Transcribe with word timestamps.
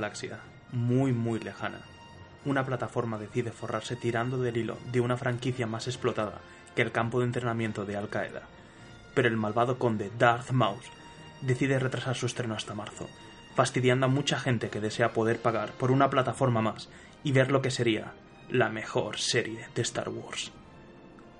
galaxia, 0.00 0.38
muy 0.72 1.12
muy 1.12 1.40
lejana, 1.40 1.80
una 2.46 2.64
plataforma 2.64 3.18
decide 3.18 3.52
forrarse 3.52 3.96
tirando 3.96 4.38
del 4.38 4.56
hilo 4.56 4.78
de 4.90 5.02
una 5.02 5.18
franquicia 5.18 5.66
más 5.66 5.88
explotada 5.88 6.40
que 6.74 6.80
el 6.80 6.90
campo 6.90 7.18
de 7.18 7.26
entrenamiento 7.26 7.84
de 7.84 7.98
Al 7.98 8.08
Qaeda. 8.08 8.42
Pero 9.14 9.28
el 9.28 9.36
malvado 9.36 9.78
conde 9.78 10.10
Darth 10.18 10.52
Maus 10.52 10.86
decide 11.42 11.78
retrasar 11.78 12.16
su 12.16 12.24
estreno 12.24 12.54
hasta 12.54 12.74
marzo, 12.74 13.08
fastidiando 13.54 14.06
a 14.06 14.08
mucha 14.08 14.40
gente 14.40 14.70
que 14.70 14.80
desea 14.80 15.12
poder 15.12 15.42
pagar 15.42 15.72
por 15.72 15.90
una 15.90 16.08
plataforma 16.08 16.62
más 16.62 16.88
y 17.22 17.32
ver 17.32 17.50
lo 17.50 17.60
que 17.60 17.70
sería 17.70 18.14
la 18.48 18.70
mejor 18.70 19.18
serie 19.18 19.66
de 19.74 19.82
Star 19.82 20.08
Wars. 20.08 20.50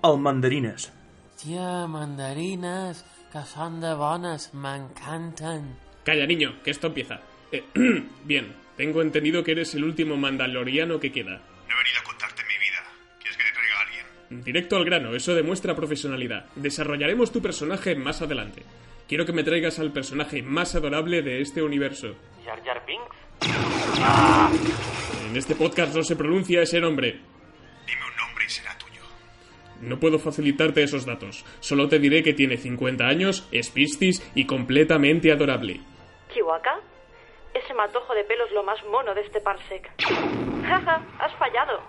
Al 0.03 0.19
mandarines. 0.19 0.93
Tía, 1.41 1.87
mandarinas, 1.87 3.07
que 3.33 3.41
son 3.41 3.81
de 3.81 3.95
bones, 3.95 4.53
m'encanten. 4.53 5.79
Calla, 6.05 6.27
niño, 6.27 6.63
que 6.63 6.73
esto 6.73 6.89
empieza. 6.89 7.21
Eh, 7.53 7.65
bien, 8.25 8.55
tengo 8.77 9.03
entendido 9.03 9.43
que 9.43 9.53
eres 9.53 9.75
el 9.75 9.85
último 9.85 10.17
mandaloriano 10.17 11.01
que 11.01 11.13
queda. 11.13 11.41
No 11.69 11.75
he 11.75 11.83
venido 11.83 12.01
a 12.01 12.05
contarte 12.05 12.43
mi 12.45 12.59
vida. 12.59 12.83
¿Quieres 13.19 13.37
que 13.37 13.45
te 13.45 13.53
traiga 13.53 13.77
a 13.77 13.81
alguien? 13.83 14.45
Directo 14.45 14.77
al 14.77 14.85
grano, 14.85 15.15
eso 15.15 15.35
demuestra 15.35 15.75
profesionalidad. 15.75 16.47
Desarrollaremos 16.55 17.33
tu 17.33 17.43
personaje 17.43 17.95
más 17.95 18.23
adelante. 18.23 18.63
Quiero 19.09 19.27
que 19.27 19.33
me 19.33 19.43
traigas 19.43 19.79
al 19.81 19.93
personaje 19.93 20.43
más 20.43 20.75
adorable 20.77 21.23
de 21.23 21.41
este 21.41 21.63
universo. 21.63 22.15
Jar 22.45 22.63
Jar 22.65 22.85
Binks. 22.87 23.17
En 25.29 25.37
este 25.37 25.55
podcast 25.57 25.95
no 25.95 26.03
se 26.03 26.17
pronuncia 26.17 26.63
ese 26.63 26.81
nombre. 26.81 27.21
Dime 27.87 28.03
un 28.09 28.17
nombre 28.17 28.45
y 28.47 28.49
será 28.49 28.79
tuyo. 28.79 29.03
No 29.81 29.99
puedo 29.99 30.19
facilitarte 30.19 30.83
esos 30.83 31.07
datos. 31.07 31.45
Solo 31.59 31.89
te 31.89 31.99
diré 31.99 32.23
que 32.23 32.35
tiene 32.35 32.57
50 32.57 33.07
años, 33.07 33.49
es 33.51 33.71
piscis 33.71 34.23
y 34.35 34.47
completamente 34.47 35.33
adorable. 35.33 35.81
¿Chihuahua? 36.33 36.81
Ese 37.71 37.77
matojo 37.77 38.15
de 38.15 38.25
pelo 38.25 38.47
es 38.47 38.51
lo 38.51 38.65
más 38.65 38.85
mono 38.91 39.15
de 39.15 39.21
este 39.21 39.41
parsec. 39.41 39.89
Jaja, 40.67 41.07
has 41.21 41.33
fallado. 41.37 41.81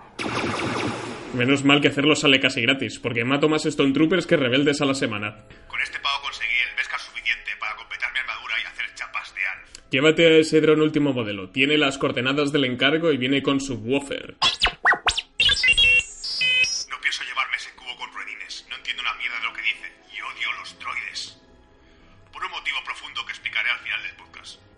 Menos 1.34 1.64
mal 1.64 1.80
que 1.80 1.88
hacerlo 1.88 2.14
sale 2.14 2.38
casi 2.38 2.62
gratis, 2.62 3.00
porque 3.00 3.24
mato 3.24 3.48
más 3.48 3.66
Stone 3.66 3.92
Troopers 3.92 4.28
que 4.28 4.36
rebeldes 4.36 4.80
a 4.80 4.84
la 4.84 4.94
semana. 4.94 5.38
Con 5.66 5.80
este 5.80 5.98
pago 5.98 6.22
conseguí 6.22 6.54
el 6.70 6.76
Beskar 6.76 7.00
suficiente 7.00 7.50
para 7.58 7.74
completar 7.74 8.12
mi 8.12 8.20
armadura 8.20 8.54
y 8.62 8.66
hacer 8.66 8.94
chapas 8.94 9.34
de 9.34 9.40
Anf. 9.40 9.90
Llévate 9.90 10.24
a 10.24 10.38
ese 10.38 10.60
dron 10.60 10.82
último 10.82 11.12
modelo. 11.12 11.50
Tiene 11.50 11.76
las 11.76 11.98
coordenadas 11.98 12.52
del 12.52 12.66
encargo 12.66 13.10
y 13.10 13.16
viene 13.16 13.42
con 13.42 13.60
subwoofer. 13.60 14.36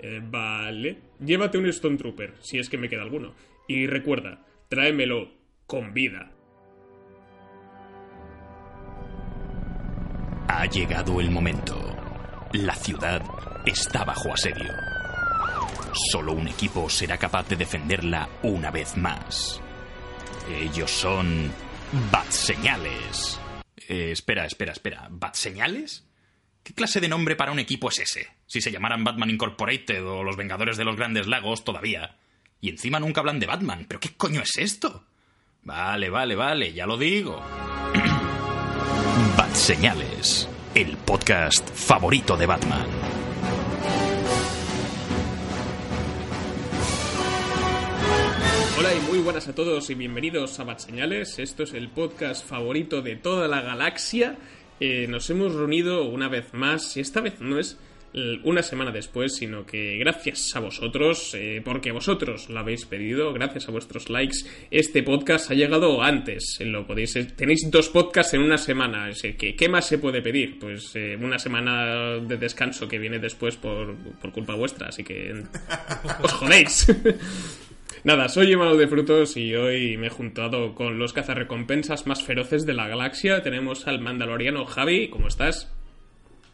Eh, 0.07 0.21
vale. 0.23 0.99
Llévate 1.19 1.57
un 1.57 1.65
Stone 1.67 1.97
Trooper, 1.97 2.35
si 2.41 2.59
es 2.59 2.69
que 2.69 2.77
me 2.77 2.91
queda 2.91 3.01
alguno. 3.01 3.35
Y 3.67 3.87
recuerda, 3.87 4.45
tráemelo 4.69 5.33
con 5.67 5.95
vida. 5.95 6.31
Ha 10.49 10.67
llegado 10.67 11.23
el 11.23 11.31
momento. 11.31 11.75
La 12.53 12.75
ciudad 12.75 13.23
está 13.65 14.05
bajo 14.05 14.31
asedio. 14.31 14.71
Solo 16.13 16.35
un 16.35 16.49
equipo 16.49 16.91
será 16.91 17.17
capaz 17.17 17.49
de 17.49 17.57
defenderla 17.57 18.29
una 18.43 18.71
vez 18.71 18.99
más. 18.99 19.63
Ellos 20.51 20.91
son 20.91 21.51
Bat 22.13 22.29
Señales. 22.29 23.41
Eh, 23.89 24.11
espera, 24.11 24.45
espera, 24.45 24.73
espera. 24.73 25.09
¿Bat 25.11 25.35
Señales? 25.35 26.07
¿Qué 26.65 26.73
clase 26.73 26.99
de 26.99 27.09
nombre 27.09 27.37
para 27.37 27.53
un 27.53 27.59
equipo 27.59 27.91
es 27.91 27.99
ese? 27.99 28.27
Si 28.47 28.63
se 28.63 28.73
llamaran 28.73 29.05
Batman 29.05 29.29
Incorporated 29.29 30.03
o 30.03 30.25
los 30.25 30.39
Vengadores 30.39 30.79
de 30.79 30.87
los 30.87 30.97
Grandes 30.97 31.27
Lagos 31.27 31.63
todavía. 31.63 32.17
Y 32.59 32.71
encima 32.71 32.99
nunca 32.99 33.21
hablan 33.21 33.39
de 33.39 33.45
Batman. 33.45 33.85
¿Pero 33.87 34.01
qué 34.01 34.15
coño 34.17 34.41
es 34.41 34.57
esto? 34.57 35.05
Vale, 35.63 36.09
vale, 36.09 36.35
vale, 36.35 36.73
ya 36.73 36.87
lo 36.87 36.97
digo. 36.97 37.39
Bat 39.37 39.53
Señales, 39.53 40.49
el 40.75 40.97
podcast 40.97 41.69
favorito 41.69 42.35
de 42.35 42.47
Batman. 42.47 42.87
Hola 48.79 48.95
y 48.95 49.01
muy 49.01 49.19
buenas 49.19 49.49
a 49.49 49.55
todos 49.55 49.91
y 49.91 49.95
bienvenidos 49.95 50.59
a 50.61 50.65
Bat 50.65 50.79
Señales. 50.79 51.39
Esto 51.39 51.65
es 51.65 51.75
el 51.75 51.91
podcast 51.91 52.43
favorito 52.49 53.03
de 53.03 53.17
toda 53.17 53.49
la 53.49 53.61
galaxia. 53.61 54.39
Eh, 54.81 55.07
nos 55.09 55.29
hemos 55.31 55.55
reunido 55.55 56.05
una 56.05 56.29
vez 56.29 56.53
más 56.53 56.97
y 56.97 57.01
esta 57.01 57.21
vez 57.21 57.41
no 57.41 57.59
es 57.59 57.79
una 58.45 58.63
semana 58.63 58.93
después, 58.93 59.35
sino 59.35 59.67
que 59.67 59.99
gracias 59.99 60.55
a 60.55 60.61
vosotros, 60.61 61.35
eh, 61.35 61.61
porque 61.65 61.91
vosotros 61.91 62.49
lo 62.49 62.61
habéis 62.61 62.85
pedido, 62.85 63.33
gracias 63.33 63.69
a 63.69 63.73
vuestros 63.73 64.09
likes, 64.09 64.39
este 64.71 65.03
podcast 65.03 65.51
ha 65.51 65.55
llegado 65.55 66.01
antes. 66.01 66.59
Lo 66.61 66.87
podéis, 66.87 67.17
eh, 67.17 67.25
tenéis 67.25 67.69
dos 67.71 67.89
podcasts 67.89 68.35
en 68.35 68.43
una 68.43 68.57
semana. 68.57 69.09
Es 69.09 69.17
decir, 69.17 69.37
que, 69.37 69.57
¿Qué 69.57 69.69
más 69.69 69.87
se 69.87 69.99
puede 69.99 70.23
pedir? 70.23 70.59
Pues 70.61 70.93
eh, 70.95 71.19
una 71.21 71.39
semana 71.39 72.19
de 72.21 72.37
descanso 72.37 72.87
que 72.87 72.99
viene 72.99 73.19
después 73.19 73.57
por, 73.57 73.97
por 73.97 74.31
culpa 74.33 74.55
vuestra, 74.55 74.89
así 74.89 75.03
que 75.03 75.35
os 76.23 76.33
jodéis. 76.33 76.87
Nada, 78.05 78.29
soy 78.29 78.53
Emanuel 78.53 78.77
de 78.77 78.87
Frutos 78.87 79.35
y 79.39 79.55
hoy 79.55 79.97
me 79.97 80.09
he 80.09 80.11
juntado 80.11 80.75
con 80.75 80.99
los 80.99 81.15
cazarrecompensas 81.15 82.07
más 82.07 82.23
feroces 82.23 82.67
de 82.67 82.75
la 82.75 82.87
galaxia. 82.87 83.43
Tenemos 83.43 83.87
al 83.87 83.99
mandaloriano 83.99 84.67
Javi, 84.67 85.09
¿cómo 85.09 85.27
estás? 85.27 85.73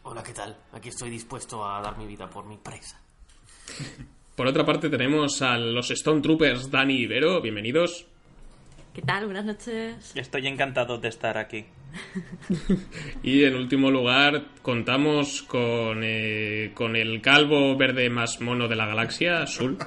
Hola, 0.03 0.23
¿qué 0.23 0.31
tal? 0.31 0.55
Aquí 0.71 0.87
estoy 0.87 1.09
dispuesto 1.09 1.67
a 1.67 1.81
dar 1.81 1.97
mi 1.97 2.07
vida 2.07 2.29
por 2.29 2.45
mi 2.45 2.57
presa. 2.57 3.01
Por 4.37 4.47
otra 4.47 4.65
parte 4.65 4.89
tenemos 4.89 5.41
a 5.41 5.57
los 5.57 5.91
Stone 5.91 6.21
Troopers 6.21 6.71
Dani 6.71 6.95
y 6.95 7.05
Vero, 7.05 7.41
bienvenidos. 7.41 8.07
¿Qué 8.93 9.01
tal? 9.01 9.25
Buenas 9.25 9.43
noches. 9.43 10.13
Estoy 10.15 10.47
encantado 10.47 10.99
de 10.99 11.09
estar 11.09 11.37
aquí. 11.37 11.65
Y 13.23 13.43
en 13.43 13.55
último 13.55 13.91
lugar 13.91 14.45
contamos 14.61 15.41
con, 15.43 16.01
eh, 16.03 16.71
con 16.73 16.95
el 16.95 17.21
calvo 17.21 17.75
verde 17.77 18.09
más 18.09 18.39
mono 18.41 18.67
de 18.67 18.75
la 18.75 18.85
galaxia, 18.85 19.45
Sul. 19.47 19.77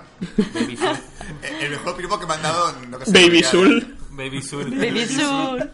Baby 0.55 0.77
El 1.61 1.71
mejor 1.71 1.97
primo 1.97 2.19
que 2.21 2.27
me 2.27 2.35
han 2.35 2.43
dado 2.43 2.75
que 2.99 3.11
Baby 3.11 3.43
Sul. 3.43 3.97
Baby 4.11 4.43
Soul. 4.43 4.71
Baby 4.77 5.07
Soul. 5.07 5.71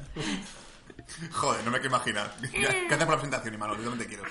Joder, 1.33 1.65
no 1.65 1.71
me 1.71 1.79
quiero 1.81 1.97
imaginar. 1.97 2.35
Gracias 2.41 2.89
por 2.89 2.99
la 3.01 3.07
presentación, 3.09 3.55
Imanol. 3.55 3.83
Yo 3.85 3.91
te 3.93 4.07
quiero. 4.07 4.23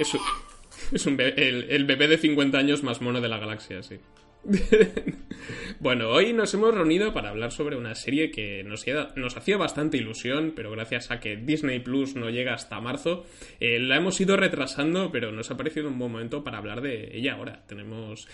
Es, 0.00 0.14
un- 0.14 0.20
es 0.92 1.06
un 1.06 1.16
be- 1.16 1.34
el, 1.36 1.70
el 1.70 1.84
bebé 1.84 2.08
de 2.08 2.18
50 2.18 2.58
años 2.58 2.82
más 2.82 3.00
mono 3.00 3.20
de 3.20 3.28
la 3.28 3.38
galaxia, 3.38 3.82
sí. 3.82 4.00
bueno, 5.80 6.08
hoy 6.10 6.32
nos 6.32 6.52
hemos 6.54 6.74
reunido 6.74 7.12
para 7.12 7.30
hablar 7.30 7.52
sobre 7.52 7.76
una 7.76 7.94
serie 7.94 8.30
que 8.30 8.62
nos, 8.64 8.82
hacía- 8.82 9.56
bastante 9.56 9.96
ilusión, 9.96 10.52
pero 10.54 10.70
gracias 10.70 11.10
a 11.10 11.20
que 11.20 11.36
Disney 11.36 11.80
Plus 11.80 12.14
no 12.14 12.30
llega 12.30 12.54
hasta 12.54 12.80
marzo, 12.80 13.24
eh, 13.60 13.78
la 13.78 13.96
hemos 13.96 14.20
ido 14.20 14.36
retrasando, 14.36 15.10
pero 15.10 15.32
nos 15.32 15.50
ha 15.50 15.56
parecido 15.56 15.88
un 15.88 15.98
buen 15.98 16.12
momento 16.12 16.44
para 16.44 16.58
hablar 16.58 16.80
de 16.80 17.16
ella 17.16 17.34
ahora. 17.34 17.64
Tenemos, 17.66 18.28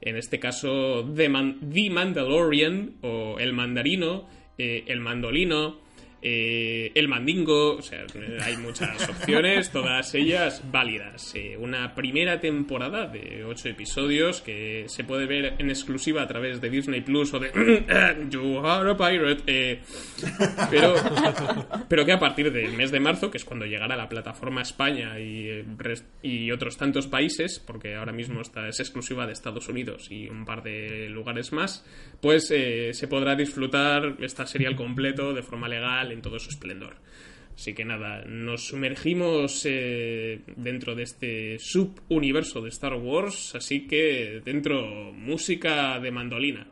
en 0.00 0.16
este 0.16 0.38
caso, 0.40 1.08
The 1.14 1.28
Mandalorian 1.28 2.96
o 3.02 3.36
El 3.38 3.52
Mandarino, 3.52 4.28
eh, 4.58 4.84
El 4.86 5.00
Mandolino, 5.00 5.80
eh, 6.24 6.92
el 6.94 7.08
mandingo, 7.08 7.76
o 7.76 7.82
sea, 7.82 8.04
hay 8.42 8.56
muchas 8.56 9.08
opciones, 9.08 9.70
todas 9.70 10.14
ellas 10.14 10.62
válidas. 10.70 11.34
Eh, 11.34 11.56
una 11.58 11.96
primera 11.96 12.38
temporada 12.38 13.08
de 13.08 13.44
ocho 13.44 13.68
episodios 13.68 14.40
que 14.40 14.84
se 14.86 15.02
puede 15.02 15.26
ver 15.26 15.56
en 15.58 15.68
exclusiva 15.68 16.22
a 16.22 16.28
través 16.28 16.60
de 16.60 16.70
Disney 16.70 17.00
Plus 17.00 17.34
o 17.34 17.40
de 17.40 17.50
You 18.30 18.64
are 18.64 18.92
a 18.92 18.96
pirate. 18.96 19.42
eh, 19.48 19.80
pero, 20.70 20.94
pero 21.88 22.06
que 22.06 22.12
a 22.12 22.20
partir 22.20 22.52
del 22.52 22.72
mes 22.74 22.92
de 22.92 23.00
marzo, 23.00 23.30
que 23.30 23.38
es 23.38 23.44
cuando 23.44 23.66
llegará 23.66 23.96
la 23.96 24.08
plataforma 24.08 24.62
España 24.62 25.18
y, 25.18 25.48
eh, 25.48 25.64
y 26.22 26.52
otros 26.52 26.76
tantos 26.76 27.08
países, 27.08 27.58
porque 27.58 27.96
ahora 27.96 28.12
mismo 28.12 28.40
esta 28.40 28.68
es 28.68 28.78
exclusiva 28.78 29.26
de 29.26 29.32
Estados 29.32 29.68
Unidos 29.68 30.06
y 30.10 30.28
un 30.28 30.44
par 30.44 30.62
de 30.62 31.08
lugares 31.08 31.52
más, 31.52 31.84
pues 32.20 32.46
se 32.46 33.08
podrá 33.08 33.34
disfrutar 33.34 34.16
esta 34.20 34.46
serie 34.46 34.68
al 34.68 34.76
completo 34.76 35.32
de 35.34 35.42
forma 35.42 35.66
legal 35.68 36.11
en 36.12 36.22
todo 36.22 36.38
su 36.38 36.50
esplendor. 36.50 36.96
Así 37.54 37.74
que 37.74 37.84
nada, 37.84 38.24
nos 38.26 38.68
sumergimos 38.68 39.62
eh, 39.66 40.40
dentro 40.56 40.94
de 40.94 41.02
este 41.02 41.58
subuniverso 41.58 42.62
de 42.62 42.70
Star 42.70 42.94
Wars, 42.94 43.54
así 43.54 43.86
que 43.86 44.40
dentro 44.44 45.12
música 45.12 46.00
de 46.00 46.10
mandolina. 46.10 46.66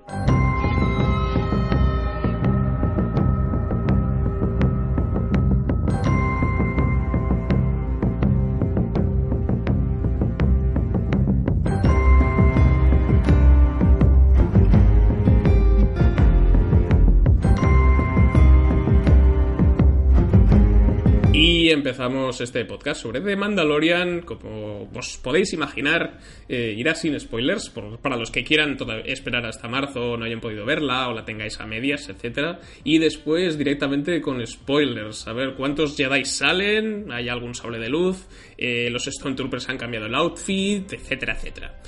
Empezamos 21.81 22.41
este 22.43 22.65
podcast 22.67 23.00
sobre 23.00 23.21
The 23.23 23.37
Mandalorian. 23.37 24.21
Como 24.21 24.88
os 24.94 25.17
podéis 25.17 25.53
imaginar, 25.55 26.19
eh, 26.49 26.75
irá 26.77 26.94
sin 26.94 27.19
spoilers 27.19 27.71
por- 27.71 27.99
para 28.00 28.17
los 28.17 28.31
que 28.31 28.44
quieran 28.44 28.77
esperar 29.06 29.47
hasta 29.47 29.67
marzo, 29.67 30.17
no 30.19 30.25
hayan 30.27 30.41
podido 30.41 30.67
verla 30.67 31.09
o 31.09 31.15
la 31.15 31.25
tengáis 31.25 31.59
a 31.59 31.67
medias, 31.67 32.09
etcétera. 32.09 32.61
Y 32.85 32.99
después 32.99 33.56
directamente 33.56 34.21
con 34.21 34.47
spoilers, 34.47 35.27
a 35.27 35.32
ver 35.32 35.55
cuántos 35.55 35.97
Jedi 35.97 36.25
salen, 36.27 37.11
hay 37.11 37.29
algún 37.31 37.55
sable 37.55 37.79
de 37.79 37.88
luz, 37.88 38.27
eh, 38.59 38.91
los 38.91 39.05
Stormtroopers 39.06 39.69
han 39.71 39.79
cambiado 39.79 40.05
el 40.06 40.15
outfit, 40.15 40.93
etcétera, 40.93 41.32
etcétera. 41.32 41.81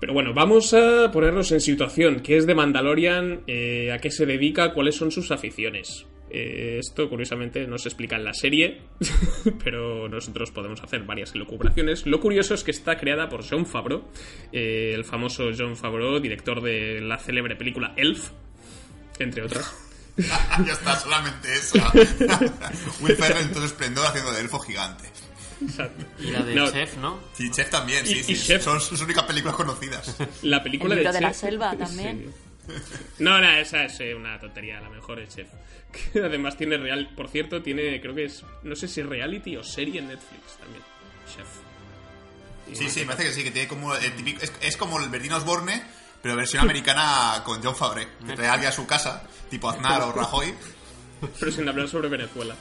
Pero 0.00 0.12
bueno, 0.12 0.34
vamos 0.34 0.74
a 0.74 1.10
ponernos 1.12 1.50
en 1.52 1.60
situación. 1.60 2.20
¿Qué 2.20 2.36
es 2.36 2.46
de 2.46 2.54
Mandalorian? 2.54 3.42
Eh, 3.46 3.90
¿A 3.92 3.98
qué 3.98 4.10
se 4.10 4.26
dedica? 4.26 4.72
¿Cuáles 4.72 4.96
son 4.96 5.10
sus 5.10 5.30
aficiones? 5.30 6.06
Eh, 6.30 6.78
esto, 6.78 7.08
curiosamente, 7.08 7.66
no 7.66 7.78
se 7.78 7.88
explica 7.88 8.16
en 8.16 8.24
la 8.24 8.34
serie, 8.34 8.82
pero 9.64 10.08
nosotros 10.08 10.50
podemos 10.50 10.82
hacer 10.82 11.02
varias 11.04 11.34
elucubraciones. 11.34 12.06
Lo 12.06 12.20
curioso 12.20 12.54
es 12.54 12.64
que 12.64 12.70
está 12.70 12.96
creada 12.98 13.28
por 13.28 13.48
John 13.48 13.64
Favreau, 13.66 14.04
eh, 14.52 14.92
el 14.94 15.04
famoso 15.04 15.44
John 15.56 15.76
Favreau, 15.76 16.20
director 16.20 16.60
de 16.62 17.00
la 17.00 17.18
célebre 17.18 17.56
película 17.56 17.94
Elf, 17.96 18.30
entre 19.18 19.42
otras. 19.42 19.72
ya 20.18 20.72
está, 20.72 20.96
solamente 20.98 21.48
esa. 21.54 21.92
Will 23.00 23.14
Ferrell 23.16 23.42
en 23.42 23.52
todo 23.52 23.64
esplendor 23.64 24.04
haciendo 24.06 24.32
de 24.32 24.40
elfo 24.40 24.58
gigante. 24.58 25.04
Exacto. 25.62 26.04
Y 26.20 26.30
la 26.30 26.42
del 26.42 26.54
No, 26.56 26.70
chef, 26.70 26.96
¿no? 26.98 27.18
Sí, 27.34 27.50
Chef 27.50 27.68
también, 27.70 28.06
sí, 28.06 28.18
Y- 28.18 28.22
sí. 28.22 28.32
y 28.32 28.36
Chef. 28.36 28.62
Son 28.62 28.80
sus 28.80 29.00
únicas 29.02 29.24
películas 29.24 29.56
conocidas. 29.56 30.16
La 30.42 30.62
película 30.62 30.94
El 30.94 31.00
libro 31.00 31.12
de 31.12 31.20
la 31.20 31.30
Chef- 31.30 31.36
selva 31.40 31.76
también. 31.76 32.18
Sí. 32.26 32.47
No, 33.18 33.40
no, 33.40 33.50
esa 33.50 33.84
es 33.84 34.00
eh, 34.00 34.14
una 34.14 34.38
tontería, 34.40 34.80
la 34.80 34.90
mejor 34.90 35.20
es 35.20 35.34
Chef. 35.34 35.48
Que 36.12 36.20
además 36.20 36.56
tiene 36.56 36.76
real, 36.76 37.10
por 37.16 37.28
cierto, 37.28 37.62
tiene, 37.62 37.98
creo 38.00 38.14
que 38.14 38.24
es, 38.24 38.44
no 38.62 38.76
sé 38.76 38.88
si 38.88 39.02
reality 39.02 39.56
o 39.56 39.64
serie 39.64 40.00
en 40.00 40.08
Netflix 40.08 40.58
también. 40.58 40.82
Chef. 41.34 41.46
Y 42.70 42.76
Sí, 42.76 42.90
sí, 42.90 43.00
me 43.00 43.06
parece 43.06 43.28
que 43.28 43.34
sí, 43.34 43.44
que 43.44 43.50
tiene 43.50 43.68
como 43.68 43.94
el 43.94 44.12
típico... 44.12 44.42
Es, 44.42 44.52
es 44.60 44.76
como 44.76 45.00
el 45.00 45.08
Bertino 45.08 45.36
Osborne, 45.38 45.82
pero 46.22 46.36
versión 46.36 46.62
americana 46.62 47.42
con 47.44 47.62
John 47.62 47.74
Favre. 47.74 48.08
Que 48.26 48.34
trae 48.34 48.48
a 48.48 48.52
alguien 48.52 48.68
a 48.68 48.72
su 48.72 48.86
casa, 48.86 49.26
tipo 49.48 49.70
Aznar 49.70 50.02
o 50.02 50.12
Rajoy. 50.12 50.54
Pero 51.40 51.50
sin 51.50 51.68
hablar 51.68 51.88
sobre 51.88 52.08
Venezuela. 52.08 52.54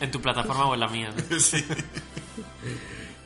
En 0.00 0.10
tu 0.10 0.22
plataforma 0.22 0.66
o 0.66 0.74
en 0.74 0.80
la 0.80 0.88
mía. 0.88 1.12
¿no? 1.14 1.38
Sí. 1.40 1.64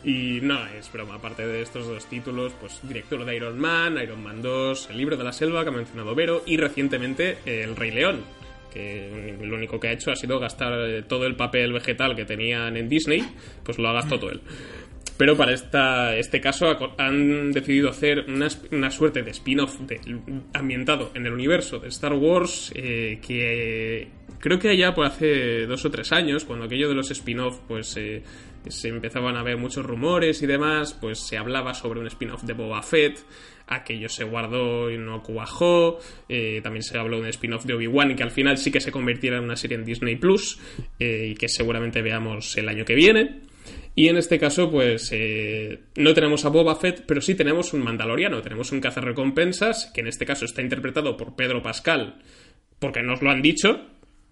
Y 0.04 0.40
no, 0.42 0.58
es 0.66 0.90
broma, 0.92 1.14
aparte 1.14 1.46
de 1.46 1.62
estos 1.62 1.86
dos 1.86 2.06
títulos, 2.06 2.52
pues 2.60 2.80
director 2.82 3.24
de 3.24 3.36
Iron 3.36 3.58
Man, 3.58 3.98
Iron 4.02 4.22
Man 4.22 4.42
2, 4.42 4.90
El 4.90 4.96
libro 4.98 5.16
de 5.16 5.22
la 5.24 5.32
selva 5.32 5.62
que 5.62 5.68
ha 5.68 5.72
mencionado 5.72 6.14
Vero 6.14 6.42
y 6.44 6.56
recientemente 6.56 7.38
El 7.46 7.76
Rey 7.76 7.92
León, 7.92 8.20
que 8.72 9.36
lo 9.40 9.54
único 9.54 9.78
que 9.78 9.88
ha 9.88 9.92
hecho 9.92 10.10
ha 10.10 10.16
sido 10.16 10.40
gastar 10.40 10.72
eh, 10.88 11.02
todo 11.02 11.24
el 11.26 11.36
papel 11.36 11.72
vegetal 11.72 12.16
que 12.16 12.24
tenían 12.24 12.76
en 12.76 12.88
Disney, 12.88 13.22
pues 13.62 13.78
lo 13.78 13.88
ha 13.90 13.92
gastado 13.92 14.18
todo 14.22 14.30
él. 14.32 14.40
Pero 15.18 15.36
para 15.36 15.52
esta, 15.52 16.16
este 16.16 16.40
caso 16.40 16.66
ha- 16.70 16.94
han 17.06 17.52
decidido 17.52 17.88
hacer 17.90 18.24
una, 18.26 18.48
una 18.72 18.90
suerte 18.90 19.22
de 19.22 19.30
spin-off 19.30 19.78
ambientado 20.54 21.12
en 21.14 21.26
el 21.26 21.32
universo 21.32 21.78
de 21.78 21.88
Star 21.88 22.14
Wars 22.14 22.72
eh, 22.74 23.20
que 23.24 24.08
creo 24.40 24.58
que 24.58 24.76
ya 24.76 24.94
por 24.94 25.06
hace 25.06 25.66
dos 25.66 25.84
o 25.84 25.90
tres 25.90 26.10
años, 26.10 26.44
cuando 26.44 26.64
aquello 26.64 26.88
de 26.88 26.94
los 26.94 27.10
spin-off 27.12 27.60
pues 27.68 27.96
eh, 27.98 28.22
se 28.68 28.88
empezaban 28.88 29.36
a 29.36 29.42
ver 29.42 29.56
muchos 29.56 29.84
rumores 29.84 30.42
y 30.42 30.46
demás, 30.46 30.94
pues 31.00 31.20
se 31.26 31.36
hablaba 31.36 31.74
sobre 31.74 32.00
un 32.00 32.06
spin-off 32.06 32.42
de 32.44 32.52
Boba 32.52 32.82
Fett, 32.82 33.18
aquello 33.66 34.08
se 34.08 34.24
guardó 34.24 34.90
y 34.90 34.98
no 34.98 35.22
cuajó, 35.22 35.98
eh, 36.28 36.60
también 36.62 36.82
se 36.82 36.98
habló 36.98 37.16
de 37.16 37.22
un 37.22 37.28
spin-off 37.28 37.64
de 37.64 37.74
Obi-Wan 37.74 38.10
y 38.12 38.14
que 38.16 38.22
al 38.22 38.30
final 38.30 38.58
sí 38.58 38.70
que 38.70 38.80
se 38.80 38.92
convirtiera 38.92 39.38
en 39.38 39.44
una 39.44 39.56
serie 39.56 39.76
en 39.76 39.84
Disney 39.84 40.16
Plus 40.16 40.58
eh, 40.98 41.28
y 41.30 41.34
que 41.34 41.48
seguramente 41.48 42.02
veamos 42.02 42.56
el 42.56 42.68
año 42.68 42.84
que 42.84 42.94
viene. 42.94 43.40
Y 43.94 44.08
en 44.08 44.16
este 44.16 44.38
caso, 44.38 44.70
pues 44.70 45.10
eh, 45.12 45.80
no 45.96 46.14
tenemos 46.14 46.44
a 46.44 46.48
Boba 46.48 46.74
Fett, 46.76 47.04
pero 47.06 47.20
sí 47.20 47.34
tenemos 47.34 47.74
un 47.74 47.82
mandaloriano, 47.84 48.40
tenemos 48.40 48.72
un 48.72 48.80
cazarrecompensas, 48.80 49.90
que 49.94 50.00
en 50.00 50.06
este 50.08 50.24
caso 50.24 50.46
está 50.46 50.62
interpretado 50.62 51.16
por 51.16 51.36
Pedro 51.36 51.62
Pascal, 51.62 52.16
porque 52.78 53.02
nos 53.02 53.20
lo 53.22 53.30
han 53.30 53.42
dicho, 53.42 53.86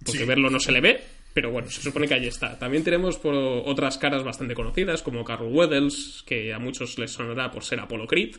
porque 0.05 0.21
Sí. 0.21 0.25
verlo 0.25 0.49
no 0.49 0.61
se 0.61 0.73
le 0.73 0.81
ve, 0.81 1.00
pero 1.32 1.50
bueno, 1.50 1.71
se 1.71 1.81
supone 1.81 2.09
que 2.09 2.15
ahí 2.15 2.27
está. 2.27 2.59
También 2.59 2.82
tenemos 2.82 3.19
por 3.19 3.35
otras 3.35 3.99
caras 3.99 4.25
bastante 4.25 4.55
conocidas, 4.55 5.03
como 5.03 5.25
Carl 5.25 5.47
Weathers, 5.47 6.25
que 6.27 6.53
a 6.53 6.59
muchos 6.59 6.99
les 6.99 7.12
sonará 7.12 7.50
por 7.50 7.65
ser 7.65 7.81
Apollo 7.81 8.06
Creed. 8.06 8.37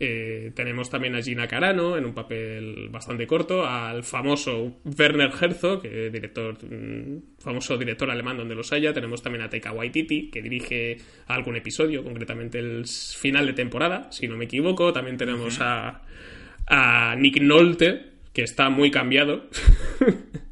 Eh, 0.00 0.52
tenemos 0.54 0.90
también 0.90 1.16
a 1.16 1.22
Gina 1.22 1.48
Carano 1.48 1.96
en 1.96 2.04
un 2.04 2.14
papel 2.14 2.88
bastante 2.88 3.26
corto, 3.26 3.66
al 3.66 4.04
famoso 4.04 4.78
Werner 4.84 5.30
Herzog, 5.40 5.82
que 5.82 6.10
director, 6.10 6.56
mm, 6.64 7.40
famoso 7.40 7.76
director 7.76 8.10
alemán 8.10 8.36
donde 8.36 8.54
los 8.54 8.72
haya. 8.72 8.92
Tenemos 8.92 9.22
también 9.22 9.44
a 9.44 9.50
Taika 9.50 9.72
Waititi, 9.72 10.30
que 10.30 10.42
dirige 10.42 10.98
algún 11.26 11.56
episodio, 11.56 12.04
concretamente 12.04 12.58
el 12.58 12.86
final 12.86 13.46
de 13.46 13.52
temporada, 13.54 14.10
si 14.12 14.28
no 14.28 14.36
me 14.36 14.44
equivoco. 14.44 14.92
También 14.92 15.16
tenemos 15.16 15.58
a, 15.60 16.02
a 16.66 17.16
Nick 17.16 17.40
Nolte, 17.40 18.06
que 18.32 18.42
está 18.42 18.70
muy 18.70 18.90
cambiado. 18.90 19.48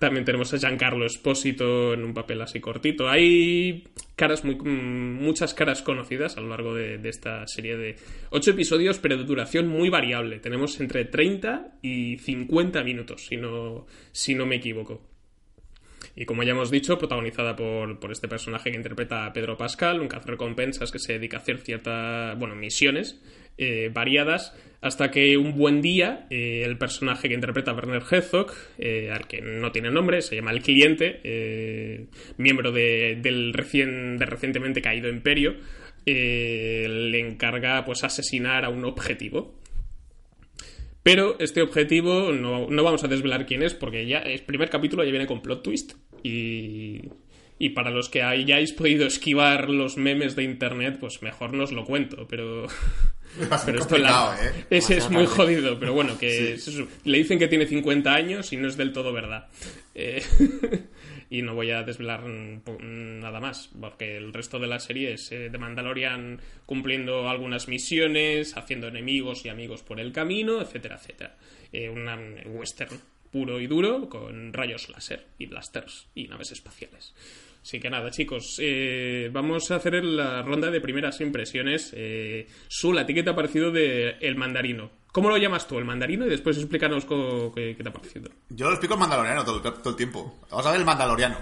También 0.00 0.24
tenemos 0.24 0.52
a 0.54 0.58
Giancarlo 0.58 1.04
Espósito 1.04 1.92
en 1.92 2.04
un 2.04 2.14
papel 2.14 2.40
así 2.40 2.58
cortito. 2.58 3.10
Hay 3.10 3.84
caras 4.16 4.46
muy, 4.46 4.54
mm, 4.54 5.22
muchas 5.22 5.52
caras 5.52 5.82
conocidas 5.82 6.38
a 6.38 6.40
lo 6.40 6.48
largo 6.48 6.74
de, 6.74 6.96
de 6.96 7.08
esta 7.10 7.46
serie 7.46 7.76
de 7.76 7.96
ocho 8.30 8.52
episodios, 8.52 8.98
pero 8.98 9.18
de 9.18 9.24
duración 9.24 9.68
muy 9.68 9.90
variable. 9.90 10.38
Tenemos 10.38 10.80
entre 10.80 11.04
30 11.04 11.80
y 11.82 12.16
50 12.16 12.82
minutos, 12.82 13.26
si 13.26 13.36
no, 13.36 13.86
si 14.10 14.34
no 14.34 14.46
me 14.46 14.56
equivoco. 14.56 15.02
Y 16.16 16.24
como 16.24 16.44
ya 16.44 16.52
hemos 16.52 16.70
dicho, 16.70 16.96
protagonizada 16.96 17.54
por, 17.54 18.00
por 18.00 18.10
este 18.10 18.26
personaje 18.26 18.70
que 18.70 18.78
interpreta 18.78 19.26
a 19.26 19.34
Pedro 19.34 19.58
Pascal, 19.58 20.00
un 20.00 20.08
cazarrecompensas 20.08 20.90
que 20.90 20.98
se 20.98 21.12
dedica 21.12 21.36
a 21.36 21.40
hacer 21.40 21.58
ciertas, 21.58 22.38
bueno, 22.38 22.56
misiones 22.56 23.20
eh, 23.58 23.90
variadas, 23.92 24.54
hasta 24.82 25.10
que 25.10 25.36
un 25.36 25.56
buen 25.56 25.82
día 25.82 26.26
eh, 26.30 26.62
el 26.64 26.78
personaje 26.78 27.28
que 27.28 27.34
interpreta 27.34 27.74
Werner 27.74 28.02
Herzog, 28.10 28.50
eh, 28.78 29.10
al 29.12 29.26
que 29.26 29.40
no 29.42 29.72
tiene 29.72 29.90
nombre, 29.90 30.22
se 30.22 30.36
llama 30.36 30.52
El 30.52 30.62
Cliente, 30.62 31.20
eh, 31.22 32.06
miembro 32.38 32.72
de- 32.72 33.18
del 33.20 33.52
recién, 33.52 34.16
de 34.16 34.26
recientemente 34.26 34.80
caído 34.80 35.08
Imperio, 35.08 35.56
le 36.06 37.20
encarga 37.20 37.84
pues 37.84 38.02
asesinar 38.04 38.64
a 38.64 38.68
un 38.70 38.84
objetivo. 38.84 39.54
Pero 41.02 41.38
este 41.38 41.62
objetivo 41.62 42.32
no, 42.32 42.68
no 42.68 42.82
vamos 42.84 43.04
a 43.04 43.08
desvelar 43.08 43.46
quién 43.46 43.62
es, 43.62 43.74
porque 43.74 44.06
ya 44.06 44.18
el 44.18 44.40
primer 44.42 44.68
capítulo 44.70 45.04
ya 45.04 45.10
viene 45.10 45.26
con 45.26 45.40
plot 45.42 45.62
twist. 45.62 45.92
Y, 46.22 47.02
y 47.58 47.70
para 47.70 47.90
los 47.90 48.08
que 48.08 48.22
hayáis 48.22 48.72
podido 48.72 49.06
esquivar 49.06 49.70
los 49.70 49.96
memes 49.96 50.36
de 50.36 50.44
internet, 50.44 50.98
pues 51.00 51.22
mejor 51.22 51.52
no 51.54 51.64
os 51.64 51.72
lo 51.72 51.84
cuento, 51.84 52.26
pero. 52.28 52.66
Pero 53.64 53.78
esto 53.80 53.96
la- 53.98 54.36
¿eh? 54.42 54.64
Ese 54.70 54.96
es 54.98 55.10
muy 55.10 55.26
jodido, 55.26 55.78
pero 55.78 55.92
bueno, 55.92 56.18
que 56.18 56.54
es 56.54 56.66
eso. 56.68 56.86
le 57.04 57.18
dicen 57.18 57.38
que 57.38 57.48
tiene 57.48 57.66
50 57.66 58.12
años 58.14 58.52
y 58.52 58.56
no 58.56 58.68
es 58.68 58.76
del 58.76 58.92
todo 58.92 59.12
verdad. 59.12 59.48
Eh, 59.94 60.22
y 61.30 61.42
no 61.42 61.54
voy 61.54 61.70
a 61.70 61.82
desvelar 61.82 62.24
nada 62.24 63.40
más, 63.40 63.70
porque 63.80 64.16
el 64.16 64.32
resto 64.32 64.58
de 64.58 64.66
la 64.66 64.80
serie 64.80 65.12
es 65.12 65.30
eh, 65.32 65.48
de 65.48 65.58
Mandalorian 65.58 66.40
cumpliendo 66.66 67.28
algunas 67.28 67.68
misiones, 67.68 68.56
haciendo 68.56 68.88
enemigos 68.88 69.44
y 69.44 69.48
amigos 69.48 69.82
por 69.82 70.00
el 70.00 70.12
camino, 70.12 70.60
etcétera, 70.60 70.96
etcétera. 70.96 71.36
Eh, 71.72 71.88
una- 71.88 72.16
un 72.16 72.42
western 72.56 72.98
puro 73.30 73.60
y 73.60 73.68
duro 73.68 74.08
con 74.08 74.52
rayos 74.52 74.88
láser 74.88 75.24
y 75.38 75.46
blasters 75.46 76.08
y 76.16 76.26
naves 76.26 76.50
espaciales. 76.50 77.14
Así 77.62 77.78
que 77.78 77.90
nada, 77.90 78.10
chicos, 78.10 78.56
eh, 78.58 79.28
vamos 79.32 79.70
a 79.70 79.76
hacer 79.76 80.02
la 80.04 80.42
ronda 80.42 80.70
de 80.70 80.80
primeras 80.80 81.20
impresiones. 81.20 81.92
Eh, 81.94 82.46
Sul, 82.68 82.96
¿a 82.98 83.04
ti 83.06 83.12
qué 83.14 83.22
te 83.22 83.30
ha 83.30 83.34
parecido 83.36 83.70
de 83.70 84.16
El 84.20 84.36
Mandarino? 84.36 84.90
¿Cómo 85.12 85.28
lo 85.28 85.36
llamas 85.36 85.66
tú, 85.66 85.76
el 85.76 85.84
mandarino? 85.84 86.24
Y 86.24 86.28
después 86.30 86.56
explícanos 86.56 87.04
qué, 87.04 87.74
qué 87.76 87.82
te 87.82 87.88
ha 87.88 87.92
parecido. 87.92 88.30
Yo 88.48 88.66
lo 88.66 88.72
explico 88.74 88.94
el 88.94 89.00
mandaloriano 89.00 89.44
todo, 89.44 89.56
el- 89.56 89.62
todo 89.82 89.90
el 89.90 89.96
tiempo. 89.96 90.38
Vamos 90.50 90.64
a 90.66 90.70
ver 90.70 90.78
el 90.80 90.86
mandaloriano. 90.86 91.36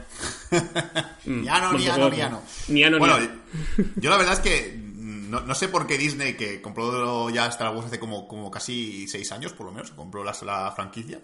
Niano, 1.27 1.71
por 1.73 1.81
niano, 1.81 1.97
favor. 1.99 2.15
niano. 2.15 2.43
Niano, 2.69 2.99
Bueno, 2.99 3.19
niano. 3.19 3.35
yo 3.97 4.11
la 4.11 4.17
verdad 4.17 4.33
es 4.35 4.41
que 4.41 4.75
no, 4.79 5.41
no 5.41 5.55
sé 5.55 5.69
por 5.69 5.87
qué 5.87 5.99
Disney, 5.99 6.35
que 6.35 6.61
compró 6.63 7.29
ya 7.31 7.47
Star 7.49 7.75
Wars 7.75 7.87
hace 7.89 7.99
como, 7.99 8.27
como 8.27 8.51
casi 8.51 9.07
seis 9.07 9.31
años, 9.33 9.53
por 9.53 9.67
lo 9.67 9.73
menos, 9.73 9.91
compró 9.91 10.25
la, 10.25 10.35
la 10.43 10.73
franquicia. 10.75 11.21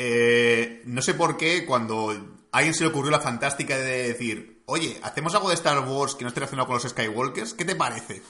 Eh, 0.00 0.82
no 0.84 1.02
sé 1.02 1.14
por 1.14 1.36
qué 1.36 1.66
cuando 1.66 2.10
a 2.52 2.56
alguien 2.56 2.72
se 2.72 2.84
le 2.84 2.90
ocurrió 2.90 3.10
la 3.10 3.20
fantástica 3.20 3.76
de 3.76 4.08
decir, 4.08 4.62
oye, 4.66 4.96
hacemos 5.02 5.34
algo 5.34 5.48
de 5.48 5.56
Star 5.56 5.80
Wars 5.80 6.14
que 6.14 6.22
no 6.22 6.28
esté 6.28 6.38
relacionado 6.38 6.68
con 6.68 6.76
los 6.76 6.88
Skywalkers, 6.88 7.54
¿qué 7.54 7.64
te 7.64 7.74
parece? 7.74 8.22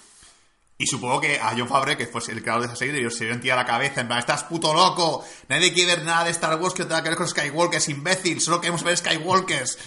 Y 0.79 0.87
supongo 0.87 1.21
que 1.21 1.39
a 1.39 1.55
John 1.57 1.69
Favre, 1.69 1.99
que 1.99 2.07
fue 2.07 2.23
el 2.29 2.41
creador 2.41 2.63
de 2.63 2.69
esa 2.69 2.77
serie, 2.77 3.11
se 3.11 3.25
le 3.25 3.37
dio 3.37 3.55
la 3.55 3.67
cabeza, 3.67 4.01
en 4.01 4.07
plan, 4.07 4.19
estás 4.19 4.45
puto 4.45 4.73
loco, 4.73 5.23
nadie 5.49 5.73
quiere 5.75 5.97
ver 5.97 6.05
nada 6.07 6.25
de 6.25 6.31
Star 6.31 6.59
Wars 6.59 6.73
que 6.73 6.85
no 6.85 6.89
tenga 6.89 7.03
que 7.03 7.11
ver 7.11 7.19
con 7.19 7.29
Skywalkers, 7.29 7.89
imbécil, 7.91 8.41
solo 8.41 8.61
queremos 8.61 8.83
ver 8.83 8.97
Skywalkers. 8.97 9.79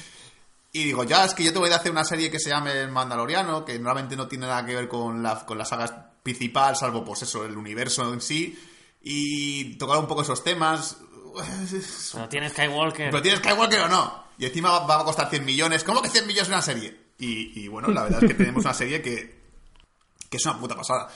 Y 0.73 0.83
digo, 0.83 1.03
ya, 1.03 1.25
es 1.25 1.33
que 1.33 1.43
yo 1.43 1.51
te 1.51 1.59
voy 1.59 1.71
a 1.71 1.77
hacer 1.77 1.91
una 1.91 2.05
serie 2.05 2.29
que 2.29 2.39
se 2.39 2.49
llame 2.49 2.87
Mandaloriano, 2.87 3.65
que 3.65 3.73
normalmente 3.73 4.15
no 4.15 4.27
tiene 4.27 4.45
nada 4.47 4.65
que 4.65 4.75
ver 4.75 4.87
con 4.87 5.23
la, 5.23 5.45
con 5.45 5.57
la 5.57 5.65
saga 5.65 6.11
principal, 6.21 6.75
salvo, 6.75 7.03
pues 7.03 7.23
eso, 7.23 7.43
el 7.43 7.57
universo 7.57 8.13
en 8.13 8.21
sí, 8.21 8.57
y 9.01 9.77
tocar 9.77 9.97
un 9.97 10.07
poco 10.07 10.21
esos 10.21 10.43
temas. 10.43 10.97
Pero 12.13 12.29
tiene 12.29 12.49
Skywalker. 12.49 13.09
¿Pero 13.11 13.21
tiene 13.21 13.37
Skywalker 13.37 13.79
o 13.81 13.87
no? 13.87 14.21
y 14.41 14.45
encima 14.45 14.79
va 14.79 15.01
a 15.01 15.03
costar 15.03 15.29
100 15.29 15.45
millones. 15.45 15.83
¿Cómo 15.83 16.01
que 16.01 16.09
100 16.09 16.25
millones 16.25 16.47
una 16.47 16.63
serie? 16.63 17.11
Y, 17.19 17.61
y 17.61 17.67
bueno, 17.67 17.89
la 17.89 18.01
verdad 18.01 18.23
es 18.23 18.29
que 18.29 18.33
tenemos 18.33 18.65
una 18.65 18.73
serie 18.73 18.99
que, 18.99 19.39
que 20.27 20.37
es 20.37 20.45
una 20.47 20.59
puta 20.59 20.75
pasada. 20.75 21.09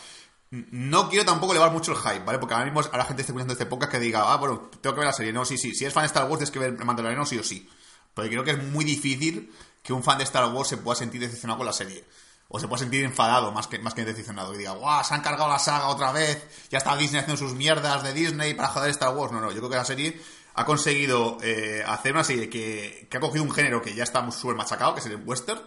No 0.51 1.09
quiero 1.09 1.25
tampoco 1.25 1.53
elevar 1.53 1.71
mucho 1.71 1.91
el 1.91 1.97
hype, 1.97 2.23
¿vale? 2.23 2.37
Porque 2.37 2.53
ahora 2.53 2.65
mismo 2.65 2.81
a 2.81 2.97
la 2.97 3.03
gente 3.03 3.23
está 3.23 3.31
escuchando 3.31 3.53
este 3.53 3.65
podcast 3.65 3.93
que 3.93 3.99
diga, 3.99 4.31
ah, 4.31 4.37
bueno, 4.37 4.69
tengo 4.79 4.93
que 4.93 4.99
ver 4.99 5.07
la 5.07 5.13
serie. 5.13 5.33
No, 5.33 5.43
sí, 5.43 5.57
sí. 5.57 5.73
Si 5.73 5.85
eres 5.85 5.93
fan 5.95 6.03
de 6.03 6.07
Star 6.07 6.25
Wars, 6.25 6.37
tienes 6.37 6.51
que 6.51 6.59
ver 6.59 6.85
Mandaloriano 6.85 7.25
sí 7.25 7.39
o 7.39 7.43
sí. 7.43 7.67
Porque 8.13 8.29
creo 8.29 8.43
que 8.43 8.51
es 8.51 8.63
muy 8.63 8.85
difícil 8.85 9.51
que 9.81 9.91
un 9.91 10.03
fan 10.03 10.19
de 10.19 10.23
Star 10.25 10.45
Wars 10.53 10.69
se 10.69 10.77
pueda 10.77 10.95
sentir 10.95 11.19
decepcionado 11.19 11.57
con 11.57 11.65
la 11.65 11.73
serie. 11.73 12.05
O 12.47 12.59
se 12.59 12.67
pueda 12.67 12.79
sentir 12.79 13.03
enfadado 13.03 13.51
más 13.51 13.67
que, 13.67 13.79
más 13.79 13.93
que 13.93 14.05
decepcionado. 14.05 14.53
Y 14.53 14.59
diga, 14.59 14.71
guau, 14.71 15.03
se 15.03 15.13
han 15.13 15.21
cargado 15.21 15.49
la 15.49 15.59
saga 15.59 15.87
otra 15.87 16.11
vez. 16.11 16.67
Ya 16.69 16.77
está 16.77 16.95
Disney 16.95 17.21
haciendo 17.21 17.43
sus 17.43 17.55
mierdas 17.55 18.03
de 18.03 18.13
Disney 18.13 18.53
para 18.53 18.69
joder 18.69 18.91
Star 18.91 19.15
Wars. 19.15 19.31
No, 19.31 19.41
no, 19.41 19.51
yo 19.51 19.57
creo 19.57 19.69
que 19.69 19.77
la 19.77 19.85
serie 19.85 20.21
ha 20.53 20.65
conseguido 20.65 21.37
eh, 21.41 21.83
hacer 21.85 22.13
una 22.13 22.23
serie 22.23 22.49
que, 22.49 23.07
que, 23.09 23.17
ha 23.17 23.19
cogido 23.19 23.43
un 23.43 23.51
género 23.51 23.81
que 23.81 23.93
ya 23.93 24.03
está 24.03 24.29
súper 24.31 24.55
machacado, 24.55 24.93
que 24.93 24.99
es 25.01 25.05
el 25.07 25.17
western. 25.25 25.61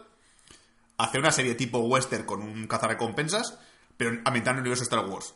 Hacer 0.97 1.21
una 1.21 1.33
serie 1.33 1.55
tipo 1.55 1.79
western 1.79 2.25
con 2.25 2.43
un 2.43 2.67
cazarrecompensas, 2.67 3.59
pero 3.97 4.21
ambientar 4.25 4.53
en 4.53 4.59
el 4.59 4.61
universo 4.63 4.85
Star 4.85 5.05
Wars 5.07 5.35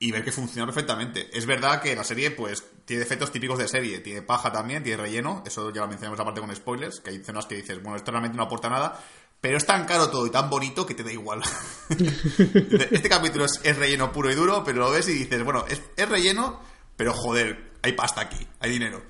y 0.00 0.12
ver 0.12 0.24
que 0.24 0.32
funciona 0.32 0.66
perfectamente. 0.66 1.28
Es 1.36 1.46
verdad 1.46 1.82
que 1.82 1.94
la 1.96 2.04
serie, 2.04 2.30
pues, 2.30 2.64
tiene 2.84 3.02
efectos 3.02 3.32
típicos 3.32 3.58
de 3.58 3.66
serie. 3.66 3.98
Tiene 3.98 4.22
paja 4.22 4.52
también, 4.52 4.82
tiene 4.82 5.02
relleno. 5.02 5.42
Eso 5.44 5.72
ya 5.72 5.82
lo 5.82 5.88
mencionamos 5.88 6.20
aparte 6.20 6.40
con 6.40 6.54
spoilers, 6.54 7.00
que 7.00 7.10
hay 7.10 7.16
escenas 7.16 7.46
que 7.46 7.56
dices, 7.56 7.82
bueno, 7.82 7.96
esto 7.96 8.10
realmente 8.10 8.36
no 8.36 8.44
aporta 8.44 8.68
nada. 8.68 9.00
Pero 9.40 9.56
es 9.56 9.66
tan 9.66 9.84
caro 9.84 10.10
todo 10.10 10.26
y 10.26 10.30
tan 10.30 10.50
bonito 10.50 10.84
que 10.84 10.94
te 10.94 11.04
da 11.04 11.12
igual. 11.12 11.42
este 11.88 13.08
capítulo 13.08 13.44
es, 13.44 13.76
relleno 13.76 14.10
puro 14.10 14.30
y 14.30 14.34
duro, 14.34 14.64
pero 14.64 14.78
lo 14.78 14.90
ves 14.90 15.08
y 15.08 15.12
dices, 15.12 15.44
bueno, 15.44 15.64
es, 15.68 15.80
es 15.96 16.08
relleno, 16.08 16.60
pero 16.96 17.12
joder, 17.12 17.72
hay 17.82 17.92
pasta 17.92 18.22
aquí, 18.22 18.44
hay 18.60 18.70
dinero. 18.70 19.00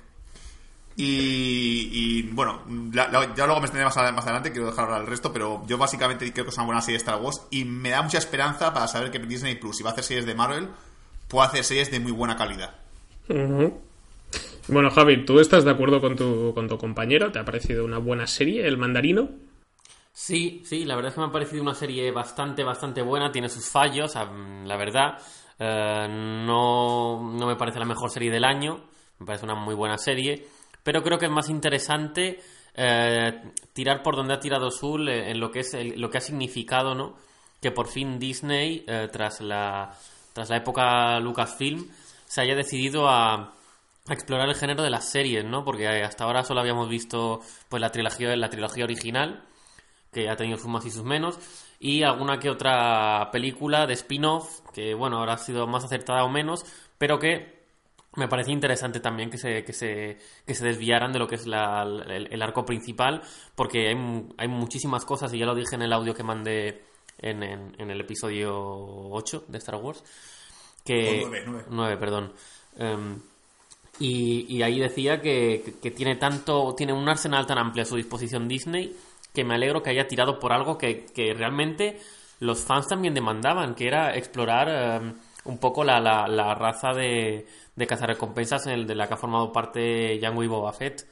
Y, 1.01 2.23
bueno, 2.33 2.61
ya, 2.91 3.07
luego 3.07 3.61
me 3.61 3.67
extenderé 3.67 3.85
más, 3.85 3.95
adelante, 3.97 4.51
quiero 4.51 4.67
dejar 4.67 4.83
hablar 4.83 5.01
el 5.01 5.07
resto, 5.07 5.31
pero 5.31 5.63
yo 5.65 5.77
básicamente 5.77 6.31
creo 6.33 6.43
que 6.43 6.51
es 6.51 6.57
una 6.57 6.65
buena 6.65 6.81
serie 6.81 6.97
de 6.97 7.03
Star 7.03 7.21
Wars 7.21 7.41
y 7.51 7.63
me 7.63 7.91
da 7.91 8.01
mucha 8.01 8.17
esperanza 8.17 8.73
para 8.73 8.85
saber 8.87 9.09
que 9.09 9.19
Disney 9.19 9.55
Plus, 9.55 9.77
si 9.77 9.83
va 9.83 9.91
a 9.91 9.93
hacer 9.93 10.03
series 10.03 10.25
de 10.25 10.35
Marvel, 10.35 10.67
puede 11.29 11.47
hacer 11.47 11.63
series 11.63 11.89
de 11.89 12.01
muy 12.01 12.11
buena 12.11 12.35
calidad. 12.35 12.75
Bueno, 14.67 14.91
Javi, 14.91 15.23
¿tú 15.23 15.39
estás 15.39 15.63
de 15.63 15.71
acuerdo 15.71 16.01
con 16.01 16.17
tu, 16.17 16.53
con 16.53 16.67
tu 16.67 16.77
compañero? 16.77 17.31
¿Te 17.31 17.39
ha 17.39 17.45
parecido 17.45 17.85
una 17.85 17.97
buena 17.97 18.27
serie, 18.27 18.67
El 18.67 18.77
Mandarino? 18.77 19.29
Sí, 20.19 20.61
sí, 20.65 20.85
la 20.85 20.95
verdad 20.95 21.09
es 21.09 21.15
que 21.15 21.21
me 21.21 21.27
ha 21.27 21.31
parecido 21.31 21.61
una 21.61 21.73
serie 21.73 22.11
bastante, 22.11 22.63
bastante 22.63 23.01
buena, 23.01 23.31
tiene 23.31 23.47
sus 23.47 23.69
fallos, 23.69 24.15
la 24.15 24.77
verdad. 24.77 25.17
Eh, 25.57 26.07
no, 26.09 27.31
no 27.31 27.47
me 27.47 27.55
parece 27.55 27.79
la 27.79 27.85
mejor 27.85 28.09
serie 28.09 28.31
del 28.31 28.43
año, 28.43 28.81
me 29.19 29.25
parece 29.25 29.45
una 29.45 29.55
muy 29.55 29.75
buena 29.75 29.97
serie 29.97 30.47
pero 30.83 31.03
creo 31.03 31.17
que 31.17 31.25
es 31.25 31.31
más 31.31 31.49
interesante 31.49 32.39
eh, 32.73 33.41
tirar 33.73 34.01
por 34.01 34.15
donde 34.15 34.33
ha 34.33 34.39
tirado 34.39 34.71
Sul 34.71 35.09
eh, 35.09 35.31
en 35.31 35.39
lo 35.39 35.51
que 35.51 35.59
es 35.59 35.75
lo 35.95 36.09
que 36.09 36.17
ha 36.17 36.21
significado, 36.21 36.95
¿no? 36.95 37.15
Que 37.61 37.71
por 37.71 37.87
fin 37.87 38.19
Disney, 38.19 38.85
eh, 38.87 39.07
tras 39.11 39.41
la 39.41 39.91
tras 40.33 40.49
la 40.49 40.57
época 40.57 41.19
Lucasfilm, 41.19 41.89
se 42.25 42.41
haya 42.41 42.55
decidido 42.55 43.09
a, 43.09 43.35
a, 43.35 44.13
explorar 44.13 44.47
el 44.47 44.55
género 44.55 44.83
de 44.83 44.89
las 44.89 45.09
series, 45.09 45.43
¿no? 45.45 45.63
Porque 45.65 45.87
hasta 45.87 46.23
ahora 46.23 46.43
solo 46.43 46.61
habíamos 46.61 46.89
visto 46.89 47.41
pues 47.67 47.81
la 47.81 47.91
trilogía 47.91 48.35
la 48.35 48.49
trilogía 48.49 48.85
original, 48.85 49.43
que 50.11 50.29
ha 50.29 50.35
tenido 50.35 50.57
sus 50.57 50.67
más 50.67 50.85
y 50.85 50.91
sus 50.91 51.03
menos, 51.03 51.39
y 51.79 52.03
alguna 52.03 52.39
que 52.39 52.49
otra 52.49 53.29
película 53.31 53.87
de 53.87 53.93
spin-off, 53.93 54.61
que 54.73 54.93
bueno, 54.93 55.17
ahora 55.17 55.33
ha 55.33 55.37
sido 55.37 55.67
más 55.67 55.83
acertada 55.83 56.23
o 56.23 56.29
menos, 56.29 56.65
pero 56.97 57.19
que 57.19 57.59
me 58.15 58.27
parece 58.27 58.51
interesante 58.51 58.99
también 58.99 59.29
que 59.29 59.37
se, 59.37 59.63
que 59.63 59.73
se, 59.73 60.17
que 60.45 60.55
se 60.55 60.65
desviaran 60.65 61.11
de 61.11 61.19
lo 61.19 61.27
que 61.27 61.35
es 61.35 61.45
la, 61.45 61.83
el, 61.83 62.41
arco 62.41 62.65
principal, 62.65 63.21
porque 63.55 63.89
hay, 63.89 63.95
hay, 64.37 64.47
muchísimas 64.47 65.05
cosas, 65.05 65.33
y 65.33 65.39
ya 65.39 65.45
lo 65.45 65.55
dije 65.55 65.75
en 65.75 65.83
el 65.83 65.93
audio 65.93 66.13
que 66.13 66.23
mandé 66.23 66.81
en, 67.19 67.43
en, 67.43 67.91
el 67.91 68.01
episodio 68.01 68.51
8 68.51 69.45
de 69.47 69.57
Star 69.59 69.75
Wars. 69.75 70.03
Que, 70.83 71.23
9, 71.69 71.97
perdón. 71.97 72.33
Em, 72.77 73.19
y, 73.99 74.57
y, 74.57 74.63
ahí 74.63 74.79
decía 74.79 75.21
que, 75.21 75.75
que, 75.81 75.91
tiene 75.91 76.15
tanto, 76.15 76.73
tiene 76.75 76.93
un 76.93 77.07
arsenal 77.07 77.45
tan 77.45 77.57
amplio 77.57 77.83
a 77.83 77.85
su 77.85 77.95
disposición 77.95 78.47
Disney, 78.47 78.95
que 79.33 79.43
me 79.43 79.55
alegro 79.55 79.81
que 79.81 79.91
haya 79.91 80.07
tirado 80.07 80.39
por 80.39 80.53
algo 80.53 80.77
que, 80.77 81.05
que 81.05 81.33
realmente 81.33 81.99
los 82.39 82.63
fans 82.63 82.87
también 82.87 83.13
demandaban, 83.13 83.75
que 83.75 83.87
era 83.87 84.15
explorar 84.15 84.69
em, 84.69 85.15
un 85.45 85.57
poco 85.57 85.83
la, 85.83 85.99
la, 85.99 86.27
la 86.27 86.55
raza 86.55 86.93
de, 86.93 87.45
de 87.75 87.87
cazarrecompensas 87.87 88.67
en 88.67 88.73
el 88.73 88.87
de 88.87 88.95
la 88.95 89.07
que 89.07 89.13
ha 89.13 89.17
formado 89.17 89.51
parte 89.51 90.19
Jango 90.21 90.43
y 90.43 90.47
Boba 90.47 90.73
Fett. 90.73 91.07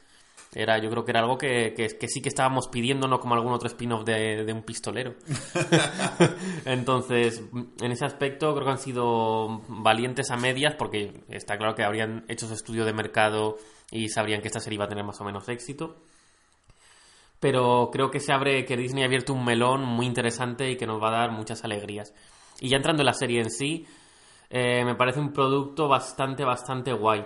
Era, 0.54 0.78
yo 0.78 0.88
creo 0.88 1.04
que 1.04 1.10
era 1.10 1.20
algo 1.20 1.36
que, 1.36 1.74
que, 1.74 2.08
sí 2.08 2.22
que 2.22 2.30
estábamos 2.30 2.68
pidiendo, 2.68 3.06
no 3.06 3.20
como 3.20 3.34
algún 3.34 3.52
otro 3.52 3.68
spin-off 3.68 4.04
de, 4.04 4.50
un 4.50 4.62
pistolero. 4.62 5.14
Entonces, 6.64 7.42
en 7.80 7.92
ese 7.92 8.06
aspecto 8.06 8.54
creo 8.54 8.64
que 8.64 8.72
han 8.72 8.78
sido 8.78 9.62
valientes 9.68 10.30
a 10.30 10.36
medias 10.36 10.74
porque 10.74 11.22
está 11.28 11.58
claro 11.58 11.74
que 11.74 11.84
habrían 11.84 12.24
hecho 12.28 12.46
su 12.46 12.54
estudio 12.54 12.86
de 12.86 12.94
mercado 12.94 13.58
y 13.90 14.08
sabrían 14.08 14.40
que 14.40 14.48
esta 14.48 14.60
serie 14.60 14.76
iba 14.76 14.86
a 14.86 14.88
tener 14.88 15.04
más 15.04 15.20
o 15.20 15.24
menos 15.24 15.48
éxito. 15.50 15.96
Pero 17.40 17.90
creo 17.92 18.10
que 18.10 18.20
se 18.20 18.32
abre, 18.32 18.64
que 18.64 18.76
Disney 18.76 19.04
ha 19.04 19.06
abierto 19.06 19.32
un 19.32 19.44
melón 19.44 19.84
muy 19.84 20.06
interesante 20.06 20.70
y 20.70 20.76
que 20.76 20.86
nos 20.86 21.02
va 21.02 21.08
a 21.08 21.20
dar 21.20 21.30
muchas 21.30 21.64
alegrías. 21.64 22.12
Y 22.60 22.68
ya 22.68 22.76
entrando 22.76 23.02
en 23.02 23.06
la 23.06 23.12
serie 23.12 23.40
en 23.40 23.50
sí, 23.50 23.86
eh, 24.50 24.84
me 24.84 24.94
parece 24.94 25.20
un 25.20 25.32
producto 25.32 25.88
bastante, 25.88 26.44
bastante 26.44 26.92
guay. 26.92 27.24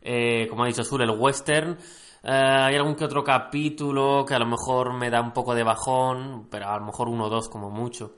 Eh, 0.00 0.46
como 0.48 0.64
ha 0.64 0.66
dicho 0.66 0.84
Sur, 0.84 1.02
el 1.02 1.10
western. 1.10 1.78
Eh, 2.22 2.30
hay 2.30 2.74
algún 2.76 2.94
que 2.94 3.04
otro 3.04 3.22
capítulo 3.22 4.24
que 4.26 4.34
a 4.34 4.38
lo 4.38 4.46
mejor 4.46 4.94
me 4.94 5.10
da 5.10 5.20
un 5.20 5.32
poco 5.32 5.54
de 5.54 5.62
bajón, 5.62 6.48
pero 6.50 6.68
a 6.68 6.78
lo 6.78 6.86
mejor 6.86 7.08
uno 7.08 7.26
o 7.26 7.28
dos 7.28 7.48
como 7.48 7.70
mucho. 7.70 8.16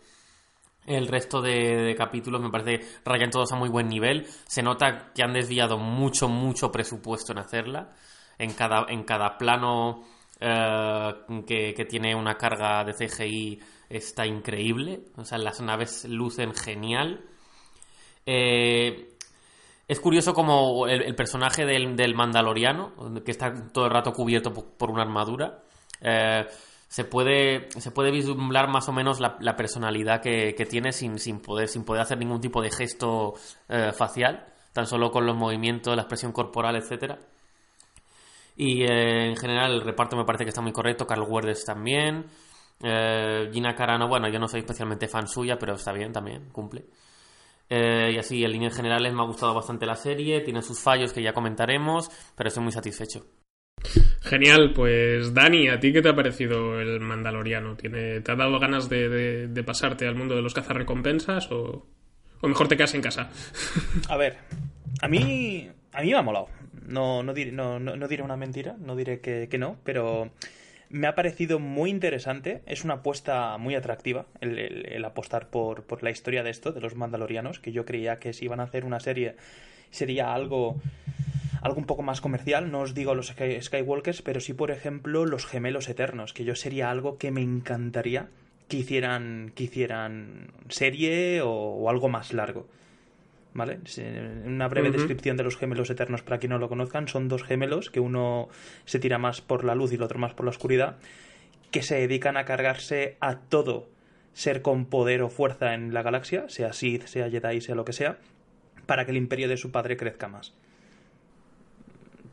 El 0.86 1.06
resto 1.08 1.42
de, 1.42 1.94
capítulos 1.96 2.40
me 2.40 2.50
parece 2.50 2.78
que 2.78 2.86
rayan 3.04 3.30
todos 3.30 3.52
a 3.52 3.56
muy 3.56 3.68
buen 3.68 3.88
nivel. 3.88 4.26
Se 4.46 4.62
nota 4.62 5.12
que 5.14 5.22
han 5.22 5.34
desviado 5.34 5.76
mucho, 5.76 6.28
mucho 6.28 6.72
presupuesto 6.72 7.32
en 7.32 7.38
hacerla. 7.38 7.92
En 8.38 8.54
cada, 8.54 8.86
en 8.88 9.02
cada 9.04 9.36
plano 9.36 10.04
que, 10.38 11.74
que, 11.74 11.84
tiene 11.84 12.14
una 12.14 12.36
carga 12.36 12.84
de 12.84 12.94
CGI 12.94 13.60
está 13.88 14.26
increíble. 14.26 15.00
O 15.16 15.24
sea, 15.24 15.38
las 15.38 15.60
naves 15.60 16.04
lucen 16.04 16.54
genial. 16.54 17.24
Eh, 18.26 19.14
es 19.86 20.00
curioso 20.00 20.34
como 20.34 20.86
el, 20.86 21.14
personaje 21.14 21.64
del, 21.64 22.14
Mandaloriano, 22.14 22.92
que 23.24 23.30
está 23.30 23.54
todo 23.72 23.86
el 23.86 23.90
rato 23.90 24.12
cubierto 24.12 24.52
por, 24.52 24.90
una 24.90 25.00
armadura, 25.02 25.62
eh, 26.02 26.46
se, 26.88 27.04
puede, 27.04 27.70
se 27.70 27.90
puede 27.90 28.10
vislumbrar 28.10 28.68
más 28.68 28.86
o 28.90 28.92
menos 28.92 29.18
la, 29.18 29.56
personalidad 29.56 30.20
que, 30.20 30.52
tiene 30.68 30.92
sin, 30.92 31.18
sin, 31.18 31.40
poder, 31.40 31.68
sin 31.68 31.84
poder 31.84 32.02
hacer 32.02 32.18
ningún 32.18 32.42
tipo 32.42 32.60
de 32.60 32.70
gesto 32.70 33.34
eh, 33.70 33.92
facial, 33.92 34.52
tan 34.74 34.86
solo 34.86 35.10
con 35.10 35.24
los 35.24 35.36
movimientos, 35.36 35.96
la 35.96 36.02
expresión 36.02 36.32
corporal, 36.32 36.76
etcétera. 36.76 37.18
Y 38.60 38.82
en 38.82 39.36
general 39.36 39.72
el 39.72 39.82
reparto 39.82 40.16
me 40.16 40.24
parece 40.24 40.44
que 40.44 40.48
está 40.48 40.60
muy 40.60 40.72
correcto, 40.72 41.06
Carl 41.06 41.22
Weathers 41.22 41.64
también. 41.64 42.26
Gina 42.80 43.74
Carano, 43.76 44.08
bueno, 44.08 44.28
yo 44.28 44.40
no 44.40 44.48
soy 44.48 44.60
especialmente 44.60 45.06
fan 45.06 45.28
suya, 45.28 45.56
pero 45.58 45.74
está 45.74 45.92
bien 45.92 46.12
también, 46.12 46.50
cumple. 46.50 46.86
Eh, 47.70 48.12
y 48.14 48.18
así, 48.18 48.42
en 48.42 48.50
líneas 48.50 48.74
generales 48.74 49.12
me 49.12 49.22
ha 49.22 49.26
gustado 49.26 49.54
bastante 49.54 49.86
la 49.86 49.94
serie, 49.94 50.40
tiene 50.40 50.62
sus 50.62 50.80
fallos 50.80 51.12
que 51.12 51.22
ya 51.22 51.32
comentaremos, 51.32 52.10
pero 52.34 52.48
estoy 52.48 52.64
muy 52.64 52.72
satisfecho. 52.72 53.26
Genial, 54.22 54.72
pues 54.74 55.32
Dani, 55.32 55.68
¿a 55.68 55.78
ti 55.78 55.92
qué 55.92 56.02
te 56.02 56.08
ha 56.08 56.16
parecido 56.16 56.80
el 56.80 56.98
Mandaloriano? 56.98 57.76
¿Tiene, 57.76 58.20
¿Te 58.22 58.32
ha 58.32 58.34
dado 58.34 58.58
ganas 58.58 58.88
de, 58.88 59.62
pasarte 59.64 60.08
al 60.08 60.16
mundo 60.16 60.34
de 60.34 60.42
los 60.42 60.52
cazarrecompensas 60.52 61.52
o, 61.52 61.86
o 62.40 62.48
mejor 62.48 62.66
te 62.66 62.76
quedas 62.76 62.94
en 62.94 63.02
casa? 63.02 63.30
A 64.08 64.16
ver, 64.16 64.38
a 65.00 65.06
mí, 65.06 65.70
a 65.92 66.02
mí 66.02 66.10
me 66.10 66.16
ha 66.16 66.22
molado. 66.22 66.48
No, 66.86 67.22
no, 67.22 67.34
diré, 67.34 67.52
no, 67.52 67.78
no, 67.78 68.08
diré 68.08 68.22
una 68.22 68.36
mentira, 68.36 68.76
no 68.78 68.96
diré 68.96 69.20
que, 69.20 69.48
que 69.50 69.58
no, 69.58 69.76
pero 69.84 70.30
me 70.90 71.06
ha 71.06 71.14
parecido 71.14 71.58
muy 71.58 71.90
interesante. 71.90 72.62
Es 72.66 72.84
una 72.84 72.94
apuesta 72.94 73.56
muy 73.58 73.74
atractiva 73.74 74.26
el, 74.40 75.04
apostar 75.04 75.48
por, 75.48 75.84
por, 75.84 76.02
la 76.02 76.10
historia 76.10 76.42
de 76.42 76.50
esto, 76.50 76.72
de 76.72 76.80
los 76.80 76.94
Mandalorianos, 76.94 77.58
que 77.60 77.72
yo 77.72 77.84
creía 77.84 78.18
que 78.18 78.32
si 78.32 78.46
iban 78.46 78.60
a 78.60 78.64
hacer 78.64 78.84
una 78.84 79.00
serie 79.00 79.36
sería 79.90 80.34
algo 80.34 80.76
algo 81.62 81.78
un 81.78 81.86
poco 81.86 82.02
más 82.02 82.20
comercial, 82.20 82.70
no 82.70 82.80
os 82.80 82.94
digo 82.94 83.16
los 83.16 83.34
Skywalkers, 83.60 84.22
pero 84.22 84.38
sí, 84.38 84.54
por 84.54 84.70
ejemplo, 84.70 85.26
los 85.26 85.44
gemelos 85.44 85.88
eternos, 85.88 86.32
que 86.32 86.44
yo 86.44 86.54
sería 86.54 86.88
algo 86.88 87.18
que 87.18 87.32
me 87.32 87.42
encantaría 87.42 88.28
que 88.68 88.76
hicieran, 88.76 89.50
que 89.56 89.64
hicieran 89.64 90.52
serie 90.68 91.40
o 91.42 91.90
algo 91.90 92.08
más 92.08 92.32
largo. 92.32 92.68
¿Vale? 93.58 93.78
Una 94.46 94.66
breve 94.68 94.90
descripción 94.90 95.36
de 95.36 95.42
los 95.44 95.58
gemelos 95.58 95.90
eternos 95.90 96.22
para 96.22 96.38
quien 96.38 96.50
no 96.50 96.58
lo 96.58 96.70
conozcan. 96.70 97.06
Son 97.08 97.28
dos 97.28 97.42
gemelos, 97.42 97.90
que 97.90 98.00
uno 98.00 98.48
se 98.86 98.98
tira 98.98 99.18
más 99.18 99.42
por 99.42 99.64
la 99.64 99.74
luz 99.74 99.92
y 99.92 99.96
el 99.96 100.02
otro 100.02 100.18
más 100.18 100.32
por 100.32 100.46
la 100.46 100.50
oscuridad, 100.50 100.96
que 101.70 101.82
se 101.82 101.96
dedican 101.96 102.38
a 102.38 102.46
cargarse 102.46 103.16
a 103.20 103.36
todo 103.36 103.86
ser 104.32 104.62
con 104.62 104.86
poder 104.86 105.20
o 105.22 105.28
fuerza 105.28 105.74
en 105.74 105.92
la 105.92 106.02
galaxia, 106.02 106.48
sea 106.48 106.72
Sith, 106.72 107.04
sea 107.06 107.28
Jedi, 107.28 107.60
sea 107.60 107.74
lo 107.74 107.84
que 107.84 107.92
sea, 107.92 108.16
para 108.86 109.04
que 109.04 109.10
el 109.10 109.16
imperio 109.18 109.48
de 109.48 109.56
su 109.58 109.70
padre 109.72 109.96
crezca 109.98 110.28
más. 110.28 110.54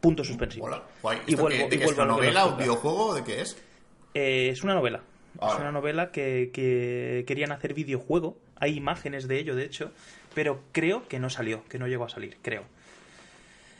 Punto 0.02 0.24
suspensivo. 0.24 0.70
Y 0.70 1.32
¿Esto 1.32 1.44
vuelvo- 1.44 1.48
qué- 1.50 1.70
de 1.70 1.76
y 1.76 1.80
qué 1.80 1.86
es 1.86 1.94
una 1.94 2.06
novela, 2.06 2.44
toca. 2.44 2.58
videojuego? 2.58 3.16
¿De 3.16 3.24
qué 3.24 3.42
es? 3.42 3.58
Eh, 4.14 4.50
es 4.52 4.64
una 4.64 4.76
novela. 4.76 5.02
Ah. 5.42 5.52
Es 5.54 5.60
una 5.60 5.72
novela 5.72 6.12
que, 6.12 6.52
que 6.54 7.24
querían 7.28 7.52
hacer 7.52 7.74
videojuego. 7.74 8.38
Hay 8.58 8.76
imágenes 8.78 9.28
de 9.28 9.40
ello, 9.40 9.56
de 9.56 9.66
hecho. 9.66 9.92
Pero 10.36 10.62
creo 10.72 11.08
que 11.08 11.20
no 11.20 11.32
salió, 11.32 11.64
que 11.66 11.80
no 11.80 11.88
llegó 11.88 12.06
a 12.06 12.10
salir, 12.10 12.38
creo. 12.44 12.66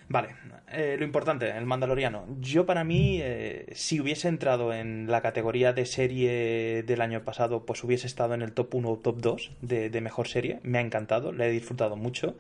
Vale, 0.08 0.36
eh, 0.72 0.98
lo 1.00 1.06
importante, 1.06 1.50
el 1.50 1.66
Mandaloriano. 1.66 2.26
Yo 2.40 2.68
para 2.68 2.84
mí, 2.84 3.20
eh, 3.22 3.66
si 3.74 4.00
hubiese 4.00 4.28
entrado 4.28 4.72
en 4.72 5.08
la 5.10 5.22
categoría 5.22 5.74
de 5.74 5.86
serie 5.86 6.84
del 6.84 7.02
año 7.02 7.24
pasado, 7.24 7.66
pues 7.66 7.84
hubiese 7.84 8.06
estado 8.06 8.36
en 8.36 8.44
el 8.44 8.54
top 8.54 8.76
1 8.76 8.90
o 8.90 8.98
top 9.00 9.18
2 9.20 9.52
de, 9.62 10.02
mejor 10.02 10.28
serie. 10.28 10.60
Me 10.62 10.78
ha 10.78 10.82
encantado, 10.82 11.32
la 11.32 11.48
he 11.48 11.52
disfrutado 11.52 11.96
mucho. 11.96 12.36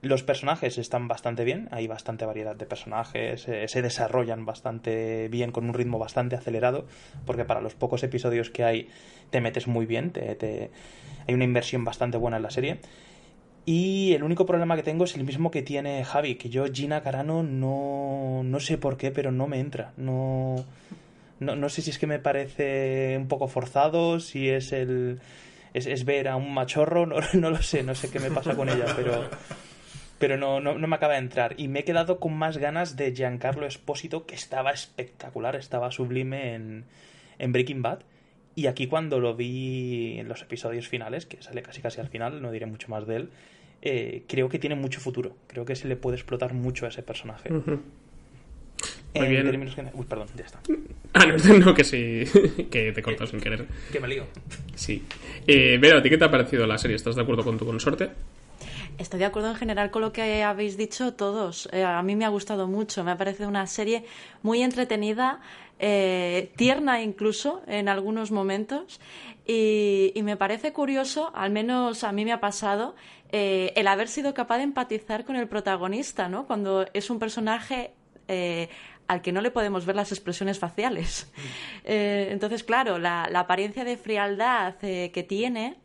Los 0.00 0.22
personajes 0.22 0.78
están 0.78 1.06
bastante 1.06 1.44
bien, 1.44 1.68
hay 1.70 1.86
bastante 1.86 2.24
variedad 2.24 2.56
de 2.56 2.64
personajes, 2.64 3.46
eh, 3.48 3.66
se 3.68 3.82
desarrollan 3.82 4.46
bastante 4.46 5.28
bien, 5.28 5.52
con 5.52 5.66
un 5.66 5.74
ritmo 5.74 5.98
bastante 5.98 6.36
acelerado, 6.36 6.86
porque 7.26 7.44
para 7.44 7.60
los 7.60 7.74
pocos 7.74 8.02
episodios 8.04 8.50
que 8.50 8.64
hay 8.64 8.88
te 9.30 9.40
metes 9.40 9.66
muy 9.66 9.84
bien, 9.84 10.12
hay 11.26 11.34
una 11.34 11.44
inversión 11.44 11.84
bastante 11.84 12.16
buena 12.16 12.36
en 12.36 12.42
la 12.42 12.50
serie. 12.50 12.78
Y 13.68 14.12
el 14.12 14.22
único 14.22 14.46
problema 14.46 14.76
que 14.76 14.84
tengo 14.84 15.04
es 15.04 15.16
el 15.16 15.24
mismo 15.24 15.50
que 15.50 15.60
tiene 15.60 16.04
Javi, 16.04 16.36
que 16.36 16.48
yo 16.48 16.66
Gina 16.72 17.02
Carano 17.02 17.42
no, 17.42 18.42
no 18.44 18.60
sé 18.60 18.78
por 18.78 18.96
qué, 18.96 19.10
pero 19.10 19.32
no 19.32 19.48
me 19.48 19.58
entra. 19.58 19.92
No, 19.96 20.64
no, 21.40 21.56
no 21.56 21.68
sé 21.68 21.82
si 21.82 21.90
es 21.90 21.98
que 21.98 22.06
me 22.06 22.20
parece 22.20 23.16
un 23.18 23.26
poco 23.26 23.48
forzado, 23.48 24.20
si 24.20 24.48
es 24.48 24.72
el 24.72 25.18
es, 25.74 25.86
es 25.86 26.04
ver 26.04 26.28
a 26.28 26.36
un 26.36 26.54
machorro, 26.54 27.06
no, 27.06 27.16
no 27.34 27.50
lo 27.50 27.60
sé, 27.60 27.82
no 27.82 27.96
sé 27.96 28.08
qué 28.08 28.20
me 28.20 28.30
pasa 28.30 28.54
con 28.54 28.68
ella, 28.68 28.86
pero 28.94 29.28
pero 30.18 30.36
no, 30.36 30.60
no, 30.60 30.78
no 30.78 30.86
me 30.86 30.96
acaba 30.96 31.14
de 31.14 31.18
entrar. 31.18 31.54
Y 31.58 31.66
me 31.66 31.80
he 31.80 31.84
quedado 31.84 32.20
con 32.20 32.34
más 32.34 32.58
ganas 32.58 32.96
de 32.96 33.12
Giancarlo 33.14 33.66
Espósito, 33.66 34.26
que 34.26 34.36
estaba 34.36 34.70
espectacular, 34.70 35.56
estaba 35.56 35.90
sublime 35.90 36.54
en, 36.54 36.84
en 37.38 37.52
Breaking 37.52 37.82
Bad. 37.82 38.00
Y 38.54 38.68
aquí 38.68 38.86
cuando 38.86 39.20
lo 39.20 39.34
vi 39.34 40.18
en 40.18 40.28
los 40.28 40.40
episodios 40.40 40.88
finales, 40.88 41.26
que 41.26 41.42
sale 41.42 41.62
casi 41.62 41.82
casi 41.82 42.00
al 42.00 42.08
final, 42.08 42.40
no 42.40 42.50
diré 42.50 42.64
mucho 42.64 42.88
más 42.88 43.06
de 43.06 43.16
él, 43.16 43.30
eh, 43.88 44.24
creo 44.26 44.48
que 44.48 44.58
tiene 44.58 44.74
mucho 44.74 45.00
futuro. 45.00 45.36
Creo 45.46 45.64
que 45.64 45.76
se 45.76 45.86
le 45.88 45.96
puede 45.96 46.16
explotar 46.16 46.52
mucho 46.54 46.86
a 46.86 46.88
ese 46.88 47.02
personaje. 47.02 47.50
Muy 47.50 47.78
en 49.14 49.30
bien. 49.30 49.44
términos 49.44 49.74
generales- 49.74 49.98
Uy, 50.00 50.06
perdón, 50.06 50.28
ya 50.36 50.44
está. 50.44 50.60
Ah, 51.14 51.24
no, 51.26 51.58
no, 51.58 51.74
que 51.74 51.84
sí, 51.84 52.24
que 52.70 52.92
te 52.92 53.02
cortas 53.02 53.30
sin 53.30 53.40
querer. 53.40 53.66
Que 53.90 54.00
me 54.00 54.08
lío. 54.08 54.24
Sí. 54.74 55.02
Eh, 55.46 55.78
Vera, 55.80 55.98
¿a 55.98 56.02
ti 56.02 56.10
qué 56.10 56.18
te 56.18 56.24
ha 56.24 56.30
parecido 56.30 56.66
la 56.66 56.76
serie? 56.78 56.96
¿Estás 56.96 57.16
de 57.16 57.22
acuerdo 57.22 57.42
con 57.44 57.56
tu 57.58 57.64
consorte? 57.64 58.10
Estoy 58.98 59.18
de 59.20 59.26
acuerdo 59.26 59.50
en 59.50 59.56
general 59.56 59.90
con 59.90 60.02
lo 60.02 60.12
que 60.12 60.42
habéis 60.42 60.76
dicho 60.76 61.14
todos. 61.14 61.68
Eh, 61.72 61.82
a 61.84 62.02
mí 62.02 62.16
me 62.16 62.24
ha 62.24 62.28
gustado 62.28 62.66
mucho. 62.66 63.04
Me 63.04 63.10
ha 63.12 63.16
parecido 63.16 63.48
una 63.48 63.66
serie 63.66 64.04
muy 64.42 64.62
entretenida, 64.62 65.40
eh, 65.78 66.50
tierna 66.56 67.02
incluso 67.02 67.62
en 67.66 67.88
algunos 67.88 68.30
momentos. 68.30 69.00
Y, 69.46 70.12
y 70.14 70.22
me 70.22 70.36
parece 70.36 70.72
curioso, 70.72 71.30
al 71.34 71.52
menos 71.52 72.04
a 72.04 72.12
mí 72.12 72.24
me 72.24 72.32
ha 72.32 72.40
pasado, 72.40 72.96
eh, 73.32 73.72
el 73.76 73.88
haber 73.88 74.08
sido 74.08 74.34
capaz 74.34 74.58
de 74.58 74.64
empatizar 74.64 75.24
con 75.24 75.36
el 75.36 75.48
protagonista, 75.48 76.28
¿no? 76.28 76.46
Cuando 76.46 76.86
es 76.92 77.10
un 77.10 77.18
personaje 77.18 77.92
eh, 78.28 78.68
al 79.08 79.22
que 79.22 79.32
no 79.32 79.40
le 79.40 79.50
podemos 79.50 79.86
ver 79.86 79.96
las 79.96 80.12
expresiones 80.12 80.58
faciales. 80.58 81.32
Eh, 81.88 82.30
entonces, 82.32 82.64
claro, 82.64 82.98
la, 82.98 83.28
la 83.30 83.40
apariencia 83.40 83.84
de 83.84 83.96
frialdad 83.96 84.74
que 84.78 85.26
tiene 85.28 85.76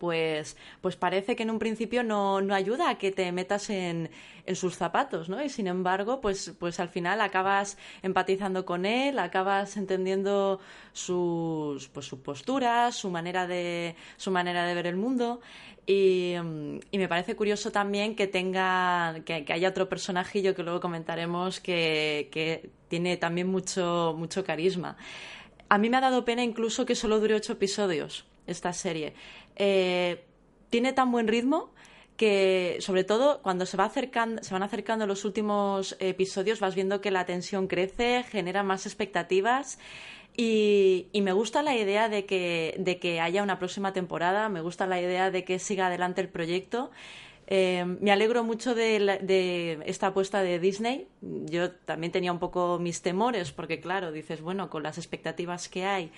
pues, 0.00 0.56
pues 0.80 0.96
parece 0.96 1.36
que 1.36 1.42
en 1.42 1.50
un 1.50 1.58
principio 1.58 2.02
no, 2.02 2.40
no 2.40 2.54
ayuda 2.54 2.88
a 2.88 2.96
que 2.96 3.12
te 3.12 3.30
metas 3.32 3.68
en, 3.68 4.10
en 4.46 4.56
sus 4.56 4.74
zapatos, 4.74 5.28
¿no? 5.28 5.44
Y 5.44 5.50
sin 5.50 5.66
embargo, 5.66 6.22
pues, 6.22 6.54
pues 6.58 6.80
al 6.80 6.88
final 6.88 7.20
acabas 7.20 7.76
empatizando 8.02 8.64
con 8.64 8.86
él, 8.86 9.18
acabas 9.18 9.76
entendiendo 9.76 10.58
sus, 10.94 11.88
pues, 11.88 12.06
sus 12.06 12.18
posturas, 12.20 12.96
su 12.96 13.10
manera 13.10 13.46
de, 13.46 13.94
su 14.16 14.30
manera 14.30 14.64
de 14.64 14.74
ver 14.74 14.86
el 14.86 14.96
mundo. 14.96 15.42
Y, 15.86 16.34
me 16.92 17.08
parece 17.08 17.36
curioso 17.36 17.70
también 17.70 18.16
que 18.16 18.26
tenga, 18.26 19.16
que, 19.26 19.44
que 19.44 19.52
haya 19.52 19.68
otro 19.68 19.88
personajillo 19.90 20.54
que 20.54 20.62
luego 20.62 20.80
comentaremos 20.80 21.60
que, 21.60 22.30
que 22.32 22.70
tiene 22.88 23.18
también 23.18 23.48
mucho, 23.48 24.14
mucho 24.16 24.44
carisma. 24.44 24.96
A 25.68 25.76
mí 25.76 25.90
me 25.90 25.98
ha 25.98 26.00
dado 26.00 26.24
pena 26.24 26.42
incluso 26.42 26.86
que 26.86 26.94
solo 26.94 27.20
dure 27.20 27.34
ocho 27.34 27.52
episodios 27.52 28.24
esta 28.52 28.72
serie. 28.72 29.14
Eh, 29.56 30.24
tiene 30.70 30.92
tan 30.92 31.10
buen 31.12 31.28
ritmo 31.28 31.72
que, 32.16 32.76
sobre 32.80 33.02
todo, 33.04 33.40
cuando 33.42 33.64
se, 33.66 33.76
va 33.76 33.84
acercando, 33.86 34.42
se 34.42 34.52
van 34.52 34.62
acercando 34.62 35.06
los 35.06 35.24
últimos 35.24 35.96
episodios, 36.00 36.60
vas 36.60 36.74
viendo 36.74 37.00
que 37.00 37.10
la 37.10 37.24
tensión 37.24 37.66
crece, 37.66 38.24
genera 38.28 38.62
más 38.62 38.84
expectativas. 38.86 39.78
Y, 40.36 41.08
y 41.12 41.22
me 41.22 41.32
gusta 41.32 41.62
la 41.62 41.76
idea 41.76 42.08
de 42.08 42.24
que, 42.26 42.76
de 42.78 42.98
que 42.98 43.20
haya 43.20 43.42
una 43.42 43.58
próxima 43.58 43.92
temporada, 43.92 44.48
me 44.48 44.60
gusta 44.60 44.86
la 44.86 45.00
idea 45.00 45.30
de 45.30 45.44
que 45.44 45.58
siga 45.58 45.86
adelante 45.88 46.20
el 46.20 46.28
proyecto. 46.28 46.90
Eh, 47.46 47.84
me 48.00 48.12
alegro 48.12 48.44
mucho 48.44 48.74
de, 48.76 49.00
la- 49.00 49.18
de 49.18 49.80
esta 49.86 50.08
apuesta 50.08 50.42
de 50.42 50.60
Disney. 50.60 51.08
Yo 51.20 51.72
también 51.72 52.12
tenía 52.12 52.32
un 52.32 52.38
poco 52.38 52.78
mis 52.78 53.02
temores, 53.02 53.50
porque 53.50 53.80
claro, 53.80 54.12
dices, 54.12 54.40
bueno, 54.40 54.70
con 54.70 54.82
las 54.84 54.98
expectativas 54.98 55.68
que 55.68 55.84
hay 55.84 56.12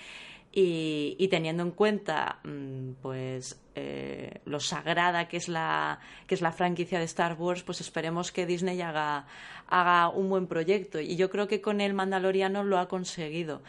y, 0.52 1.16
y 1.18 1.28
teniendo 1.28 1.62
en 1.62 1.70
cuenta 1.70 2.38
mm, 2.44 2.92
pues 3.00 3.58
eh, 3.74 4.40
lo 4.44 4.60
sagrada 4.60 5.26
que 5.28 5.38
es 5.38 5.48
la 5.48 5.98
que 6.26 6.34
es 6.34 6.42
la 6.42 6.52
franquicia 6.52 6.98
de 6.98 7.06
Star 7.06 7.36
Wars, 7.38 7.62
pues 7.62 7.80
esperemos 7.80 8.30
que 8.30 8.44
Disney 8.44 8.80
haga, 8.82 9.26
haga 9.68 10.08
un 10.10 10.28
buen 10.28 10.46
proyecto. 10.46 11.00
Y 11.00 11.16
yo 11.16 11.30
creo 11.30 11.48
que 11.48 11.60
con 11.60 11.80
el 11.80 11.94
Mandaloriano 11.94 12.64
lo 12.64 12.78
ha 12.78 12.88
conseguido. 12.88 13.62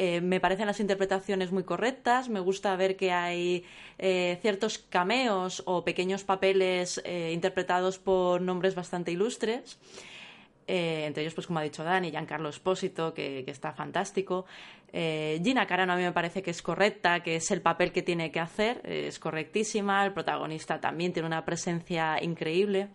Eh, 0.00 0.20
me 0.20 0.38
parecen 0.38 0.66
las 0.66 0.78
interpretaciones 0.78 1.50
muy 1.50 1.64
correctas, 1.64 2.28
me 2.28 2.38
gusta 2.38 2.76
ver 2.76 2.96
que 2.96 3.10
hay 3.10 3.64
eh, 3.98 4.38
ciertos 4.40 4.78
cameos 4.78 5.64
o 5.66 5.82
pequeños 5.82 6.22
papeles 6.22 7.02
eh, 7.04 7.32
interpretados 7.34 7.98
por 7.98 8.40
nombres 8.40 8.76
bastante 8.76 9.10
ilustres. 9.10 9.76
Eh, 10.68 11.06
entre 11.06 11.22
ellos, 11.22 11.32
pues 11.32 11.46
como 11.46 11.60
ha 11.60 11.62
dicho 11.62 11.82
Dani, 11.82 12.10
Giancarlo 12.10 12.50
Espósito, 12.50 13.14
que, 13.14 13.42
que 13.42 13.50
está 13.50 13.72
fantástico. 13.72 14.44
Eh, 14.92 15.40
Gina 15.42 15.66
Carano 15.66 15.94
a 15.94 15.96
mí 15.96 16.02
me 16.02 16.12
parece 16.12 16.42
que 16.42 16.50
es 16.50 16.60
correcta, 16.60 17.20
que 17.22 17.36
es 17.36 17.50
el 17.50 17.62
papel 17.62 17.90
que 17.90 18.02
tiene 18.02 18.30
que 18.30 18.38
hacer, 18.38 18.82
eh, 18.84 19.06
es 19.08 19.18
correctísima. 19.18 20.04
El 20.04 20.12
protagonista 20.12 20.78
también 20.78 21.14
tiene 21.14 21.26
una 21.26 21.46
presencia 21.46 22.22
increíble. 22.22 22.88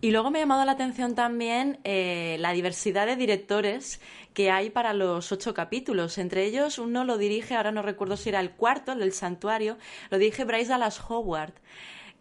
Y 0.00 0.10
luego 0.10 0.30
me 0.30 0.38
ha 0.38 0.42
llamado 0.42 0.64
la 0.64 0.72
atención 0.72 1.14
también 1.14 1.78
la 1.84 2.52
diversidad 2.52 3.06
de 3.06 3.14
directores 3.14 4.00
que 4.34 4.50
hay 4.50 4.68
para 4.68 4.94
los 4.94 5.30
ocho 5.30 5.54
capítulos. 5.54 6.18
Entre 6.18 6.44
ellos, 6.44 6.78
uno 6.78 7.04
lo 7.04 7.18
dirige, 7.18 7.54
ahora 7.54 7.70
no 7.70 7.82
recuerdo 7.82 8.16
si 8.16 8.30
era 8.30 8.40
el 8.40 8.50
cuarto, 8.50 8.90
el 8.90 8.98
del 8.98 9.12
santuario, 9.12 9.78
lo 10.10 10.18
dirige 10.18 10.42
Bryce 10.42 10.70
Dallas 10.70 11.00
Howard 11.08 11.52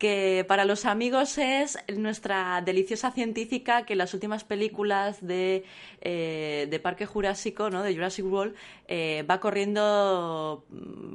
que 0.02 0.44
para 0.48 0.66
los 0.66 0.86
amigos 0.86 1.38
es 1.38 1.78
nuestra 1.96 2.60
deliciosa 2.66 3.12
científica 3.12 3.86
que 3.86 3.94
en 3.94 4.00
las 4.00 4.16
últimas 4.16 4.44
películas 4.44 5.20
de, 5.22 5.64
eh, 6.02 6.66
de 6.72 6.80
Parque 6.80 7.06
Jurásico, 7.06 7.70
¿no? 7.70 7.84
de 7.84 7.94
Jurassic 7.94 8.26
World, 8.26 8.56
eh, 8.88 9.24
va 9.30 9.40
corriendo, 9.40 10.66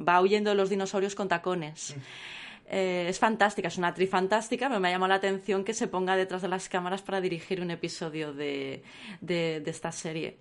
va 0.08 0.20
huyendo 0.20 0.50
de 0.50 0.56
los 0.56 0.70
dinosaurios 0.70 1.16
con 1.16 1.26
tacones. 1.26 1.96
Eh, 2.68 3.06
es 3.08 3.18
fantástica, 3.18 3.66
es 3.68 3.76
una 3.76 3.88
actriz 3.88 4.08
fantástica, 4.08 4.68
pero 4.68 4.78
me 4.78 4.86
ha 4.88 4.92
llamado 4.92 5.08
la 5.08 5.16
atención 5.16 5.64
que 5.64 5.74
se 5.74 5.88
ponga 5.88 6.14
detrás 6.14 6.42
de 6.42 6.48
las 6.48 6.68
cámaras 6.68 7.02
para 7.02 7.20
dirigir 7.20 7.60
un 7.60 7.72
episodio 7.72 8.32
de, 8.32 8.84
de- 9.20 9.60
de 9.64 9.70
esta 9.72 9.90
serie. 9.90 10.36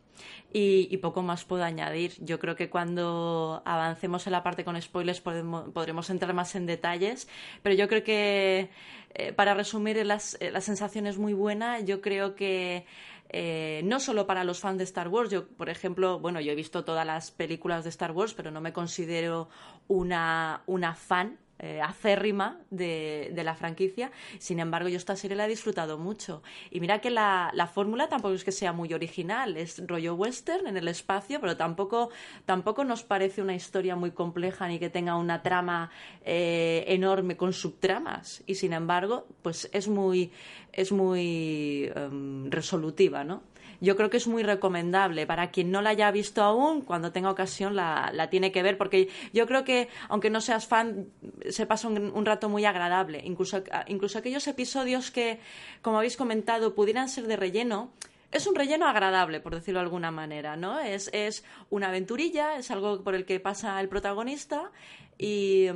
Y, 0.52 0.96
poco 0.98 1.22
más 1.22 1.44
puedo 1.44 1.64
añadir. 1.64 2.14
Yo 2.20 2.40
creo 2.40 2.56
que 2.56 2.70
cuando 2.70 3.62
avancemos 3.66 4.26
en 4.26 4.32
la 4.32 4.42
parte 4.44 4.64
con 4.64 4.82
spoilers 4.82 5.22
podremos 5.22 6.10
entrar 6.10 6.34
más 6.34 6.56
en 6.56 6.66
detalles, 6.66 7.28
pero 7.62 7.76
yo 7.76 7.88
creo 7.88 8.04
que, 8.04 8.70
eh, 9.14 9.34
para 9.34 9.54
resumir, 9.54 10.04
las, 10.06 10.38
eh, 10.40 10.52
la 10.52 10.62
sensación 10.62 11.08
es 11.08 11.18
muy 11.18 11.34
buena. 11.34 11.82
Yo 11.82 12.02
creo 12.02 12.36
que 12.36 12.86
eh, 13.30 13.82
no 13.84 14.00
solo 14.00 14.28
para 14.28 14.44
los 14.44 14.60
fans 14.60 14.78
de 14.78 14.84
Star 14.86 15.08
Wars. 15.08 15.30
Yo, 15.30 15.48
por 15.48 15.70
ejemplo, 15.70 16.20
bueno, 16.20 16.40
yo 16.40 16.52
he 16.52 16.56
visto 16.56 16.86
todas 16.86 17.06
las 17.06 17.32
películas 17.32 17.84
de 17.84 17.90
Star 17.90 18.12
Wars, 18.12 18.34
pero 18.34 18.52
no 18.52 18.62
me 18.62 18.72
considero 18.72 19.50
una, 19.88 20.64
una 20.68 20.96
fan 20.96 21.38
eh, 21.60 21.82
acérrima 21.82 22.60
de, 22.70 23.32
de 23.34 23.44
la 23.44 23.56
franquicia. 23.56 24.12
Sin 24.40 24.60
embargo, 24.60 24.90
yo 24.90 24.98
esta 24.98 25.16
serie 25.16 25.38
la 25.38 25.46
he 25.46 25.50
disfrutado 25.50 25.98
mucho. 25.98 26.44
Y 26.70 26.80
mira 26.80 27.00
que 27.00 27.10
la, 27.10 27.52
la 27.54 27.68
fórmula 27.68 28.10
tampoco 28.10 28.34
es 28.34 28.44
que 28.44 28.52
sea 28.52 28.74
muy 28.74 28.94
original, 28.94 29.56
es 29.58 29.82
rollo 29.88 30.16
western 30.16 30.68
en 30.68 30.78
el 30.78 30.88
espacio, 30.88 31.40
pero 31.40 31.56
tampoco, 31.56 32.10
tampoco 32.46 32.84
nos 32.84 33.04
parece 33.04 33.42
una 33.42 33.56
historia 33.56 33.96
muy 33.96 34.12
compleja 34.12 34.68
ni 34.68 34.80
que 34.80 34.90
tenga 34.90 35.16
una 35.16 35.42
trama 35.44 35.92
eh, 36.24 36.84
enorme 36.88 37.38
con 37.38 37.54
subtramas. 37.54 38.44
Y 38.46 38.56
sin 38.56 38.74
embargo, 38.74 39.28
pues 39.42 39.70
es 39.72 39.88
muy, 39.88 40.32
es 40.74 40.92
muy 40.92 41.92
em, 41.96 42.52
resolutiva, 42.52 43.24
¿no? 43.24 43.44
Yo 43.82 43.96
creo 43.96 44.10
que 44.10 44.18
es 44.18 44.28
muy 44.28 44.44
recomendable. 44.44 45.28
Para 45.28 45.52
quien 45.52 45.72
no 45.72 45.82
la 45.82 45.92
haya 45.92 46.12
visto 46.12 46.44
aún, 46.44 46.82
cuando 46.82 47.12
tenga 47.12 47.32
ocasión 47.32 47.76
la, 47.76 48.12
la 48.14 48.30
tiene 48.30 48.52
que 48.52 48.64
ver, 48.64 48.78
porque 48.78 49.10
yo 49.34 49.48
creo 49.48 49.64
que, 49.64 49.90
aunque 50.10 50.30
no 50.30 50.42
seas 50.42 50.68
fan, 50.68 51.08
se 51.50 51.66
pasa 51.66 51.88
un, 51.88 52.12
un 52.14 52.26
rato 52.26 52.50
muy 52.50 52.66
agradable. 52.66 53.22
Incluso, 53.24 53.64
incluso 53.88 54.20
aquellos 54.20 54.48
episodios 54.48 55.12
que, 55.12 55.40
como 55.82 55.98
habéis 55.98 56.18
comentado, 56.18 56.76
pudieran 56.76 57.10
ser 57.10 57.28
de 57.28 57.36
relleno, 57.36 57.92
es 58.36 58.48
un 58.48 58.56
relleno 58.56 58.86
agradable, 58.88 59.40
por 59.40 59.56
decirlo 59.56 59.80
de 59.80 59.86
alguna 59.86 60.12
manera, 60.12 60.58
¿no? 60.58 60.80
Es, 60.80 61.10
es 61.14 61.46
una 61.70 61.88
aventurilla, 61.88 62.58
es 62.58 62.70
algo 62.70 63.02
por 63.02 63.16
el 63.16 63.26
que 63.26 63.40
pasa 63.40 63.80
el 63.80 63.88
protagonista 63.88 64.72
y, 65.18 65.68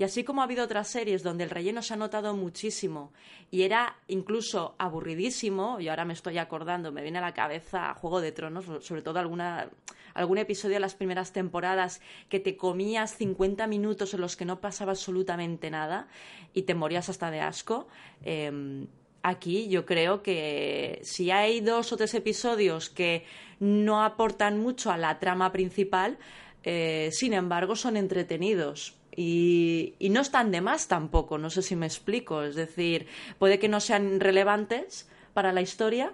así 0.00 0.22
como 0.22 0.40
ha 0.40 0.44
habido 0.44 0.64
otras 0.64 0.86
series 0.86 1.24
donde 1.24 1.42
el 1.42 1.50
relleno 1.50 1.82
se 1.82 1.94
ha 1.94 1.96
notado 1.96 2.36
muchísimo 2.36 3.12
y 3.50 3.62
era 3.62 3.96
incluso 4.06 4.76
aburridísimo, 4.78 5.80
y 5.80 5.88
ahora 5.88 6.04
me 6.04 6.12
estoy 6.12 6.38
acordando, 6.38 6.92
me 6.92 7.02
viene 7.02 7.18
a 7.18 7.22
la 7.22 7.34
cabeza 7.34 7.94
Juego 7.94 8.20
de 8.20 8.30
Tronos, 8.30 8.64
sobre 8.84 9.02
todo 9.02 9.18
alguna, 9.18 9.68
algún 10.14 10.38
episodio 10.38 10.74
de 10.74 10.80
las 10.80 10.94
primeras 10.94 11.32
temporadas 11.32 12.00
que 12.28 12.38
te 12.38 12.56
comías 12.56 13.16
50 13.16 13.66
minutos 13.66 14.14
en 14.14 14.20
los 14.20 14.36
que 14.36 14.44
no 14.44 14.60
pasaba 14.60 14.92
absolutamente 14.92 15.68
nada 15.68 16.06
y 16.52 16.62
te 16.62 16.74
morías 16.74 17.08
hasta 17.08 17.32
de 17.32 17.40
asco. 17.40 17.88
Eh, 18.22 18.86
aquí 19.24 19.68
yo 19.68 19.86
creo 19.86 20.22
que 20.22 21.00
si 21.02 21.30
hay 21.30 21.60
dos 21.60 21.92
o 21.92 21.96
tres 21.96 22.14
episodios 22.14 22.90
que 22.90 23.24
no 23.58 24.04
aportan 24.04 24.60
mucho 24.60 24.92
a 24.92 24.98
la 24.98 25.18
trama 25.18 25.50
principal, 25.50 26.18
eh, 26.62 27.08
sin 27.10 27.32
embargo 27.32 27.74
son 27.74 27.96
entretenidos. 27.96 28.94
Y, 29.16 29.94
y, 29.98 30.10
no 30.10 30.20
están 30.20 30.50
de 30.50 30.60
más 30.60 30.88
tampoco, 30.88 31.38
no 31.38 31.48
sé 31.48 31.62
si 31.62 31.76
me 31.76 31.86
explico. 31.86 32.42
Es 32.42 32.54
decir, 32.54 33.06
puede 33.38 33.58
que 33.58 33.68
no 33.68 33.80
sean 33.80 34.20
relevantes 34.20 35.08
para 35.32 35.52
la 35.52 35.62
historia, 35.62 36.12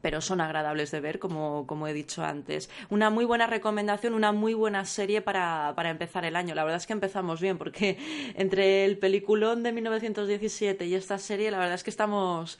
pero 0.00 0.20
son 0.20 0.40
agradables 0.40 0.90
de 0.90 1.00
ver, 1.00 1.18
como, 1.18 1.66
como, 1.66 1.88
he 1.88 1.92
dicho 1.92 2.24
antes. 2.24 2.70
Una 2.90 3.10
muy 3.10 3.24
buena 3.24 3.46
recomendación, 3.46 4.14
una 4.14 4.32
muy 4.32 4.54
buena 4.54 4.84
serie 4.84 5.22
para, 5.22 5.72
para, 5.76 5.90
empezar 5.90 6.24
el 6.24 6.36
año. 6.36 6.54
La 6.54 6.64
verdad 6.64 6.78
es 6.78 6.86
que 6.86 6.92
empezamos 6.92 7.40
bien, 7.40 7.58
porque 7.58 7.98
entre 8.36 8.84
el 8.84 8.98
peliculón 8.98 9.62
de 9.62 9.72
1917 9.72 10.86
y 10.86 10.94
esta 10.94 11.18
serie, 11.18 11.50
la 11.50 11.58
verdad 11.58 11.74
es 11.74 11.84
que 11.84 11.90
estamos... 11.90 12.58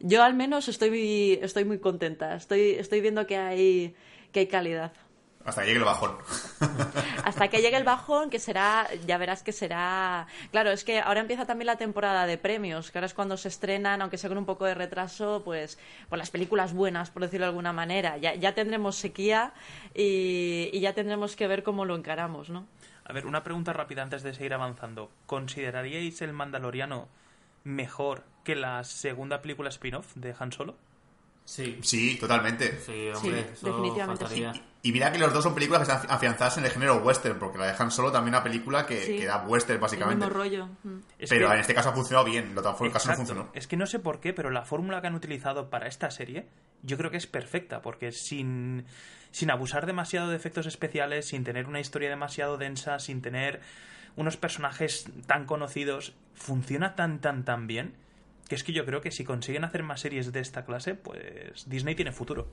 Yo 0.00 0.22
al 0.22 0.34
menos 0.34 0.68
estoy, 0.68 1.38
estoy 1.42 1.64
muy 1.64 1.78
contenta. 1.78 2.34
Estoy, 2.34 2.70
estoy 2.70 3.02
viendo 3.02 3.26
que 3.26 3.36
hay, 3.36 3.94
que 4.32 4.40
hay 4.40 4.46
calidad. 4.46 4.92
Hasta 5.44 5.62
que 5.62 5.68
llegue 5.68 5.78
el 5.78 5.84
bajón. 5.84 6.16
Hasta 7.24 7.48
que 7.48 7.62
llegue 7.62 7.76
el 7.76 7.84
bajón, 7.84 8.28
que 8.28 8.38
será, 8.38 8.86
ya 9.06 9.16
verás 9.16 9.42
que 9.42 9.52
será... 9.52 10.26
Claro, 10.50 10.70
es 10.70 10.84
que 10.84 11.00
ahora 11.00 11.20
empieza 11.20 11.46
también 11.46 11.66
la 11.66 11.76
temporada 11.76 12.26
de 12.26 12.36
premios, 12.36 12.90
que 12.90 12.98
ahora 12.98 13.06
es 13.06 13.14
cuando 13.14 13.36
se 13.38 13.48
estrenan, 13.48 14.02
aunque 14.02 14.18
sea 14.18 14.28
con 14.28 14.38
un 14.38 14.44
poco 14.44 14.66
de 14.66 14.74
retraso, 14.74 15.42
pues, 15.44 15.78
pues 16.08 16.18
las 16.18 16.30
películas 16.30 16.74
buenas, 16.74 17.10
por 17.10 17.22
decirlo 17.22 17.46
de 17.46 17.50
alguna 17.50 17.72
manera. 17.72 18.18
Ya, 18.18 18.34
ya 18.34 18.54
tendremos 18.54 18.96
sequía 18.96 19.54
y, 19.94 20.68
y 20.72 20.80
ya 20.80 20.92
tendremos 20.92 21.36
que 21.36 21.46
ver 21.46 21.62
cómo 21.62 21.86
lo 21.86 21.96
encaramos, 21.96 22.50
¿no? 22.50 22.66
A 23.04 23.12
ver, 23.12 23.26
una 23.26 23.42
pregunta 23.42 23.72
rápida 23.72 24.02
antes 24.02 24.22
de 24.22 24.34
seguir 24.34 24.54
avanzando. 24.54 25.10
¿Consideraríais 25.26 26.20
el 26.22 26.32
Mandaloriano 26.32 27.08
mejor 27.64 28.24
que 28.44 28.54
la 28.54 28.84
segunda 28.84 29.42
película 29.42 29.70
spin-off 29.70 30.14
de 30.14 30.34
Han 30.38 30.52
Solo? 30.52 30.76
Sí. 31.50 31.78
Sí, 31.82 32.16
totalmente. 32.16 32.78
Sí, 32.86 33.08
hombre, 33.12 33.44
sí, 33.56 33.66
definitivamente 33.66 34.24
faltaría. 34.24 34.52
Y 34.82 34.92
mira 34.92 35.10
que 35.10 35.18
los 35.18 35.32
dos 35.32 35.42
son 35.42 35.52
películas 35.52 35.86
que 35.86 35.92
están 35.92 36.10
afianzadas 36.10 36.58
en 36.58 36.64
el 36.64 36.70
género 36.70 36.98
western, 36.98 37.40
porque 37.40 37.58
la 37.58 37.66
dejan 37.66 37.90
solo 37.90 38.12
también 38.12 38.34
una 38.36 38.44
película 38.44 38.86
que, 38.86 39.02
Sí. 39.04 39.16
que 39.18 39.26
da 39.26 39.42
western, 39.44 39.74
El 39.74 39.80
básicamente. 39.80 40.24
mismo 40.24 40.38
rollo. 40.38 40.68
Mm. 40.84 40.98
Es 41.18 41.28
Pero 41.28 41.48
que- 41.48 41.54
en 41.54 41.60
este 41.60 41.74
caso 41.74 41.88
ha 41.88 41.92
funcionado 41.92 42.24
bien, 42.24 42.54
lo 42.54 42.60
otro 42.60 42.90
caso 42.92 43.10
no 43.10 43.16
funcionó. 43.16 43.50
Es 43.52 43.66
que 43.66 43.76
no 43.76 43.86
sé 43.86 43.98
por 43.98 44.20
qué, 44.20 44.32
pero 44.32 44.50
la 44.50 44.62
fórmula 44.64 45.00
que 45.00 45.08
han 45.08 45.14
utilizado 45.16 45.70
para 45.70 45.88
esta 45.88 46.10
serie 46.12 46.46
yo 46.82 46.96
creo 46.96 47.10
que 47.10 47.16
es 47.18 47.26
perfecta, 47.26 47.82
porque 47.82 48.12
sin, 48.12 48.86
sin 49.32 49.50
abusar 49.50 49.86
demasiado 49.86 50.30
de 50.30 50.36
efectos 50.36 50.66
especiales, 50.66 51.26
sin 51.26 51.42
tener 51.42 51.66
una 51.66 51.80
historia 51.80 52.08
demasiado 52.08 52.56
densa, 52.58 53.00
sin 53.00 53.20
tener 53.22 53.60
unos 54.14 54.36
personajes 54.36 55.04
tan 55.26 55.46
conocidos, 55.46 56.14
funciona 56.34 56.94
tan, 56.94 57.20
tan, 57.20 57.44
tan 57.44 57.66
bien, 57.66 57.94
que 58.50 58.56
es 58.56 58.64
que 58.64 58.72
yo 58.72 58.84
creo 58.84 59.00
que 59.00 59.12
si 59.12 59.22
consiguen 59.24 59.62
hacer 59.62 59.84
más 59.84 60.00
series 60.00 60.32
de 60.32 60.40
esta 60.40 60.64
clase, 60.66 60.94
pues 60.96 61.64
Disney 61.68 61.94
tiene 61.94 62.10
futuro. 62.10 62.48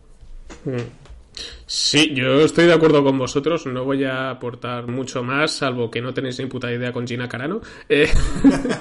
Sí, 1.65 2.13
yo 2.13 2.41
estoy 2.41 2.65
de 2.67 2.73
acuerdo 2.73 3.03
con 3.03 3.17
vosotros. 3.17 3.65
No 3.65 3.83
voy 3.83 4.03
a 4.03 4.29
aportar 4.29 4.85
mucho 4.87 5.23
más, 5.23 5.51
salvo 5.51 5.89
que 5.89 5.99
no 6.01 6.13
tenéis 6.13 6.37
ni 6.39 6.45
puta 6.45 6.71
idea 6.71 6.91
con 6.93 7.07
Gina 7.07 7.27
Carano. 7.27 7.61
Eh, 7.89 8.07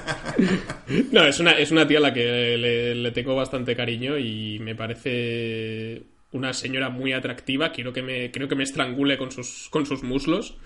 no, 1.12 1.24
es 1.24 1.40
una, 1.40 1.52
es 1.52 1.70
una 1.70 1.86
tía 1.88 1.98
a 1.98 2.02
la 2.02 2.12
que 2.12 2.56
le, 2.58 2.94
le 2.94 3.10
tengo 3.12 3.34
bastante 3.34 3.74
cariño 3.74 4.18
y 4.18 4.58
me 4.60 4.74
parece 4.74 6.02
una 6.32 6.52
señora 6.52 6.90
muy 6.90 7.14
atractiva. 7.14 7.72
Quiero 7.72 7.94
que 7.94 8.02
me, 8.02 8.30
creo 8.30 8.46
que 8.46 8.56
me 8.56 8.64
estrangule 8.64 9.16
con 9.16 9.32
sus, 9.32 9.68
con 9.70 9.86
sus 9.86 10.02
muslos. 10.02 10.56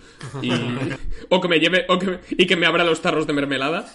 Y, 0.43 0.51
o 1.29 1.41
que 1.41 1.49
me 1.49 1.61
lleve, 1.61 1.87
o 1.89 1.97
que 1.99 2.07
me- 2.07 2.21
y 2.31 2.47
que 2.47 2.57
me 2.57 2.67
abra 2.67 2.83
los 2.83 3.01
tarros 3.03 3.27
de 3.29 3.33
mermelada. 3.35 3.87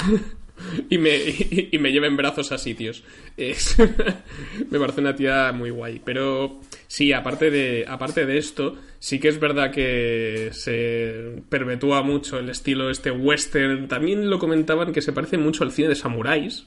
y 0.90 0.98
me, 0.98 1.16
y, 1.16 1.68
y 1.72 1.78
me 1.78 1.92
lleve 1.92 2.06
en 2.06 2.16
brazos 2.16 2.52
a 2.52 2.58
sitios. 2.58 3.02
Es- 3.36 3.76
me 4.70 4.78
parece 4.78 5.00
una 5.00 5.14
tía 5.16 5.52
muy 5.52 5.70
guay. 5.70 6.00
Pero 6.04 6.60
sí, 6.86 7.12
aparte 7.12 7.50
de, 7.50 7.84
aparte 7.88 8.26
de 8.26 8.38
esto, 8.38 8.76
sí 8.98 9.18
que 9.18 9.28
es 9.28 9.40
verdad 9.40 9.70
que 9.70 10.50
se 10.52 11.42
perpetúa 11.48 12.02
mucho 12.02 12.38
el 12.38 12.48
estilo 12.50 12.90
este 12.90 13.10
western. 13.10 13.88
También 13.88 14.30
lo 14.30 14.38
comentaban 14.38 14.92
que 14.92 15.02
se 15.02 15.12
parece 15.12 15.38
mucho 15.38 15.64
al 15.64 15.72
cine 15.72 15.88
de 15.88 15.94
samuráis. 15.96 16.66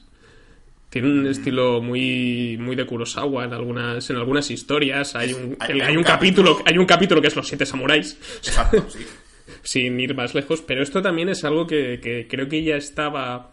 Tiene 0.90 1.08
un 1.08 1.26
estilo 1.26 1.82
muy, 1.82 2.56
muy 2.58 2.74
de 2.74 2.86
Kurosawa 2.86 3.44
en 3.44 3.52
algunas, 3.52 4.08
en 4.08 4.16
algunas 4.16 4.50
historias. 4.50 5.14
Hay 5.16 5.34
un, 5.34 5.54
Hay- 5.60 5.72
hay 5.72 5.80
hay 5.82 5.92
un 5.92 5.98
un 5.98 6.04
capítulo, 6.04 6.52
capítulo- 6.56 6.64
hay 6.70 6.78
un 6.78 6.86
capítulo 6.86 7.20
que 7.20 7.28
es 7.28 7.36
Los 7.36 7.46
Siete 7.46 7.66
Samuráis 7.66 8.16
Exacto, 8.38 8.86
sí. 8.88 9.00
sin 9.62 10.00
ir 10.00 10.14
más 10.14 10.34
lejos, 10.34 10.62
pero 10.62 10.82
esto 10.82 11.02
también 11.02 11.28
es 11.28 11.44
algo 11.44 11.66
que, 11.66 12.00
que 12.02 12.26
creo 12.26 12.48
que 12.48 12.62
ya 12.62 12.76
estaba, 12.76 13.52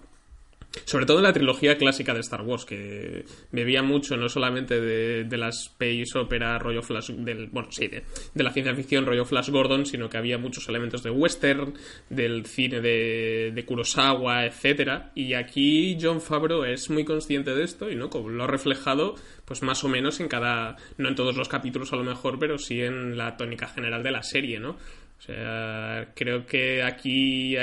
sobre 0.83 1.05
todo 1.05 1.17
en 1.17 1.23
la 1.23 1.33
trilogía 1.33 1.77
clásica 1.77 2.13
de 2.13 2.19
Star 2.19 2.41
Wars, 2.41 2.65
que 2.65 3.25
bebía 3.51 3.81
mucho 3.81 4.17
no 4.17 4.29
solamente 4.29 4.81
de, 4.81 5.23
de 5.23 5.37
la 5.37 5.49
space 5.49 6.17
opera 6.17 6.59
rollo 6.59 6.81
Flash, 6.81 7.11
del, 7.11 7.47
bueno, 7.47 7.69
sí, 7.71 7.87
de, 7.87 8.03
de 8.33 8.43
la 8.43 8.51
ciencia 8.51 8.75
ficción 8.75 9.05
rollo 9.05 9.25
Flash 9.25 9.49
Gordon, 9.49 9.85
sino 9.85 10.09
que 10.09 10.17
había 10.17 10.37
muchos 10.37 10.67
elementos 10.67 11.03
de 11.03 11.11
western, 11.11 11.73
del 12.09 12.45
cine 12.45 12.81
de, 12.81 13.51
de 13.53 13.65
Kurosawa, 13.65 14.45
etcétera, 14.45 15.11
y 15.15 15.33
aquí 15.33 15.97
John 15.99 16.21
Favreau 16.21 16.63
es 16.63 16.89
muy 16.89 17.05
consciente 17.05 17.55
de 17.55 17.63
esto 17.63 17.89
y 17.89 17.95
no 17.95 18.09
como 18.09 18.29
lo 18.29 18.43
ha 18.43 18.47
reflejado 18.47 19.15
pues 19.45 19.61
más 19.61 19.83
o 19.83 19.87
menos 19.87 20.19
en 20.19 20.27
cada 20.27 20.75
no 20.97 21.09
en 21.09 21.15
todos 21.15 21.35
los 21.35 21.49
capítulos 21.49 21.93
a 21.93 21.95
lo 21.95 22.03
mejor 22.03 22.39
pero 22.39 22.57
sí 22.57 22.81
en 22.81 23.17
la 23.17 23.37
tónica 23.37 23.67
general 23.67 24.03
de 24.03 24.11
la 24.11 24.23
serie 24.23 24.59
no 24.59 24.77
sea, 25.25 26.11
creo 26.15 26.45
que 26.45 26.83
aquí 26.83 27.55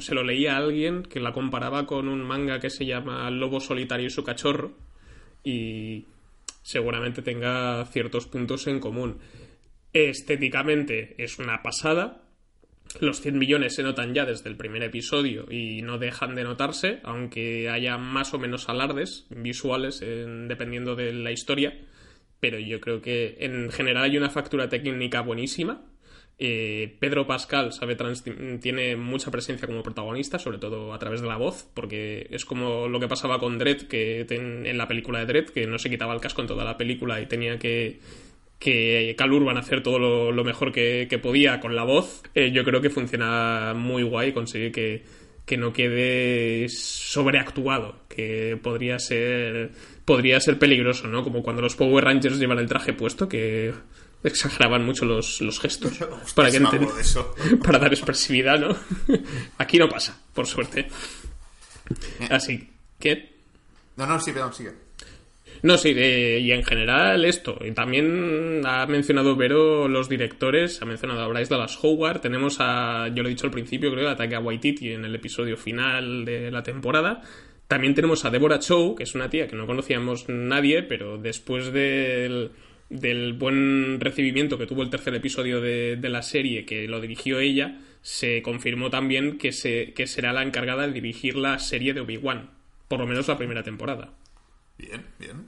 se 0.00 0.14
lo 0.14 0.22
leía 0.24 0.54
a 0.54 0.58
alguien 0.58 1.02
que 1.02 1.20
la 1.20 1.32
comparaba 1.32 1.86
con 1.86 2.08
un 2.08 2.22
manga 2.22 2.60
que 2.60 2.70
se 2.70 2.86
llama 2.86 3.30
Lobo 3.30 3.60
Solitario 3.60 4.06
y 4.06 4.10
su 4.10 4.24
cachorro 4.24 4.72
y 5.44 6.04
seguramente 6.62 7.22
tenga 7.22 7.84
ciertos 7.86 8.26
puntos 8.26 8.66
en 8.66 8.78
común. 8.80 9.18
Estéticamente 9.92 11.14
es 11.18 11.38
una 11.38 11.62
pasada. 11.62 12.22
Los 13.00 13.20
100 13.20 13.38
millones 13.38 13.74
se 13.74 13.82
notan 13.82 14.14
ya 14.14 14.24
desde 14.26 14.48
el 14.50 14.56
primer 14.56 14.82
episodio 14.82 15.46
y 15.50 15.82
no 15.82 15.98
dejan 15.98 16.34
de 16.34 16.44
notarse, 16.44 17.00
aunque 17.04 17.68
haya 17.70 17.96
más 17.98 18.34
o 18.34 18.38
menos 18.38 18.68
alardes 18.68 19.26
visuales 19.30 20.02
en- 20.02 20.48
dependiendo 20.48 20.94
de 20.94 21.12
la 21.12 21.32
historia. 21.32 21.78
Pero 22.40 22.58
yo 22.58 22.80
creo 22.80 23.00
que 23.00 23.36
en 23.40 23.70
general 23.70 24.04
hay 24.04 24.16
una 24.18 24.30
factura 24.30 24.68
técnica 24.68 25.20
buenísima. 25.22 25.82
Eh, 26.44 26.96
Pedro 26.98 27.24
Pascal 27.24 27.72
sabe 27.72 27.96
tiene 28.60 28.96
mucha 28.96 29.30
presencia 29.30 29.68
como 29.68 29.84
protagonista, 29.84 30.40
sobre 30.40 30.58
todo 30.58 30.92
a 30.92 30.98
través 30.98 31.20
de 31.20 31.28
la 31.28 31.36
voz, 31.36 31.68
porque 31.72 32.26
es 32.30 32.44
como 32.44 32.88
lo 32.88 32.98
que 32.98 33.06
pasaba 33.06 33.38
con 33.38 33.58
Dredd 33.58 33.82
que 33.82 34.26
en 34.28 34.76
la 34.76 34.88
película 34.88 35.20
de 35.20 35.26
Dredd, 35.26 35.50
que 35.50 35.68
no 35.68 35.78
se 35.78 35.88
quitaba 35.88 36.12
el 36.14 36.20
casco 36.20 36.40
en 36.40 36.48
toda 36.48 36.64
la 36.64 36.76
película 36.76 37.20
y 37.20 37.26
tenía 37.26 37.60
que, 37.60 38.00
que 38.58 39.14
Cal 39.16 39.32
Urban 39.32 39.56
hacer 39.56 39.84
todo 39.84 40.00
lo, 40.32 40.44
mejor 40.44 40.72
que, 40.72 41.06
que 41.08 41.20
podía 41.20 41.60
con 41.60 41.76
la 41.76 41.84
voz. 41.84 42.24
Eh, 42.34 42.50
yo 42.50 42.64
creo 42.64 42.80
que 42.80 42.90
funciona 42.90 43.72
muy 43.76 44.02
guay 44.02 44.32
conseguir 44.32 44.72
que, 44.72 45.04
que 45.46 45.56
no 45.56 45.72
quede 45.72 46.68
sobreactuado, 46.68 48.00
que 48.08 48.58
podría 48.60 48.98
ser 48.98 49.70
podría 50.04 50.40
ser 50.40 50.58
peligroso, 50.58 51.06
¿no? 51.06 51.22
Como 51.22 51.44
cuando 51.44 51.62
los 51.62 51.76
Power 51.76 52.04
Rangers 52.04 52.40
llevan 52.40 52.58
el 52.58 52.66
traje 52.66 52.92
puesto, 52.92 53.28
que 53.28 53.72
exageraban 54.24 54.84
mucho 54.84 55.04
los, 55.04 55.40
los 55.40 55.58
gestos 55.60 55.98
para, 56.34 56.50
que 56.50 56.60
enten- 56.60 57.58
para 57.64 57.78
dar 57.78 57.92
expresividad, 57.92 58.58
¿no? 58.58 58.76
Aquí 59.58 59.78
no 59.78 59.88
pasa, 59.88 60.20
por 60.34 60.46
suerte. 60.46 60.86
Así 62.30 62.68
que 62.98 63.30
No, 63.96 64.06
no, 64.06 64.18
sí, 64.20 64.32
perdón, 64.32 64.52
sigue. 64.54 64.70
no, 65.62 65.76
sí, 65.76 65.92
eh, 65.96 66.38
y 66.40 66.52
en 66.52 66.64
general 66.64 67.24
esto. 67.24 67.58
Y 67.64 67.72
también 67.72 68.62
ha 68.64 68.86
mencionado 68.86 69.36
Vero 69.36 69.88
los 69.88 70.08
directores, 70.08 70.80
ha 70.80 70.84
mencionado 70.84 71.20
a 71.22 71.28
Bryce 71.28 71.52
Dallas 71.52 71.78
Howard, 71.82 72.20
tenemos 72.20 72.56
a, 72.60 73.08
yo 73.08 73.22
lo 73.22 73.28
he 73.28 73.32
dicho 73.32 73.46
al 73.46 73.52
principio, 73.52 73.90
creo, 73.92 74.08
a 74.08 74.16
Taika 74.16 74.38
Waititi 74.40 74.92
en 74.92 75.04
el 75.04 75.14
episodio 75.14 75.56
final 75.56 76.24
de 76.24 76.50
la 76.50 76.62
temporada. 76.62 77.22
También 77.68 77.94
tenemos 77.94 78.24
a 78.24 78.30
Deborah 78.30 78.58
Chow, 78.58 78.94
que 78.94 79.04
es 79.04 79.14
una 79.14 79.30
tía 79.30 79.48
que 79.48 79.56
no 79.56 79.66
conocíamos 79.66 80.28
nadie, 80.28 80.82
pero 80.82 81.16
después 81.18 81.72
del, 81.72 82.50
del 82.92 83.32
buen 83.32 83.98
recibimiento 84.00 84.58
que 84.58 84.66
tuvo 84.66 84.82
el 84.82 84.90
tercer 84.90 85.14
episodio 85.14 85.60
de, 85.60 85.96
de, 85.96 86.08
la 86.08 86.22
serie, 86.22 86.64
que 86.66 86.86
lo 86.86 87.00
dirigió 87.00 87.40
ella, 87.40 87.80
se 88.02 88.42
confirmó 88.42 88.90
también 88.90 89.38
que, 89.38 89.52
se, 89.52 89.92
que 89.94 90.06
será 90.06 90.32
la 90.32 90.42
encargada 90.42 90.86
de 90.86 90.92
dirigir 90.92 91.36
la 91.36 91.58
serie 91.58 91.94
de 91.94 92.00
Obi-Wan, 92.00 92.50
por 92.88 93.00
lo 93.00 93.06
menos 93.06 93.28
la 93.28 93.38
primera 93.38 93.62
temporada. 93.62 94.12
Bien, 94.76 95.02
bien. 95.18 95.46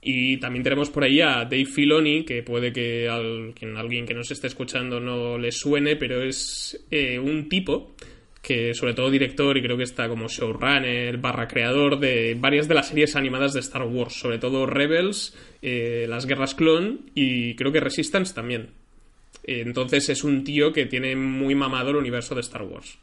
Y 0.00 0.38
también 0.38 0.64
tenemos 0.64 0.90
por 0.90 1.04
ahí 1.04 1.20
a 1.20 1.44
Dave 1.44 1.64
Filoni, 1.64 2.24
que 2.24 2.42
puede 2.42 2.72
que, 2.72 3.08
al, 3.08 3.52
que 3.54 3.66
alguien 3.66 4.04
que 4.04 4.14
nos 4.14 4.30
esté 4.30 4.48
escuchando 4.48 4.98
no 4.98 5.38
le 5.38 5.52
suene, 5.52 5.94
pero 5.94 6.22
es 6.22 6.86
eh, 6.90 7.18
un 7.18 7.48
tipo 7.48 7.94
que 8.42 8.74
sobre 8.74 8.92
todo 8.94 9.10
director 9.10 9.56
y 9.56 9.62
creo 9.62 9.76
que 9.76 9.84
está 9.84 10.08
como 10.08 10.28
showrunner 10.28 11.16
barra 11.18 11.48
creador 11.48 11.98
de 12.00 12.36
varias 12.38 12.68
de 12.68 12.74
las 12.74 12.88
series 12.88 13.16
animadas 13.16 13.52
de 13.52 13.60
Star 13.60 13.84
Wars, 13.84 14.14
sobre 14.14 14.38
todo 14.38 14.66
Rebels, 14.66 15.36
eh, 15.62 16.06
las 16.08 16.26
Guerras 16.26 16.54
Clon 16.54 17.10
y 17.14 17.54
creo 17.54 17.72
que 17.72 17.80
Resistance 17.80 18.34
también. 18.34 18.70
Entonces 19.44 20.08
es 20.08 20.24
un 20.24 20.44
tío 20.44 20.72
que 20.72 20.86
tiene 20.86 21.16
muy 21.16 21.54
mamado 21.54 21.90
el 21.90 21.96
universo 21.96 22.34
de 22.34 22.42
Star 22.42 22.62
Wars 22.62 22.98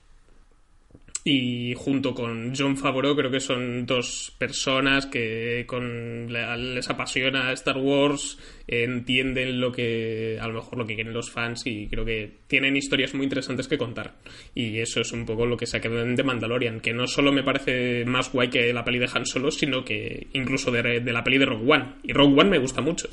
y 1.23 1.73
junto 1.75 2.15
con 2.15 2.53
John 2.58 2.77
Favreau 2.77 3.15
creo 3.15 3.29
que 3.29 3.41
son 3.41 3.86
dos 3.86 4.34
personas 4.38 5.05
que 5.05 5.65
con, 5.67 6.32
les 6.32 6.89
apasiona 6.89 7.51
Star 7.51 7.77
Wars, 7.77 8.38
entienden 8.67 9.60
lo 9.60 9.71
que 9.71 10.39
a 10.41 10.47
lo 10.47 10.55
mejor 10.55 10.77
lo 10.77 10.88
que 10.88 10.95
quieren 10.95 11.13
los 11.13 11.29
fans 11.29 11.63
y 11.65 11.88
creo 11.88 12.05
que 12.05 12.39
tienen 12.47 12.77
historias 12.77 13.13
muy 13.13 13.25
interesantes 13.25 13.67
que 13.67 13.77
contar. 13.77 14.15
Y 14.55 14.79
eso 14.79 15.01
es 15.01 15.12
un 15.12 15.25
poco 15.25 15.45
lo 15.45 15.58
que 15.58 15.65
se 15.65 15.77
ha 15.77 15.82
quedado 15.82 16.15
The 16.15 16.23
Mandalorian, 16.23 16.79
que 16.79 16.93
no 16.93 17.05
solo 17.05 17.32
me 17.32 17.43
parece 17.43 18.05
más 18.05 18.32
guay 18.32 18.49
que 18.49 18.71
la 18.73 18.86
peli 18.86 18.99
de 18.99 19.10
Han 19.13 19.25
Solo, 19.25 19.51
sino 19.51 19.84
que 19.84 20.27
incluso 20.34 20.71
de, 20.71 21.01
la 21.01 21.23
peli 21.23 21.38
de 21.38 21.45
Rogue 21.45 21.71
One. 21.71 21.95
Y 22.03 22.13
Rogue 22.13 22.39
One 22.39 22.49
me 22.49 22.60
gusta 22.60 22.82
mucho. 22.82 23.10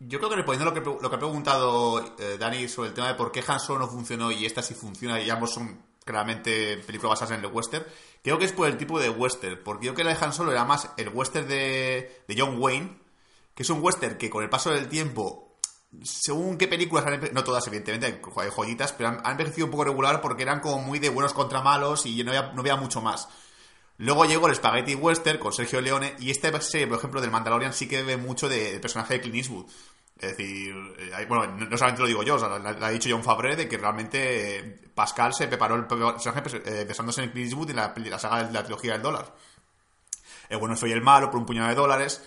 yo 0.00 0.18
creo 0.18 0.30
que 0.30 0.36
respondiendo 0.36 0.74
lo 0.74 0.74
que, 0.74 1.02
lo 1.02 1.08
que 1.08 1.16
ha 1.16 1.20
preguntado 1.20 2.16
eh, 2.18 2.36
Dani 2.38 2.66
sobre 2.66 2.88
el 2.88 2.94
tema 2.94 3.08
de 3.08 3.14
por 3.14 3.30
qué 3.30 3.42
Han 3.46 3.60
Solo 3.60 3.80
no 3.80 3.88
funcionó 3.88 4.32
y 4.32 4.44
esta 4.44 4.62
sí 4.62 4.74
funciona 4.74 5.20
y 5.22 5.30
ambos 5.30 5.54
son 5.54 5.87
claramente 6.08 6.78
películas 6.78 7.20
basadas 7.20 7.38
en 7.38 7.44
el 7.44 7.52
western. 7.52 7.84
Creo 8.22 8.38
que 8.38 8.46
es 8.46 8.52
por 8.52 8.66
el 8.66 8.78
tipo 8.78 8.98
de 8.98 9.10
western, 9.10 9.60
porque 9.62 9.86
yo 9.86 9.94
que 9.94 10.04
la 10.04 10.14
de 10.14 10.24
Han 10.24 10.32
Solo 10.32 10.50
era 10.50 10.64
más 10.64 10.90
el 10.96 11.10
western 11.10 11.46
de, 11.46 12.22
de 12.26 12.34
John 12.36 12.56
Wayne, 12.58 12.98
que 13.54 13.62
es 13.62 13.70
un 13.70 13.82
western 13.82 14.16
que 14.16 14.30
con 14.30 14.42
el 14.42 14.48
paso 14.48 14.70
del 14.70 14.88
tiempo, 14.88 15.56
según 16.02 16.56
qué 16.56 16.66
películas 16.66 17.06
han 17.06 17.30
no 17.32 17.44
todas 17.44 17.66
evidentemente, 17.66 18.20
hay 18.36 18.50
joyitas, 18.50 18.92
pero 18.92 19.10
han, 19.10 19.20
envejecido 19.26 19.66
un 19.66 19.70
poco 19.70 19.84
regular 19.84 20.20
porque 20.20 20.42
eran 20.42 20.60
como 20.60 20.78
muy 20.80 20.98
de 20.98 21.10
buenos 21.10 21.32
contra 21.32 21.62
malos 21.62 22.06
y 22.06 22.22
no 22.24 22.32
había, 22.32 22.76
mucho 22.76 23.00
más. 23.00 23.28
Luego 23.98 24.24
llegó 24.24 24.48
el 24.48 24.54
Spaghetti 24.54 24.94
Western 24.94 25.38
con 25.38 25.52
Sergio 25.52 25.80
Leone 25.80 26.14
y 26.20 26.30
este 26.30 26.58
serie, 26.62 26.86
por 26.86 26.98
ejemplo, 26.98 27.20
del 27.20 27.30
Mandalorian 27.30 27.72
sí 27.72 27.88
que 27.88 28.02
ve 28.02 28.16
mucho 28.16 28.48
del 28.48 28.80
personaje 28.80 29.14
de 29.14 29.20
Clint 29.20 29.36
Eastwood. 29.36 29.66
Es 30.20 30.36
decir, 30.36 30.74
eh, 30.98 31.26
bueno, 31.28 31.46
no 31.46 31.76
solamente 31.76 32.02
lo 32.02 32.08
digo 32.08 32.22
yo, 32.24 32.34
o 32.34 32.58
lo 32.58 32.68
ha 32.68 32.90
dicho 32.90 33.08
John 33.10 33.22
Favre 33.22 33.54
de 33.54 33.68
que 33.68 33.78
realmente 33.78 34.58
eh, 34.58 34.78
Pascal 34.92 35.32
se 35.32 35.46
preparó 35.46 35.76
el 35.76 35.86
personaje 35.86 36.42
eh, 36.64 36.84
pensándose 36.84 37.22
en 37.22 37.30
Clint 37.30 37.46
Eastwood 37.46 37.70
y 37.70 38.08
la, 38.10 38.18
saga 38.18 38.42
de 38.42 38.52
la 38.52 38.64
trilogía 38.64 38.94
del 38.94 39.02
dólar. 39.02 39.32
El 40.48 40.58
bueno 40.58 40.74
soy 40.74 40.90
el 40.90 41.02
malo 41.02 41.30
por 41.30 41.38
un 41.38 41.46
puñado 41.46 41.68
de 41.68 41.74
dólares. 41.76 42.20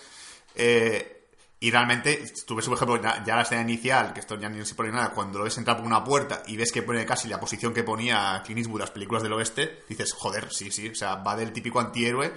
y 1.60 1.70
realmente, 1.70 2.32
tú 2.46 2.56
ves, 2.56 2.66
por 2.66 2.76
ejemplo, 2.76 3.00
ya, 3.02 3.36
la 3.36 3.42
escena 3.42 3.60
inicial, 3.60 4.14
que 4.14 4.20
esto 4.20 4.36
ya 4.36 4.48
ni 4.48 4.64
se 4.64 4.74
pone 4.74 4.90
nada, 4.90 5.10
cuando 5.10 5.38
lo 5.38 5.44
ves 5.44 5.58
entrar 5.58 5.76
por 5.76 5.84
una 5.84 6.02
puerta 6.02 6.42
y 6.46 6.56
ves 6.56 6.72
que 6.72 6.82
pone 6.82 7.04
casi 7.04 7.28
la 7.28 7.38
posición 7.38 7.74
que 7.74 7.82
ponía 7.82 8.42
Clint 8.42 8.60
Eastwood 8.60 8.80
en 8.80 8.84
las 8.84 8.90
películas 8.90 9.22
del 9.22 9.34
oeste, 9.34 9.84
dices, 9.86 10.14
joder, 10.14 10.50
sí, 10.50 10.70
sí, 10.70 10.88
o 10.88 10.94
sea, 10.94 11.16
va 11.16 11.36
del 11.36 11.52
típico 11.52 11.78
antihéroe 11.78 12.32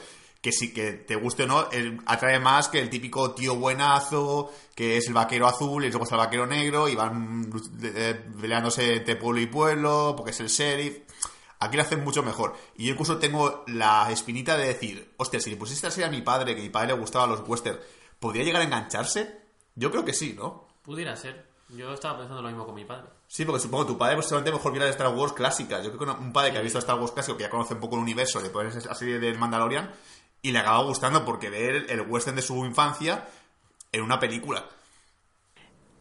que 0.46 0.52
sí 0.52 0.72
que 0.72 0.92
te 0.92 1.16
guste 1.16 1.42
o 1.42 1.48
no, 1.48 1.68
atrae 2.06 2.40
más 2.40 2.68
que 2.68 2.80
el 2.80 2.88
típico 2.88 3.32
tío 3.32 3.56
buenazo, 3.56 4.54
que 4.76 4.96
es 4.96 5.08
el 5.08 5.16
vaquero 5.16 5.48
azul 5.48 5.84
y 5.84 5.90
luego 5.90 6.04
está 6.04 6.18
el 6.18 6.22
vaquero 6.22 6.46
negro 6.46 6.88
y 6.88 6.94
van 6.94 7.52
peleándose 8.40 8.98
entre 8.98 9.16
pueblo 9.16 9.42
y 9.42 9.48
pueblo, 9.48 10.14
porque 10.16 10.30
es 10.30 10.40
el 10.42 10.50
sheriff. 10.50 11.00
Aquí 11.58 11.78
lo 11.78 11.82
hacen 11.82 12.04
mucho 12.04 12.22
mejor. 12.22 12.56
Y 12.76 12.86
yo 12.86 12.92
incluso 12.92 13.18
tengo 13.18 13.64
la 13.66 14.12
espinita 14.12 14.56
de 14.56 14.68
decir, 14.68 15.16
hostia, 15.18 15.40
si 15.40 15.50
le 15.50 15.58
pusiste 15.58 15.88
así 15.88 16.04
a 16.04 16.12
mi 16.12 16.22
padre, 16.22 16.54
que 16.54 16.62
a 16.62 16.64
mi 16.64 16.70
padre 16.70 16.90
le 16.90 17.00
gustaban 17.00 17.32
los 17.32 17.42
westerns, 17.50 17.80
¿podría 18.20 18.44
llegar 18.44 18.62
a 18.62 18.66
engancharse? 18.66 19.42
Yo 19.74 19.90
creo 19.90 20.06
que 20.06 20.14
sí, 20.14 20.36
¿no? 20.38 20.68
Pudiera 20.84 21.16
ser. 21.16 21.44
Yo 21.70 21.92
estaba 21.92 22.20
pensando 22.20 22.44
lo 22.44 22.50
mismo 22.50 22.68
con 22.68 22.76
mi 22.76 22.86
padre. 22.86 23.08
Sí, 23.28 23.46
porque 23.46 23.62
supongo 23.62 23.86
que 23.88 23.94
tu 23.94 23.98
padre 23.98 24.18
posiblemente 24.18 24.52
mejor 24.52 24.72
viera 24.72 24.86
de 24.86 24.92
Star 24.92 25.08
Wars 25.08 25.34
clásica. 25.34 25.82
Yo 25.82 25.92
creo 25.92 26.16
que 26.16 26.22
un 26.22 26.32
padre 26.32 26.52
que 26.52 26.60
ha 26.60 26.62
visto 26.62 26.78
Star 26.78 27.00
Wars 27.00 27.14
clásico, 27.14 27.36
que 27.36 27.46
ya 27.46 27.50
conoce 27.50 27.74
un 27.74 27.80
poco 27.80 27.96
el 27.96 28.04
universo, 28.04 28.40
le 28.42 28.52
pones 28.52 28.86
la 28.86 28.94
serie 28.94 29.18
del 29.18 29.40
Mandalorian, 29.40 29.92
y 30.46 30.52
le 30.52 30.60
acaba 30.60 30.84
gustando 30.84 31.26
porque 31.26 31.50
ver 31.50 31.88
el 31.90 32.02
western 32.02 32.36
de 32.36 32.44
su 32.44 32.68
infancia 32.68 33.26
en 33.92 34.04
una 34.04 34.20
película. 34.20 34.64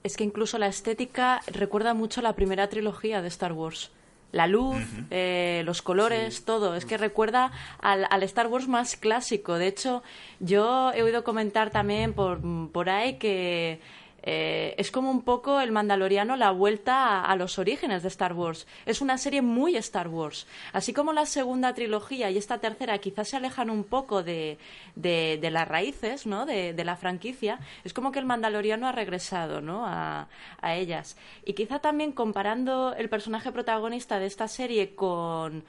Es 0.02 0.18
que 0.18 0.24
incluso 0.24 0.59
la 0.59 0.66
estética 0.66 1.40
recuerda 1.46 1.94
mucho 1.94 2.20
a 2.20 2.22
la 2.22 2.35
primera 2.35 2.68
trilogía 2.68 3.22
de 3.22 3.28
Star 3.28 3.54
Wars. 3.54 3.90
La 4.33 4.46
luz, 4.46 4.85
eh, 5.11 5.62
los 5.64 5.80
colores, 5.80 6.44
todo. 6.44 6.74
Es 6.74 6.85
que 6.85 6.98
recuerda 6.98 7.52
al, 7.80 8.07
al, 8.11 8.22
Star 8.24 8.48
Wars 8.48 8.68
más 8.68 8.96
clásico. 8.96 9.54
De 9.54 9.66
hecho, 9.68 10.02
yo 10.40 10.92
he 10.92 11.02
oído 11.02 11.24
comentar 11.24 11.70
también 11.70 12.12
por, 12.12 12.42
por 12.70 12.90
ahí 12.90 13.16
que 13.16 13.80
eh, 14.26 14.74
es 14.78 14.90
como 14.90 15.10
un 15.10 15.20
poco 15.20 15.60
el 15.60 15.70
Mandaloriano 15.70 16.34
la 16.37 16.50
vuelta 16.50 17.22
a, 17.22 17.37
los 17.37 17.58
orígenes 17.58 18.02
de 18.02 18.08
Star 18.08 18.32
Wars. 18.32 18.66
Es 18.87 19.02
una 19.02 19.18
serie 19.18 19.42
muy 19.42 19.76
Star 19.76 20.08
Wars. 20.08 20.46
Así 20.72 20.94
como 20.94 21.12
la 21.12 21.26
segunda 21.26 21.74
trilogía 21.74 22.30
y 22.30 22.38
esta 22.38 22.58
tercera 22.58 22.96
quizás 22.98 23.28
se 23.28 23.37
alejan 23.37 23.68
un 23.68 23.84
poco 23.84 24.22
de, 24.22 24.56
las 24.96 25.68
raíces 25.68 26.26
¿no? 26.26 26.46
de, 26.46 26.84
la 26.84 26.96
franquicia, 26.96 27.58
es 27.84 27.92
como 27.92 28.12
que 28.12 28.18
el 28.18 28.24
Mandaloriano 28.24 28.88
ha 28.88 28.92
regresado 28.92 29.60
¿no? 29.60 29.84
a, 29.87 30.26
ellas. 30.62 31.18
Y 31.44 31.52
quizá 31.52 31.80
también 31.80 32.12
comparando 32.12 32.94
el 32.94 33.10
personaje 33.10 33.52
protagonista 33.52 34.18
de 34.18 34.26
esta 34.26 34.48
serie 34.48 34.94
con, 34.94 35.64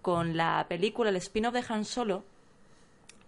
con 0.00 0.36
la 0.36 0.66
película, 0.68 1.10
el 1.10 1.16
spin-off 1.16 1.54
de 1.54 1.64
Han 1.68 1.84
Solo, 1.84 2.22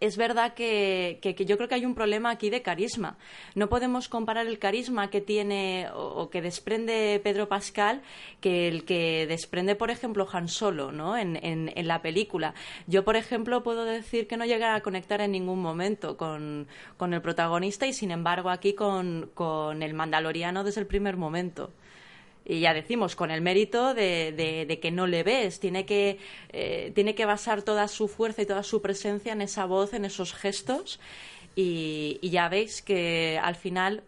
es 0.01 0.17
verdad 0.17 0.55
que, 0.55 1.19
yo 1.47 1.57
creo 1.57 1.69
que 1.69 1.75
hay 1.75 1.85
un 1.85 1.95
problema 1.95 2.31
aquí 2.31 2.51
de 2.51 2.63
carisma. 2.63 3.17
No 3.55 3.69
podemos 3.69 4.09
comparar 4.09 4.47
el 4.47 4.59
carisma 4.59 5.11
que 5.11 5.21
tiene 5.21 5.89
o, 5.95 6.31
que 6.31 6.43
desprende 6.43 7.21
Pedro 7.23 7.49
Pascal 7.49 8.03
que 8.41 8.69
el 8.69 8.85
que 8.85 9.27
desprende, 9.27 9.75
por 9.75 9.91
ejemplo, 9.91 10.27
Han 10.33 10.49
Solo 10.49 10.93
¿no? 10.93 11.17
en, 11.17 11.37
en, 11.43 11.89
la 11.89 12.03
película. 12.03 12.55
Yo, 12.87 13.05
por 13.05 13.17
ejemplo, 13.17 13.63
puedo 13.63 13.85
decir 13.85 14.27
que 14.27 14.37
no 14.37 14.45
llegué 14.45 14.65
a 14.65 14.81
conectar 14.81 15.21
en 15.21 15.33
ningún 15.33 15.61
momento 15.61 16.17
con, 16.17 16.69
con 16.97 17.15
el 17.15 17.21
protagonista 17.21 17.87
y, 17.87 17.93
sin 17.93 18.11
embargo, 18.11 18.51
aquí 18.51 18.75
con, 18.75 19.31
con 19.35 19.83
el 19.83 19.95
mandaloriano 19.95 20.65
desde 20.65 20.81
el 20.81 20.87
primer 20.87 21.17
momento 21.17 21.71
y 22.49 22.61
ya 22.61 22.73
decimos, 22.73 23.15
con 23.15 23.31
el 23.31 23.43
mérito 23.43 23.93
de, 23.93 24.79
que 24.81 24.91
no 24.91 25.07
le 25.07 25.23
ves, 25.23 25.61
tiene 25.61 25.85
que, 25.85 26.19
eh, 26.49 26.91
tiene 26.95 27.15
que 27.15 27.27
basar 27.27 27.63
toda 27.63 27.87
su 27.89 28.09
fuerza 28.09 28.41
y 28.41 28.47
toda 28.47 28.63
su 28.63 28.81
presencia 28.81 29.35
en 29.35 29.43
esa 29.43 29.67
voz, 29.67 29.93
en 29.93 30.07
esos 30.07 30.33
gestos, 30.33 30.99
y, 31.55 32.19
ya 32.23 32.49
veis 32.49 32.81
que 32.81 33.39
al 33.43 33.55
final 33.55 34.03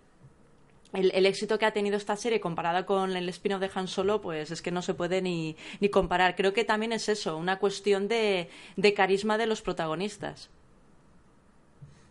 el, 0.94 1.26
éxito 1.26 1.59
que 1.59 1.66
ha 1.66 1.72
tenido 1.72 1.98
esta 1.98 2.16
serie 2.16 2.40
comparada 2.40 2.87
con 2.87 3.14
el 3.14 3.29
spin-off 3.29 3.61
de 3.61 3.70
Han 3.74 3.88
Solo, 3.88 4.22
pues 4.22 4.50
es 4.50 4.62
que 4.62 4.70
no 4.70 4.81
se 4.81 4.94
puede 4.94 5.20
ni, 5.20 5.57
ni 5.81 5.90
comparar. 5.90 6.35
Creo 6.35 6.55
que 6.55 6.64
también 6.64 6.92
es 6.92 7.11
eso, 7.11 7.37
una 7.37 7.59
cuestión 7.59 8.09
de, 8.09 8.48
de 8.76 8.94
carisma 8.94 9.37
de 9.37 9.46
los 9.46 9.61
protagonistas. 9.61 10.48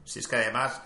Sí, 0.03 0.19
es 0.19 0.27
que 0.27 0.35
además, 0.35 0.79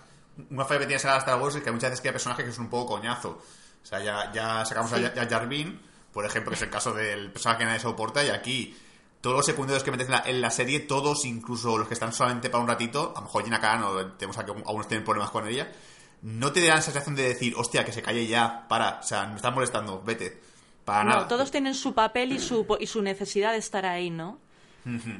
una 0.49 0.63
falla 0.63 0.81
que 0.81 0.85
tiene 0.85 0.97
Star 0.97 1.41
Wars 1.41 1.55
es 1.55 1.63
que 1.63 1.71
muchas 1.71 1.89
veces 1.89 2.05
hay 2.05 2.11
personajes 2.11 2.45
que 2.45 2.51
son 2.53 2.65
un 2.65 2.69
poco 2.69 2.95
coñazo. 2.95 3.41
O 3.83 3.85
sea, 3.85 3.99
ya, 3.99 4.31
ya 4.31 4.65
sacamos 4.65 4.93
a, 4.93 5.27
Jarvin, 5.29 5.79
por 6.11 6.25
ejemplo, 6.25 6.51
que 6.51 6.55
es 6.55 6.61
el 6.61 6.69
caso 6.69 6.93
del 6.93 7.31
personaje 7.31 7.59
que 7.59 7.65
nadie 7.65 7.79
soporta, 7.79 8.23
y 8.23 8.29
aquí 8.29 8.75
todos 9.19 9.37
los 9.37 9.45
secundarios 9.45 9.83
que 9.83 9.91
metes 9.91 10.07
en 10.25 10.41
la, 10.41 10.51
serie, 10.51 10.81
todos, 10.81 11.25
incluso 11.25 11.77
los 11.77 11.87
que 11.87 11.93
están 11.93 12.11
solamente 12.11 12.49
para 12.49 12.63
un 12.63 12.67
ratito, 12.67 13.13
a 13.15 13.19
lo 13.19 13.25
mejor 13.25 13.43
Gina 13.43 13.59
Khan 13.59 13.83
o 13.83 14.05
tenemos 14.13 14.37
aquí 14.37 14.51
algunos 14.51 14.87
tienen 14.87 15.05
problemas 15.05 15.31
con 15.31 15.47
ella, 15.47 15.71
no 16.23 16.51
te 16.51 16.61
dan 16.61 16.77
la 16.77 16.81
sensación 16.81 17.15
de 17.15 17.23
decir, 17.23 17.53
hostia, 17.57 17.83
que 17.85 17.91
se 17.91 18.01
calle 18.01 18.25
ya, 18.27 18.65
para, 18.67 18.99
o 18.99 19.03
sea, 19.03 19.27
me 19.27 19.35
están 19.35 19.53
molestando, 19.53 20.01
vete. 20.03 20.41
Para 20.85 21.03
no, 21.03 21.09
nada. 21.11 21.27
todos 21.29 21.51
tienen 21.51 21.75
su 21.75 21.93
papel 21.93 22.33
y 22.33 22.39
su, 22.39 22.65
y 22.79 22.87
su 22.87 23.01
necesidad 23.01 23.53
de 23.53 23.59
estar 23.59 23.85
ahí, 23.85 24.09
¿no? 24.09 24.39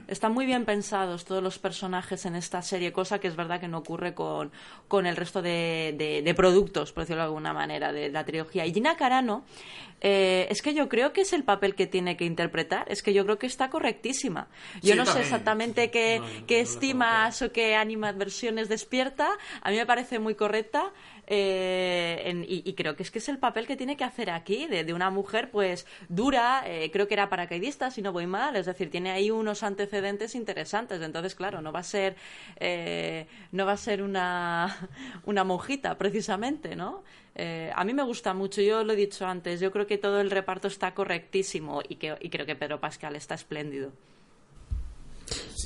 Están 0.07 0.33
muy 0.33 0.45
bien 0.45 0.65
pensados 0.65 1.23
todos 1.23 1.41
los 1.41 1.57
personajes 1.57 2.25
en 2.25 2.35
esta 2.35 2.61
serie, 2.61 2.91
cosa 2.91 3.19
que 3.19 3.27
es 3.27 3.35
verdad 3.35 3.61
que 3.61 3.67
no 3.67 3.77
ocurre 3.77 4.13
con, 4.13 4.51
con 4.87 5.05
el 5.05 5.15
resto 5.15 5.41
de, 5.41 6.21
de, 6.23 6.33
productos, 6.33 6.91
por 6.91 7.03
decirlo 7.03 7.21
de 7.21 7.27
alguna 7.27 7.53
manera, 7.53 7.93
de 7.93 8.09
la 8.09 8.25
trilogía. 8.25 8.65
Y 8.65 8.73
Gina 8.73 8.97
Carano, 8.97 9.45
eh, 10.01 10.47
es 10.49 10.61
que 10.61 10.73
yo 10.73 10.89
creo 10.89 11.13
que 11.13 11.21
es 11.21 11.31
el 11.31 11.43
papel 11.43 11.75
que 11.75 11.87
tiene 11.87 12.17
que 12.17 12.25
interpretar, 12.25 12.91
es 12.91 13.01
que 13.01 13.13
yo 13.13 13.23
creo 13.23 13.39
que 13.39 13.47
está 13.47 13.69
correctísima. 13.69 14.47
Yo 14.81 14.95
no 14.95 15.05
sé 15.05 15.21
exactamente 15.21 15.91
qué, 15.91 16.21
qué 16.45 16.59
estimas 16.59 17.41
o 17.41 17.51
qué 17.51 17.75
animadversiones 17.75 18.67
despierta, 18.67 19.29
a 19.61 19.69
mí 19.69 19.77
me 19.77 19.85
parece 19.85 20.19
muy 20.19 20.35
correcta. 20.35 20.91
Eh, 21.27 22.43
y, 22.47 22.73
creo 22.73 22.95
que 22.95 23.03
es 23.03 23.11
que 23.11 23.19
es 23.19 23.29
el 23.29 23.37
papel 23.37 23.67
que 23.67 23.75
tiene 23.77 23.95
que 23.95 24.03
hacer 24.03 24.29
aquí, 24.31 24.65
de, 24.65 24.93
una 24.93 25.09
mujer 25.09 25.51
pues 25.51 25.85
dura, 26.09 26.63
eh, 26.65 26.89
creo 26.91 27.07
que 27.07 27.13
era 27.13 27.29
paracaidista, 27.29 27.91
si 27.91 28.01
no 28.01 28.11
voy 28.11 28.27
mal, 28.27 28.55
es 28.55 28.65
decir, 28.65 28.89
tiene 28.89 29.11
ahí 29.11 29.31
unos 29.31 29.43
unos 29.43 29.61
antecedentes 29.61 30.35
interesantes. 30.35 31.01
Entonces, 31.01 31.35
claro, 31.35 31.61
no 31.61 31.71
va 31.71 31.79
a 31.79 31.83
ser, 31.83 32.15
eh, 32.59 33.27
no 33.51 33.65
va 33.65 33.73
a 33.73 33.77
ser 33.77 34.01
una, 34.01 34.89
una 35.25 35.43
monjita, 35.43 35.97
precisamente, 35.97 36.75
¿no? 36.75 37.03
Eh, 37.35 37.71
a 37.75 37.83
mí 37.83 37.93
me 37.93 38.03
gusta 38.03 38.33
mucho, 38.33 38.61
yo 38.61 38.83
lo 38.83 38.93
he 38.93 38.95
dicho 38.95 39.25
antes, 39.25 39.59
yo 39.59 39.71
creo 39.71 39.85
que 39.85 39.97
todo 39.97 40.21
el 40.21 40.31
reparto 40.31 40.67
está 40.67 40.93
correctísimo 40.93 41.81
y, 41.87 41.95
que, 41.95 42.15
y 42.19 42.29
creo 42.29 42.45
que 42.45 42.55
Pedro 42.55 42.79
Pascal 42.79 43.15
está 43.15 43.35
espléndido. 43.35 43.91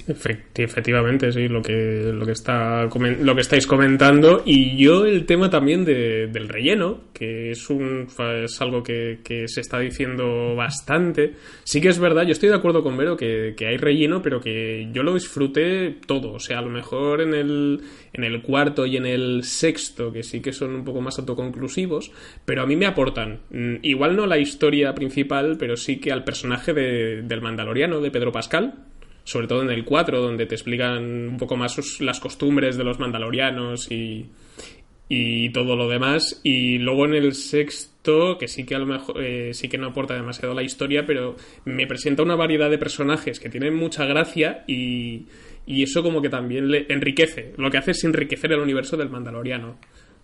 Efectivamente, 0.07 1.33
sí, 1.33 1.49
lo 1.49 1.61
que, 1.61 2.11
lo 2.13 2.25
que, 2.25 2.31
está, 2.31 2.85
lo 2.85 3.35
que 3.35 3.41
estáis 3.41 3.67
comentando. 3.67 4.41
Y 4.45 4.77
yo 4.77 5.05
el 5.05 5.25
tema 5.25 5.49
también 5.49 5.83
del 5.83 6.47
relleno, 6.47 7.01
que 7.13 7.51
es, 7.51 7.69
un, 7.69 8.07
es 8.43 8.61
algo 8.61 8.83
que, 8.83 9.19
se 9.47 9.61
está 9.61 9.79
diciendo 9.79 10.55
bastante. 10.55 11.33
Sí 11.65 11.81
que 11.81 11.89
es 11.89 11.99
verdad, 11.99 12.23
yo 12.23 12.31
estoy 12.31 12.49
de 12.49 12.55
acuerdo 12.55 12.83
con 12.83 12.95
Vero 12.95 13.17
que, 13.17 13.53
hay 13.59 13.77
relleno, 13.77 14.21
pero 14.21 14.39
que 14.39 14.87
yo 14.93 15.03
lo 15.03 15.13
disfruté 15.13 15.97
todo. 16.05 16.33
O 16.33 16.39
sea, 16.39 16.59
a 16.59 16.61
lo 16.61 16.69
mejor 16.69 17.19
en 17.19 17.33
el, 17.33 17.81
en 18.13 18.23
el 18.23 18.41
cuarto 18.41 18.85
y 18.85 18.95
en 18.95 19.05
el 19.05 19.43
sexto, 19.43 20.13
que 20.13 20.23
sí 20.23 20.41
que 20.41 20.53
son 20.53 20.73
un 20.73 20.85
poco 20.85 21.01
más 21.01 21.19
autoconclusivos, 21.19 22.11
pero 22.45 22.61
a 22.61 22.65
mí 22.65 22.77
me 22.77 22.85
aportan. 22.85 23.41
Mm, 23.49 23.75
igual 23.81 24.15
no 24.15 24.25
la 24.25 24.37
historia 24.37 24.95
principal, 24.95 25.57
pero 25.59 25.75
sí 25.75 25.99
que 25.99 26.13
al 26.13 26.23
personaje 26.23 26.73
del 26.73 27.41
Mandaloriano, 27.41 27.99
de 27.99 28.11
Pedro 28.11 28.31
Pascal 28.31 28.85
sobre 29.27 29.47
todo 29.47 29.61
en 29.61 29.69
el 29.71 29.83
4, 29.83 30.21
donde 30.21 30.45
te 30.45 30.55
explican 30.55 31.03
un 31.03 31.35
poco 31.35 31.57
más 31.57 31.99
las 31.99 32.21
costumbres 32.21 32.77
de 32.77 32.85
los 32.85 32.97
mandalorianos 32.97 33.91
y, 33.91 34.25
y 35.09 35.49
todo 35.49 35.75
lo 35.75 35.89
demás. 35.89 36.39
Y 36.43 36.77
luego 36.77 37.03
en 37.03 37.13
el 37.13 37.33
sexto, 37.33 38.37
que 38.37 38.47
sí 38.47 38.65
que 38.65 38.75
a 38.75 38.79
lo 38.79 38.85
mejor 38.85 39.21
eh, 39.21 39.53
sí 39.53 39.67
que 39.67 39.77
no 39.77 39.87
aporta 39.87 40.13
demasiado 40.13 40.53
la 40.53 40.63
historia, 40.63 41.05
pero 41.05 41.35
me 41.65 41.85
presenta 41.87 42.23
una 42.23 42.37
variedad 42.37 42.69
de 42.69 42.77
personajes 42.77 43.41
que 43.41 43.49
tienen 43.49 43.75
mucha 43.75 44.05
gracia 44.05 44.63
y, 44.65 45.25
y 45.65 45.83
eso 45.83 46.03
como 46.03 46.21
que 46.21 46.29
también 46.29 46.71
le 46.71 46.85
enriquece. 46.87 47.51
Lo 47.57 47.69
que 47.69 47.79
hace 47.79 47.91
es 47.91 48.05
enriquecer 48.05 48.53
el 48.53 48.61
universo 48.61 48.95
del 48.95 49.09
Mandaloriano. 49.09 49.77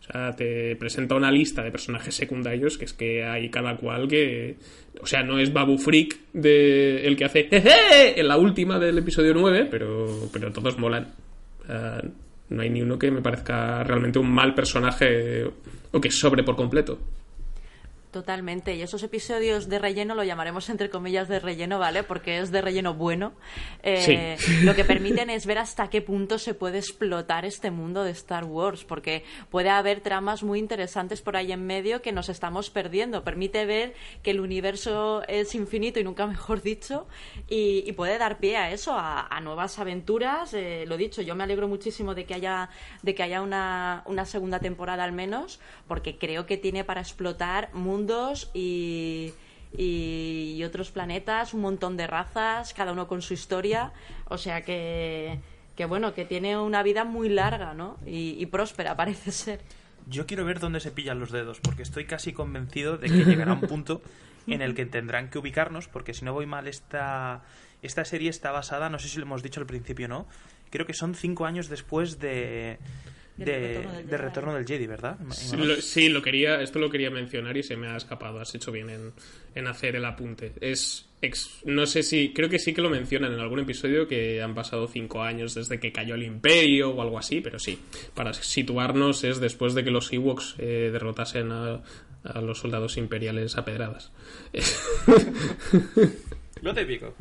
O 0.04 0.12
sea, 0.12 0.36
te 0.36 0.76
presenta 0.76 1.16
una 1.16 1.32
lista 1.32 1.64
de 1.64 1.72
personajes 1.72 2.14
secundarios 2.14 2.78
que 2.78 2.86
es 2.86 2.94
que 2.94 3.24
hay 3.24 3.50
cada 3.50 3.78
cual 3.78 4.08
que... 4.08 4.58
O 5.02 5.08
sea, 5.08 5.24
no 5.24 5.40
es 5.40 5.54
Babu 5.54 5.78
Freak 5.78 6.18
de 6.34 7.08
el 7.08 7.16
que 7.16 7.26
hace 7.26 7.46
jeje 7.46 8.20
en 8.20 8.28
la 8.28 8.38
última 8.38 8.80
del 8.80 8.98
episodio 8.98 9.34
9, 9.34 9.68
pero, 9.72 10.30
pero 10.32 10.52
todos 10.52 10.78
molan. 10.78 11.08
no 12.50 12.62
hay 12.62 12.70
ni 12.70 12.82
uno 12.82 13.00
que 13.00 13.12
me 13.12 13.22
parezca 13.22 13.84
realmente 13.84 14.20
un 14.20 14.30
mal 14.30 14.54
personaje 14.54 15.46
o 15.92 16.02
que 16.02 16.12
sobre 16.12 16.44
por 16.44 16.58
completo. 16.58 17.00
Totalmente. 18.14 18.76
Y 18.76 18.84
esos 18.84 19.02
episodios 19.02 19.68
de 19.68 19.80
relleno 19.80 20.14
lo 20.14 20.24
llamaremos 20.24 20.70
entre 20.70 20.92
comillas 20.92 21.28
de 21.28 21.40
relleno, 21.40 21.80
¿vale? 21.80 22.04
Porque 22.04 22.38
es 22.38 22.52
de 22.52 22.62
relleno 22.62 22.94
bueno. 22.94 23.34
Eh, 23.82 24.38
lo 24.62 24.76
que 24.76 24.86
permiten 24.86 25.32
es 25.32 25.48
ver 25.48 25.58
hasta 25.58 25.90
qué 25.90 26.04
punto 26.04 26.38
se 26.38 26.54
puede 26.54 26.78
explotar 26.78 27.44
este 27.44 27.72
mundo 27.72 28.04
de 28.04 28.12
Star 28.12 28.46
Wars, 28.46 28.86
porque 28.86 29.24
puede 29.50 29.70
haber 29.72 30.02
tramas 30.02 30.44
muy 30.44 30.60
interesantes 30.60 31.24
por 31.24 31.36
ahí 31.36 31.52
en 31.52 31.66
medio 31.66 32.04
que 32.04 32.12
nos 32.12 32.30
estamos 32.30 32.70
perdiendo. 32.70 33.24
Permite 33.24 33.66
ver 33.66 33.96
que 34.22 34.30
el 34.30 34.42
universo 34.42 35.24
es 35.28 35.56
infinito 35.56 36.00
y 36.00 36.04
nunca 36.04 36.28
mejor 36.28 36.62
dicho, 36.62 37.08
y, 37.50 37.92
puede 37.94 38.20
dar 38.20 38.38
pie 38.38 38.58
a 38.58 38.70
eso, 38.70 38.94
a, 38.96 39.40
nuevas 39.42 39.80
aventuras. 39.80 40.54
Eh, 40.54 40.86
lo 40.88 40.98
dicho, 40.98 41.24
yo 41.24 41.34
me 41.34 41.46
alegro 41.46 41.68
muchísimo 41.68 42.14
de 42.14 42.26
que 42.26 42.36
haya, 42.36 42.70
de 43.02 43.16
que 43.16 43.24
haya 43.24 43.42
una, 43.42 44.04
una 44.06 44.26
segunda 44.26 44.60
temporada 44.60 45.04
al 45.04 45.14
menos, 45.14 45.60
porque 45.88 46.20
creo 46.20 46.46
que 46.46 46.58
tiene 46.58 46.84
para 46.84 47.02
explotar 47.02 47.74
mundos 47.74 48.03
y, 48.54 49.34
y, 49.78 50.64
otros 50.64 50.92
planetas, 50.92 51.54
un 51.54 51.62
montón 51.62 51.98
de 51.98 52.08
razas, 52.08 52.74
cada 52.74 52.92
uno 52.92 53.08
con 53.08 53.22
su 53.22 53.34
historia. 53.34 53.92
O 54.30 54.38
sea 54.38 54.62
que, 54.62 55.40
que 55.76 55.86
bueno, 55.86 56.14
que 56.14 56.26
tiene 56.26 56.58
una 56.58 56.84
vida 56.84 57.04
muy 57.04 57.30
larga, 57.30 57.74
¿no? 57.74 57.98
Y, 58.06 58.46
próspera, 58.48 58.96
parece 58.98 59.32
ser. 59.32 59.62
Yo 60.08 60.26
quiero 60.26 60.46
ver 60.46 60.60
dónde 60.60 60.80
se 60.80 60.92
pillan 60.92 61.20
los 61.20 61.32
dedos, 61.32 61.60
porque 61.62 61.84
estoy 61.84 62.06
casi 62.06 62.34
convencido 62.34 62.98
de 62.98 63.08
que 63.08 63.24
llegará 63.24 63.54
un 63.54 63.62
punto 63.62 64.02
en 64.48 64.62
el 64.62 64.76
que 64.76 64.86
tendrán 64.86 65.30
que 65.30 65.40
ubicarnos, 65.40 65.88
porque 65.88 66.14
si 66.14 66.26
no 66.26 66.34
voy 66.34 66.46
mal, 66.46 66.68
esta, 66.68 67.44
esta 67.82 68.04
serie 68.04 68.30
está 68.30 68.52
basada, 68.52 68.90
no 68.90 69.00
sé 69.00 69.08
si 69.08 69.18
lo 69.18 69.24
hemos 69.24 69.44
dicho 69.44 69.62
al 69.62 69.66
principio, 69.66 70.10
¿no? 70.10 70.28
Creo 70.70 70.86
que 70.86 70.94
son 70.94 71.16
cinco 71.16 71.46
años 71.46 71.70
después 71.70 72.20
de, 72.20 72.80
de, 73.38 74.18
retorno, 74.18 74.54
del 74.54 74.66
Jedi, 74.66 74.88
¿verdad? 74.88 75.18
Sí 75.32 76.10
lo, 76.10 76.22
quería, 76.22 76.62
esto 76.62 76.80
lo 76.80 76.90
quería 76.90 77.10
mencionar 77.10 77.58
y 77.58 77.64
se 77.64 77.76
me 77.76 77.88
ha 77.88 77.98
escapado. 77.98 78.40
Has 78.40 78.54
hecho 78.56 78.72
bien 78.72 79.12
en, 79.56 79.68
hacer 79.68 79.96
el 79.96 80.06
apunte. 80.06 80.54
Es, 80.62 81.08
no 81.66 81.86
sé 81.86 82.04
si, 82.04 82.34
creo 82.34 82.50
que 82.50 82.60
sí 82.60 82.74
que 82.74 82.82
lo 82.82 82.90
mencionan 82.90 83.34
en 83.34 83.40
algún 83.40 83.60
episodio 83.60 84.08
que 84.08 84.42
han 84.42 84.54
pasado 84.54 84.88
cinco 84.88 85.24
años 85.24 85.56
desde 85.56 85.80
que 85.80 85.92
cayó 85.92 86.16
el 86.16 86.24
Imperio 86.24 86.92
o 86.92 87.02
algo 87.02 87.18
así, 87.18 87.42
pero 87.42 87.60
sí, 87.60 87.80
para 88.14 88.34
situarnos 88.34 89.24
es 89.24 89.40
después 89.40 89.74
de 89.74 89.84
que 89.84 89.92
los 89.92 90.12
Ewoks 90.12 90.56
eh, 90.60 90.90
derrotasen 90.92 91.52
a, 91.52 91.82
a 92.24 92.42
los 92.42 92.60
soldados 92.60 92.98
imperiales 92.98 93.58
a 93.58 93.66
pedradas. 93.66 94.12
Lo 96.62 96.74
típico. 96.74 97.14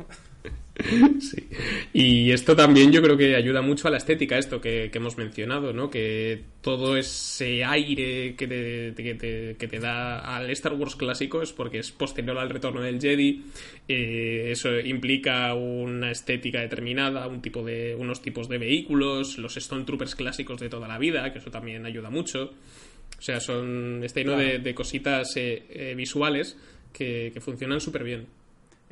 Sí. 1.19 1.49
Y 1.93 2.31
esto 2.31 2.55
también 2.55 2.91
yo 2.91 3.01
creo 3.01 3.15
que 3.15 3.35
ayuda 3.35 3.61
mucho 3.61 3.87
a 3.87 3.91
la 3.91 3.97
estética, 3.97 4.37
esto 4.37 4.59
que, 4.59 4.89
hemos 4.93 5.17
mencionado, 5.17 5.73
¿no? 5.73 5.89
Que 5.89 6.41
todo 6.61 6.97
ese 6.97 7.63
aire 7.63 8.35
que 8.35 8.47
te, 8.47 9.55
que 9.57 9.67
te, 9.67 9.79
da 9.79 10.19
al 10.19 10.49
Star 10.51 10.73
Wars 10.73 10.95
clásico 10.95 11.41
es 11.41 11.53
porque 11.53 11.79
es 11.79 11.91
posterior 11.91 12.37
al 12.37 12.49
retorno 12.49 12.81
del 12.81 12.99
Jedi. 12.99 13.43
Eh, 13.87 14.49
eso 14.51 14.79
implica 14.79 15.53
una 15.53 16.11
estética 16.11 16.61
determinada, 16.61 17.27
un 17.27 17.41
tipo 17.41 17.63
de, 17.63 17.95
unos 17.95 18.21
tipos 18.21 18.49
de 18.49 18.57
vehículos, 18.57 19.37
los 19.37 19.55
Stone 19.57 19.85
Troopers 19.85 20.15
clásicos 20.15 20.59
de 20.59 20.69
toda 20.69 20.87
la 20.87 20.97
vida, 20.97 21.31
que 21.31 21.39
eso 21.39 21.51
también 21.51 21.85
ayuda 21.85 22.09
mucho. 22.09 22.53
O 23.17 23.21
sea, 23.21 23.39
son 23.39 24.01
este 24.03 24.23
lleno 24.23 24.37
de, 24.37 24.75
cositas 24.75 25.37
eh, 25.37 25.65
eh, 25.69 25.93
visuales 25.95 26.57
que, 26.91 27.31
que 27.33 27.39
funcionan 27.39 27.79
súper 27.79 28.03
bien. 28.03 28.42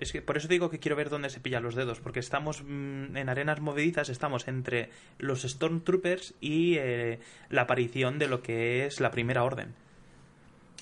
Es 0.01 0.11
que 0.11 0.23
por 0.23 0.35
eso 0.35 0.47
digo 0.47 0.71
que 0.71 0.79
quiero 0.79 0.95
ver 0.95 1.09
dónde 1.11 1.29
se 1.29 1.39
pillan 1.39 1.61
los 1.61 1.75
dedos, 1.75 1.99
porque 1.99 2.19
estamos 2.19 2.63
mm, 2.63 3.15
en 3.15 3.29
arenas 3.29 3.61
movedizas, 3.61 4.09
estamos 4.09 4.47
entre 4.47 4.89
los 5.19 5.43
Stormtroopers 5.43 6.33
y 6.41 6.77
eh, 6.79 7.19
la 7.49 7.61
aparición 7.61 8.17
de 8.17 8.27
lo 8.27 8.41
que 8.41 8.87
es 8.87 8.99
la 8.99 9.11
Primera 9.11 9.43
Orden. 9.43 9.75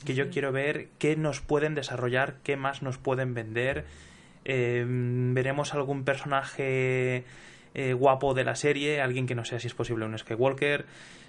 Que 0.05 0.15
yo 0.15 0.29
quiero 0.29 0.53
ver 0.53 0.87
qué 0.99 1.17
nos 1.17 1.41
pueden 1.41 1.75
desarrollar, 1.75 2.37
qué 2.43 2.55
más 2.55 2.81
nos 2.81 2.97
pueden 2.97 3.33
vender. 3.33 3.83
Em, 4.45 5.33
veremos 5.33 5.73
algún 5.73 6.05
personaje 6.05 7.25
eh, 7.73 7.93
guapo 7.93 8.33
de 8.33 8.45
la 8.45 8.55
serie, 8.55 9.01
alguien 9.01 9.27
que 9.27 9.35
no 9.35 9.43
sea 9.43 9.59
si 9.59 9.67
es 9.67 9.73
posible 9.73 10.05
un 10.05 10.17
Skywalker. 10.17 10.85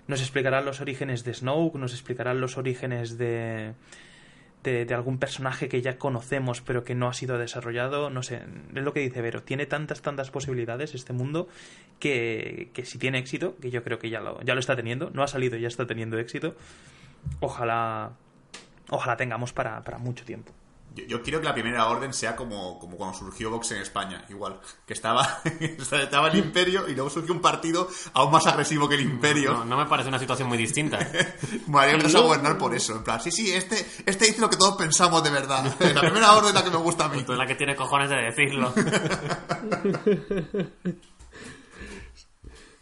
Nos 0.06 0.20
explicarán 0.20 0.64
los 0.64 0.80
orígenes 0.80 1.24
de 1.24 1.34
Snoke, 1.34 1.74
nos 1.74 1.92
explicarán 1.92 2.40
los 2.40 2.56
orígenes 2.56 3.18
de 3.18 3.74
de, 4.62 4.86
algún 4.94 5.18
personaje 5.18 5.68
que 5.68 5.80
ya 5.82 5.98
conocemos 5.98 6.60
pero 6.60 6.84
que 6.84 6.94
no 6.94 7.08
ha 7.08 7.14
sido 7.14 7.38
desarrollado, 7.38 8.10
no 8.10 8.22
sé, 8.22 8.42
es 8.74 8.82
lo 8.82 8.92
que 8.92 9.00
dice 9.00 9.22
Vero, 9.22 9.42
tiene 9.42 9.66
tantas, 9.66 10.02
tantas 10.02 10.30
posibilidades 10.30 10.94
este 10.94 11.12
mundo 11.12 11.48
que, 11.98 12.70
que 12.74 12.84
si 12.84 12.98
tiene 12.98 13.18
éxito, 13.18 13.56
que 13.60 13.70
yo 13.70 13.82
creo 13.82 13.98
que 13.98 14.10
ya 14.10 14.20
lo, 14.20 14.40
ya 14.42 14.54
lo 14.54 14.60
está 14.60 14.76
teniendo, 14.76 15.10
no 15.10 15.22
ha 15.22 15.28
salido 15.28 15.56
ya 15.56 15.68
está 15.68 15.86
teniendo 15.86 16.18
éxito, 16.18 16.54
ojalá, 17.40 18.12
ojalá 18.90 19.16
tengamos 19.16 19.52
para, 19.52 19.82
para 19.82 19.98
mucho 19.98 20.24
tiempo. 20.24 20.52
Yo, 20.94 21.22
quiero 21.22 21.40
que 21.40 21.46
la 21.46 21.54
primera 21.54 21.86
orden 21.86 22.12
sea 22.12 22.34
como, 22.34 22.78
como 22.78 22.96
cuando 22.96 23.16
surgió 23.16 23.50
Vox 23.50 23.70
en 23.72 23.82
España, 23.82 24.24
igual. 24.28 24.60
Que 24.86 24.92
estaba, 24.92 25.40
estaba 25.78 26.28
el 26.28 26.38
imperio 26.38 26.88
y 26.88 26.94
luego 26.94 27.10
surgió 27.10 27.32
un 27.32 27.40
partido 27.40 27.88
aún 28.12 28.32
más 28.32 28.46
agresivo 28.46 28.88
que 28.88 28.96
el 28.96 29.02
imperio. 29.02 29.64
No, 29.64 29.76
me 29.76 29.86
parece 29.86 30.08
una 30.08 30.18
situación 30.18 30.48
muy 30.48 30.58
distinta. 30.58 30.98
María 31.68 31.94
empezó 31.94 32.18
a 32.18 32.22
gobernar 32.22 32.58
por 32.58 32.74
eso. 32.74 32.96
En 32.96 33.04
plan, 33.04 33.20
sí, 33.20 33.30
sí, 33.30 33.52
este, 33.52 33.86
este 34.04 34.26
dice 34.26 34.40
lo 34.40 34.50
que 34.50 34.56
todos 34.56 34.76
pensamos 34.76 35.22
de 35.22 35.30
verdad. 35.30 35.64
La 35.94 36.00
primera 36.00 36.32
orden 36.32 36.48
es 36.48 36.54
la 36.54 36.64
que 36.64 36.70
me 36.70 36.78
gusta 36.78 37.04
a 37.04 37.08
mí. 37.08 37.22
Tú 37.22 37.32
es 37.32 37.38
la 37.38 37.46
que 37.46 37.54
tiene 37.54 37.76
cojones 37.76 38.10
de 38.10 38.16
decirlo. 38.16 38.72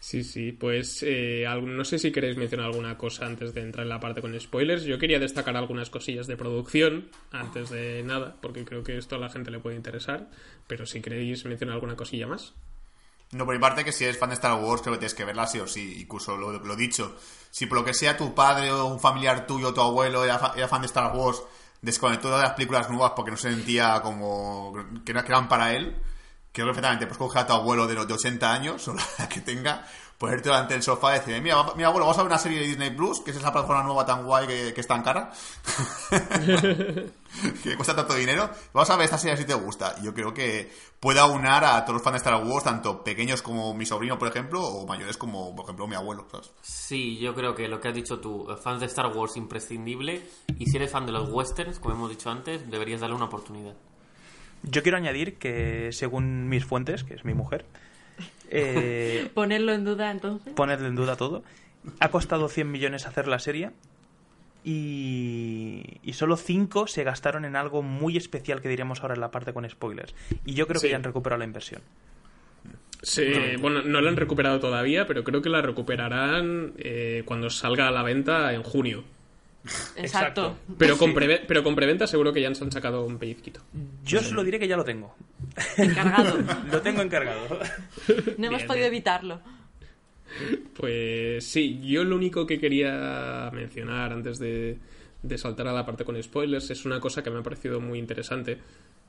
Sí, 0.09 0.23
sí, 0.23 0.53
pues 0.53 1.03
eh, 1.05 1.45
no 1.61 1.85
sé 1.85 1.99
si 1.99 2.11
queréis 2.11 2.35
mencionar 2.35 2.65
alguna 2.65 2.97
cosa 2.97 3.27
antes 3.27 3.53
de 3.53 3.61
entrar 3.61 3.83
en 3.83 3.89
la 3.89 3.99
parte 3.99 4.21
con 4.21 4.39
spoilers. 4.39 4.83
Yo 4.83 4.97
quería 4.97 5.19
destacar 5.19 5.55
algunas 5.55 5.91
cosillas 5.91 6.25
de 6.25 6.35
producción 6.35 7.11
antes 7.31 7.69
de 7.69 8.01
nada, 8.01 8.35
porque 8.41 8.65
creo 8.65 8.81
que 8.81 8.97
esto 8.97 9.17
a 9.17 9.19
la 9.19 9.29
gente 9.29 9.51
le 9.51 9.59
puede 9.59 9.75
interesar, 9.75 10.27
pero 10.65 10.87
si 10.87 10.99
queréis 10.99 11.45
mencionar 11.45 11.75
alguna 11.75 11.95
cosilla 11.95 12.25
más. 12.25 12.55
No, 13.33 13.45
por 13.45 13.53
mi 13.53 13.61
parte, 13.61 13.85
que 13.85 13.91
si 13.91 14.03
eres 14.03 14.17
fan 14.17 14.29
de 14.29 14.33
Star 14.33 14.59
Wars, 14.59 14.81
creo 14.81 14.95
que 14.95 14.97
tienes 14.97 15.13
que 15.13 15.25
verla 15.25 15.45
sí 15.45 15.59
o 15.59 15.67
sí. 15.67 16.01
Incluso 16.01 16.35
lo, 16.35 16.75
dicho, 16.75 17.15
si 17.51 17.67
por 17.67 17.77
lo 17.77 17.85
que 17.85 17.93
sea 17.93 18.17
tu 18.17 18.33
padre 18.33 18.71
o 18.71 18.85
un 18.85 18.99
familiar 18.99 19.45
tuyo, 19.45 19.75
tu 19.75 19.81
abuelo, 19.81 20.25
era, 20.25 20.39
fan 20.39 20.81
de 20.81 20.87
Star 20.87 21.15
Wars, 21.15 21.43
desconectó 21.83 22.35
de 22.35 22.41
las 22.41 22.53
películas 22.53 22.89
nuevas 22.89 23.11
porque 23.15 23.29
no 23.29 23.37
se 23.37 23.51
sentía 23.51 24.01
como 24.01 24.73
que 25.05 25.13
no 25.13 25.19
eran 25.19 25.47
para 25.47 25.75
él, 25.75 25.95
que 26.51 26.63
perfectamente 26.63 27.05
pues 27.07 27.17
coge 27.17 27.39
a 27.39 27.47
tu 27.47 27.53
abuelo 27.53 27.87
de 27.87 27.95
los 27.95 28.07
de 28.07 28.13
80 28.13 28.51
años 28.51 28.87
o 28.87 28.93
la 28.93 29.29
que 29.29 29.41
tenga 29.41 29.85
ponerte 30.19 30.49
delante 30.49 30.73
del 30.73 30.83
sofá 30.83 31.15
y 31.15 31.19
decir, 31.19 31.41
mira, 31.41 31.63
mira, 31.77 31.87
abuelo, 31.87 32.05
vamos 32.05 32.17
a 32.17 32.23
ver 32.23 32.31
una 32.31 32.37
serie 32.37 32.59
de 32.59 32.67
Disney 32.67 32.89
Plus, 32.89 33.21
que 33.21 33.31
es 33.31 33.37
esa 33.37 33.53
plataforma 33.53 33.83
nueva 33.83 34.05
tan 34.05 34.25
guay 34.25 34.47
que, 34.47 34.73
que 34.73 34.81
es 34.81 34.87
tan 34.87 35.01
cara, 35.01 35.31
que 37.63 37.75
cuesta 37.77 37.95
tanto 37.95 38.15
dinero. 38.15 38.49
Vamos 38.73 38.89
a 38.89 38.97
ver 38.97 39.05
esta 39.05 39.17
serie 39.17 39.37
si 39.37 39.45
te 39.45 39.53
gusta. 39.53 39.95
Yo 40.01 40.13
creo 40.13 40.33
que 40.33 40.69
puede 40.99 41.21
aunar 41.21 41.63
a 41.63 41.85
todos 41.85 41.93
los 41.93 42.03
fans 42.03 42.15
de 42.15 42.17
Star 42.17 42.43
Wars, 42.43 42.65
tanto 42.65 43.01
pequeños 43.01 43.41
como 43.41 43.73
mi 43.73 43.85
sobrino, 43.85 44.19
por 44.19 44.27
ejemplo, 44.27 44.61
o 44.61 44.85
mayores 44.85 45.15
como, 45.15 45.55
por 45.55 45.63
ejemplo, 45.63 45.87
mi 45.87 45.95
abuelo. 45.95 46.27
Sí, 46.61 47.17
yo 47.17 47.33
creo 47.33 47.55
que 47.55 47.69
lo 47.69 47.79
que 47.79 47.87
has 47.87 47.95
dicho 47.95 48.19
tú, 48.19 48.45
fans 48.61 48.81
de 48.81 48.87
Star 48.87 49.07
Wars 49.15 49.37
imprescindible, 49.37 50.27
y 50.57 50.65
si 50.65 50.75
eres 50.75 50.91
fan 50.91 51.05
de 51.05 51.13
los 51.13 51.29
westerns, 51.29 51.79
como 51.79 51.95
hemos 51.95 52.09
dicho 52.09 52.29
antes, 52.29 52.69
deberías 52.69 52.99
darle 52.99 53.15
una 53.15 53.25
oportunidad. 53.25 53.73
Yo 54.63 54.83
quiero 54.83 54.97
añadir 54.97 55.35
que, 55.35 55.89
según 55.91 56.49
mis 56.49 56.65
fuentes, 56.65 57.03
que 57.03 57.13
es 57.13 57.25
mi 57.25 57.33
mujer, 57.33 57.65
eh, 58.49 59.29
Ponerlo 59.33 59.73
en 59.73 59.85
duda 59.85 60.11
entonces. 60.11 60.53
ponerle 60.53 60.87
en 60.87 60.95
duda 60.95 61.15
todo, 61.15 61.43
ha 61.99 62.09
costado 62.09 62.49
100 62.49 62.69
millones 62.71 63.05
hacer 63.05 63.27
la 63.27 63.39
serie 63.39 63.71
y, 64.63 65.83
y 66.03 66.13
solo 66.13 66.35
5 66.35 66.87
se 66.87 67.03
gastaron 67.03 67.45
en 67.45 67.55
algo 67.55 67.81
muy 67.81 68.17
especial 68.17 68.61
que 68.61 68.69
diremos 68.69 69.01
ahora 69.01 69.13
en 69.15 69.21
la 69.21 69.31
parte 69.31 69.53
con 69.53 69.69
spoilers. 69.69 70.13
Y 70.45 70.53
yo 70.53 70.67
creo 70.67 70.81
que 70.81 70.89
ya 70.89 70.95
han 70.95 71.03
recuperado 71.03 71.39
la 71.39 71.45
inversión. 71.45 71.81
Sí, 73.01 73.31
bueno, 73.61 73.81
no 73.81 74.01
la 74.01 74.09
han 74.09 74.17
recuperado 74.17 74.59
todavía, 74.59 75.07
pero 75.07 75.23
creo 75.23 75.41
que 75.41 75.49
la 75.49 75.61
recuperarán 75.61 76.73
eh, 76.77 77.23
cuando 77.25 77.49
salga 77.49 77.87
a 77.87 77.91
la 77.91 78.03
venta 78.03 78.53
en 78.53 78.63
junio. 78.63 79.05
Exacto. 79.97 80.57
Pero 80.77 80.97
con, 80.97 81.13
preve- 81.13 81.41
pero 81.47 81.63
con 81.63 81.75
preventa 81.75 82.07
seguro 82.07 82.31
que 82.33 82.41
ya 82.41 82.53
se 82.55 82.63
han 82.63 82.71
sacado 82.71 83.05
un 83.05 83.17
pellizquito. 83.17 83.61
Yo 84.03 84.21
solo 84.21 84.43
diré 84.43 84.57
que 84.59 84.67
ya 84.67 84.77
lo 84.77 84.83
tengo. 84.85 85.15
Encargado. 85.77 86.37
Lo 86.71 86.81
tengo 86.81 87.01
encargado. 87.01 87.59
No 88.37 88.47
hemos 88.47 88.59
Bien, 88.59 88.67
podido 88.67 88.83
bien. 88.85 88.93
evitarlo. 88.93 89.41
Pues 90.75 91.45
sí, 91.45 91.79
yo 91.83 92.03
lo 92.03 92.15
único 92.15 92.45
que 92.45 92.59
quería 92.59 93.49
mencionar 93.53 94.13
antes 94.13 94.39
de, 94.39 94.77
de 95.23 95.37
saltar 95.37 95.67
a 95.67 95.73
la 95.73 95.85
parte 95.85 96.05
con 96.05 96.21
spoilers 96.21 96.69
es 96.69 96.85
una 96.85 96.99
cosa 96.99 97.23
que 97.23 97.29
me 97.31 97.39
ha 97.39 97.43
parecido 97.43 97.81
muy 97.81 97.99
interesante, 97.99 98.57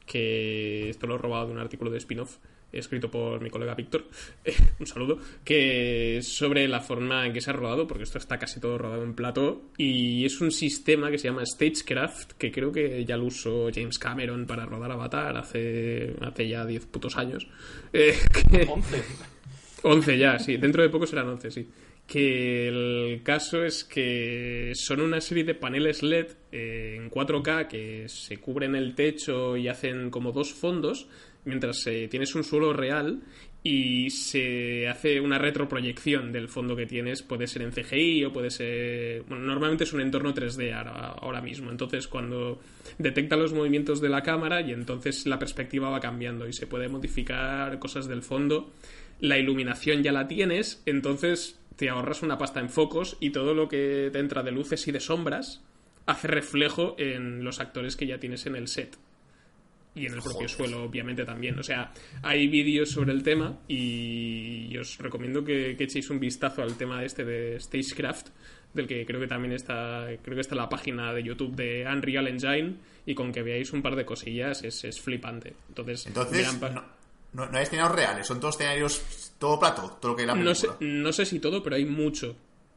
que 0.07 0.88
esto 0.90 1.07
lo 1.07 1.14
he 1.16 1.18
robado 1.18 1.46
de 1.46 1.53
un 1.53 1.59
artículo 1.59 1.90
de 1.90 1.98
spin-off 1.98 2.36
escrito 2.72 3.10
por 3.10 3.40
mi 3.40 3.50
colega 3.50 3.74
Víctor, 3.74 4.06
eh, 4.44 4.54
un 4.78 4.86
saludo, 4.86 5.18
que 5.44 6.18
es 6.18 6.28
sobre 6.28 6.68
la 6.68 6.80
forma 6.80 7.26
en 7.26 7.32
que 7.32 7.40
se 7.40 7.50
ha 7.50 7.52
rodado, 7.52 7.86
porque 7.86 8.04
esto 8.04 8.18
está 8.18 8.38
casi 8.38 8.60
todo 8.60 8.78
rodado 8.78 9.02
en 9.02 9.14
plato, 9.14 9.70
y 9.76 10.24
es 10.24 10.40
un 10.40 10.50
sistema 10.50 11.10
que 11.10 11.18
se 11.18 11.28
llama 11.28 11.44
Stagecraft, 11.44 12.32
que 12.32 12.50
creo 12.52 12.70
que 12.72 13.04
ya 13.04 13.16
lo 13.16 13.24
usó 13.24 13.68
James 13.74 13.98
Cameron 13.98 14.46
para 14.46 14.66
rodar 14.66 14.92
Avatar 14.92 15.36
hace, 15.36 16.14
hace 16.20 16.48
ya 16.48 16.64
10 16.64 16.86
putos 16.86 17.16
años. 17.16 17.46
Eh, 17.92 18.14
que- 18.50 18.66
11. 18.68 19.02
11 19.82 20.18
ya, 20.18 20.38
sí. 20.38 20.56
Dentro 20.56 20.82
de 20.82 20.90
poco 20.90 21.06
serán 21.06 21.28
11, 21.28 21.50
sí. 21.50 21.68
Que 22.06 22.68
el 22.68 23.22
caso 23.22 23.64
es 23.64 23.84
que 23.84 24.72
son 24.74 25.00
una 25.00 25.20
serie 25.20 25.44
de 25.44 25.54
paneles 25.54 26.02
LED 26.02 26.26
eh, 26.50 26.96
en 26.98 27.08
4K 27.10 27.68
que 27.68 28.08
se 28.08 28.38
cubren 28.38 28.74
el 28.74 28.94
techo 28.96 29.56
y 29.56 29.68
hacen 29.68 30.10
como 30.10 30.32
dos 30.32 30.52
fondos, 30.52 31.06
mientras 31.45 31.86
eh, 31.86 32.09
tienes 32.09 32.34
un 32.34 32.45
suelo 32.45 32.72
real 32.72 33.20
y 33.62 34.09
se 34.11 34.88
hace 34.88 35.20
una 35.20 35.38
retroproyección 35.38 36.32
del 36.32 36.49
fondo 36.49 36.74
que 36.74 36.86
tienes. 36.86 37.22
Puede 37.22 37.47
ser 37.47 37.62
en 37.62 37.72
CGI 37.72 38.24
o 38.24 38.32
puede 38.32 38.51
ser... 38.51 39.22
Bueno, 39.24 39.45
normalmente 39.45 39.84
es 39.84 39.93
un 39.93 40.01
entorno 40.01 40.34
3D 40.34 40.72
ahora, 40.72 41.09
ahora 41.20 41.43
mismo. 41.43 41.70
Entonces, 41.70 42.09
cuando 42.09 42.61
detecta 42.99 43.36
los 43.36 43.53
movimientos 43.53 44.01
de 44.01 44.09
la 44.09 44.22
cámara 44.22 44.61
y 44.62 44.72
entonces 44.72 45.26
la 45.26 45.38
perspectiva 45.38 45.91
va 45.91 46.01
cambiando 46.01 46.49
y 46.49 46.53
se 46.53 46.66
puede 46.66 46.88
modificar 46.88 47.78
cosas 47.78 48.09
del 48.09 48.22
fondo 48.22 48.72
la 49.20 49.38
iluminación 49.38 50.03
ya 50.03 50.12
la 50.12 50.26
tienes, 50.26 50.82
entonces 50.86 51.59
te 51.76 51.88
ahorras 51.88 52.22
una 52.22 52.38
pasta 52.38 52.61
en 52.61 52.70
focos 52.70 53.16
y 53.20 53.30
todo 53.30 53.55
lo 53.55 53.68
que 53.68 54.11
te 54.12 54.18
entra 54.18 54.43
de 54.43 54.51
luces 54.51 54.86
y 54.88 54.93
de 54.93 55.01
sombras 55.01 55.62
hace 56.07 56.28
reflejo 56.28 56.97
en 56.99 57.45
los 57.45 57.61
actores 57.61 57.97
que 57.97 58.07
ya 58.07 58.18
tienes 58.18 58.47
en 58.47 58.57
el 58.57 58.68
set. 58.68 58.97
Y 59.95 60.07
en 60.07 60.14
el 60.14 60.22
propio 60.22 60.49
suelo, 60.49 60.84
obviamente, 60.84 61.24
también. 61.24 61.59
O 61.59 61.62
sea, 61.62 61.93
hay 62.22 62.47
vídeos 62.47 62.91
sobre 62.91 63.12
el 63.12 63.22
tema 63.22 63.59
y 63.66 64.76
os 64.78 64.99
recomiendo 64.99 65.45
que, 65.45 65.76
que 65.76 65.84
echéis 65.84 66.11
un 66.11 66.20
vistazo 66.20 66.62
al 66.62 66.76
tema 66.76 67.05
este 67.05 67.24
de 67.24 67.59
Stagecraft, 67.59 68.28
del 68.72 68.86
que 68.86 69.05
creo 69.05 69.20
que 69.20 69.26
también 69.26 69.53
está, 69.53 70.07
creo 70.22 70.36
que 70.36 70.43
está 70.43 70.55
la 70.55 70.68
página 70.68 71.12
de 71.12 71.24
YouTube 71.24 71.57
de 71.57 71.84
Unreal 71.86 72.28
Engine 72.28 72.76
y 73.05 73.14
con 73.14 73.32
que 73.32 73.43
veáis 73.43 73.72
un 73.72 73.82
par 73.82 73.97
de 73.97 74.05
cosillas 74.05 74.62
es, 74.62 74.84
es 74.84 75.01
flipante. 75.01 75.55
Entonces, 75.68 76.07
Entonces, 76.07 76.61
no, 76.61 76.84
no, 77.32 77.47
no 77.47 77.59
hay 77.59 77.64
escenarios 77.64 77.95
reales, 77.95 78.26
son 78.26 78.38
todos 78.38 78.55
escenarios, 78.55 79.32
todo 79.38 79.59
plato, 79.59 79.99
todo 80.01 80.12
lo 80.12 80.16
que 80.16 80.22
hay 80.22 80.28
en 80.28 80.38
la 80.38 80.45
no 80.45 80.55
sé, 80.55 80.68
película. 80.68 80.91
no 80.91 81.12
sé 81.12 81.26
si 81.26 81.41
todo, 81.41 81.62
pero 81.62 81.76
hay 81.76 81.84
mucho 81.84 82.36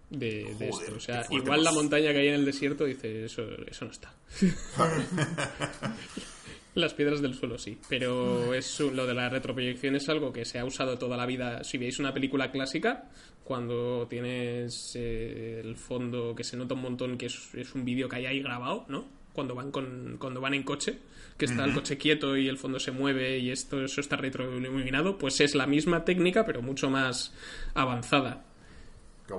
de, 0.09 0.51
esto. 0.59 0.95
O 0.95 0.99
sea, 0.99 1.25
igual 1.29 1.63
la 1.63 1.69
pues. 1.71 1.83
montaña 1.83 2.11
que 2.11 2.19
hay 2.19 2.27
en 2.29 2.35
el 2.35 2.45
desierto 2.45 2.85
dice, 2.85 3.25
eso, 3.25 3.43
eso 3.67 3.85
no 3.85 3.91
está. 3.91 4.13
Las 6.75 6.95
piedras 6.95 7.21
del 7.21 7.35
suelo 7.35 7.59
sí, 7.59 7.77
pero 7.87 8.53
es 8.53 8.79
lo 8.79 9.05
de 9.05 9.13
la 9.13 9.29
retroproyección 9.29 9.95
es 9.95 10.09
algo 10.09 10.33
que 10.33 10.43
se 10.43 10.57
ha 10.57 10.65
usado 10.65 10.97
toda 10.97 11.15
la 11.15 11.27
vida. 11.27 11.63
Si 11.63 11.77
veis 11.77 11.99
una 11.99 12.13
película 12.13 12.51
clásica, 12.51 13.09
cuando 13.43 14.07
tienes 14.09 14.95
eh, 14.95 15.61
el 15.63 15.75
fondo 15.75 16.33
que 16.33 16.43
se 16.43 16.57
nota 16.57 16.73
un 16.73 16.81
montón 16.81 17.17
que 17.17 17.27
es, 17.27 17.53
es 17.53 17.75
un 17.75 17.85
vídeo 17.85 18.09
que 18.09 18.15
hay 18.15 18.25
ahí 18.25 18.41
grabado, 18.41 18.85
¿no? 18.87 19.05
Cuando 19.33 19.53
van 19.53 19.71
con, 19.71 20.17
cuando 20.19 20.41
van 20.41 20.55
en 20.55 20.63
coche, 20.63 20.97
que 21.37 21.45
está 21.45 21.63
el 21.65 21.73
coche 21.73 21.97
quieto 21.97 22.37
y 22.37 22.47
el 22.47 22.57
fondo 22.57 22.79
se 22.79 22.91
mueve 22.91 23.37
y 23.37 23.51
esto 23.51 23.83
eso 23.83 24.01
está 24.01 24.15
retroiluminado, 24.15 25.17
pues 25.17 25.41
es 25.41 25.53
la 25.53 25.67
misma 25.67 26.05
técnica 26.05 26.43
pero 26.45 26.63
mucho 26.63 26.89
más 26.89 27.33
avanzada. 27.75 28.45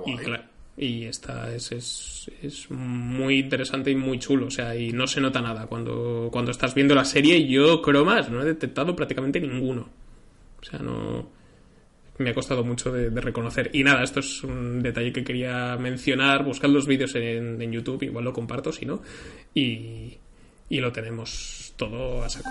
Y. 0.05 0.15
y 0.77 1.05
esta 1.05 1.53
es, 1.53 1.71
es, 1.71 2.31
es 2.41 2.69
muy 2.69 3.39
interesante 3.39 3.91
y 3.91 3.95
muy 3.95 4.19
chulo, 4.19 4.47
o 4.47 4.51
sea, 4.51 4.75
y 4.75 4.91
no 4.91 5.07
se 5.07 5.21
nota 5.21 5.41
nada 5.41 5.67
cuando, 5.67 6.29
cuando 6.31 6.51
estás 6.51 6.75
viendo 6.75 6.93
la 6.93 7.05
serie. 7.05 7.47
Yo, 7.47 7.81
cromas, 7.81 8.29
no 8.29 8.41
he 8.41 8.45
detectado 8.45 8.95
prácticamente 8.95 9.39
ninguno. 9.39 9.87
O 10.59 10.63
sea, 10.63 10.79
no. 10.79 11.29
Me 12.17 12.29
ha 12.29 12.33
costado 12.33 12.63
mucho 12.63 12.91
de, 12.91 13.09
de 13.09 13.21
reconocer. 13.21 13.69
Y 13.73 13.83
nada, 13.83 14.03
esto 14.03 14.21
es 14.21 14.43
un 14.43 14.81
detalle 14.81 15.11
que 15.11 15.23
quería 15.23 15.77
mencionar. 15.77 16.43
Buscad 16.43 16.69
los 16.69 16.87
vídeos 16.87 17.13
en, 17.15 17.61
en 17.61 17.71
YouTube, 17.71 18.03
igual 18.03 18.23
lo 18.23 18.33
comparto, 18.33 18.71
si 18.71 18.85
no. 18.85 19.01
Y, 19.53 20.17
y 20.69 20.79
lo 20.79 20.91
tenemos 20.91 21.73
todo 21.77 22.23
a 22.23 22.29
saco. 22.29 22.49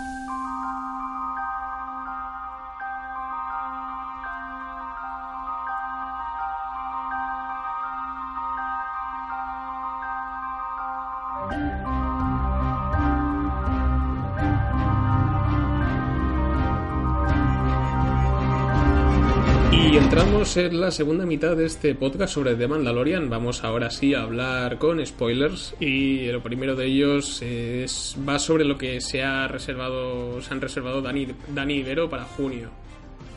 Y 20.45 20.47
entramos 20.47 20.73
en 20.75 20.81
la 20.81 20.91
segunda 20.91 21.25
mitad 21.25 21.57
de 21.57 21.65
este 21.65 21.95
podcast 21.95 22.35
sobre 22.35 22.55
The 22.55 22.69
Mandalorian. 22.69 23.31
Vamos 23.31 23.65
ahora 23.65 23.91
sí 23.91 24.13
a 24.13 24.25
hablar 24.25 24.77
con 24.77 25.05
spoilers 25.05 25.75
y 25.81 26.27
lo 26.27 26.43
primero 26.43 26.77
de 26.77 26.85
ellos 26.85 27.41
es, 27.41 28.15
va 28.29 28.39
sobre 28.39 28.67
lo 28.67 28.77
que 28.77 29.01
se 29.01 29.23
ha 29.23 29.49
reservado, 29.49 30.43
se 30.43 30.53
han 30.53 30.61
reservado 30.61 31.01
Dani, 31.01 31.29
Dani 31.49 31.75
y 31.77 31.83
Vero 31.83 32.11
para 32.11 32.25
junio. 32.25 32.69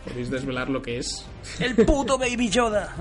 ¿Podéis 0.08 0.30
desvelar 0.32 0.70
lo 0.70 0.82
que 0.82 0.98
es? 1.00 1.26
¡El 1.60 1.76
puto 1.86 2.18
Baby 2.18 2.50
Yoda! 2.50 2.96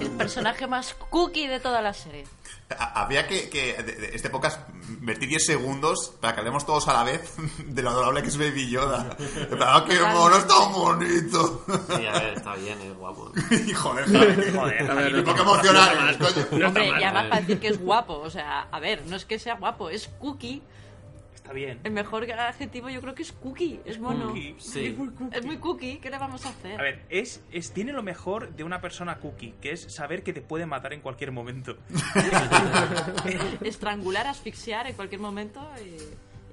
El 0.00 0.10
personaje 0.12 0.66
más 0.66 0.94
cookie 1.10 1.46
de 1.46 1.60
toda 1.60 1.82
la 1.82 1.92
serie. 1.92 2.24
Ha- 2.70 3.02
Habría 3.02 3.28
que, 3.28 3.48
que 3.48 3.74
de, 3.82 3.92
de 3.92 4.10
este 4.16 4.28
podcast 4.30 4.60
invertir 4.88 5.28
10 5.28 5.44
segundos 5.46 6.14
para 6.20 6.34
que 6.34 6.40
hablemos 6.40 6.64
todos 6.66 6.88
a 6.88 6.94
la 6.94 7.04
vez 7.04 7.34
de 7.64 7.82
lo 7.82 7.90
adorable 7.90 8.22
que 8.22 8.28
es 8.28 8.38
Baby 8.38 8.68
Yoda. 8.70 9.16
¡Ah, 9.60 9.84
qué 9.86 10.00
mono, 10.00 10.36
es 10.36 10.46
tan 10.46 10.72
bonito! 10.72 11.64
Sí, 11.96 12.06
a 12.06 12.12
ver, 12.12 12.34
está 12.36 12.54
bien, 12.56 12.80
es 12.80 12.94
guapo. 12.96 13.30
Joder, 13.74 14.04
joder, 14.06 14.52
Joder, 14.56 14.90
A 14.90 14.94
ver, 14.94 15.24
¿por 15.24 15.34
qué 15.34 15.42
emocionar? 15.42 16.18
No 16.18 16.26
está 16.28 16.66
Hombre, 16.66 16.90
mal. 16.92 17.00
y 17.00 17.04
además 17.04 17.26
para 17.28 17.40
decir 17.42 17.60
que 17.60 17.68
es 17.68 17.78
guapo. 17.80 18.14
O 18.18 18.30
sea, 18.30 18.62
a 18.72 18.80
ver, 18.80 19.02
no 19.06 19.16
es 19.16 19.24
que 19.26 19.38
sea 19.38 19.54
guapo, 19.56 19.88
es 19.90 20.08
cookie. 20.18 20.62
Está 21.46 21.52
bien. 21.54 21.78
El 21.84 21.92
mejor 21.92 22.28
adjetivo 22.30 22.90
yo 22.90 23.00
creo 23.00 23.14
que 23.14 23.22
es 23.22 23.30
cookie. 23.30 23.80
Es 23.84 24.00
mono. 24.00 24.28
Cookie, 24.28 24.56
sí. 24.58 24.86
es 24.86 24.98
muy 24.98 25.10
cookie. 25.10 25.36
Es 25.36 25.46
muy 25.46 25.56
cookie. 25.58 25.98
¿Qué 25.98 26.10
le 26.10 26.18
vamos 26.18 26.44
a 26.44 26.48
hacer? 26.48 26.80
A 26.80 26.82
ver, 26.82 27.04
es, 27.08 27.40
es, 27.52 27.72
tiene 27.72 27.92
lo 27.92 28.02
mejor 28.02 28.56
de 28.56 28.64
una 28.64 28.80
persona 28.80 29.18
cookie, 29.18 29.54
que 29.60 29.70
es 29.70 29.82
saber 29.82 30.24
que 30.24 30.32
te 30.32 30.40
puede 30.40 30.66
matar 30.66 30.92
en 30.92 31.00
cualquier 31.00 31.30
momento. 31.30 31.76
Estrangular, 33.62 34.26
asfixiar 34.26 34.88
en 34.88 34.94
cualquier 34.94 35.20
momento 35.20 35.60
y, 35.78 35.98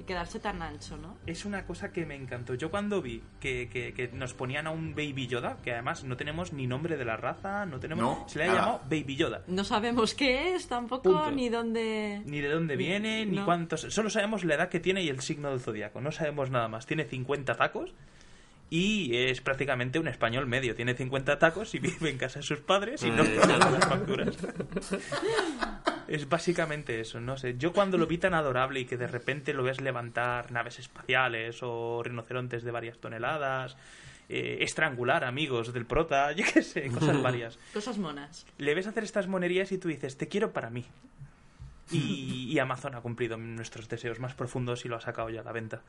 y 0.03 0.05
quedarse 0.05 0.39
tan 0.39 0.61
ancho, 0.61 0.97
¿no? 0.97 1.17
Es 1.25 1.45
una 1.45 1.65
cosa 1.65 1.91
que 1.91 2.05
me 2.05 2.15
encantó. 2.15 2.53
Yo 2.55 2.69
cuando 2.69 3.01
vi 3.01 3.23
que, 3.39 3.69
que- 3.69 3.93
que 3.93 4.09
nos 4.09 4.33
ponían 4.33 4.67
a 4.67 4.71
un 4.71 4.93
Baby 4.95 5.27
Yoda, 5.27 5.57
que 5.63 5.71
además 5.71 6.03
no 6.03 6.17
tenemos 6.17 6.53
ni 6.53 6.67
nombre 6.67 6.97
de 6.97 7.05
la 7.05 7.17
raza, 7.17 7.65
no 7.65 7.79
tenemos... 7.79 8.03
No, 8.03 8.29
se 8.29 8.39
le 8.39 8.45
ha 8.45 8.53
llamado 8.53 8.81
Baby 8.89 9.15
Yoda. 9.15 9.43
No 9.47 9.63
sabemos 9.63 10.13
qué 10.13 10.55
es 10.55 10.67
tampoco, 10.67 11.03
Punto. 11.03 11.31
ni 11.31 11.49
dónde... 11.49 12.21
Ni 12.25 12.41
de 12.41 12.49
dónde 12.49 12.75
viene, 12.75 13.25
ni 13.25 13.37
No. 13.37 13.45
cuántos... 13.45 13.81
Solo 13.81 14.09
sabemos 14.09 14.43
la 14.43 14.55
edad 14.55 14.69
que 14.69 14.79
tiene 14.79 15.01
y 15.03 15.09
el 15.09 15.21
signo 15.21 15.49
del 15.49 15.59
zodiaco. 15.59 16.01
No 16.01 16.11
sabemos 16.11 16.49
nada 16.51 16.67
más. 16.67 16.85
Tiene 16.85 17.05
50 17.05 17.55
tacos 17.55 17.93
y 18.69 19.15
es 19.15 19.39
prácticamente 19.41 19.99
un 19.99 20.07
español 20.07 20.47
medio. 20.47 20.75
Tiene 20.75 20.95
50 20.95 21.37
tacos 21.37 21.75
y 21.75 21.79
vive 21.79 22.09
en 22.09 22.17
casa 22.17 22.39
de 22.39 22.43
sus 22.43 22.59
padres 22.59 23.03
y 23.03 23.11
no 23.11 23.23
Eh, 23.23 23.37
paga 23.39 23.69
las 23.69 23.85
facturas. 23.85 24.35
Es 26.07 26.27
básicamente 26.29 26.99
eso, 26.99 27.19
no 27.19 27.37
sé. 27.37 27.55
Yo 27.57 27.73
cuando 27.73 27.97
lo 27.97 28.07
vi 28.07 28.17
tan 28.17 28.33
adorable 28.33 28.81
y 28.81 28.85
que 28.85 28.97
de 28.97 29.07
repente 29.07 29.53
lo 29.53 29.63
ves 29.63 29.81
levantar 29.81 30.51
naves 30.51 30.79
espaciales 30.79 31.59
o 31.61 32.01
rinocerontes 32.03 32.63
de 32.63 32.71
varias 32.71 32.97
toneladas, 32.99 33.77
eh, 34.29 34.59
estrangular 34.61 35.23
amigos 35.23 35.73
del 35.73 35.85
prota, 35.85 36.31
yo 36.33 36.45
qué 36.53 36.61
sé, 36.61 36.89
cosas 36.89 37.21
varias. 37.23 37.57
Cosas 37.73 37.97
monas. 37.97 38.45
Le 38.57 38.75
ves 38.75 38.87
hacer 38.87 39.03
estas 39.03 39.27
monerías 39.27 39.71
y 39.71 39.77
tú 39.77 39.87
dices, 39.87 40.17
te 40.17 40.27
quiero 40.27 40.51
para 40.51 40.69
mí. 40.69 40.85
Y, 41.91 42.47
y 42.49 42.59
Amazon 42.59 42.95
ha 42.95 43.01
cumplido 43.01 43.37
nuestros 43.37 43.89
deseos 43.89 44.19
más 44.19 44.33
profundos 44.33 44.85
y 44.85 44.87
lo 44.89 44.95
ha 44.95 45.01
sacado 45.01 45.29
ya 45.29 45.41
a 45.41 45.43
la 45.43 45.51
venta. 45.51 45.81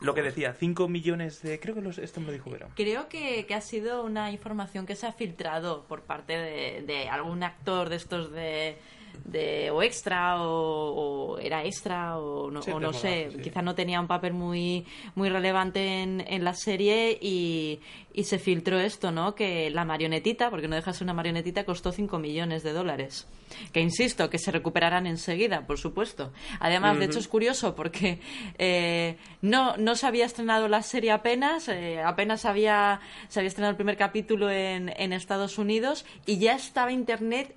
Lo 0.00 0.14
que 0.14 0.22
decía, 0.22 0.52
5 0.52 0.88
millones 0.88 1.40
de... 1.42 1.60
Creo 1.60 1.74
que 1.74 1.80
los- 1.80 1.98
esto 1.98 2.20
me 2.20 2.26
lo 2.26 2.32
dijo 2.32 2.50
Vero. 2.50 2.68
Creo 2.74 3.08
que, 3.08 3.46
que 3.46 3.54
ha 3.54 3.60
sido 3.60 4.04
una 4.04 4.30
información 4.32 4.86
que 4.86 4.96
se 4.96 5.06
ha 5.06 5.12
filtrado 5.12 5.84
por 5.86 6.02
parte 6.02 6.36
de, 6.36 6.82
de 6.82 7.08
algún 7.08 7.42
actor 7.42 7.88
de 7.88 7.96
estos 7.96 8.32
de, 8.32 8.76
de 9.24 9.70
o 9.70 9.82
extra 9.82 10.40
o, 10.42 11.34
o 11.34 11.38
era 11.38 11.64
extra 11.64 12.18
o 12.18 12.50
no, 12.50 12.62
Sí, 12.62 12.70
o 12.70 12.80
no 12.80 12.92
sé, 12.92 13.30
sí. 13.30 13.42
quizá 13.42 13.62
no 13.62 13.74
tenía 13.74 14.00
un 14.00 14.06
papel 14.06 14.32
muy 14.32 14.86
muy 15.14 15.28
relevante 15.28 16.02
en, 16.02 16.24
en 16.26 16.44
la 16.44 16.54
serie 16.54 17.18
y, 17.20 17.80
y 18.12 18.24
se 18.24 18.38
filtró 18.38 18.78
esto, 18.78 19.10
¿no? 19.10 19.34
Que 19.34 19.70
la 19.70 19.84
marionetita, 19.84 20.50
porque 20.50 20.68
no 20.68 20.76
deja 20.76 20.92
de 20.92 20.98
ser 20.98 21.04
una 21.04 21.14
marionetita, 21.14 21.64
costó 21.64 21.92
5 21.92 22.18
millones 22.18 22.62
de 22.62 22.72
dólares. 22.72 23.26
Que 23.72 23.80
insisto, 23.80 24.30
que 24.30 24.38
se 24.38 24.50
recuperarán 24.50 25.06
enseguida, 25.06 25.66
por 25.66 25.78
supuesto. 25.78 26.32
Además, 26.60 26.98
de 26.98 27.06
hecho, 27.06 27.18
es 27.18 27.28
curioso 27.28 27.74
porque 27.74 28.20
eh, 28.58 29.16
no, 29.42 29.76
no 29.76 29.94
se 29.96 30.06
había 30.06 30.26
estrenado 30.26 30.68
la 30.68 30.82
serie 30.82 31.10
apenas, 31.10 31.68
eh, 31.68 32.00
apenas 32.02 32.44
había, 32.44 33.00
se 33.28 33.40
había 33.40 33.48
estrenado 33.48 33.70
el 33.70 33.76
primer 33.76 33.96
capítulo 33.96 34.50
en, 34.50 34.92
en 34.96 35.12
Estados 35.12 35.58
Unidos 35.58 36.04
y 36.26 36.38
ya 36.38 36.54
estaba 36.54 36.92
Internet 36.92 37.54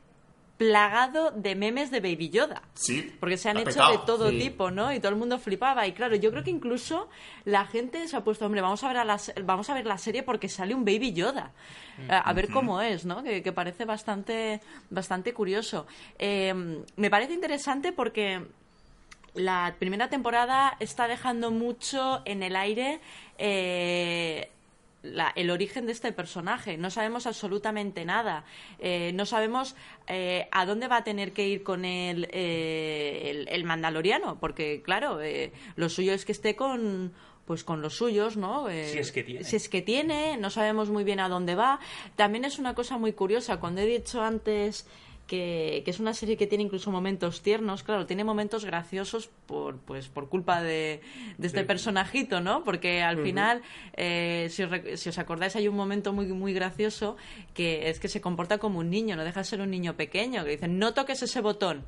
plagado 0.58 1.32
de 1.32 1.56
memes 1.56 1.92
de 1.92 2.00
Baby 2.00 2.30
Yoda. 2.30 2.62
Sí. 2.74 3.14
Porque 3.20 3.38
se 3.38 3.50
han 3.50 3.58
ha 3.58 3.62
hecho 3.62 3.72
petado. 3.72 3.92
de 3.92 3.98
todo 4.06 4.30
sí. 4.30 4.40
tipo, 4.40 4.72
¿no? 4.72 4.92
Y 4.92 5.00
todo 5.00 5.12
el 5.12 5.18
mundo 5.18 5.38
flipaba. 5.40 5.86
Y 5.88 5.94
claro, 5.94 6.16
yo 6.16 6.32
creo 6.32 6.44
que 6.44 6.50
incluso 6.50 7.10
la 7.46 7.66
gente 7.66 8.08
se 8.08 8.18
ha 8.18 8.24
puesto, 8.24 8.46
hombre, 8.46 8.62
vamos 8.62 8.84
a 8.84 8.88
ver, 8.88 8.98
a 8.98 9.06
la, 9.06 9.20
vamos 9.44 9.70
a 9.70 9.74
ver 9.74 9.86
la 9.86 9.98
serie 9.98 10.24
porque 10.24 10.50
sale 10.50 10.74
un 10.74 10.84
Baby 10.84 11.14
Yoda. 11.14 11.52
A, 12.10 12.18
a 12.18 12.34
ver 12.34 12.50
cómo 12.50 12.82
es, 12.82 13.06
¿no? 13.06 13.24
Que, 13.24 13.42
que 13.42 13.52
parece 13.52 13.86
bastante, 13.86 14.62
bastante 14.90 15.34
curioso. 15.34 15.88
Eh, 16.20 16.54
me 16.96 17.10
parece 17.10 17.34
interesante 17.34 17.92
porque 17.92 18.42
la 19.34 19.76
primera 19.80 20.10
temporada 20.10 20.76
está 20.80 21.08
dejando 21.08 21.52
mucho 21.52 22.22
en 22.26 22.44
el 22.44 22.56
aire 22.56 23.00
eh, 23.38 24.50
la- 25.04 25.32
el 25.36 25.50
origen 25.52 25.86
de 25.86 25.92
este 25.92 26.12
personaje. 26.12 26.78
No 26.78 26.90
sabemos 26.90 27.28
absolutamente 27.28 28.04
nada. 28.06 28.44
Eh, 28.80 29.12
no 29.14 29.26
sabemos 29.26 29.76
eh, 30.08 30.48
a 30.52 30.66
dónde 30.66 30.88
va 30.88 30.98
a 30.98 31.04
tener 31.04 31.32
que 31.34 31.48
ir 31.48 31.64
con 31.64 31.86
él 31.86 32.28
eh, 32.32 33.22
el, 33.30 33.48
el 33.50 33.64
mandaloriano, 33.64 34.40
porque 34.40 34.82
claro, 34.84 35.22
eh, 35.22 35.52
lo 35.76 35.90
suyo 35.90 36.14
es 36.14 36.26
que 36.26 36.32
esté 36.32 36.56
con 36.56 37.14
pues 37.46 37.64
con 37.64 37.82
los 37.82 37.96
suyos, 37.96 38.36
¿no? 38.36 38.68
Si 38.68 38.98
es 38.98 39.14
que 39.14 39.24
tiene. 39.24 39.44
Si 39.46 39.56
es 39.56 39.70
que 39.70 39.82
tiene, 39.82 40.36
no 40.36 40.50
sabemos 40.50 40.90
muy 40.90 41.06
bien 41.06 41.22
a 41.22 41.30
dónde 41.30 41.56
va. 41.56 41.80
También 42.18 42.44
es 42.44 42.60
una 42.60 42.76
cosa 42.76 42.98
muy 42.98 43.14
curiosa. 43.14 43.58
Cuando 43.62 43.80
he 43.80 43.86
dicho 43.86 44.22
antes 44.22 44.86
que, 45.28 45.82
que 45.84 45.92
es 45.92 46.00
una 46.00 46.14
serie 46.14 46.38
que 46.38 46.48
tiene 46.48 46.64
incluso 46.64 46.90
momentos 46.90 47.42
tiernos, 47.42 47.84
claro, 47.84 48.06
tiene 48.06 48.24
momentos 48.24 48.64
graciosos 48.66 49.30
por, 49.46 49.78
pues, 49.80 50.08
por 50.08 50.30
culpa 50.30 50.64
de, 50.64 51.02
de 51.38 51.48
este 51.48 51.60
personajito, 51.68 52.40
¿no? 52.42 52.64
Porque 52.64 53.04
al 53.04 53.18
final, 53.24 53.62
eh, 53.98 54.48
si, 54.50 54.64
os, 54.64 54.72
rec- 54.72 54.96
si 54.96 55.10
os 55.10 55.18
acordáis, 55.20 55.56
hay 55.56 55.68
un 55.68 55.76
momento 55.76 56.14
muy, 56.14 56.28
muy 56.28 56.54
gracioso 56.54 57.18
que 57.54 57.90
es 57.90 58.00
que 58.00 58.08
se 58.08 58.22
comporta 58.22 58.58
como 58.58 58.80
un 58.80 58.90
niño, 58.90 59.16
no 59.16 59.24
deja 59.26 59.42
de 59.42 59.46
ser 59.46 59.62
un 59.62 59.70
niño 59.70 59.96
pequeño, 59.96 60.44
que 60.46 60.52
dice, 60.52 60.68
no 60.68 60.94
toques 60.94 61.22
ese 61.22 61.42
botón. 61.42 61.84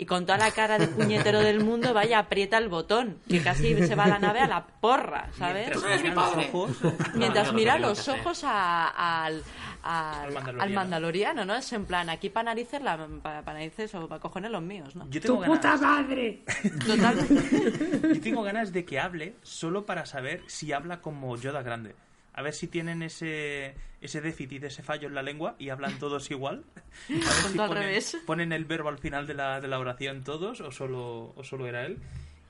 Y 0.00 0.06
con 0.06 0.24
toda 0.24 0.38
la 0.38 0.50
cara 0.50 0.78
de 0.78 0.86
puñetero 0.88 1.40
del 1.40 1.62
mundo, 1.62 1.92
vaya, 1.92 2.20
aprieta 2.20 2.56
el 2.56 2.70
botón, 2.70 3.18
que 3.28 3.42
casi 3.42 3.76
se 3.86 3.94
va 3.94 4.06
la 4.06 4.18
nave 4.18 4.40
a 4.40 4.46
la 4.46 4.66
porra, 4.66 5.28
¿sabes? 5.38 5.70
Mientras 5.70 6.02
mira 6.02 6.14
los 6.14 6.38
ojos, 6.48 6.70
Mientras 7.14 7.46
No, 7.48 7.52
no, 7.52 7.58
mira 7.58 7.74
no, 7.74 7.80
no, 7.80 7.88
los 7.88 8.08
ojos 8.08 8.42
a- 8.44 9.24
al, 9.26 9.42
al, 9.82 10.24
Al 10.28 10.32
mandaloriano. 10.32 10.62
al 10.62 10.70
mandaloriano, 10.72 11.44
¿no? 11.44 11.54
Es 11.54 11.70
en 11.74 11.84
plan, 11.84 12.08
aquí 12.08 12.30
para 12.30 12.44
narices, 12.44 12.80
la, 12.80 13.06
para, 13.22 13.42
narices 13.42 13.94
o 13.94 14.08
para 14.08 14.20
cojones 14.22 14.50
los 14.50 14.62
míos, 14.62 14.96
¿no? 14.96 15.06
yo 15.10 15.20
tengo 15.20 15.40
ganas, 15.40 15.80
madre! 15.82 16.44
Totalmente. 16.86 18.14
yo 18.14 18.20
tengo 18.22 18.42
ganas 18.42 18.72
de 18.72 18.84
que 18.86 18.98
hable 19.00 19.34
solo 19.42 19.84
para 19.84 20.06
saber 20.06 20.42
si 20.46 20.72
habla 20.72 21.02
como 21.02 21.36
Yoda 21.36 21.62
grande. 21.62 21.94
A 22.40 22.42
ver 22.42 22.54
si 22.54 22.68
tienen 22.68 23.02
ese, 23.02 23.74
ese 24.00 24.22
déficit, 24.22 24.64
ese 24.64 24.82
fallo 24.82 25.08
en 25.08 25.14
la 25.14 25.22
lengua 25.22 25.56
y 25.58 25.68
hablan 25.68 25.98
todos 25.98 26.30
igual. 26.30 26.64
A 27.10 27.12
ver 27.12 27.22
si 27.22 27.58
ponen, 27.58 27.74
revés. 27.74 28.16
ponen 28.26 28.52
el 28.54 28.64
verbo 28.64 28.88
al 28.88 28.96
final 28.96 29.26
de 29.26 29.34
la, 29.34 29.60
de 29.60 29.68
la 29.68 29.78
oración 29.78 30.24
todos 30.24 30.62
o 30.62 30.72
solo, 30.72 31.34
o 31.36 31.44
solo 31.44 31.66
era 31.66 31.84
él. 31.84 31.98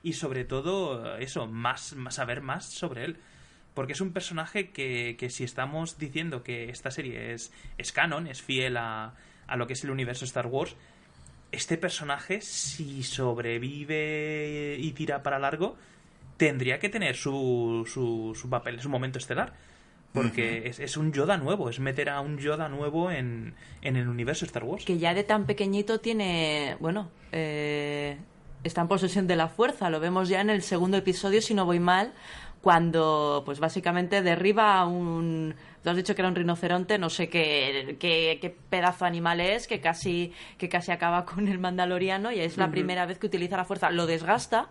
Y 0.05 0.12
sobre 0.12 0.45
todo, 0.45 1.16
eso, 1.16 1.49
más, 1.49 1.95
más 1.95 2.14
saber 2.14 2.41
más 2.41 2.66
sobre 2.66 3.05
él. 3.05 3.16
Porque 3.74 3.95
es 3.95 4.01
un 4.01 4.12
personaje 4.12 4.70
que, 4.70 5.16
que 5.18 5.28
si 5.28 5.43
estamos 5.43 5.99
diciendo 5.99 6.45
que 6.45 6.70
esta 6.70 6.93
serie 6.93 7.32
es, 7.32 7.53
es 7.76 7.91
canon, 7.91 8.28
es 8.28 8.41
fiel 8.43 8.76
a, 8.76 9.14
a 9.49 9.57
lo 9.57 9.66
que 9.66 9.72
es 9.72 9.82
el 9.82 9.91
universo 9.91 10.24
Star 10.24 10.47
Wars, 10.47 10.76
este 11.51 11.76
personaje, 11.78 12.43
si 12.43 13.03
sobrevive 13.03 14.76
y 14.78 14.93
tira 14.93 15.24
para 15.24 15.41
largo, 15.41 15.76
tendría 16.36 16.78
que 16.78 16.88
tener 16.88 17.16
su, 17.16 17.84
su, 17.93 18.38
su 18.41 18.49
papel, 18.49 18.80
su 18.80 18.88
momento 18.88 19.18
estelar. 19.18 19.53
Porque 20.13 20.67
es, 20.67 20.81
es 20.81 20.97
un 20.97 21.13
Yoda 21.13 21.37
nuevo, 21.37 21.71
es 21.71 21.79
meter 21.79 22.11
a 22.11 22.21
un 22.21 22.39
Yoda 22.39 22.69
nuevo 22.69 23.11
en, 23.11 23.55
en 23.81 23.97
el 23.97 24.09
universo 24.09 24.45
Star 24.45 24.65
Wars. 24.65 24.85
que 24.85 24.99
ya 24.99 25.15
de 25.15 25.23
tan 25.23 25.47
pequeñito 25.47 26.01
tiene, 26.01 26.77
bueno, 26.81 27.11
eh, 27.31 28.17
está 28.65 28.81
en 28.81 28.89
posesión 28.89 29.27
de 29.27 29.37
la 29.37 29.49
fuerza. 29.49 29.89
Lo 29.89 30.01
vemos 30.01 30.29
ya 30.29 30.41
en 30.41 30.51
el 30.51 30.63
segundo 30.63 30.97
episodio, 30.97 31.41
si 31.41 31.55
no 31.55 31.65
voy 31.65 31.79
mal, 31.79 32.13
cuando, 32.61 33.43
pues 33.47 33.61
básicamente 33.61 34.23
derriba 34.23 34.79
a 34.79 34.87
un. 34.87 35.55
Tú 35.83 35.89
has 35.89 35.97
dicho 35.97 36.15
que 36.15 36.21
era 36.21 36.29
un 36.29 36.35
rinoceronte, 36.35 36.99
no 36.99 37.09
sé 37.09 37.31
qué, 37.31 37.97
qué, 37.99 38.39
qué 38.39 38.51
pedazo 38.51 39.07
de 39.07 39.09
animal 39.09 39.41
es, 39.41 39.67
que 39.67 39.81
casi, 39.81 40.33
que 40.59 40.69
casi 40.69 40.93
acaba 40.93 41.25
con 41.25 41.49
el 41.49 41.59
mandaloriano 41.59 42.33
y 42.33 42.41
es 42.41 42.59
la 42.59 42.71
primera 42.71 43.07
vez 43.07 43.19
que 43.19 43.29
utiliza 43.29 43.57
la 43.57 43.65
fuerza. 43.65 43.91
Lo 43.91 44.07
desgasta, 44.07 44.69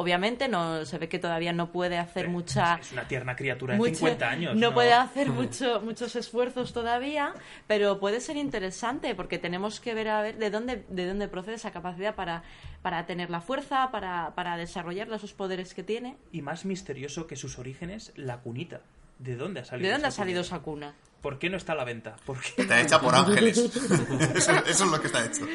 obviamente, 0.00 0.48
no 0.48 0.84
se 0.84 0.98
ve 0.98 1.08
que 1.08 1.18
todavía 1.18 1.52
no 1.52 1.70
puede 1.70 1.98
hacer 1.98 2.28
mucha 2.28 2.78
Es 2.80 2.92
una 2.92 3.06
tierna 3.06 3.36
criatura 3.36 3.74
de 3.74 3.78
mucho- 3.78 3.94
50 3.96 4.28
años. 4.30 4.56
No, 4.56 4.72
puede 4.72 4.92
hacer 4.92 5.28
mucho, 5.28 5.80
muchos 5.82 6.16
esfuerzos 6.16 6.72
todavía, 6.72 7.34
pero 7.66 8.00
puede 8.00 8.20
ser 8.20 8.36
interesante 8.36 9.14
porque 9.14 9.38
tenemos 9.38 9.80
que 9.80 9.94
ver 9.94 10.08
a 10.08 10.22
ver 10.22 10.36
de 10.38 10.50
dónde, 10.50 10.84
de 10.88 11.06
dónde 11.06 11.28
procede 11.28 11.56
esa 11.56 11.70
capacidad 11.70 12.14
para, 12.14 12.42
para 12.82 13.06
tener 13.06 13.30
la 13.30 13.40
fuerza, 13.40 13.90
para, 13.90 14.34
para 14.34 14.56
desarrollar 14.56 15.12
esos 15.12 15.32
poderes 15.34 15.74
que 15.74 15.82
tiene. 15.82 16.16
Y 16.32 16.42
más 16.42 16.64
misterioso 16.64 17.26
que 17.26 17.36
sus 17.36 17.58
orígenes, 17.58 18.12
la 18.16 18.38
cunita. 18.38 18.80
¿De 19.18 19.36
dónde 19.36 19.60
ha 19.60 19.64
salido? 19.66 19.86
¿De 19.88 19.92
dónde 19.92 20.08
ha 20.08 20.10
salido 20.10 20.40
cunita? 20.40 20.56
esa 20.56 20.64
cuna? 20.64 20.94
¿Por 21.20 21.38
qué 21.38 21.50
no 21.50 21.56
está 21.58 21.72
a 21.72 21.76
la 21.76 21.84
venta? 21.84 22.16
¿Por 22.24 22.40
qué? 22.40 22.62
Está 22.62 22.80
hecha 22.80 23.00
por 23.00 23.14
ángeles. 23.14 23.58
eso, 24.34 24.52
eso 24.52 24.84
es 24.84 24.90
lo 24.90 25.00
que 25.00 25.06
está 25.08 25.24
hecho. 25.24 25.46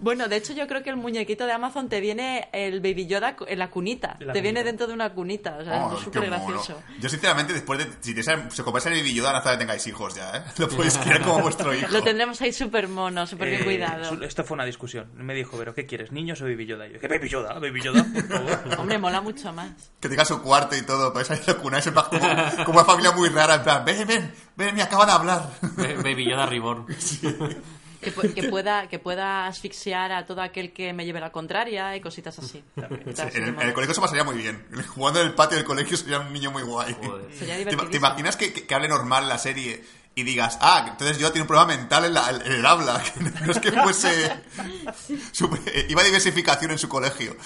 Bueno, 0.00 0.28
de 0.28 0.36
hecho 0.36 0.52
yo 0.52 0.66
creo 0.66 0.82
que 0.82 0.90
el 0.90 0.96
muñequito 0.96 1.46
de 1.46 1.52
Amazon 1.52 1.88
te 1.88 2.00
viene 2.00 2.48
el 2.52 2.80
Baby 2.80 3.06
Yoda 3.06 3.36
en 3.46 3.58
la 3.58 3.70
cunita. 3.70 4.16
La 4.20 4.32
te 4.32 4.40
viene 4.40 4.62
dentro 4.64 4.86
de 4.86 4.92
una 4.92 5.10
cunita. 5.14 5.56
O 5.60 5.64
sea, 5.64 5.86
Oh, 5.86 5.96
es 5.96 6.04
súper 6.04 6.26
gracioso. 6.26 6.82
Yo, 7.00 7.08
sinceramente, 7.08 7.52
después 7.52 7.78
de. 7.78 7.86
Si 8.00 8.14
te 8.14 8.22
se 8.22 8.62
compráis 8.62 8.86
el 8.86 8.94
Baby 8.94 9.14
Yoda, 9.14 9.32
no 9.32 9.36
falta 9.38 9.52
que 9.52 9.58
tengáis 9.58 9.86
hijos 9.86 10.14
ya, 10.14 10.30
¿eh? 10.36 10.42
Lo 10.58 10.68
podéis 10.68 10.98
criar 11.02 11.22
como 11.22 11.40
vuestro 11.40 11.72
hijo. 11.74 11.86
Lo 11.90 12.02
tendremos 12.02 12.40
ahí 12.42 12.52
súper 12.52 12.88
mono, 12.88 13.26
súper 13.26 13.48
bien 13.48 13.62
Eh, 13.62 13.64
cuidado. 13.64 14.04
su- 14.16 14.22
Esto 14.24 14.44
fue 14.44 14.54
una 14.56 14.64
discusión. 14.64 15.08
Me 15.14 15.34
dijo, 15.34 15.56
pero 15.56 15.74
¿qué 15.74 15.86
quieres? 15.86 16.12
¿Niños 16.12 16.40
o 16.42 16.44
Baby 16.44 16.66
Yoda? 16.66 16.86
Y 16.86 16.92
yo, 16.94 17.00
¿qué 17.00 17.08
Baby 17.08 17.28
Yoda? 17.28 17.54
¿Baby 17.54 17.80
Yoda? 17.82 18.04
Por 18.12 18.24
favor. 18.28 18.60
Hombre, 18.78 18.98
mola 18.98 19.20
mucho 19.20 19.52
más. 19.52 19.70
Que 20.00 20.08
tenga 20.08 20.24
su 20.24 20.42
cuarto 20.42 20.76
y 20.76 20.82
todo, 20.82 21.12
podéis 21.12 21.30
ahí 21.30 21.40
la 21.46 21.54
cuna, 21.54 21.78
es 21.78 21.86
como, 21.90 22.04
como 22.66 22.78
una 22.78 22.84
familia 22.84 23.12
muy 23.12 23.28
rara, 23.30 23.54
en 23.56 23.62
plan, 23.62 23.84
ven, 23.84 24.06
ven, 24.06 24.32
ven, 24.56 24.74
me 24.74 24.82
acaba 25.02 25.06
de 25.06 25.12
hablar. 25.12 25.50
Baby 26.02 26.24
Yoda 26.30 26.46
Reborn. 26.46 26.86
Que, 28.00 28.14
pu- 28.14 28.32
que 28.32 28.44
pueda, 28.44 28.86
que 28.86 29.00
pueda 29.00 29.48
asfixiar 29.48 30.12
a 30.12 30.24
todo 30.24 30.40
aquel 30.40 30.72
que 30.72 30.92
me 30.92 31.04
lleve 31.04 31.18
la 31.18 31.32
contraria 31.32 31.96
y 31.96 32.00
cositas 32.00 32.38
así. 32.38 32.62
Está 33.04 33.24
así 33.24 33.38
En 33.38 33.42
el, 33.42 33.48
en 33.54 33.60
el 33.62 33.72
colegio 33.74 33.92
se 33.92 34.00
pasaría 34.00 34.22
muy 34.22 34.36
bien. 34.36 34.64
Jugando 34.94 35.20
en 35.20 35.26
el 35.26 35.34
patio 35.34 35.56
del 35.56 35.66
colegio 35.66 35.96
sería 35.96 36.20
un 36.20 36.32
niño 36.32 36.52
muy 36.52 36.62
guay. 36.62 36.96
Sería 37.36 37.56
¿Te, 37.68 37.74
te 37.76 37.96
imaginas 37.96 38.36
que, 38.36 38.52
que- 38.52 38.68
que 38.68 38.74
hable 38.76 38.86
normal 38.86 39.28
la 39.28 39.36
serie 39.36 39.84
y 40.14 40.22
digas, 40.22 40.58
ah, 40.60 40.86
entonces 40.92 41.18
yo 41.18 41.32
tiene 41.32 41.42
un 41.42 41.48
problema 41.48 41.76
mental 41.76 42.04
en, 42.04 42.14
la- 42.14 42.30
en 42.30 42.52
el 42.52 42.64
habla? 42.64 43.02
que 43.14 43.20
no 43.44 43.50
es 43.50 43.58
que 43.58 43.72
fuese... 43.72 44.32
super- 45.32 45.86
iba 45.90 46.00
a 46.00 46.04
diversificación 46.04 46.70
en 46.70 46.78
su 46.78 46.88
colegio. 46.88 47.36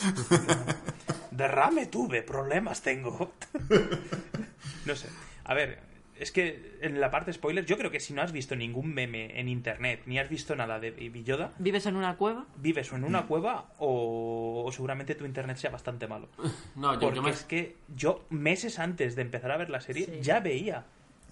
Derrame 1.31 1.87
tuve, 1.87 2.21
problemas 2.23 2.83
tengo. 2.83 3.33
no 4.85 4.97
sé. 4.97 5.09
A 5.45 5.55
ver, 5.55 5.81
es 6.23 6.33
que 6.33 6.79
en 6.81 7.01
la 7.01 7.11
parte 7.11 7.33
spoiler, 7.33 7.67
yo 7.67 7.77
creo 7.77 7.91
que 7.91 8.01
si 8.01 8.13
no 8.15 8.23
has 8.23 8.33
visto 8.33 8.57
ningún 8.57 8.95
meme 8.95 9.39
en 9.39 9.49
internet, 9.49 10.03
ni 10.07 10.19
has 10.19 10.29
visto 10.29 10.55
nada 10.57 10.79
de 10.81 10.91
Baby 10.91 11.25
Yoda, 11.25 11.53
¿Vives 11.59 11.87
en 11.87 11.97
una 11.97 12.17
cueva? 12.17 12.47
vives 12.57 12.93
o 12.93 12.97
en 12.97 13.05
una 13.05 13.27
cueva 13.27 13.67
o, 13.79 14.63
o 14.67 14.73
seguramente 14.73 15.15
tu 15.15 15.25
internet 15.27 15.57
sea 15.59 15.71
bastante 15.71 16.07
malo. 16.07 16.29
No, 16.77 16.95
yo, 16.95 17.01
Porque 17.01 17.17
yo 17.17 17.23
me... 17.23 17.31
es 17.31 17.43
que 17.45 17.77
yo, 17.95 18.25
meses 18.31 18.79
antes 18.79 19.17
de 19.17 19.23
empezar 19.23 19.51
a 19.51 19.57
ver 19.57 19.69
la 19.71 19.81
serie, 19.81 20.07
Sí. 20.07 20.19
ya 20.23 20.41
veía 20.41 20.85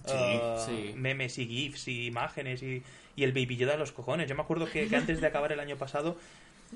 Sí. 0.04 0.14
uh, 0.14 0.58
Sí. 0.66 0.94
memes 0.96 1.38
y 1.38 1.46
GIFs 1.46 1.88
y 1.88 2.06
imágenes 2.06 2.62
y, 2.62 2.82
y 3.16 3.24
el 3.24 3.32
Baby 3.32 3.56
Yoda 3.56 3.72
de 3.72 3.78
los 3.78 3.92
cojones. 3.92 4.28
Yo 4.28 4.34
me 4.34 4.42
acuerdo 4.42 4.66
que, 4.66 4.88
que 4.88 4.96
antes 4.96 5.20
de 5.20 5.26
acabar 5.26 5.52
el 5.52 5.60
año 5.60 5.76
pasado, 5.76 6.16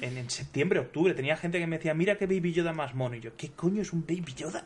en, 0.01 0.19
en 0.19 0.29
septiembre, 0.29 0.81
octubre, 0.81 1.15
tenía 1.15 1.37
gente 1.37 1.59
que 1.59 1.67
me 1.67 1.77
decía, 1.77 1.95
mira 1.95 2.17
qué 2.19 2.27
Baby 2.27 2.53
Yoda 2.53 2.73
más 2.73 2.95
mono. 2.95 3.15
Y 3.17 3.21
yo, 3.21 3.37
¿qué 3.37 3.51
coño 3.53 3.81
es 3.83 3.93
un 3.93 4.05
Baby 4.07 4.35
Yoda? 4.37 4.65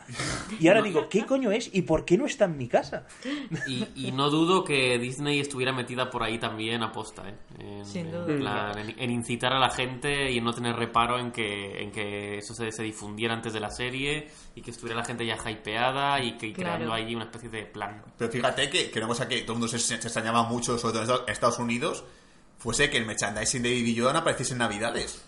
Y 0.58 0.68
ahora 0.68 0.82
digo, 0.82 1.08
¿qué 1.08 1.26
coño 1.26 1.50
es 1.52 1.70
y 1.72 1.82
por 1.82 2.04
qué 2.04 2.16
no 2.16 2.26
está 2.26 2.46
en 2.46 2.56
mi 2.56 2.66
casa? 2.68 3.06
Y, 3.66 3.86
y 3.94 4.12
no 4.12 4.30
dudo 4.30 4.64
que 4.64 4.98
Disney 4.98 5.38
estuviera 5.40 5.72
metida 5.72 6.08
por 6.10 6.22
ahí 6.22 6.38
también 6.38 6.82
aposta, 6.82 7.28
¿eh? 7.28 7.34
En, 7.58 7.84
Sin 7.86 8.06
en 8.06 8.12
duda. 8.12 8.72
en- 8.80 8.98
en 8.98 9.10
incitar 9.10 9.52
a 9.52 9.58
la 9.58 9.70
gente 9.70 10.30
y 10.32 10.38
en 10.38 10.44
no 10.44 10.52
tener 10.52 10.74
reparo 10.76 11.18
en 11.18 11.30
que, 11.30 11.82
en 11.82 11.90
que 11.92 12.38
eso 12.38 12.54
se, 12.54 12.72
se 12.72 12.82
difundiera 12.82 13.34
antes 13.34 13.52
de 13.52 13.60
la 13.60 13.70
serie 13.70 14.28
y 14.54 14.62
que 14.62 14.70
estuviera 14.70 14.98
la 14.98 15.04
gente 15.04 15.26
ya 15.26 15.36
hypeada 15.50 16.22
y 16.22 16.36
que 16.38 16.46
y 16.48 16.52
Claro. 16.54 16.76
creando 16.76 16.94
ahí 16.94 17.14
una 17.14 17.24
especie 17.24 17.48
de 17.50 17.64
plan. 17.66 18.02
Pero 18.16 18.30
fíjate 18.30 18.68
que, 18.70 18.90
que 18.90 18.98
una 18.98 19.08
cosa 19.08 19.28
que 19.28 19.42
todo 19.42 19.52
el 19.52 19.58
mundo 19.60 19.68
se, 19.68 19.78
se 19.78 19.94
extrañaba 19.94 20.42
mucho, 20.44 20.78
sobre 20.78 21.04
todo 21.04 21.24
en 21.26 21.32
Estados 21.32 21.58
Unidos, 21.58 22.04
fuese 22.58 22.90
que 22.90 22.98
el 22.98 23.06
merchandising 23.06 23.62
de 23.62 23.70
Baby 23.70 23.94
Yoda 23.94 24.12
no 24.12 24.18
apareciese 24.20 24.52
en 24.52 24.58
Navidades. 24.58 25.24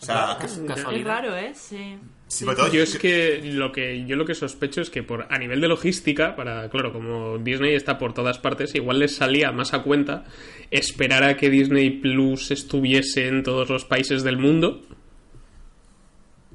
O 0.00 0.04
sea, 0.04 0.36
que- 0.38 0.46
Es 0.46 0.60
Casualidad. 0.66 1.06
raro, 1.06 1.36
¿eh? 1.36 1.52
Sí. 1.54 1.96
todo- 2.44 2.70
Yo 2.72 2.82
es 2.82 2.98
que 2.98 3.40
lo 3.44 3.72
que 3.72 4.04
yo 4.04 4.16
lo 4.16 4.26
que 4.26 4.34
sospecho 4.34 4.80
es 4.82 4.90
que 4.90 5.02
por 5.02 5.26
a 5.32 5.38
nivel 5.38 5.60
de 5.60 5.68
logística, 5.68 6.34
para 6.36 6.68
claro, 6.68 6.92
como 6.92 7.38
Disney 7.38 7.74
está 7.74 7.96
por 7.98 8.12
todas 8.12 8.38
partes, 8.38 8.74
igual 8.74 8.98
les 8.98 9.14
salía 9.14 9.52
más 9.52 9.72
a 9.74 9.82
cuenta 9.82 10.24
esperar 10.70 11.22
a 11.24 11.36
que 11.36 11.48
Disney 11.48 11.88
Plus 11.90 12.50
estuviese 12.50 13.28
en 13.28 13.42
todos 13.42 13.70
los 13.70 13.84
países 13.84 14.22
del 14.22 14.36
mundo. 14.38 14.82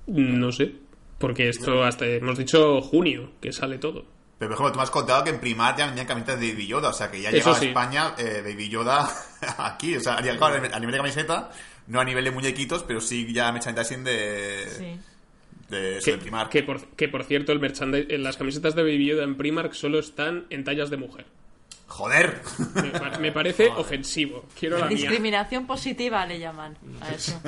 No 0.07 0.51
sé, 0.51 0.73
porque 1.19 1.47
esto 1.49 1.83
hasta 1.83 2.05
hemos 2.05 2.37
dicho 2.37 2.81
junio 2.81 3.31
que 3.39 3.51
sale 3.53 3.77
todo. 3.77 4.05
Pero 4.41 4.49
por 4.49 4.55
ejemplo, 4.55 4.71
tú 4.71 4.77
me 4.79 4.83
has 4.83 4.89
contado 4.89 5.23
que 5.23 5.29
en 5.29 5.39
Primar 5.39 5.75
ya 5.77 5.85
vendían 5.85 6.07
camisetas 6.07 6.39
de 6.39 6.51
Baby 6.51 6.65
Yoda, 6.65 6.89
o 6.89 6.93
sea 6.93 7.11
que 7.11 7.21
ya 7.21 7.29
llegaba 7.29 7.59
sí. 7.59 7.65
a 7.65 7.67
España 7.67 8.15
eh, 8.17 8.41
Baby 8.43 8.69
Yoda 8.69 9.07
aquí, 9.59 9.95
o 9.95 9.99
sea, 9.99 10.19
ya, 10.19 10.35
claro, 10.35 10.55
a 10.55 10.79
nivel 10.79 10.93
de 10.93 10.97
camiseta, 10.97 11.51
no 11.85 11.99
a 11.99 12.03
nivel 12.03 12.23
de 12.25 12.31
muñequitos, 12.31 12.81
pero 12.81 13.01
sí 13.01 13.31
ya 13.31 13.51
merchandising 13.51 14.03
de, 14.03 14.65
Sí. 14.67 14.99
de, 15.69 15.97
eso, 15.97 16.05
Que, 16.05 16.11
de 16.13 16.17
Primar. 16.17 16.49
que 16.49 16.63
por, 16.63 16.83
que 16.95 17.07
por 17.07 17.23
cierto, 17.23 17.51
el 17.51 17.59
merchandising, 17.59 18.23
las 18.23 18.35
camisetas 18.35 18.73
de 18.73 18.81
Baby 18.81 19.05
Yoda 19.09 19.25
en 19.25 19.35
Primark 19.37 19.73
solo 19.73 19.99
están 19.99 20.47
en 20.49 20.63
tallas 20.63 20.89
de 20.89 20.97
mujer. 20.97 21.27
¡Joder! 21.91 22.41
Me, 22.75 22.89
pa- 22.91 23.17
me 23.19 23.31
parece 23.33 23.67
ofensivo. 23.67 24.45
Quiero 24.57 24.77
la 24.77 24.85
mía. 24.85 24.95
Discriminación 24.97 25.67
positiva 25.67 26.25
le 26.25 26.39
llaman 26.39 26.77
a 27.01 27.09
eso. 27.11 27.39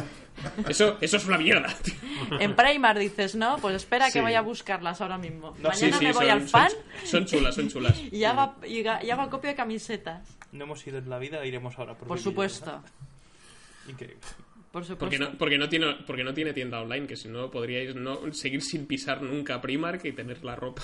Eso, 0.67 0.97
eso 0.99 1.17
es 1.17 1.25
una 1.25 1.37
mierda. 1.37 1.73
tío. 1.81 1.93
En 2.39 2.53
Primar 2.55 2.99
dices, 2.99 3.35
¿no? 3.35 3.55
Pues 3.59 3.75
espera 3.75 4.07
Sí. 4.07 4.13
que 4.13 4.21
vaya 4.21 4.39
a 4.39 4.41
buscarlas 4.41 4.99
ahora 4.99 5.17
mismo. 5.17 5.51
No, 5.59 5.69
Mañana 5.69 5.75
Sí, 5.75 5.91
sí, 5.99 6.05
me 6.05 6.11
voy 6.11 6.25
son- 6.25 6.31
al 6.31 6.41
fan 6.47 6.71
son, 7.05 7.25
chulas, 7.25 7.55
son 7.55 7.69
chulas. 7.69 7.97
y 8.11 8.19
ya 8.19 8.33
va, 8.33 8.55
y 8.67 8.83
ga- 8.83 9.01
ya 9.03 9.15
va 9.15 9.29
copia 9.29 9.51
de 9.51 9.55
camisetas. 9.55 10.27
No 10.51 10.65
hemos 10.65 10.85
ido 10.85 10.97
en 10.97 11.09
la 11.09 11.19
vida, 11.19 11.45
iremos 11.45 11.79
ahora 11.79 11.95
por 11.95 12.07
Por 12.09 12.19
supuesto. 12.19 12.83
Increíble. 13.87 14.17
Por 14.74 14.86
supuesto. 14.86 15.05
Porque 15.05 15.19
no, 15.19 15.38
porque, 15.38 15.57
no 15.59 15.69
tiene, 15.69 15.97
porque 16.07 16.24
no 16.24 16.34
tiene 16.34 16.51
tienda 16.51 16.82
online, 16.82 17.05
que 17.05 17.15
si 17.15 17.30
no 17.30 17.51
podríais 17.51 17.93
no 17.93 18.34
seguir 18.34 18.63
sin 18.63 18.88
pisar 18.88 19.21
nunca 19.21 19.61
Primark 19.61 20.03
y 20.03 20.13
tener 20.13 20.43
la 20.43 20.55
ropa. 20.55 20.82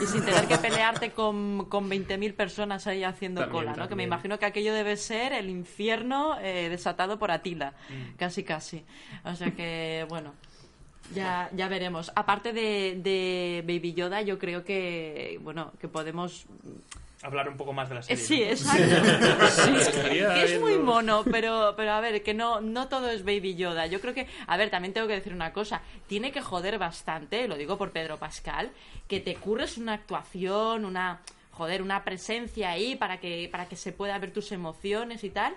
Y 0.00 0.06
sin 0.06 0.24
tener 0.24 0.48
que 0.48 0.56
pelearte 0.56 1.10
con, 1.10 1.66
con 1.66 1.90
20.000 1.90 2.32
personas 2.32 2.86
ahí 2.86 3.04
haciendo 3.04 3.42
También, 3.42 3.66
cola, 3.66 3.76
¿no? 3.76 3.90
Que 3.90 3.94
me 3.94 4.04
imagino 4.04 4.38
que 4.38 4.46
aquello 4.46 4.72
debe 4.72 4.96
ser 4.96 5.34
el 5.34 5.50
infierno 5.50 6.40
eh, 6.40 6.70
desatado 6.70 7.18
por 7.18 7.30
Atila. 7.30 7.74
Mm. 7.90 8.16
Casi, 8.16 8.42
casi. 8.42 8.84
O 9.24 9.34
sea 9.34 9.50
que, 9.50 10.06
bueno. 10.08 10.32
Ya, 11.14 11.50
ya 11.54 11.68
veremos. 11.68 12.10
Aparte 12.14 12.54
de, 12.54 13.00
de 13.02 13.62
Baby 13.66 13.92
Yoda, 13.92 14.22
yo 14.22 14.38
creo 14.38 14.64
que, 14.64 15.38
bueno, 15.42 15.72
que 15.78 15.88
podemos 15.88 16.46
Hablar 17.22 17.48
un 17.50 17.56
poco 17.56 17.72
más 17.74 17.88
de 17.90 17.96
la 17.96 18.00
Eh, 18.00 18.16
serie. 18.16 18.56
Sí, 18.56 18.64
¿no? 18.64 18.72
exacto. 18.72 19.48
Sí, 19.50 20.00
que 20.02 20.42
es 20.44 20.60
muy 20.60 20.76
¿no? 20.76 20.82
mono, 20.84 21.24
pero, 21.30 21.74
pero 21.76 21.92
a 21.92 22.00
ver, 22.00 22.22
que 22.22 22.32
no, 22.32 22.60
no 22.62 22.88
todo 22.88 23.10
es 23.10 23.24
Baby 23.24 23.56
Yoda. 23.56 23.86
Yo 23.86 24.00
creo 24.00 24.14
que, 24.14 24.26
a 24.46 24.56
ver, 24.56 24.70
también 24.70 24.94
tengo 24.94 25.06
que 25.06 25.14
decir 25.14 25.34
una 25.34 25.52
cosa. 25.52 25.82
Tiene 26.06 26.32
que 26.32 26.40
joder 26.40 26.78
bastante, 26.78 27.46
lo 27.46 27.56
digo 27.56 27.76
por 27.76 27.90
Pedro 27.92 28.18
Pascal, 28.18 28.70
que 29.06 29.20
te 29.20 29.34
curres 29.36 29.76
una 29.76 29.92
actuación, 29.94 30.84
una, 30.86 31.20
joder, 31.52 31.82
una 31.82 32.04
presencia 32.04 32.70
ahí 32.70 32.96
para 32.96 33.20
que, 33.20 33.48
para 33.52 33.66
que 33.68 33.76
se 33.76 33.92
pueda 33.92 34.16
ver 34.18 34.32
tus 34.32 34.50
emociones 34.52 35.22
y 35.22 35.30
tal. 35.30 35.54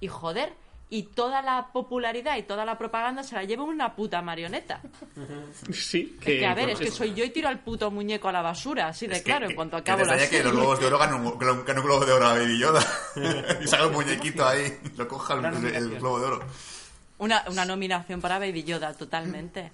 Y 0.00 0.08
joder, 0.08 0.52
y 0.94 1.04
toda 1.04 1.40
la 1.40 1.68
popularidad 1.72 2.36
y 2.36 2.42
toda 2.42 2.66
la 2.66 2.76
propaganda 2.76 3.22
se 3.22 3.34
la 3.34 3.44
lleva 3.44 3.64
una 3.64 3.96
puta 3.96 4.20
marioneta. 4.20 4.80
Sí, 5.72 6.16
Es 6.20 6.24
que, 6.24 6.44
a 6.46 6.54
ver, 6.54 6.66
bueno, 6.66 6.78
es 6.78 6.84
que 6.84 6.90
soy 6.94 7.14
yo 7.14 7.24
y 7.24 7.30
tiro 7.30 7.48
al 7.48 7.60
puto 7.60 7.90
muñeco 7.90 8.28
a 8.28 8.32
la 8.32 8.42
basura, 8.42 8.88
así 8.88 9.06
de 9.06 9.14
Es 9.14 9.18
que- 9.20 9.24
claro, 9.24 9.46
que- 9.46 9.52
en 9.52 9.56
cuanto 9.56 9.76
que 9.82 9.90
acabo 9.90 10.04
la 10.04 10.16
extraña 10.16 10.30
que 10.30 10.44
los 10.44 10.52
globos 10.52 10.80
de 10.80 10.86
oro 10.86 10.98
ganen 10.98 11.14
un, 11.14 11.26
un 11.28 11.64
globo 11.82 12.04
de 12.04 12.12
oro 12.12 12.26
a 12.26 12.34
Baby 12.34 12.58
Yoda 12.58 12.86
y 13.64 13.66
saca 13.66 13.86
un 13.86 13.94
muñequito 13.94 14.46
ahí, 14.46 14.78
lo 14.96 15.08
coja 15.08 15.32
el, 15.34 15.38
Una 15.40 15.48
el- 15.48 15.54
el 15.54 15.62
nominación. 15.62 15.98
globo 16.00 16.20
de 16.20 16.26
oro. 16.26 16.44
Una, 17.18 17.44
una 17.48 17.64
nominación 17.64 18.20
para 18.20 18.38
Baby 18.38 18.64
Yoda, 18.64 18.92
totalmente. 18.92 19.72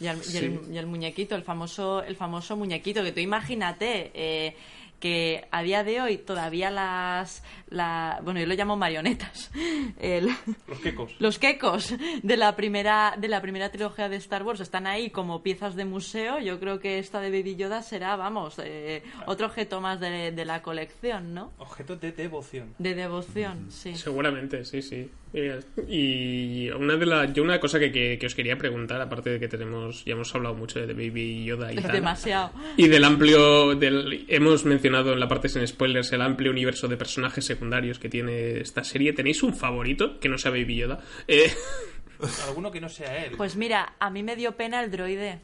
Y 0.00 0.08
el, 0.08 0.20
y 0.28 0.36
el- 0.38 0.60
y 0.72 0.78
el 0.78 0.86
muñequito, 0.88 1.36
el 1.36 1.44
famoso, 1.44 2.02
el 2.02 2.16
famoso 2.16 2.56
muñequito, 2.56 3.04
que 3.04 3.12
tú 3.12 3.20
imagínate 3.20 4.10
eh, 4.14 4.56
que 4.98 5.46
a 5.52 5.62
día 5.62 5.84
de 5.84 6.00
hoy 6.00 6.18
todavía 6.18 6.70
las... 6.70 7.42
La, 7.72 8.20
bueno, 8.22 8.38
yo 8.40 8.46
lo 8.46 8.54
llamo 8.54 8.76
marionetas. 8.76 9.50
El- 10.00 10.28
Los 10.68 10.78
quecos. 10.80 11.12
los 11.18 11.38
quecos 11.38 11.94
de 12.22 12.36
la 12.36 12.54
primera 12.56 13.14
de 13.18 13.28
la 13.28 13.40
primera 13.40 13.70
trilogía 13.70 14.08
de 14.08 14.16
Star 14.16 14.42
Wars 14.42 14.60
están 14.60 14.86
ahí 14.86 15.10
como 15.10 15.42
piezas 15.42 15.74
de 15.74 15.84
museo. 15.84 16.38
Yo 16.38 16.60
creo 16.60 16.78
que 16.80 16.98
esta 16.98 17.20
de 17.20 17.30
Baby 17.30 17.56
Yoda 17.56 17.82
será, 17.82 18.16
vamos, 18.16 18.60
eh, 18.62 19.02
otro 19.26 19.46
objeto 19.46 19.80
más 19.80 20.00
de, 20.00 20.32
de 20.32 20.44
la 20.44 20.62
colección, 20.62 21.34
¿no? 21.34 21.52
Objeto 21.58 21.96
de 21.96 22.12
devoción. 22.12 22.74
De 22.78 22.94
devoción, 22.94 23.70
sí. 23.70 23.94
Seguramente, 23.96 24.64
sí, 24.64 24.82
sí. 24.82 25.10
Mira, 25.32 25.60
Y 25.88 26.68
una 26.70 26.96
de 26.96 27.06
las, 27.06 27.32
yo 27.32 27.42
una 27.42 27.58
cosa 27.58 27.78
que, 27.78 27.90
que- 27.90 28.18
que 28.18 28.26
os 28.26 28.34
quería 28.34 28.58
preguntar, 28.58 29.00
aparte 29.00 29.30
de 29.30 29.40
que 29.40 29.48
tenemos, 29.48 30.04
ya 30.04 30.12
hemos 30.12 30.34
hablado 30.34 30.54
mucho 30.54 30.78
de 30.86 30.92
Baby 30.92 31.44
Yoda 31.44 31.72
y 31.72 31.76
Es 31.78 31.82
tal. 31.84 31.92
demasiado. 31.92 32.50
Y 32.76 32.88
del 32.88 33.02
amplio, 33.04 33.74
del, 33.74 34.26
hemos 34.28 34.64
mencionado 34.66 35.12
en 35.14 35.20
la 35.20 35.28
parte 35.28 35.48
sin 35.48 35.66
spoilers 35.66 36.12
el 36.12 36.20
amplio 36.20 36.50
universo 36.50 36.86
de 36.86 36.96
personajes 36.98 37.44
secundarios 37.46 37.61
que 37.98 38.08
tiene 38.08 38.60
esta 38.60 38.84
serie. 38.84 39.12
¿Tenéis 39.12 39.42
un 39.42 39.54
favorito 39.54 40.18
que 40.20 40.28
no 40.28 40.38
sea 40.38 40.50
Baby 40.50 40.76
Yoda? 40.76 41.00
Eh, 41.28 41.52
Alguno 42.48 42.70
que 42.70 42.80
no 42.80 42.88
sea 42.88 43.24
él. 43.24 43.34
Pues 43.36 43.56
mira, 43.56 43.94
a 43.98 44.10
mí 44.10 44.22
me 44.22 44.36
dio 44.36 44.52
pena 44.56 44.82
el 44.82 44.90
droide. 44.90 45.40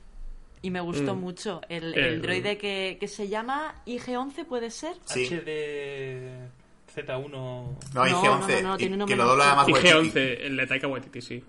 Y 0.60 0.70
me 0.70 0.80
gustó 0.80 1.14
Mm. 1.14 1.20
mucho. 1.20 1.60
El, 1.68 1.94
El- 1.94 2.04
el 2.04 2.22
droide 2.22 2.58
que, 2.58 2.96
que 2.98 3.06
se 3.06 3.28
llama 3.28 3.76
IG-11, 3.86 4.44
¿puede 4.44 4.70
ser? 4.70 4.94
Sí. 5.04 5.26
HD 5.26 6.28
Z1. 6.94 7.30
No, 7.30 7.76
No, 7.94 8.04
IG-11, 8.04 8.62
no, 8.62 8.68
no, 8.68 8.72
un 8.72 8.78
que 8.78 8.88
nombre 8.90 9.16
lo 9.16 9.24
dobla 9.24 9.54
más 9.54 9.56
más 9.56 9.68
Waititi. 9.68 9.88
IG-11, 10.18 10.36
el 10.40 10.56
de 10.56 10.66
Taika 10.66 10.88
Waititi, 10.88 11.20
sí. 11.20 11.44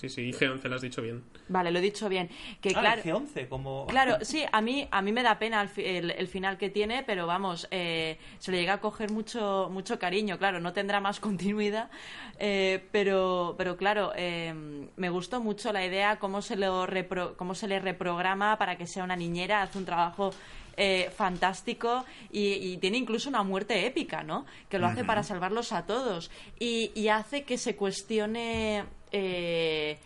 Sí, 0.00 0.08
sí, 0.08 0.30
IG-11 0.32 0.62
lo 0.68 0.76
has 0.76 0.80
dicho 0.80 1.02
bien. 1.02 1.22
Vale, 1.48 1.70
lo 1.70 1.78
he 1.78 1.82
dicho 1.82 2.08
bien. 2.08 2.30
Que 2.62 2.70
Ah, 2.70 2.80
claro, 2.80 3.02
el 3.04 3.12
G11, 3.12 3.48
como. 3.48 3.86
Claro, 3.86 4.16
sí, 4.22 4.42
a 4.50 4.60
mí, 4.62 4.88
a 4.90 5.02
mí 5.02 5.12
me 5.12 5.22
da 5.22 5.38
pena 5.38 5.60
el, 5.60 5.68
fi- 5.68 5.84
el- 5.84 6.10
el 6.12 6.26
final 6.26 6.56
que 6.56 6.70
tiene, 6.70 7.02
pero 7.02 7.26
vamos, 7.26 7.68
eh, 7.70 8.16
se 8.38 8.50
le 8.50 8.58
llega 8.58 8.74
a 8.74 8.80
coger 8.80 9.10
mucho, 9.10 9.68
mucho 9.70 9.98
cariño. 9.98 10.38
Claro, 10.38 10.58
no 10.58 10.72
tendrá 10.72 11.00
más 11.00 11.20
continuidad, 11.20 11.90
eh, 12.38 12.82
pero, 12.92 13.54
pero 13.58 13.76
claro, 13.76 14.12
eh, 14.16 14.54
me 14.96 15.10
gustó 15.10 15.42
mucho 15.42 15.70
la 15.72 15.84
idea, 15.84 16.18
cómo 16.18 16.40
se, 16.40 16.56
lo 16.56 16.86
repro- 16.86 17.36
cómo 17.36 17.54
se 17.54 17.68
le 17.68 17.78
reprograma 17.78 18.56
para 18.56 18.76
que 18.78 18.86
sea 18.86 19.04
una 19.04 19.16
niñera, 19.16 19.60
hace 19.60 19.76
un 19.76 19.84
trabajo 19.84 20.30
eh, 20.78 21.10
fantástico 21.14 22.06
y, 22.32 22.52
y 22.54 22.76
tiene 22.78 22.96
incluso 22.96 23.28
una 23.28 23.42
muerte 23.42 23.84
épica, 23.84 24.22
¿no? 24.22 24.46
Que 24.70 24.78
lo 24.78 24.86
hace 24.86 25.04
para 25.04 25.22
salvarlos 25.22 25.72
a 25.72 25.84
todos 25.84 26.30
y, 26.58 26.90
y 26.94 27.08
hace 27.08 27.42
que 27.42 27.58
se 27.58 27.76
cuestione 27.76 28.84
eh, 29.12 29.98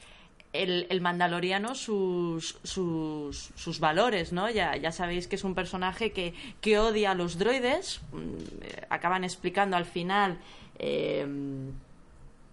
el, 0.52 0.86
el 0.88 1.00
mandaloriano 1.00 1.74
sus, 1.74 2.58
sus, 2.62 3.50
sus 3.56 3.80
valores, 3.80 4.32
¿no? 4.32 4.48
Ya, 4.50 4.76
ya 4.76 4.92
sabéis 4.92 5.26
que 5.26 5.34
es 5.36 5.44
un 5.44 5.54
personaje 5.54 6.12
que, 6.12 6.32
que 6.60 6.78
odia 6.78 7.10
a 7.10 7.14
los 7.14 7.38
droides. 7.38 8.00
mm, 8.12 8.16
eh, 8.62 8.86
Acaban 8.88 9.24
explicando 9.24 9.76
al 9.76 9.84
final 9.84 10.38
eh, 10.78 11.26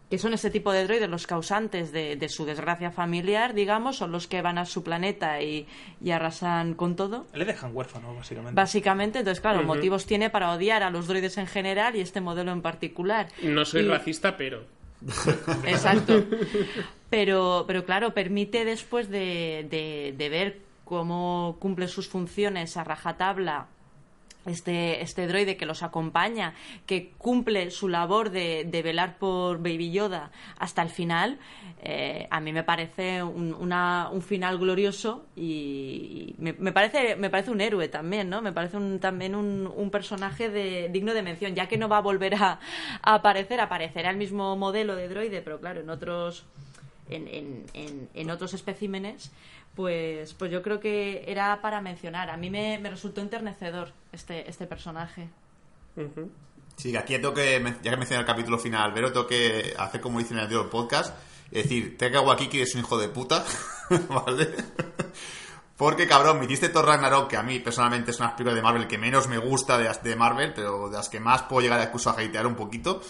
que 0.10 0.18
son 0.18 0.34
ese 0.34 0.49
tipo 0.49 0.74
de 0.74 0.84
droides 0.84 1.10
los 1.10 1.26
causantes 1.26 1.93
de, 1.93 2.18
de 2.18 2.28
su 2.28 2.43
desgracia 2.43 2.91
familiar, 2.91 3.54
digamos, 3.54 3.95
son 3.95 4.12
los 4.12 4.28
que 4.28 4.41
van 4.41 4.58
a 4.58 4.66
su 4.66 4.84
planeta 4.84 5.41
y, 5.41 5.68
y 6.04 6.12
arrasan 6.12 6.74
con 6.74 6.97
todo. 6.97 7.28
Le 7.34 7.45
dejan 7.45 7.74
huérfano, 7.74 8.14
básicamente. 8.14 8.54
Básicamente, 8.54 9.20
entonces, 9.20 9.39
claro, 9.39 9.64
motivos 9.64 10.06
tiene 10.06 10.30
para 10.30 10.52
odiar 10.52 10.84
a 10.84 10.89
los 10.89 11.08
droides 11.08 11.38
en 11.38 11.47
general 11.47 11.95
y 11.95 12.02
este 12.02 12.20
modelo 12.20 12.52
en 12.52 12.62
particular. 12.62 13.28
No 13.41 13.64
soy 13.64 13.84
Y- 13.84 13.88
racista, 13.88 14.36
pero... 14.36 14.66
Exacto. 15.66 16.24
Pero, 17.10 17.66
pero 17.68 17.86
claro, 17.86 18.14
permite 18.14 18.66
después 18.66 19.10
de, 19.10 19.68
de- 19.70 20.14
ver 20.30 20.62
cómo 20.86 21.58
cumple 21.60 21.88
sus 21.88 22.08
funciones 22.08 22.78
a 22.78 22.84
rajatabla 22.84 23.68
este, 24.46 25.02
este 25.02 25.28
droide 25.28 25.58
que 25.58 25.66
los 25.66 25.84
acompaña, 25.84 26.54
que 26.86 27.12
cumple 27.18 27.72
su 27.72 27.88
labor 27.88 28.30
de, 28.32 28.64
de 28.66 28.82
velar 28.82 29.18
por 29.18 29.58
Baby 29.58 29.92
Yoda 29.92 30.32
hasta 30.58 30.82
el 30.82 30.89
final, 30.89 31.38
eh, 31.84 32.28
a 32.30 32.39
mí 32.39 32.52
me 32.54 32.64
parece 32.64 33.24
un, 33.24 33.54
una- 33.54 34.10
un 34.12 34.22
final 34.22 34.58
glorioso 34.58 35.26
y 35.36 36.36
me, 36.38 36.54
parece, 36.72 37.16
me 37.16 37.30
parece 37.30 37.52
un 37.52 37.62
héroe 37.62 37.88
también, 37.88 38.30
¿no? 38.30 38.42
Me 38.42 38.52
parece 38.52 38.78
un- 38.78 39.00
también 39.00 39.36
un, 39.36 39.72
un 39.76 39.89
personaje 39.92 40.50
de, 40.50 40.89
digno 40.89 41.14
de 41.14 41.22
mención, 41.24 41.56
ya 41.56 41.68
que 41.68 41.78
no 41.78 41.89
va 41.89 41.98
a 41.98 42.02
volver 42.02 42.36
a, 42.36 42.60
a 43.02 43.14
aparecer, 43.16 43.60
aparecerá 43.60 44.10
el 44.10 44.18
mismo 44.18 44.56
modelo 44.58 44.96
de 44.96 45.08
droide, 45.08 45.42
pero 45.42 45.60
claro, 45.60 45.82
en 45.82 45.89
otros 45.89 46.46
en, 47.12 47.28
en- 47.28 47.66
en- 47.74 48.09
en 48.14 48.30
otros 48.32 48.53
especímenes, 48.53 49.32
pues, 49.76 50.34
pues 50.34 50.51
yo 50.51 50.62
creo 50.62 50.80
que 50.80 51.24
era 51.28 51.62
para 51.62 51.82
mencionar. 51.82 52.30
A 52.30 52.38
mí 52.38 52.49
me, 52.49 52.78
me 52.80 52.89
resultó 52.89 53.22
enternecedor 53.22 53.93
este, 54.12 54.49
este 54.49 54.66
personaje. 54.68 55.30
Sí, 56.78 56.95
aquí 56.95 57.14
tengo 57.16 57.34
que, 57.34 57.62
ya 57.84 57.91
que 57.91 57.97
mencioné 57.97 58.22
el 58.22 58.26
capítulo 58.26 58.57
final, 58.57 58.93
pero 58.93 59.12
tengo 59.12 59.28
que 59.28 59.74
hacer 59.78 60.01
como 60.01 60.20
dice 60.20 60.34
en 60.34 60.39
el 60.39 60.43
anterior 60.45 60.70
podcast, 60.70 61.16
es 61.51 61.64
decir, 61.64 61.97
Taika 61.97 62.22
Waititi 62.22 62.62
es 62.62 62.74
un 62.76 62.82
hijo 62.82 62.97
de 62.97 63.09
puta, 63.09 63.43
¿vale? 64.09 64.49
Porque, 65.78 66.07
cabrón, 66.07 66.39
me 66.39 66.45
hiciste 66.45 66.70
Thor 66.70 66.86
Ragnarok, 66.86 67.28
que 67.30 67.38
a 67.38 67.43
mí 67.43 67.59
personalmente 67.59 68.12
es 68.12 68.20
una 68.20 68.36
película 68.36 68.55
de 68.55 68.62
Marvel 68.62 68.88
que 68.88 68.97
menos 68.97 69.28
me 69.28 69.38
gusta 69.38 69.78
de, 69.78 69.89
de 70.03 70.16
Marvel, 70.16 70.53
pero 70.53 70.89
de 70.89 70.97
las 70.97 71.09
que 71.09 71.20
más 71.20 71.43
puedo 71.43 71.62
llegar 71.62 71.82
incluso 71.86 72.09
a 72.09 72.14
hatear 72.14 72.45
un 72.45 72.55
poquito. 72.55 73.01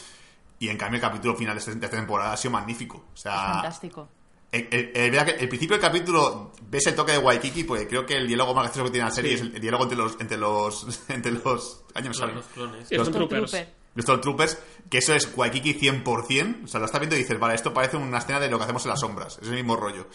Y 0.62 0.70
en 0.70 0.78
cambio 0.78 0.96
el 0.98 1.02
capítulo 1.02 1.36
final 1.36 1.58
de 1.58 1.62
esta 1.72 1.90
temporada 1.90 2.34
ha 2.34 2.38
sido 2.38 2.52
magnífico. 2.52 2.98
O 2.98 3.14
Es 3.16 3.22
sea, 3.22 3.34
fantástico. 3.54 4.08
el, 4.52 4.68
el- 4.72 4.92
el- 4.96 5.12
verdad 5.12 5.26
que 5.26 5.42
el 5.44 5.50
principio 5.50 5.76
del 5.76 5.82
capítulo 5.86 6.52
ves 6.70 6.86
el 6.88 6.96
toque 6.96 7.14
de 7.14 7.18
Waikiki, 7.18 7.64
porque 7.64 7.88
creo 7.88 8.06
que 8.06 8.16
el 8.16 8.28
diálogo 8.28 8.54
más 8.54 8.66
gracioso 8.66 8.86
que 8.86 8.92
tiene 8.92 9.06
la 9.10 9.14
serie 9.14 9.32
Sí. 9.32 9.36
es 9.38 9.42
el, 9.42 9.56
el 9.56 9.62
diálogo 9.62 9.84
entre 9.84 9.98
los 9.98 10.16
entre 10.22 10.38
los 10.38 11.00
entre 11.10 11.32
los 11.32 11.84
años 11.96 12.18
Los, 12.20 12.46
clones. 12.54 12.92
Los. 12.92 13.12
Troopers. 13.12 13.56
Los 13.94 14.04
Stormtroopers, 14.06 14.58
que 14.90 15.00
eso 15.00 15.14
es 15.14 15.30
Waikiki 15.36 15.74
100%. 15.74 16.64
O 16.64 16.68
sea, 16.68 16.80
lo 16.80 16.86
estás 16.86 17.02
viendo 17.02 17.18
y 17.18 17.20
dices, 17.20 17.38
vale, 17.38 17.56
esto 17.56 17.74
parece 17.74 17.98
una 17.98 18.20
escena 18.20 18.40
de 18.40 18.50
lo 18.50 18.58
que 18.58 18.64
hacemos 18.64 18.86
en 18.86 18.90
las 18.92 19.02
sombras. 19.02 19.38
Es 19.42 19.50
el 19.50 19.56
mismo 19.56 19.76
rollo. 19.76 20.08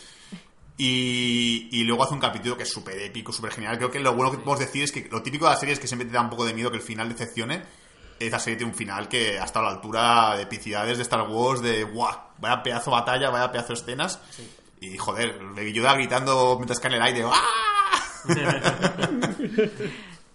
Y, 0.79 1.69
y 1.73 1.85
luego 1.85 2.05
hace 2.05 2.15
un 2.15 2.21
capítulo 2.21 2.57
que 2.57 2.63
es 2.63 2.71
súper 2.73 2.99
épico, 3.01 3.33
súper 3.33 3.53
genial. 3.53 3.77
Creo 3.79 3.91
que 3.91 4.01
lo 4.01 4.15
bueno 4.15 4.31
que 4.31 4.39
podemos 4.39 4.61
decir 4.61 4.83
es 4.83 4.93
que 4.93 5.09
lo 5.11 5.23
típico 5.23 5.45
de 5.47 5.51
la 5.53 5.57
serie 5.59 5.73
es 5.75 5.79
que 5.81 5.87
siempre 5.87 6.07
te 6.07 6.13
da 6.15 6.23
un 6.23 6.31
poco 6.31 6.45
de 6.45 6.55
miedo 6.55 6.71
que 6.71 6.77
el 6.79 6.83
final 6.83 7.09
decepcione. 7.09 7.63
Esta 8.19 8.39
serie 8.39 8.57
tiene 8.57 8.73
un 8.73 8.79
final 8.79 9.09
que 9.09 9.39
ha 9.39 9.45
estado 9.45 9.67
a 9.67 9.71
la 9.71 9.77
altura 9.77 10.37
de 10.37 10.43
epicidades 10.45 10.97
de 10.97 11.03
Star 11.03 11.29
Wars, 11.29 11.61
de 11.61 11.85
¡guau! 11.85 12.17
Vaya 12.39 12.63
pedazo 12.63 12.91
batalla, 12.91 13.31
vaya 13.31 13.53
pedazo 13.53 13.75
escenas. 13.75 14.21
Y 14.81 14.97
joder, 14.97 15.39
Baby 15.55 15.73
Yoda 15.73 15.95
gritando 15.95 16.55
mientras 16.57 16.81
cae 16.81 16.91
en 16.93 16.97
el 16.97 17.03
aire. 17.03 17.25
¡Ah! 17.27 17.43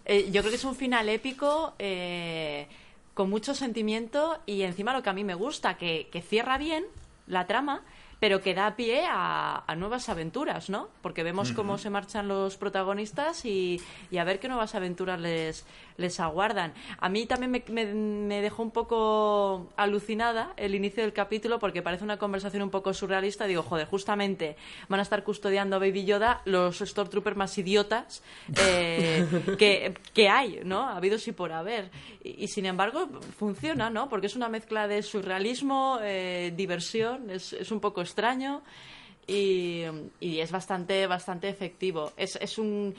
Eh, 0.04 0.32
yo 0.32 0.42
creo 0.42 0.50
que 0.50 0.58
es 0.58 0.66
un 0.66 0.76
final 0.76 1.08
épico, 1.10 1.76
eh, 1.78 2.68
con 3.14 3.30
mucho 3.30 3.54
sentimiento 3.54 4.40
y 4.48 4.64
encima 4.64 4.94
lo 4.94 5.04
que 5.04 5.10
a 5.12 5.14
mí 5.14 5.24
me 5.24 5.36
gusta, 5.36 5.78
que, 5.78 6.10
que 6.12 6.22
cierra 6.24 6.58
bien 6.58 6.86
la 7.28 7.46
trama, 7.46 7.84
pero 8.20 8.42
que 8.42 8.54
da 8.54 8.76
pie 8.76 9.06
a, 9.10 9.64
a 9.66 9.76
nuevas 9.76 10.10
aventuras, 10.10 10.70
¿no? 10.70 10.90
Porque 11.02 11.24
vemos 11.24 11.54
cómo 11.54 11.78
se 11.78 11.90
marchan 11.90 12.28
los 12.28 12.58
protagonistas 12.58 13.46
y, 13.46 13.82
y 14.10 14.18
a 14.18 14.24
ver 14.24 14.40
qué 14.40 14.48
nuevas 14.48 14.76
aventuras 14.76 15.20
les, 15.20 15.66
les 15.98 16.20
aguardan. 16.20 16.74
A 17.00 17.10
mí 17.10 17.26
también 17.26 17.52
me, 17.52 17.64
me- 17.70 17.94
me 17.94 18.42
dejó 18.42 18.64
un 18.64 18.72
poco 18.72 19.70
alucinada 19.78 20.54
el 20.58 20.76
inicio 20.76 21.04
del 21.04 21.14
capítulo 21.14 21.60
porque 21.60 21.82
parece 21.82 22.04
una 22.04 22.18
conversación 22.18 22.64
un 22.64 22.70
poco 22.70 22.94
surrealista. 22.94 23.46
Digo, 23.48 23.64
joder, 23.64 23.88
justamente 23.88 24.56
van 24.90 25.00
a 25.00 25.04
estar 25.04 25.24
custodiando 25.24 25.76
a 25.76 25.80
Baby 25.80 26.06
Yoda 26.06 26.42
los 26.46 26.80
Stormtroopers 26.80 27.38
más 27.38 27.58
idiotas 27.58 28.24
eh, 28.58 29.26
que, 29.58 29.94
que 30.14 30.30
hay, 30.30 30.62
¿no? 30.64 30.82
Ha 30.82 30.98
habido 30.98 31.18
sí 31.18 31.32
por 31.32 31.52
haber. 31.52 31.90
Y, 32.24 32.48
sin 32.48 32.66
embargo 32.66 33.08
funciona, 33.38 33.90
¿no? 33.90 34.10
Porque 34.10 34.28
es 34.28 34.36
una 34.36 34.50
mezcla 34.50 34.88
de 34.88 35.02
surrealismo, 35.04 36.00
eh, 36.02 36.54
diversión, 36.56 37.30
es, 37.30 37.54
es 37.54 37.72
un 37.72 37.80
poco 37.80 38.02
extraño. 38.02 38.62
Y, 39.28 39.84
y 40.20 40.40
es 40.40 40.52
bastante 40.52 41.06
bastante 41.06 41.48
efectivo 41.48 42.12
es, 42.18 42.38
es 42.42 42.58
un 42.58 42.96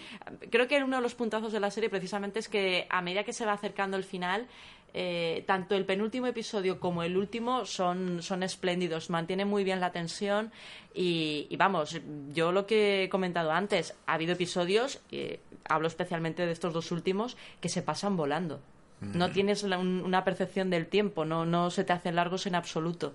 creo 0.50 0.68
que 0.68 0.82
uno 0.82 0.96
de 0.96 1.02
los 1.02 1.14
puntazos 1.16 1.52
de 1.52 1.58
la 1.60 1.70
serie 1.70 1.90
precisamente 1.90 2.38
es 2.38 2.48
que 2.48 2.86
a 2.90 3.02
medida 3.02 3.24
que 3.24 3.32
se 3.32 3.44
va 3.44 3.52
acercando 3.54 3.96
el 3.96 4.04
final 4.04 4.46
eh, 4.94 5.42
tanto 5.46 5.74
el 5.74 5.84
penúltimo 5.84 6.26
episodio 6.28 6.78
como 6.78 7.02
el 7.02 7.16
último 7.16 7.64
son, 7.66 8.22
son 8.22 8.42
espléndidos, 8.42 9.10
mantienen 9.10 9.48
muy 9.48 9.64
bien 9.64 9.80
la 9.80 9.90
tensión 9.90 10.52
y, 10.94 11.46
y 11.50 11.56
vamos, 11.56 11.98
yo 12.32 12.52
lo 12.52 12.66
que 12.66 13.04
he 13.04 13.08
comentado 13.08 13.50
antes, 13.52 13.94
ha 14.06 14.14
habido 14.14 14.34
episodios, 14.34 15.00
eh, 15.10 15.40
hablo 15.68 15.88
especialmente 15.88 16.44
de 16.44 16.52
estos 16.52 16.74
dos 16.74 16.92
últimos, 16.92 17.38
que 17.62 17.70
se 17.70 17.80
pasan 17.82 18.16
volando. 18.18 18.60
No 19.00 19.30
tienes 19.32 19.62
la- 19.64 19.78
un- 19.78 20.02
una 20.04 20.22
percepción 20.24 20.68
del 20.70 20.86
tiempo, 20.86 21.24
no, 21.24 21.46
no 21.46 21.70
se 21.70 21.84
te 21.84 21.94
hacen 21.94 22.14
largos 22.14 22.46
en 22.46 22.54
absoluto. 22.54 23.14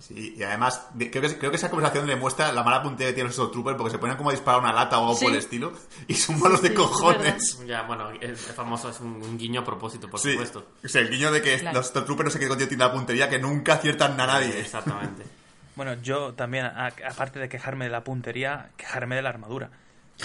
Sí, 0.00 0.34
y 0.36 0.42
además, 0.44 0.86
de- 0.94 1.10
creo 1.10 1.22
que, 1.22 1.38
creo 1.38 1.50
que 1.50 1.56
esa 1.56 1.70
conversación 1.70 2.06
le 2.06 2.14
muestra 2.16 2.52
la 2.52 2.62
mala 2.62 2.82
puntería 2.82 3.08
que 3.10 3.14
tienen 3.14 3.28
los 3.28 3.34
Stormtroopers 3.34 3.76
porque 3.76 3.90
se 3.90 3.98
ponen 3.98 4.16
como 4.16 4.30
a 4.30 4.32
disparar 4.32 4.60
una 4.60 4.72
lata 4.72 4.98
o 4.98 5.02
algo 5.02 5.16
Sí. 5.16 5.24
por 5.24 5.32
el 5.32 5.38
estilo 5.38 5.72
y 6.06 6.14
son 6.14 6.38
malos 6.38 6.62
de 6.62 6.68
Sí, 6.68 6.74
cojones. 6.74 7.58
Ya, 7.66 7.82
bueno, 7.82 8.10
es, 8.12 8.30
es 8.48 8.54
famoso, 8.54 8.88
es 8.90 9.00
un, 9.00 9.14
un 9.22 9.36
guiño 9.38 9.62
a 9.62 9.64
propósito, 9.64 10.08
por 10.08 10.20
Sí, 10.20 10.32
supuesto. 10.32 10.66
o 10.84 10.88
sea, 10.88 11.00
el 11.00 11.10
guiño 11.10 11.32
de 11.32 11.42
que 11.42 11.58
Claro. 11.58 11.78
los 11.78 11.86
Stormtroopers 11.88 12.26
no 12.26 12.30
sé 12.30 12.38
qué 12.38 12.48
coño 12.48 12.68
tiene 12.68 12.84
la 12.84 12.92
puntería 12.92 13.28
que 13.28 13.38
nunca 13.38 13.74
aciertan 13.74 14.20
a 14.20 14.26
nadie. 14.26 14.60
Exactamente. 14.60 15.24
Bueno, 15.78 15.94
yo 16.02 16.34
también, 16.34 16.64
a- 16.66 16.92
aparte 17.08 17.38
de 17.38 17.48
quejarme 17.48 17.84
de 17.84 17.92
la 17.92 18.02
puntería, 18.02 18.70
quejarme 18.76 19.14
de 19.14 19.22
la 19.22 19.28
armadura. 19.28 19.70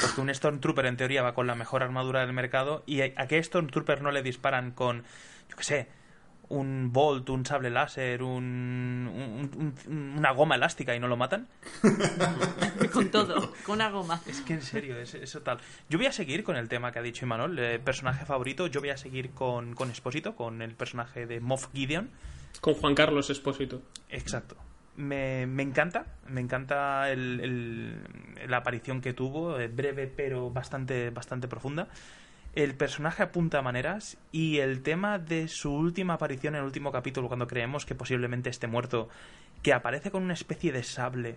Porque 0.02 0.20
un 0.20 0.34
Stormtrooper 0.34 0.88
en 0.88 0.98
teoría 0.98 1.22
va 1.22 1.36
con 1.36 1.46
la 1.46 1.54
mejor 1.54 1.84
armadura 1.84 2.22
del 2.22 2.34
mercado 2.34 2.82
y 2.88 3.02
a 3.02 3.12
a 3.18 3.28
qué 3.28 3.44
Stormtrooper 3.44 4.02
no 4.02 4.10
le 4.10 4.24
disparan 4.24 4.72
con, 4.72 5.04
yo 5.50 5.56
qué 5.56 5.64
sé, 5.64 5.88
un 6.54 6.92
Bolt, 6.94 7.30
un 7.30 7.46
sable 7.46 7.70
láser, 7.70 8.22
un, 8.24 9.10
un- 9.14 9.74
un- 9.88 10.16
una 10.18 10.32
goma 10.32 10.56
elástica 10.56 10.96
y 10.96 11.00
no 11.00 11.08
lo 11.08 11.18
matan. 11.18 11.48
con 12.94 13.10
todo, 13.10 13.52
con 13.66 13.76
una 13.76 13.90
goma. 13.90 14.22
Es 14.28 14.42
que 14.42 14.54
en 14.54 14.62
serio, 14.62 14.98
es, 14.98 15.14
eso 15.16 15.42
tal. 15.42 15.58
Yo 15.90 15.98
voy 15.98 16.08
a 16.08 16.12
seguir 16.12 16.44
con 16.44 16.56
el 16.56 16.68
tema 16.70 16.92
que 16.92 17.00
ha 17.00 17.02
dicho 17.02 17.26
Imanol, 17.26 17.58
eh, 17.60 17.80
personaje 17.80 18.26
favorito. 18.26 18.68
Yo 18.68 18.80
voy 18.80 18.90
a 18.90 18.98
seguir 18.98 19.32
con, 19.32 19.74
con 19.76 19.90
Espósito, 19.92 20.36
con 20.36 20.62
el 20.62 20.76
personaje 20.76 21.26
de 21.26 21.40
Moff 21.40 21.68
Gideon. 21.74 22.10
Con 22.62 22.76
Juan 22.76 22.96
Carlos 22.96 23.30
Espósito. 23.30 23.82
Exacto. 24.10 24.56
Me, 24.96 25.48
me 25.48 25.64
encanta, 25.64 26.06
me 26.28 26.40
encanta 26.40 27.10
el, 27.12 27.40
el- 27.40 28.04
la 28.50 28.58
aparición 28.58 29.02
que 29.02 29.14
tuvo, 29.14 29.60
eh, 29.60 29.68
breve 29.68 30.06
pero 30.08 30.50
bastante, 30.52 31.10
bastante 31.10 31.48
profunda. 31.48 31.88
El 32.56 32.76
personaje 32.76 33.24
apunta 33.24 33.62
maneras 33.64 34.18
y 34.32 34.60
el 34.60 34.84
tema 34.84 35.18
de 35.18 35.48
su 35.48 35.74
última 35.74 36.14
aparición 36.14 36.54
en 36.54 36.60
el 36.60 36.66
último 36.66 36.92
capítulo, 36.92 37.28
cuando 37.28 37.48
creemos 37.48 37.86
que 37.86 37.96
posiblemente 37.96 38.50
esté 38.52 38.68
muerto, 38.68 39.10
que 39.64 39.74
aparece 39.74 40.12
con 40.12 40.22
una 40.24 40.34
especie 40.34 40.72
de 40.72 40.84
sable 40.84 41.36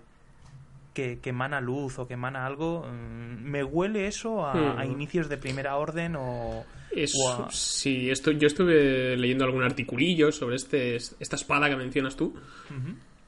que, 0.92 1.18
que 1.20 1.30
emana 1.30 1.60
luz 1.62 1.98
o 1.98 2.06
que 2.06 2.14
emana 2.14 2.44
algo, 2.46 2.82
mm, 2.86 3.42
me 3.42 3.64
huele 3.64 4.06
eso 4.06 4.44
a, 4.46 4.78
a 4.78 4.84
Hmm. 4.86 4.90
inicios 4.92 5.28
de 5.30 5.38
primera 5.38 5.76
orden 5.76 6.16
o, 6.18 6.64
Es, 6.90 7.14
o 7.14 7.44
a- 7.44 7.50
sí, 7.50 8.10
esto, 8.10 8.30
yo 8.32 8.46
estuve 8.46 9.16
leyendo 9.16 9.44
algún 9.44 9.62
articulillo 9.62 10.32
sobre 10.32 10.56
este, 10.56 10.96
esta 10.96 11.36
espada 11.36 11.68
que 11.70 11.76
mencionas 11.76 12.14
tú. 12.16 12.34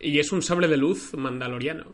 Y 0.01 0.19
es 0.19 0.31
un 0.33 0.43
sable 0.43 0.69
de 0.69 0.77
luz 0.77 1.13
mandaloriano. 1.17 1.87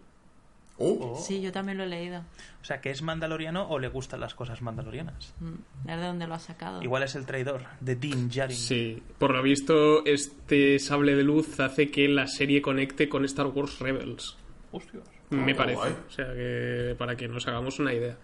Oh, 0.76 1.16
Sí, 1.24 1.40
yo 1.40 1.52
también 1.52 1.78
lo 1.78 1.84
he 1.84 1.86
leído. 1.86 2.20
O 2.60 2.64
sea, 2.64 2.80
que 2.80 2.90
es 2.90 3.00
mandaloriano 3.02 3.68
o 3.68 3.78
le 3.78 3.88
gustan 3.88 4.18
las 4.20 4.34
cosas 4.34 4.60
mandalorianas. 4.60 5.32
Mm, 5.38 5.88
Es 5.88 6.00
de 6.00 6.06
dónde 6.06 6.26
lo 6.26 6.34
ha 6.34 6.38
sacado. 6.40 6.82
Igual 6.82 7.04
es 7.04 7.14
el 7.14 7.26
traidor 7.26 7.62
de 7.80 7.94
Dean 7.94 8.28
Djarin. 8.28 8.56
Sí, 8.56 9.02
por 9.18 9.32
lo 9.32 9.42
visto, 9.42 10.04
este 10.04 10.78
sable 10.80 11.14
de 11.14 11.22
luz 11.22 11.60
hace 11.60 11.90
que 11.90 12.08
la 12.08 12.26
serie 12.26 12.60
conecte 12.60 13.08
con 13.08 13.24
Star 13.24 13.46
Wars 13.46 13.78
Rebels. 13.78 14.36
Hostias. 14.72 15.04
Me 15.30 15.46
qué 15.46 15.54
parece. 15.54 15.76
guay. 15.78 15.92
O 16.08 16.10
sea, 16.10 16.26
que 16.34 16.94
para 16.98 17.16
que 17.16 17.28
nos 17.28 17.46
hagamos 17.46 17.78
una 17.78 17.92
idea. 17.94 18.16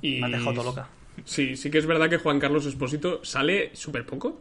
Y... 0.00 0.20
Me 0.20 0.26
ha 0.26 0.30
dejado 0.38 0.54
todo 0.54 0.64
loca. 0.64 0.88
Sí, 1.24 1.56
sí 1.56 1.70
que 1.70 1.78
es 1.78 1.86
verdad 1.86 2.08
que 2.08 2.16
Juan 2.18 2.38
Carlos 2.38 2.64
Espósito 2.64 3.24
sale 3.24 3.74
súper 3.74 4.06
poco. 4.06 4.40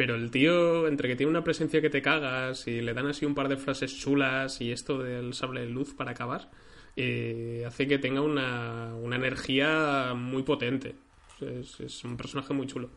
Pero 0.00 0.14
el 0.14 0.30
tío, 0.30 0.88
entre 0.88 1.10
que 1.10 1.14
tiene 1.14 1.28
una 1.28 1.44
presencia 1.44 1.82
que 1.82 1.90
te 1.90 2.00
cagas 2.00 2.66
y 2.66 2.80
le 2.80 2.94
dan 2.94 3.08
así 3.08 3.26
un 3.26 3.34
par 3.34 3.50
de 3.50 3.58
frases 3.58 3.94
chulas 3.98 4.58
y 4.62 4.72
esto 4.72 4.96
del 4.96 5.34
sable 5.34 5.60
de 5.60 5.66
luz 5.66 5.92
para 5.92 6.12
acabar, 6.12 6.50
eh, 6.96 7.64
hace 7.66 7.86
que 7.86 7.98
tenga 7.98 8.22
una, 8.22 8.94
una 8.94 9.16
energía 9.16 10.14
muy 10.16 10.42
potente. 10.42 10.94
Es, 11.42 12.02
un 12.02 12.16
personaje 12.16 12.54
muy 12.54 12.66
chulo. 12.66 12.88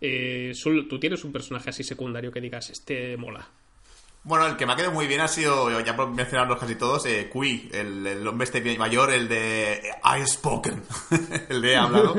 Eh, 0.00 0.54
tú 0.88 0.98
tienes 0.98 1.22
un 1.22 1.32
personaje 1.32 1.68
así 1.68 1.84
secundario 1.84 2.32
que 2.32 2.40
digas, 2.40 2.70
este 2.70 3.18
mola. 3.18 3.46
Bueno, 4.24 4.46
el 4.46 4.56
que 4.56 4.64
me 4.64 4.72
ha 4.72 4.76
quedado 4.76 4.94
muy 4.94 5.06
bien 5.06 5.20
ha 5.20 5.28
sido, 5.28 5.78
ya 5.82 5.94
por 5.94 6.08
mencionarlos 6.08 6.58
casi 6.58 6.76
todos, 6.76 7.04
eh, 7.04 7.28
Kui, 7.30 7.68
el, 7.74 8.06
el 8.06 8.26
hombre 8.26 8.46
este 8.46 8.78
mayor, 8.78 9.12
el 9.12 9.28
de 9.28 9.82
I 10.02 10.26
spoken, 10.26 10.82
el 11.50 11.60
de 11.60 11.76
hablado. 11.76 12.16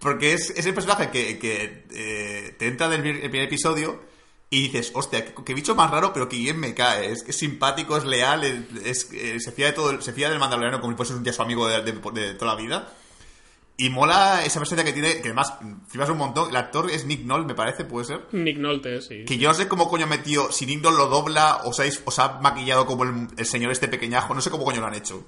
Porque 0.00 0.32
es, 0.32 0.50
es 0.50 0.64
el 0.66 0.74
personaje 0.74 1.10
que, 1.10 1.38
que, 1.38 1.84
eh, 1.92 2.54
te 2.58 2.66
entra 2.68 2.88
del 2.88 3.04
el 3.04 3.30
primer 3.30 3.42
episodio 3.48 4.00
y 4.50 4.62
dices, 4.62 4.92
hostia, 4.94 5.24
qué, 5.24 5.34
qué 5.44 5.54
bicho 5.54 5.74
más 5.74 5.90
raro, 5.90 6.12
pero 6.12 6.28
que 6.28 6.36
bien 6.36 6.58
me 6.58 6.72
cae. 6.74 7.10
Es 7.10 7.24
es 7.28 7.36
simpático, 7.36 7.96
es 7.96 8.04
leal, 8.04 8.44
es, 8.44 8.86
es- 8.86 9.12
eh, 9.12 9.40
se, 9.40 9.52
fía 9.52 9.66
de 9.66 9.72
todo, 9.72 10.00
se 10.00 10.12
fía 10.12 10.30
del 10.30 10.38
mandaloriano 10.38 10.80
como 10.80 10.92
si 10.92 10.96
fuese 10.96 11.14
un 11.14 11.22
día 11.24 11.32
su 11.32 11.42
amigo 11.42 11.66
de, 11.66 11.82
de- 11.82 11.92
de 11.92 12.34
toda 12.34 12.54
la 12.54 12.60
vida. 12.60 12.92
Y 13.80 13.90
mola 13.90 14.44
esa 14.44 14.58
presencia 14.58 14.84
que 14.84 14.92
tiene, 14.92 15.14
que 15.20 15.28
además 15.28 15.52
flipas 15.88 16.10
un 16.10 16.18
montón. 16.18 16.50
El 16.50 16.56
actor 16.56 16.90
es 16.90 17.04
Nick 17.04 17.20
Nolte, 17.24 17.46
me 17.46 17.54
parece, 17.54 17.84
puede 17.84 18.06
ser. 18.06 18.26
Nick 18.32 18.58
Nolte, 18.58 19.00
sí. 19.00 19.24
Que 19.24 19.38
yo 19.38 19.48
no 19.48 19.54
sé 19.54 19.68
cómo 19.68 19.88
coño 19.88 20.06
metió, 20.08 20.50
si 20.50 20.66
Nick 20.66 20.82
Nolte 20.82 20.98
lo 20.98 21.06
dobla, 21.08 21.60
o 21.64 21.70
os 21.70 22.18
ha 22.18 22.40
maquillado 22.40 22.86
como 22.86 23.04
el, 23.04 23.28
el 23.36 23.46
señor 23.46 23.70
este 23.70 23.86
pequeñajo, 23.86 24.34
no 24.34 24.40
sé 24.40 24.50
cómo 24.50 24.64
coño 24.64 24.80
lo 24.80 24.88
han 24.88 24.94
hecho. 24.94 25.24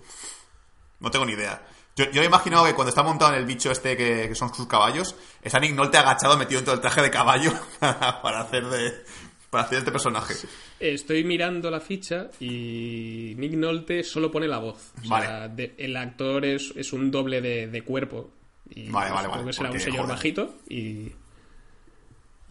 No 0.99 1.11
tengo 1.13 1.27
ni 1.27 1.33
idea. 1.35 1.65
Yo, 2.05 2.11
yo 2.13 2.23
he 2.23 2.27
imaginado 2.27 2.65
que 2.65 2.75
cuando 2.75 2.89
está 2.91 3.03
montado 3.03 3.33
en 3.33 3.39
el 3.41 3.47
bicho 3.47 3.71
este 3.71 3.97
que, 3.97 4.29
que 4.29 4.35
son 4.35 4.55
sus 4.55 4.67
caballos, 4.67 5.15
está 5.43 5.59
Nick 5.61 5.75
Nolte 5.75 5.99
agachado 5.99 6.37
metido 6.39 6.61
dentro 6.61 6.73
del 6.73 6.81
traje 6.81 7.03
de 7.03 7.11
caballo 7.11 7.53
para 7.81 8.41
hacer 8.41 8.65
de 8.67 8.93
para 9.51 9.65
hacer 9.65 9.79
este 9.79 9.91
personaje. 9.91 10.35
Estoy 10.79 11.25
mirando 11.25 11.71
la 11.73 11.81
ficha 11.81 12.29
y 12.39 13.35
Nick 13.37 13.55
Nolte 13.55 14.05
solo 14.05 14.31
pone 14.31 14.47
la 14.47 14.59
voz. 14.59 14.93
O 15.05 15.09
Vale. 15.09 15.27
sea, 15.27 15.49
de- 15.49 15.75
el 15.77 15.97
actor 15.97 16.45
es, 16.45 16.73
es 16.77 16.93
un 16.93 17.11
doble 17.11 17.41
de, 17.41 17.67
de 17.67 17.83
cuerpo. 17.83 18.31
Y 18.73 18.89
Vale, 18.91 19.11
vale, 19.11 19.27
vale, 19.29 19.45
que 19.45 19.53
será 19.53 19.71
un 19.73 19.81
señor 19.81 20.03
joder. 20.03 20.15
bajito 20.17 20.55
y... 20.69 21.11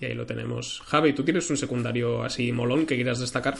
Y 0.01 0.05
ahí 0.05 0.13
lo 0.13 0.25
tenemos. 0.25 0.81
Javi, 0.85 1.13
¿tú 1.13 1.23
tienes 1.23 1.49
un 1.49 1.57
secundario 1.57 2.23
así 2.23 2.51
molón 2.51 2.85
que 2.85 2.95
quieras 2.95 3.19
destacar? 3.19 3.55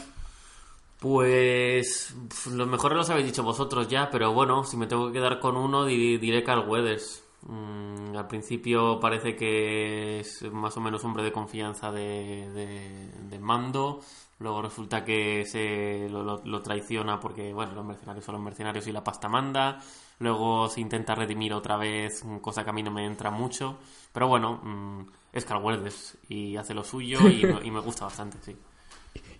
Pues 1.00 2.14
pf, 2.30 2.52
los 2.56 2.68
mejores 2.68 2.98
los 2.98 3.10
habéis 3.10 3.28
dicho 3.28 3.44
vosotros 3.44 3.88
ya, 3.88 4.10
pero 4.12 4.34
bueno, 4.34 4.64
si 4.66 4.76
me 4.76 4.86
tengo 4.88 5.08
que 5.08 5.14
quedar 5.14 5.40
con 5.40 5.56
uno, 5.56 5.86
di- 5.86 6.18
diré 6.18 6.44
Carl 6.44 6.68
Weathers. 6.68 7.24
Mm, 7.44 8.18
al 8.18 8.28
principio 8.28 9.00
parece 9.00 9.36
que 9.38 10.20
es 10.20 10.42
más 10.52 10.76
o 10.76 10.82
menos 10.82 11.02
hombre 11.06 11.24
de 11.24 11.32
confianza 11.32 11.90
de, 11.92 12.50
de- 12.52 13.12
de 13.30 13.40
mando, 13.40 14.02
luego 14.40 14.62
resulta 14.62 15.06
que 15.06 15.46
se 15.46 16.10
lo, 16.10 16.22
lo- 16.24 16.42
lo 16.44 16.62
traiciona 16.62 17.18
porque, 17.20 17.54
bueno, 17.54 17.72
los 17.74 17.86
mercenarios 17.86 18.26
son 18.26 18.36
los 18.36 18.44
mercenarios 18.44 18.86
y 18.88 18.92
la 18.92 19.04
pasta 19.04 19.30
manda, 19.30 19.80
luego 20.20 20.68
se 20.68 20.82
intenta 20.82 21.16
redimir 21.16 21.54
otra 21.54 21.78
vez, 21.78 22.26
cosa 22.42 22.66
que 22.66 22.72
a 22.72 22.74
mí 22.74 22.84
no 22.84 22.92
me 22.92 23.06
entra 23.06 23.32
mucho, 23.32 23.78
pero 24.12 24.28
bueno, 24.28 24.60
mm, 24.64 25.06
es 25.32 25.46
Carl 25.46 25.64
Weathers 25.64 26.18
y 26.28 26.58
hace 26.58 26.74
lo 26.74 26.84
suyo 26.84 27.30
y, 27.30 27.44
y 27.64 27.72
me 27.72 27.80
gusta 27.80 28.04
bastante, 28.06 28.38
sí. 28.42 28.58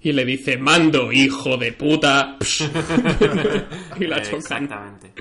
Y 0.02 0.14
le 0.14 0.24
dice, 0.26 0.58
mando, 0.58 1.12
hijo 1.12 1.58
de 1.58 1.74
puta. 1.74 2.38
y 4.00 4.06
la 4.06 4.22
chocan. 4.22 4.40
Exactamente. 4.40 5.14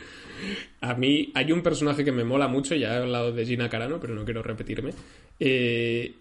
A 0.80 0.94
mí 0.94 1.32
hay 1.34 1.50
un 1.50 1.62
personaje 1.62 2.04
que 2.04 2.12
me 2.12 2.24
mola 2.24 2.46
mucho, 2.46 2.74
ya 2.74 2.94
he 2.94 3.02
hablado 3.02 3.32
de 3.32 3.44
Gina 3.44 3.68
Carano, 3.68 3.98
pero 3.98 4.14
no 4.14 4.24
quiero 4.24 4.42
repetirme. 4.42 4.92
Eh, 5.40 6.14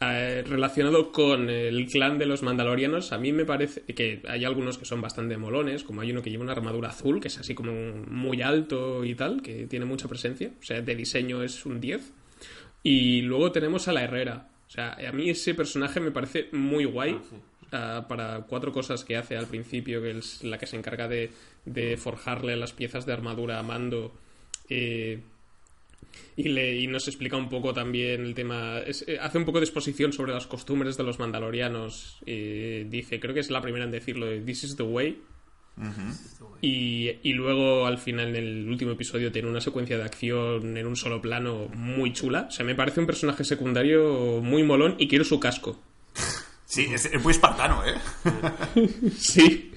eh, 0.00 0.44
relacionado 0.46 1.10
con 1.10 1.48
el 1.48 1.86
clan 1.86 2.18
de 2.18 2.26
los 2.26 2.42
mandalorianos, 2.42 3.12
a 3.12 3.18
mí 3.18 3.32
me 3.32 3.44
parece 3.44 3.82
que 3.82 4.22
hay 4.28 4.44
algunos 4.44 4.78
que 4.78 4.84
son 4.84 5.00
bastante 5.00 5.36
molones, 5.36 5.82
como 5.82 6.00
hay 6.00 6.12
uno 6.12 6.22
que 6.22 6.30
lleva 6.30 6.44
una 6.44 6.52
armadura 6.52 6.90
azul, 6.90 7.20
que 7.20 7.28
es 7.28 7.38
así 7.38 7.54
como 7.54 7.72
muy 8.06 8.42
alto 8.42 9.04
y 9.04 9.14
tal, 9.14 9.42
que 9.42 9.66
tiene 9.66 9.86
mucha 9.86 10.08
presencia, 10.08 10.50
o 10.60 10.62
sea, 10.62 10.80
de 10.80 10.94
diseño 10.94 11.42
es 11.42 11.64
un 11.66 11.80
10. 11.80 12.12
Y 12.82 13.22
luego 13.22 13.50
tenemos 13.50 13.88
a 13.88 13.92
la 13.92 14.04
Herrera. 14.04 14.48
O 14.66 14.70
sea, 14.70 14.96
a 15.08 15.12
mí 15.12 15.30
ese 15.30 15.54
personaje 15.54 16.00
me 16.00 16.10
parece 16.10 16.48
muy 16.52 16.84
guay. 16.84 17.18
ah, 17.18 17.36
para 17.70 18.44
cuatro 18.48 18.72
cosas 18.72 19.04
que 19.04 19.16
hace 19.16 19.36
al 19.36 19.46
principio, 19.46 20.00
que 20.02 20.18
es 20.18 20.42
la 20.44 20.58
que 20.58 20.66
se 20.66 20.76
encarga 20.76 21.08
de, 21.08 21.30
de 21.64 21.96
forjarle 21.96 22.56
las 22.56 22.72
piezas 22.72 23.06
de 23.06 23.12
armadura 23.12 23.58
a 23.58 23.62
Mando. 23.62 24.12
eh, 24.68 25.20
y, 26.36 26.44
le, 26.48 26.76
y 26.76 26.86
nos 26.86 27.08
explica 27.08 27.36
un 27.36 27.48
poco 27.48 27.72
también 27.74 28.24
el 28.24 28.34
tema. 28.34 28.78
es- 28.78 29.04
eh, 29.08 29.18
hace 29.20 29.38
un 29.38 29.44
poco 29.44 29.58
de 29.58 29.64
exposición 29.64 30.12
sobre 30.12 30.32
las 30.32 30.46
costumbres 30.46 30.96
de 30.96 31.02
los 31.04 31.18
mandalorianos. 31.18 32.18
eh, 32.26 32.86
dice, 32.88 33.18
creo 33.20 33.34
que 33.34 33.40
es 33.40 33.50
la 33.50 33.60
primera 33.60 33.84
en 33.84 33.90
decirlo: 33.90 34.26
de, 34.26 34.40
This 34.40 34.64
is 34.64 34.76
the 34.76 34.82
way. 34.84 35.18
Y, 36.62 37.10
y 37.24 37.32
luego 37.32 37.86
al 37.86 37.98
final 37.98 38.28
en 38.28 38.36
el 38.36 38.68
último 38.68 38.92
episodio 38.92 39.32
tiene 39.32 39.48
una 39.48 39.60
secuencia 39.60 39.98
de 39.98 40.04
acción 40.04 40.76
en 40.76 40.86
un 40.86 40.94
solo 40.96 41.20
plano 41.20 41.68
muy 41.74 42.12
chula. 42.12 42.46
O 42.48 42.50
sea, 42.52 42.64
me 42.64 42.74
parece 42.76 43.00
un 43.00 43.06
personaje 43.06 43.42
secundario 43.44 44.40
muy 44.40 44.62
molón 44.62 44.94
y 44.98 45.08
quiero 45.08 45.24
su 45.24 45.40
casco. 45.40 45.80
Sí, 46.74 46.90
es, 46.92 47.06
es 47.06 47.22
muy 47.22 47.32
espartano, 47.32 47.82
¿eh? 47.84 47.94
Sí. 49.18 49.72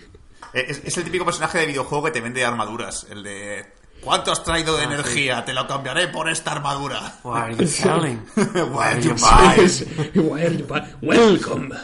Es, 0.54 0.82
es 0.84 0.98
el 0.98 1.04
típico 1.04 1.26
personaje 1.26 1.60
de 1.60 1.66
videojuego 1.68 2.06
que 2.06 2.12
te 2.12 2.22
vende 2.22 2.43
armaduras. 2.45 3.06
El 3.12 3.24
de. 3.24 3.66
¿Cuánto 4.02 4.32
has 4.32 4.43
traído 4.43 4.78
de 4.78 4.84
energía? 4.86 5.43
Te 5.43 5.54
lo 5.54 5.68
cambiaré 5.68 6.08
por 6.08 6.30
esta 6.30 6.52
armadura. 6.54 7.20
What 7.24 7.38
are 7.41 7.56
you 7.56 7.68
selling? 7.68 8.22
Why 8.36 9.02
you 9.02 9.16
Es- 9.64 9.86
Why 10.16 10.41
are 10.43 10.56
you 10.58 10.66
buy- 10.68 10.84
Welcome. 11.02 11.76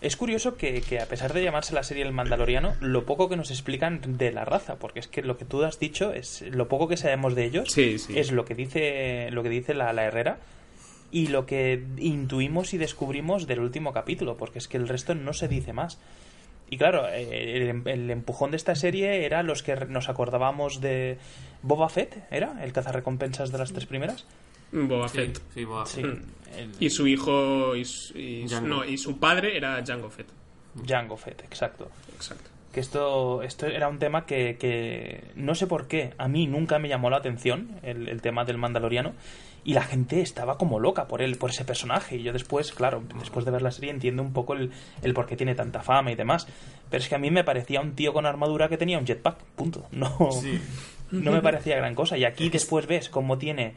Es 0.00 0.16
curioso 0.16 0.56
que, 0.56 0.80
que 0.80 0.98
a 1.00 1.06
pesar 1.06 1.34
de 1.34 1.42
llamarse 1.44 1.74
la 1.74 1.82
serie 1.82 2.02
El 2.04 2.12
Mandaloriano, 2.12 2.74
lo 2.80 3.04
poco 3.04 3.28
que 3.28 3.36
nos 3.36 3.50
explican 3.50 4.00
de 4.16 4.32
la 4.32 4.46
raza, 4.46 4.76
porque 4.76 5.00
es 5.00 5.06
que 5.08 5.20
lo 5.22 5.36
que 5.36 5.44
tú 5.44 5.62
has 5.62 5.78
dicho 5.78 6.12
es 6.14 6.42
lo 6.50 6.68
poco 6.68 6.88
que 6.88 6.96
sabemos 6.96 7.34
de 7.34 7.44
ellos 7.44 7.68
Sí, 7.70 7.98
sí. 7.98 8.18
es 8.18 8.32
lo 8.32 8.46
que 8.46 8.54
dice 8.54 9.28
lo 9.30 9.42
que 9.42 9.50
dice 9.50 9.74
la, 9.74 9.92
la 9.92 10.04
Herrera 10.04 10.38
y 11.12 11.26
lo 11.28 11.46
que 11.46 11.84
intuimos 11.98 12.72
y 12.74 12.78
descubrimos 12.78 13.46
del 13.46 13.60
último 13.60 13.92
capítulo, 13.92 14.36
porque 14.36 14.58
es 14.58 14.68
que 14.68 14.76
el 14.76 14.88
resto 14.88 15.14
no 15.14 15.32
se 15.32 15.48
dice 15.48 15.72
más. 15.72 15.98
Y 16.68 16.76
claro, 16.78 17.08
eh, 17.08 17.56
el, 17.70 17.82
el 17.88 18.10
empujón 18.10 18.52
de 18.52 18.56
esta 18.56 18.74
serie 18.76 19.24
era 19.24 19.42
los 19.42 19.62
que 19.64 19.74
nos 19.86 20.08
acordábamos 20.08 20.80
de 20.80 21.18
Boba 21.62 21.88
Fett, 21.88 22.22
¿era? 22.30 22.62
El 22.62 22.72
cazarrecompensas 22.72 23.50
de 23.50 23.58
las 23.58 23.72
tres 23.72 23.86
primeras. 23.86 24.24
Boba 24.72 25.08
Sí, 25.08 25.16
Fett. 25.18 25.40
sí, 25.52 25.64
Boba 25.64 25.84
Sí. 25.86 26.02
Fett. 26.02 26.18
El 26.56 26.70
Y 26.78 26.90
su 26.90 27.06
hijo 27.08 27.74
y 27.74 27.84
su, 27.84 28.16
y 28.16 28.48
su- 28.48 28.54
Jango. 28.54 28.68
no, 28.68 28.84
y 28.84 28.98
su 28.98 29.18
padre 29.18 29.56
era 29.56 29.82
Jango 29.84 30.10
Fett. 30.10 30.28
Jango 30.86 31.16
Fett, 31.16 31.42
exacto. 31.42 31.90
Exacto. 32.14 32.48
que 32.72 32.78
esto, 32.78 33.42
esto 33.42 33.66
era 33.66 33.88
un 33.88 33.98
tema 33.98 34.26
que, 34.26 34.56
que 34.56 35.24
no 35.34 35.56
sé 35.56 35.66
por 35.66 35.88
qué, 35.88 36.14
a 36.18 36.28
mí 36.28 36.46
nunca 36.46 36.78
me 36.78 36.88
llamó 36.88 37.10
la 37.10 37.16
atención 37.16 37.72
el, 37.82 38.08
el 38.08 38.22
tema 38.22 38.44
del 38.44 38.58
Mandaloriano 38.58 39.12
y 39.64 39.74
la 39.74 39.82
gente 39.82 40.20
estaba 40.20 40.56
como 40.56 40.78
loca 40.78 41.06
por 41.06 41.22
él, 41.22 41.36
por 41.36 41.50
ese 41.50 41.64
personaje. 41.64 42.16
Y 42.16 42.22
yo 42.22 42.32
después, 42.32 42.72
claro, 42.72 43.02
después 43.18 43.44
de 43.44 43.50
ver 43.50 43.62
la 43.62 43.70
serie 43.70 43.90
entiendo 43.90 44.22
un 44.22 44.32
poco 44.32 44.54
el, 44.54 44.70
el 45.02 45.14
por 45.14 45.26
qué 45.26 45.36
tiene 45.36 45.54
tanta 45.54 45.82
fama 45.82 46.12
y 46.12 46.14
demás, 46.14 46.46
pero 46.88 47.02
es 47.02 47.08
que 47.08 47.14
a 47.14 47.18
mí 47.18 47.30
me 47.30 47.44
parecía 47.44 47.80
un 47.80 47.94
tío 47.94 48.12
con 48.12 48.26
armadura 48.26 48.68
que 48.68 48.76
tenía 48.76 48.98
un 48.98 49.06
jetpack, 49.06 49.36
punto, 49.56 49.86
no, 49.92 50.16
no 51.10 51.32
me 51.32 51.42
parecía 51.42 51.76
gran 51.76 51.94
cosa. 51.94 52.16
Y 52.16 52.24
aquí 52.24 52.48
después 52.48 52.86
ves 52.86 53.08
cómo 53.08 53.38
tiene 53.38 53.74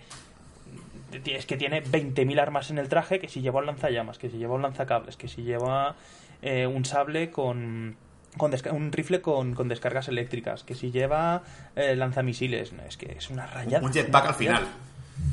es 1.26 1.46
que 1.46 1.58
tiene 1.58 1.84
20.000 1.84 2.40
armas 2.42 2.72
en 2.72 2.78
el 2.80 2.90
traje, 2.90 3.20
que 3.20 3.30
si 3.30 3.42
lleva 3.42 3.60
un 3.60 3.68
lanzallamas, 3.68 4.18
que 4.18 4.30
si 4.30 4.38
lleva 4.38 4.56
un 4.56 4.62
lanzacables, 4.62 5.18
que 5.18 5.28
si 5.28 5.44
lleva 5.44 5.96
eh, 6.42 6.66
un 6.66 6.86
sable 6.86 7.30
con, 7.30 7.96
con 8.38 8.52
un 8.72 8.92
rifle 8.92 9.22
con, 9.22 9.54
con 9.54 9.68
descargas 9.68 10.08
eléctricas, 10.08 10.64
que 10.64 10.76
si 10.76 10.92
lleva 10.92 11.44
eh, 11.76 11.96
lanzamisiles, 11.96 12.74
no, 12.74 12.84
es 12.84 12.98
que 12.98 13.12
es 13.12 13.30
una 13.30 13.46
rayada. 13.46 13.86
Un 13.86 13.94
jetpack 13.94 14.26
al 14.26 14.36
final. 14.36 14.64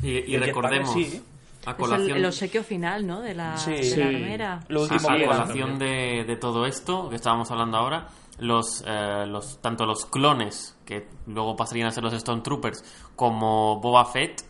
Y, 0.03 0.37
recordemos, 0.37 0.93
sí. 0.93 1.21
a 1.65 1.71
Es 1.71 1.75
el, 1.75 1.75
colación, 1.75 2.17
el 2.17 2.25
obsequio 2.25 2.63
final, 2.63 3.05
¿no? 3.05 3.21
De 3.21 3.33
la, 3.35 3.57
Sí. 3.57 3.71
de 3.71 3.83
Sí. 3.83 3.99
la 3.99 4.07
armera. 4.07 4.59
Lo 4.67 4.81
a, 4.81 4.83
último 4.83 5.07
colación 5.27 5.79
de, 5.79 6.23
de 6.25 6.35
todo 6.37 6.65
esto 6.65 7.09
que 7.09 7.15
estábamos 7.15 7.51
hablando 7.51 7.77
ahora, 7.77 8.07
los, 8.39 8.83
eh, 8.87 9.25
los 9.27 9.61
tanto 9.61 9.85
los 9.85 10.05
clones, 10.05 10.75
que 10.85 11.07
luego 11.27 11.55
pasarían 11.55 11.87
a 11.87 11.91
ser 11.91 12.03
los 12.03 12.13
Stormtroopers, 12.13 12.83
como 13.15 13.79
Boba 13.79 14.05
Fett, 14.05 14.43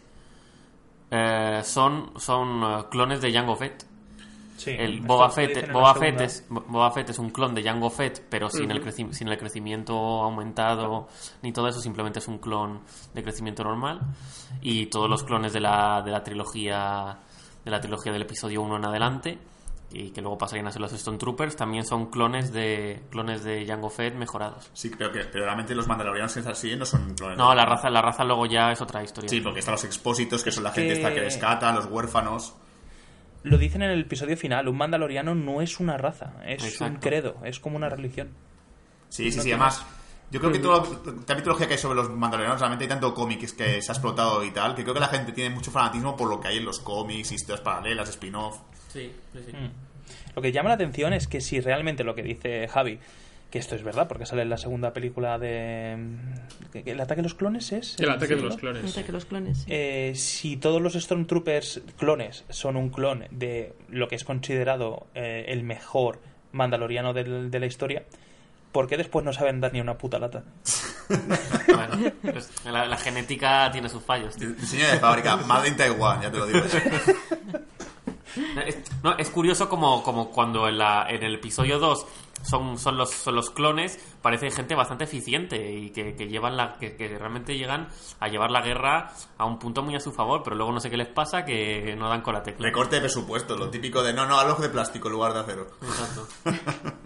eh, 1.12 1.62
son, 1.64 2.12
son 2.18 2.64
eh, 2.64 2.84
clones 2.90 3.22
de 3.22 3.34
Jango 3.34 3.56
Fett. 3.56 3.86
Sí, 4.62 4.72
El 4.78 5.02
Boba 5.02 5.30
Fett, 5.30 5.72
Boba, 5.72 5.94
Fett 5.96 6.22
es, 6.22 6.46
Boba 6.50 6.92
Fett 6.92 7.10
es 7.10 7.20
un 7.20 7.30
clon 7.32 7.56
de 7.56 7.64
Jango 7.64 7.90
Fett, 7.90 8.24
pero 8.30 8.50
sin, 8.50 8.70
el 8.72 8.84
creci- 8.84 9.12
sin 9.12 9.28
el 9.28 9.38
crecimiento 9.38 9.94
aumentado 9.96 11.08
ni 11.42 11.52
todo 11.52 11.68
eso, 11.68 11.80
simplemente 11.82 12.20
es 12.20 12.28
un 12.28 12.38
clon 12.38 12.82
de 13.14 13.24
crecimiento 13.24 13.64
normal. 13.64 14.02
Y 14.62 14.86
todos 14.88 15.10
los 15.10 15.24
clones 15.24 15.54
de 15.54 15.62
la, 15.62 16.02
de 16.04 16.12
la 16.12 16.24
trilogía 16.24 17.18
de 17.64 17.72
la 17.72 17.80
trilogía 17.80 18.12
del 18.12 18.24
episodio 18.24 18.62
1 18.64 18.78
en 18.78 18.86
adelante 18.86 19.38
y 19.94 20.12
que 20.12 20.22
luego 20.22 20.38
pasarían 20.38 20.68
a 20.68 20.72
ser 20.72 20.82
los 20.82 20.94
Stone 20.94 21.18
Troopers 21.18 21.56
también 21.56 21.84
son 21.86 22.06
clones 22.10 22.54
de 22.54 23.04
clones 23.12 23.44
de 23.44 23.66
Jango 23.68 23.90
Fett 23.90 24.16
mejorados. 24.16 24.70
Sí, 24.74 24.90
pero 24.98 25.12
que 25.12 25.26
pero 25.26 25.44
realmente 25.46 25.76
los 25.76 25.86
mandalorianos 25.88 26.32
que 26.34 26.40
están 26.40 26.54
así 26.54 26.76
no 26.78 26.86
son 26.86 27.14
clones. 27.14 27.38
No, 27.38 27.54
la 27.54 27.66
raza 27.66 27.90
la 27.90 28.02
raza 28.02 28.24
luego 28.24 28.46
ya 28.46 28.72
es 28.72 28.82
otra 28.82 29.04
historia. 29.04 29.30
Sí, 29.30 29.42
porque 29.42 29.60
están 29.60 29.74
los 29.74 29.84
expósitos, 29.84 30.44
que 30.44 30.52
son 30.52 30.64
la 30.64 30.72
gente 30.72 30.94
que- 30.94 31.00
esta 31.02 31.14
que 31.14 31.20
rescata, 31.22 31.72
los 31.74 31.86
huérfanos. 31.88 32.56
Lo 33.44 33.58
dicen 33.58 33.82
en 33.82 33.92
el 33.92 34.02
episodio 34.02 34.38
final, 34.38 34.68
un 34.68 34.78
mandaloriano 34.78 35.34
no 35.34 35.62
es 35.62 35.80
una 35.80 35.98
raza, 35.98 36.34
es 36.46 36.80
un 36.82 36.96
credo, 36.96 37.38
es 37.44 37.60
como 37.60 37.76
una 37.76 37.90
religión. 37.90 38.30
Sí, 39.10 39.32
sí, 39.32 39.42
sí, 39.42 39.52
además. 39.52 39.86
Yo 40.32 40.40
creo 40.40 40.52
que 40.52 40.60
toda 40.60 40.84
la 41.28 41.36
mitología 41.36 41.68
que 41.68 41.74
hay 41.74 41.80
sobre 41.80 41.96
los 41.96 42.10
mandalorianos, 42.10 42.60
realmente 42.60 42.86
hay 42.86 42.90
tanto 42.90 43.14
cómics 43.14 43.52
que 43.52 43.82
se 43.82 43.92
ha 43.92 43.94
explotado 43.94 44.44
y 44.46 44.52
tal, 44.52 44.76
que 44.76 44.84
creo 44.84 44.94
que 44.94 45.02
la 45.02 45.10
gente 45.10 45.34
tiene 45.34 45.54
mucho 45.54 45.72
fanatismo 45.72 46.16
por 46.16 46.30
lo 46.30 46.40
que 46.40 46.48
hay 46.48 46.58
en 46.58 46.66
los 46.66 46.80
cómics, 46.80 47.34
historias 47.34 47.60
paralelas, 47.62 48.08
spin-off. 48.10 48.60
Sí, 48.88 49.12
sí, 49.34 49.40
sí. 49.46 49.52
Lo 50.34 50.42
que 50.42 50.52
llama 50.54 50.70
la 50.70 50.76
atención 50.76 51.12
es 51.12 51.28
que 51.28 51.42
si 51.42 51.60
realmente 51.60 52.06
lo 52.06 52.16
que 52.16 52.24
dice 52.24 52.68
Javi, 52.70 53.00
que 53.52 53.60
esto 53.60 53.76
es 53.76 53.84
verdad, 53.84 54.08
porque 54.08 54.26
sale 54.26 54.42
en 54.44 54.50
la 54.50 54.58
segunda 54.58 54.94
película 54.94 55.38
de... 55.38 55.98
¿El 56.74 57.02
ataque 57.02 57.18
de 57.18 57.24
los 57.24 57.36
clones 57.36 57.72
es? 57.74 58.00
El 58.00 58.10
ataque 58.10 58.36
de 58.38 58.42
los 58.42 58.56
clones. 58.56 58.84
Nota 58.84 59.04
que 59.04 59.12
los 59.12 59.26
clones. 59.26 59.58
sí. 59.60 59.66
Eh, 59.68 60.14
si 60.16 60.56
todos 60.56 60.82
los 60.82 60.94
Stormtroopers 60.94 61.82
clones 61.98 62.46
son 62.50 62.78
un 62.78 62.90
clon 62.90 63.26
de 63.30 63.74
lo 63.90 64.08
que 64.08 64.16
es 64.16 64.24
considerado 64.24 65.08
eh, 65.14 65.46
el 65.50 65.64
mejor 65.64 66.20
mandaloriano 66.54 67.14
de 67.14 67.60
la 67.60 67.66
historia, 67.66 68.04
¿por 68.72 68.88
qué 68.88 68.96
después 68.96 69.26
no 69.26 69.34
saben 69.34 69.60
dar 69.60 69.74
ni 69.74 69.82
una 69.82 69.98
puta 69.98 70.18
lata? 70.18 70.44
Bueno, 71.68 72.12
pues 72.22 72.50
la, 72.66 72.86
la 72.86 72.98
genética 72.98 73.70
tiene 73.72 73.90
sus 73.90 74.02
fallos, 74.02 74.38
tío. 74.38 74.52
Diseño 74.52 74.88
de 74.88 74.98
fábrica, 74.98 75.36
Made 75.36 75.68
in 75.68 75.76
Taiwan, 75.76 76.22
ya 76.22 76.32
te 76.32 76.38
lo 76.38 76.46
digo. 76.48 76.62
Es, 78.66 78.78
no, 79.04 79.18
es 79.18 79.30
curioso 79.30 79.68
como, 79.68 80.04
como 80.04 80.30
cuando 80.32 80.70
en, 80.70 80.78
la, 80.78 81.06
en 81.10 81.22
el 81.22 81.36
episodio 81.36 81.80
2 81.80 82.06
son, 82.44 82.78
son, 82.78 82.98
los, 82.98 83.10
son 83.12 83.36
los 83.36 83.50
clones, 83.50 84.00
parece 84.22 84.52
gente 84.52 84.76
bastante 84.76 85.04
eficiente 85.06 85.72
y 85.72 85.90
que, 85.92 86.16
que 86.16 86.28
llevan 86.28 86.58
la, 86.58 86.78
que, 86.78 86.96
que 86.96 87.08
realmente 87.18 87.58
llegan 87.58 87.88
a 88.20 88.28
llevar 88.28 88.52
la 88.52 88.62
guerra 88.62 89.12
a 89.38 89.46
un 89.46 89.60
punto 89.60 89.82
muy 89.84 89.96
a 89.96 90.00
su 90.00 90.12
favor, 90.12 90.42
pero 90.44 90.56
luego 90.56 90.72
no 90.72 90.80
sé 90.80 90.90
qué 90.90 90.98
les 90.98 91.08
pasa 91.08 91.46
que 91.46 91.96
no 91.98 92.10
dan 92.10 92.22
con 92.22 92.34
la 92.34 92.44
tecla. 92.44 92.66
Recorte 92.66 92.96
de 92.96 93.02
presupuesto, 93.02 93.56
lo 93.58 93.70
típico 93.70 94.02
de 94.04 94.14
no, 94.14 94.26
no, 94.26 94.40
algo 94.40 94.56
de 94.62 94.70
plástico 94.70 95.08
en 95.08 95.14
lugar 95.14 95.34
de 95.34 95.40
acero. 95.40 95.68
Exacto. 95.82 96.28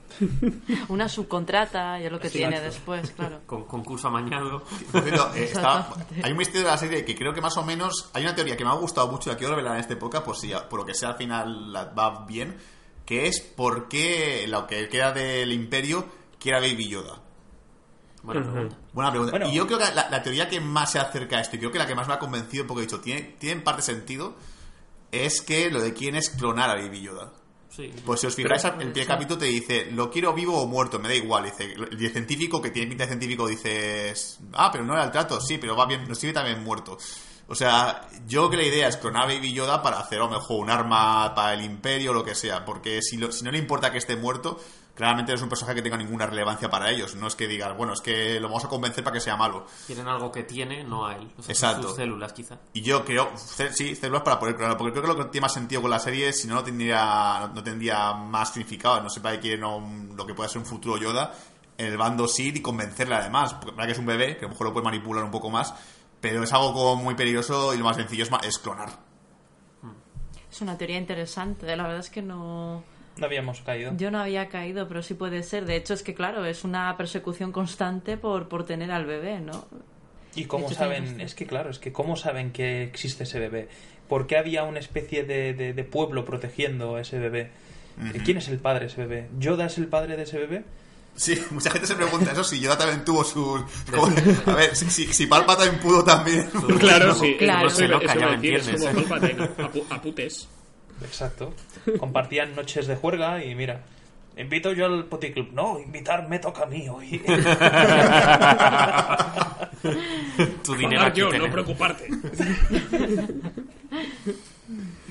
Una 0.87 1.09
subcontrata 1.09 1.99
y 1.99 2.05
es 2.05 2.11
lo 2.11 2.19
que 2.19 2.29
tiene 2.29 2.59
después, 2.61 3.11
claro. 3.11 3.41
Con 3.45 3.65
concurso 3.65 4.07
amañado. 4.07 4.63
Por 4.91 5.01
cierto, 5.03 5.29
eh, 5.35 5.43
está- 5.43 5.89
hay 6.23 6.31
un 6.31 6.37
misterio 6.37 6.61
de 6.65 6.71
la 6.71 6.77
serie 6.77 7.03
que 7.03 7.15
creo 7.15 7.33
que 7.33 7.41
más 7.41 7.57
o 7.57 7.63
menos. 7.63 8.09
Hay 8.13 8.23
una 8.23 8.33
teoría 8.33 8.55
que 8.55 8.63
me 8.63 8.71
ha 8.71 8.75
gustado 8.75 9.09
mucho 9.11 9.29
y 9.29 9.33
la 9.33 9.37
quiero 9.37 9.55
revelar 9.55 9.75
en 9.75 9.81
este 9.81 9.93
época, 9.93 10.23
por 10.23 10.37
si 10.37 10.53
por 10.69 10.79
lo 10.79 10.85
que 10.85 10.93
sea 10.93 11.09
al 11.09 11.15
final 11.17 11.73
la- 11.73 11.85
va 11.85 12.25
bien. 12.25 12.57
Que 13.05 13.27
es 13.27 13.39
por 13.41 13.87
qué 13.87 14.45
lo 14.47 14.65
que 14.67 14.89
queda 14.89 15.11
del 15.11 15.51
Imperio 15.51 16.05
quiere 16.39 16.57
a 16.57 16.61
Baby 16.61 16.89
Yoda. 16.89 17.21
Buena 18.23 18.41
pregunta. 18.41 18.77
Buena 18.93 19.11
pregunta. 19.11 19.31
Bueno. 19.31 19.49
Y 19.49 19.55
yo 19.55 19.67
creo 19.67 19.77
que 19.77 19.93
la, 19.93 20.09
la 20.09 20.23
teoría 20.23 20.49
que 20.49 20.59
más 20.59 20.91
se 20.93 20.99
acerca 20.99 21.37
a 21.37 21.41
esto, 21.41 21.55
y 21.55 21.59
creo 21.59 21.71
que 21.71 21.77
la 21.77 21.85
que 21.85 21.93
más 21.93 22.07
me 22.07 22.15
ha 22.15 22.19
convencido, 22.19 22.65
porque 22.65 22.81
he 22.83 22.85
dicho, 22.87 22.99
tiene, 23.01 23.21
tiene 23.39 23.57
en 23.57 23.63
parte 23.63 23.83
sentido, 23.83 24.35
es 25.11 25.41
que 25.41 25.69
lo 25.69 25.79
de 25.81 25.93
quién 25.93 26.15
es 26.15 26.31
clonar 26.31 26.71
a 26.71 26.75
Baby 26.81 27.01
Yoda. 27.01 27.31
Sí. 27.69 27.91
Pues 28.05 28.21
si 28.21 28.27
os 28.27 28.33
fijáis, 28.35 28.63
Pero- 28.63 28.81
el 28.81 28.91
primer 28.91 29.07
capítulo 29.07 29.37
te 29.37 29.45
dice, 29.45 29.91
lo 29.91 30.09
quiero 30.09 30.33
vivo 30.33 30.59
o 30.59 30.65
muerto, 30.65 30.97
me 30.97 31.09
da 31.09 31.13
igual. 31.13 31.43
Dice, 31.43 31.75
y 31.99 32.05
el 32.05 32.11
científico 32.11 32.59
que 32.61 32.71
tiene 32.71 32.87
pinta 32.87 33.03
de 33.03 33.09
científico 33.09 33.47
dices, 33.47 34.39
ah, 34.53 34.69
pero 34.71 34.83
no 34.85 34.93
era 34.93 35.03
el 35.03 35.11
trato, 35.11 35.39
sí, 35.41 35.57
pero 35.59 35.75
va 35.75 35.85
bien, 35.85 36.07
nos 36.07 36.17
sirve 36.17 36.33
también 36.33 36.63
muerto. 36.63 36.97
O 37.47 37.53
sea, 37.55 38.07
yo 38.27 38.47
creo 38.47 38.49
que 38.49 38.57
la 38.57 38.63
idea 38.75 38.87
es 38.87 38.97
clonar 38.97 39.23
a 39.23 39.33
Baby 39.33 39.53
Yoda 39.53 39.81
para 39.83 39.99
hacer 39.99 40.19
a 40.19 40.25
lo 40.25 40.31
mejor 40.31 40.59
un 40.61 40.69
arma 40.69 41.33
para 41.35 41.53
el 41.53 41.63
imperio 41.63 42.11
o 42.11 42.13
lo 42.13 42.23
que 42.23 42.33
sea, 42.35 42.65
porque 42.65 43.01
si, 43.01 43.17
lo- 43.17 43.31
si 43.31 43.43
no 43.43 43.51
le 43.51 43.59
importa 43.59 43.91
que 43.91 43.99
esté 43.99 44.15
muerto, 44.15 44.59
claramente 44.95 45.31
no 45.31 45.35
es 45.35 45.41
un 45.43 45.49
personaje 45.49 45.75
que 45.75 45.81
tenga 45.83 45.97
ninguna 45.97 46.25
relevancia 46.25 46.69
para 46.71 46.89
ellos. 46.89 47.13
No 47.15 47.27
es 47.27 47.35
que 47.35 47.47
digan, 47.47 47.77
bueno, 47.77 47.93
es 47.93 48.01
que 48.01 48.39
lo 48.39 48.47
vamos 48.47 48.65
a 48.65 48.67
convencer 48.67 49.03
para 49.03 49.13
que 49.13 49.19
sea 49.19 49.35
malo. 49.37 49.67
Quieren 49.85 50.07
algo 50.07 50.31
que 50.31 50.41
tiene, 50.43 50.83
no 50.83 51.05
a 51.05 51.15
él. 51.17 51.31
O 51.37 51.43
sea, 51.43 51.51
Exacto. 51.53 51.87
Sus 51.89 51.97
células, 51.97 52.33
quizá. 52.33 52.57
Y 52.73 52.81
yo 52.81 53.05
creo, 53.05 53.29
sí, 53.35 53.95
células 53.95 54.23
para 54.23 54.39
poder 54.39 54.55
clonar, 54.55 54.75
porque 54.77 54.93
creo 54.93 55.03
que 55.03 55.09
lo 55.09 55.17
que 55.17 55.25
tiene 55.25 55.43
más 55.43 55.53
sentido 55.53 55.83
con 55.83 55.91
la 55.91 55.99
serie, 55.99 56.33
si 56.33 56.47
no, 56.47 56.55
no 56.55 56.63
tendría, 56.63 57.51
no 57.53 57.61
tendría 57.63 58.13
más 58.13 58.53
significado. 58.53 59.01
No 59.01 59.09
sé 59.11 59.21
para 59.21 59.35
qué 59.35 59.41
quieren 59.41 60.15
lo 60.15 60.25
que 60.25 60.33
pueda 60.33 60.49
ser 60.49 60.59
un 60.59 60.65
futuro 60.65 60.97
Yoda, 60.97 61.31
en 61.77 61.87
el 61.87 61.97
bando 61.97 62.27
Sith 62.27 62.55
y 62.55 62.61
convencerle 62.61 63.15
además. 63.15 63.53
Porque 63.55 63.73
para 63.75 63.85
que 63.85 63.91
es 63.93 63.99
un 63.99 64.05
bebé, 64.07 64.37
que 64.37 64.45
a 64.45 64.47
lo 64.47 64.49
mejor 64.53 64.67
lo 64.67 64.73
puede 64.73 64.85
manipular 64.85 65.23
un 65.23 65.31
poco 65.31 65.49
más, 65.51 65.73
pero 66.29 66.43
es 66.43 66.53
algo 66.53 66.73
como 66.73 66.95
muy 66.97 67.15
peligroso 67.15 67.73
y 67.73 67.77
lo 67.77 67.83
más 67.85 67.95
sencillo 67.97 68.23
es, 68.23 68.31
ma- 68.31 68.41
es 68.43 68.57
clonar. 68.57 68.89
Es 70.51 70.61
una 70.61 70.77
teoría 70.77 70.97
interesante, 70.97 71.75
la 71.75 71.83
verdad 71.83 71.99
es 71.99 72.09
que 72.09 72.21
no... 72.21 72.83
No 73.17 73.25
habíamos 73.25 73.61
caído. 73.61 73.93
Yo 73.97 74.11
no 74.11 74.19
había 74.19 74.49
caído, 74.49 74.87
pero 74.87 75.01
sí 75.01 75.13
puede 75.13 75.41
ser. 75.43 75.65
De 75.65 75.75
hecho, 75.77 75.93
es 75.93 76.03
que 76.03 76.13
claro, 76.13 76.45
es 76.45 76.63
una 76.65 76.95
persecución 76.97 77.51
constante 77.53 78.17
por, 78.17 78.49
por 78.49 78.65
tener 78.65 78.91
al 78.91 79.05
bebé, 79.05 79.39
¿no? 79.39 79.65
¿Y 80.35 80.45
cómo 80.45 80.65
hecho, 80.65 80.75
saben? 80.75 81.21
Es 81.21 81.33
que 81.33 81.45
claro, 81.45 81.69
es 81.69 81.79
que 81.79 81.93
cómo 81.93 82.17
saben 82.17 82.51
que 82.51 82.83
existe 82.83 83.23
ese 83.23 83.39
bebé. 83.39 83.69
¿Por 84.09 84.27
qué 84.27 84.37
había 84.37 84.63
una 84.63 84.79
especie 84.79 85.23
de, 85.23 85.53
de- 85.53 85.73
de 85.73 85.83
pueblo 85.85 86.25
protegiendo 86.25 86.95
a 86.95 87.01
ese 87.01 87.19
bebé? 87.19 87.51
¿Quién 88.25 88.37
es 88.37 88.49
el 88.49 88.59
padre 88.59 88.81
de 88.81 88.85
ese 88.87 89.05
bebé? 89.05 89.29
¿Yoda 89.39 89.67
es 89.67 89.77
el 89.77 89.87
padre 89.87 90.17
de 90.17 90.23
ese 90.23 90.37
bebé? 90.37 90.65
Sí, 91.15 91.41
mucha 91.51 91.71
gente 91.71 91.87
se 91.87 91.95
pregunta 91.95 92.31
eso, 92.31 92.43
si 92.43 92.59
Yoda 92.59 92.77
también 92.77 93.05
tuvo 93.05 93.23
sus... 93.23 93.61
a 94.47 94.53
ver, 94.53 94.75
si, 94.75 94.89
si, 94.89 95.11
si 95.13 95.27
Palpa 95.27 95.55
también 95.57 95.79
pudo 95.81 96.03
también... 96.03 96.49
Claro, 96.79 97.15
sí. 97.15 97.35
Claro. 97.37 97.69
Loca, 97.87 98.05
eso 98.05 98.19
ya 98.19 98.37
me 98.37 98.55
es. 98.55 98.67
Palpatine, 98.67 99.43
a, 99.43 99.71
pu- 99.71 99.85
a 99.89 100.01
putes. 100.01 100.47
Exacto. 101.01 101.53
Compartían 101.99 102.55
noches 102.55 102.87
de 102.87 102.95
juerga 102.95 103.43
y 103.43 103.53
mira, 103.55 103.81
invito 104.37 104.71
yo 104.73 104.85
al 104.85 105.05
puticlub. 105.05 105.51
No, 105.53 105.79
invitar 105.79 106.27
me 106.27 106.39
toca 106.39 106.63
a 106.63 106.65
mí 106.65 106.87
hoy. 106.89 107.21
Tu 110.63 110.75
dinero 110.75 111.03
aquí 111.03 111.19
yo, 111.19 111.31
no 111.31 111.49
preocuparte. 111.51 112.07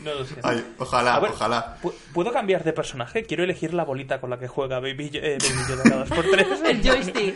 no 0.03 0.15
lo 0.15 0.25
sé. 0.25 0.35
Ay, 0.43 0.65
ojalá, 0.79 1.19
ver, 1.21 1.31
ojalá. 1.33 1.79
¿Pu- 2.15 2.25
¿Puedo 2.25 2.33
cambiar 2.33 2.65
de 2.65 2.73
personaje? 2.73 3.25
Quiero 3.25 3.45
elegir 3.45 3.75
la 3.75 3.85
bolita 3.85 4.21
con 4.21 4.31
la 4.31 4.39
que 4.39 4.49
juega 4.49 4.81
Baby, 4.81 5.11
eh, 5.15 5.37
Baby 5.41 5.61
Yoda 5.69 5.83
cada 5.91 5.97
dos 6.05 6.09
por 6.11 6.25
tres. 6.31 6.47
El 6.65 6.83
joystick. 6.83 7.35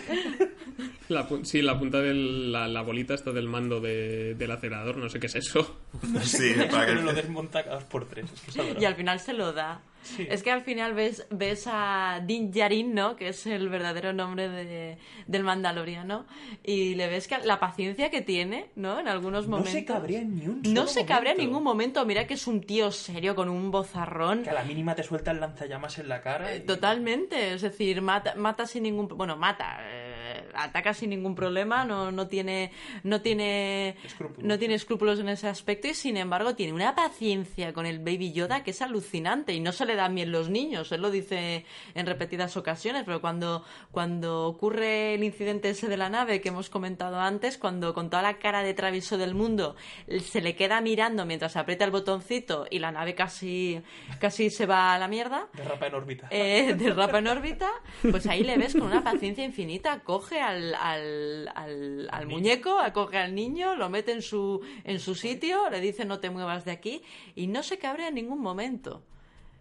La, 1.09 1.27
sí, 1.43 1.63
la 1.63 1.79
punta 1.79 2.01
de 2.01 2.13
la, 2.15 2.69
la 2.69 2.83
bolita 2.83 3.15
está 3.15 3.33
del 3.33 3.49
mando 3.49 3.81
de- 3.81 4.35
del 4.35 4.51
acelerador, 4.51 4.97
no 4.99 5.09
sé 5.09 5.19
qué 5.21 5.27
es 5.27 5.35
eso. 5.37 5.79
Sí, 6.23 6.55
para 6.71 6.87
que... 6.87 6.95
Lo 6.95 7.13
desmonta 7.13 7.63
cada 7.65 7.77
dos 7.77 7.85
por 7.85 8.07
tres. 8.09 8.27
Es 8.47 8.55
que. 8.55 8.77
Y 8.81 8.85
al 8.85 8.95
final 8.95 9.19
se 9.21 9.33
lo 9.33 9.53
da. 9.53 9.81
Sí. 10.03 10.27
Es 10.31 10.43
que 10.43 10.51
al 10.51 10.63
final 10.63 10.95
ves, 10.95 11.27
ves 11.31 11.65
a 11.67 12.23
Din 12.25 12.51
Djarin, 12.51 12.95
¿no? 12.95 13.17
Que 13.17 13.29
es 13.29 13.47
el 13.47 13.69
verdadero 13.69 14.13
nombre 14.13 14.49
de, 14.49 14.99
del 15.27 15.45
Mandaloriano. 15.45 16.27
Y 16.65 16.95
le 16.95 17.09
ves 17.09 17.29
que 17.29 17.39
la 17.39 17.61
paciencia 17.61 18.11
que 18.11 18.23
tiene, 18.23 18.71
¿no? 18.77 18.99
En 19.01 19.09
algunos 19.09 19.45
No 19.47 19.59
momentos. 19.59 19.73
se 19.73 19.85
cabrea 19.85 20.21
en 20.21 20.37
ni 20.39 20.47
un 20.47 20.63
No 20.73 20.87
se 20.87 21.05
cabrea 21.05 21.33
en 21.33 21.39
momento. 21.39 21.43
ningún 21.51 21.63
momento. 21.65 22.07
Mira 22.07 22.27
que 22.27 22.35
es 22.35 22.47
un 22.47 22.63
tío 22.63 22.91
serio 22.91 23.35
con 23.35 23.49
un 23.49 23.71
bozarrón. 23.71 24.45
Que 24.45 24.51
a 24.51 24.55
la 24.55 24.65
mínima 24.65 24.95
te 24.95 25.03
suelta 25.03 25.31
el 25.33 25.41
lanzallamas 25.41 25.99
en 25.99 26.09
la 26.09 26.23
cara. 26.23 26.55
y- 26.57 26.61
Totalmente, 26.61 27.53
es 27.55 27.63
decir, 27.63 28.01
mata, 28.01 28.35
mata 28.37 28.67
sin 28.67 28.85
ningún, 28.85 29.09
bueno, 29.09 29.37
mata, 29.37 29.79
eh, 29.83 30.48
ataca 30.63 30.95
sin 30.95 31.11
ningún 31.11 31.35
problema, 31.35 31.85
no, 31.85 32.11
no 32.13 32.29
tiene, 32.29 32.73
no 33.03 33.21
tiene, 33.21 33.97
Escrúpulos. 34.05 34.45
no 34.45 34.59
tiene 34.59 34.75
escrúpulos 34.75 35.19
en 35.21 35.29
ese 35.29 35.49
aspecto 35.49 35.89
y 35.89 35.95
sin 35.95 36.17
embargo 36.17 36.55
tiene 36.55 36.73
una 36.73 36.95
paciencia 36.95 37.73
con 37.73 37.87
el 37.87 37.99
Baby 37.99 38.33
Yoda 38.33 38.63
que 38.63 38.71
es 38.73 38.83
alucinante 38.83 39.53
y 39.55 39.61
no 39.61 39.73
se 39.73 39.87
le 39.87 39.95
dan 39.95 40.15
bien 40.15 40.33
los 40.33 40.49
niños, 40.51 40.91
él 40.93 41.03
lo 41.03 41.11
dice 41.11 41.65
en 41.95 42.07
repetidas 42.07 42.57
ocasiones, 42.57 43.03
pero 43.05 43.21
cuando, 43.21 43.65
cuando 43.91 44.47
ocurre 44.47 45.15
el 45.15 45.25
incidente 45.25 45.71
ese 45.71 45.89
de 45.89 45.97
la 45.97 46.09
nave 46.09 46.41
que 46.41 46.49
hemos 46.49 46.71
comentado 46.71 47.19
antes, 47.21 47.59
cuando 47.59 47.95
con 47.95 48.11
toda 48.11 48.23
la 48.23 48.39
cara 48.39 48.63
de 48.63 48.75
travieso 48.75 49.19
del 49.19 49.35
mundo 49.35 49.77
se 50.23 50.41
le 50.41 50.55
queda 50.55 50.81
mirando 50.81 51.25
mientras 51.27 51.57
aprieta 51.57 51.85
el 51.85 51.91
botoncito 51.91 52.67
y 52.71 52.79
la 52.79 52.91
nave 52.93 53.15
casi, 53.15 53.81
casi 54.21 54.51
se 54.51 54.67
va 54.67 54.95
a 54.95 54.99
la 54.99 55.09
mierda, 55.09 55.49
Derrapa 55.55 55.87
en 55.87 55.95
órbita. 55.95 56.29
eh, 56.31 56.75
derrapa 56.79 57.19
en 57.19 57.27
órbita, 57.29 57.71
pues 58.11 58.27
ahí 58.27 58.43
le 58.45 58.57
ves 58.59 58.73
con 58.75 58.83
una 58.85 59.03
paciencia 59.05 59.45
infinita, 59.45 60.01
coge 60.01 60.41
al, 60.49 60.75
al, 60.75 61.51
al, 61.55 62.09
al 62.11 62.27
muñeco, 62.27 62.79
coge 62.93 63.19
al 63.19 63.35
niño, 63.35 63.77
lo 63.77 63.89
mete 63.89 64.13
en 64.13 64.23
su, 64.23 64.61
en 64.85 65.01
su 65.01 65.15
sitio, 65.15 65.71
le 65.71 65.81
dice 65.81 66.05
no 66.05 66.21
te 66.21 66.31
muevas 66.31 66.65
de 66.65 66.73
aquí 66.73 67.03
y 67.35 67.47
no 67.47 67.63
se 67.63 67.79
cabrea 67.79 68.09
en 68.09 68.15
ningún 68.15 68.41
momento. 68.41 69.03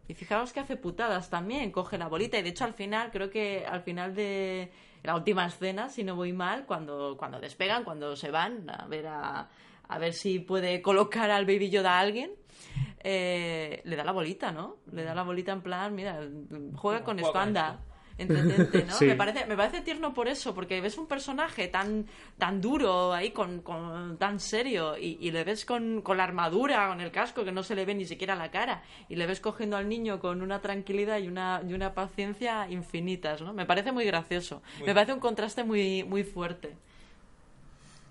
Y 0.08 0.14
fijaos 0.14 0.54
que 0.54 0.62
hace 0.62 0.78
putadas 0.78 1.30
también, 1.30 1.72
coge 1.72 1.98
la 1.98 2.08
bolita 2.08 2.38
y 2.38 2.42
de 2.42 2.50
hecho 2.50 2.64
al 2.64 2.74
final, 2.74 3.12
creo 3.12 3.30
que 3.30 3.66
al 3.66 3.82
final 3.82 4.16
de 4.16 4.72
la 5.04 5.16
última 5.16 5.46
escena, 5.46 5.90
si 5.90 6.04
no 6.04 6.16
voy 6.16 6.34
mal, 6.34 6.66
cuando, 6.66 7.16
cuando 7.18 7.40
despegan, 7.40 7.84
cuando 7.84 8.16
se 8.16 8.32
van 8.32 8.70
a 8.70 8.88
ver 8.88 9.08
a, 9.08 9.50
a 9.88 10.00
ver 10.00 10.14
si 10.14 10.40
puede 10.40 10.82
colocar 10.82 11.30
al 11.30 11.46
Baby 11.46 11.70
Yoda 11.70 11.98
a 11.98 12.00
alguien, 12.00 12.32
eh, 13.04 13.82
le 13.86 13.96
da 13.96 14.04
la 14.04 14.12
bolita, 14.12 14.52
¿no? 14.52 14.78
Le 14.92 15.04
da 15.04 15.14
la 15.14 15.24
bolita 15.24 15.52
en 15.52 15.62
plan, 15.62 15.94
mira, 15.94 16.20
juega 16.76 17.04
con 17.04 17.20
esto, 17.20 17.38
anda. 17.38 17.80
Entendente, 18.18 18.84
¿no? 18.84 18.94
Sí. 18.98 19.06
Me, 19.06 19.16
parece, 19.16 19.46
me 19.46 19.56
parece 19.56 19.82
tierno 19.82 20.14
por 20.14 20.28
eso, 20.28 20.56
porque 20.56 20.82
ves 20.82 20.98
un 20.98 21.06
personaje 21.08 21.68
tan, 21.68 22.08
tan 22.38 22.60
duro 22.62 23.14
ahí, 23.14 23.32
con, 23.32 23.62
con- 23.62 24.18
tan 24.18 24.40
serio, 24.40 24.98
y, 24.98 25.18
y 25.22 25.32
le 25.32 25.44
ves 25.44 25.66
con, 25.66 26.02
con 26.02 26.18
la 26.18 26.24
armadura, 26.24 26.88
con 26.88 27.00
el 27.02 27.12
casco, 27.12 27.46
que 27.46 27.52
no 27.52 27.62
se 27.64 27.76
le 27.76 27.86
ve 27.86 27.94
ni 27.94 28.06
siquiera 28.06 28.36
la 28.36 28.50
cara, 28.50 28.84
y 29.08 29.16
le 29.16 29.28
ves 29.28 29.40
cogiendo 29.40 29.78
al 29.78 29.88
niño 29.88 30.20
con 30.20 30.42
una 30.42 30.62
tranquilidad 30.62 31.20
y 31.20 31.28
una, 31.28 31.62
y 31.68 31.74
una 31.74 31.94
paciencia 31.94 32.68
infinitas, 32.70 33.42
¿no? 33.42 33.54
Me 33.54 33.66
parece 33.66 33.92
muy 33.92 34.06
gracioso. 34.06 34.62
me 34.86 34.94
parece 34.94 35.14
un 35.14 35.20
contraste 35.20 35.64
muy, 35.64 36.04
muy 36.04 36.24
fuerte. 36.24 36.76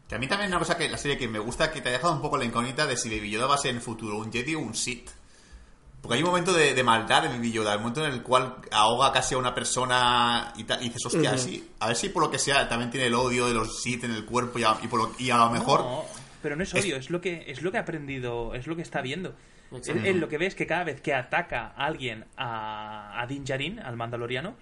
Que 0.09 0.15
a 0.15 0.19
mí 0.19 0.29
también 0.29 0.51
una 0.51 0.61
cosa 0.61 0.79
que 0.79 0.89
la 0.89 0.99
serie 0.99 1.19
que 1.19 1.27
me 1.27 1.41
gusta 1.41 1.73
que 1.73 1.81
te 1.81 1.89
ha 1.89 1.93
dejado 1.93 2.13
un 2.15 2.21
poco 2.23 2.37
la 2.39 2.45
incógnita 2.45 2.87
de 2.87 2.97
si 2.97 3.11
Baby 3.11 3.31
Yoda 3.31 3.47
va 3.49 3.57
a 3.57 3.59
ser 3.59 3.73
en 3.73 3.79
el 3.79 3.83
futuro 3.83 4.19
un 4.19 4.31
Jedi 4.33 4.55
o 4.55 4.61
un 4.61 4.75
Sith. 4.75 5.11
Porque 6.07 6.19
hay 6.19 6.23
un 6.23 6.29
momento 6.29 6.53
de, 6.53 6.73
de 6.75 6.83
maldad 6.85 7.25
en 7.27 7.33
Baby 7.33 7.53
Yoda, 7.53 7.73
el 7.75 7.81
momento 7.81 8.07
en 8.07 8.13
el 8.13 8.23
cual 8.23 8.57
ahoga 8.71 9.13
casi 9.13 9.35
a 9.35 9.39
una 9.39 9.55
persona 9.55 10.53
y, 10.57 10.65
ta- 10.65 10.79
y 10.81 10.85
dices, 10.85 11.05
hostia, 11.07 11.37
sí, 11.37 11.69
a 11.81 11.89
ver 11.89 11.97
si 11.97 12.09
por 12.11 12.23
lo 12.23 12.31
que 12.31 12.39
sea 12.39 12.69
también 12.69 12.91
tiene 12.91 13.07
el 13.07 13.15
odio 13.15 13.47
de 13.49 13.55
los 13.55 13.83
Sith 13.83 14.05
en 14.05 14.13
el 14.13 14.25
cuerpo 14.25 14.59
y 14.59 14.65
a, 14.65 14.77
y 14.83 14.87
por 14.87 15.01
lo- 15.01 15.13
y 15.19 15.31
a 15.31 15.37
lo 15.39 15.51
mejor... 15.51 15.81
No, 15.81 16.05
pero 16.43 16.55
no 16.55 16.63
es 16.63 16.73
odio, 16.75 16.97
es... 16.97 17.11
lo 17.11 17.21
que 17.21 17.45
es 17.51 17.61
lo 17.63 17.73
que 17.73 17.79
ha 17.79 17.81
aprendido, 17.81 18.55
es 18.55 18.67
lo 18.69 18.77
que 18.77 18.83
está 18.83 19.01
viendo. 19.01 19.35
Él, 19.89 20.07
él 20.07 20.21
lo 20.21 20.29
que 20.29 20.39
ve 20.39 20.47
es 20.47 20.55
que 20.55 20.67
cada 20.67 20.85
vez 20.85 21.01
que 21.01 21.13
ataca 21.13 21.73
a 21.77 21.87
alguien 21.87 22.25
a, 22.37 23.21
a 23.21 23.27
Din 23.27 23.45
Djarin, 23.45 23.81
al 23.81 23.97
mandaloriano, 23.97 24.55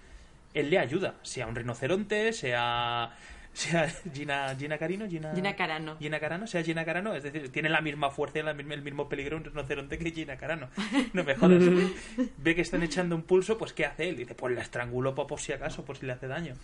él 0.55 0.69
le 0.71 0.79
ayuda, 0.79 1.15
sea 1.21 1.45
un 1.45 1.55
rinoceronte, 1.55 2.33
sea 2.33 3.15
sea 3.55 3.89
Gina, 4.13 4.53
Gina 4.57 4.77
Carino, 4.77 5.07
Gina, 5.07 5.33
Gina 5.33 5.55
Carano. 5.55 5.97
Gina 5.97 6.19
Carano, 6.19 6.45
sea 6.45 6.61
Gina 6.63 6.83
Carano, 6.83 7.13
es 7.15 7.23
decir, 7.23 7.49
tiene 7.51 7.69
la 7.69 7.81
misma 7.81 8.11
fuerza 8.11 8.39
y 8.39 8.43
la 8.43 8.51
el 8.51 8.81
mismo 8.81 9.07
peligro 9.07 9.37
un 9.37 9.45
rinoceronte 9.45 9.97
que 9.97 10.11
Gina 10.11 10.37
Carano. 10.37 10.67
No 11.13 11.23
me 11.23 11.35
jodas. 11.35 11.63
Ve 12.37 12.55
que 12.55 12.61
están 12.61 12.83
echando 12.83 13.15
un 13.15 13.23
pulso, 13.23 13.57
pues 13.57 13.73
¿qué 13.73 13.85
hace 13.85 14.09
él? 14.09 14.17
Dice, 14.17 14.35
pues 14.35 14.53
la 14.53 14.61
estrangulo 14.61 15.15
por 15.15 15.39
si 15.39 15.53
acaso, 15.53 15.85
por 15.85 15.97
si 15.97 16.05
le 16.05 16.11
hace 16.11 16.27
daño. 16.27 16.55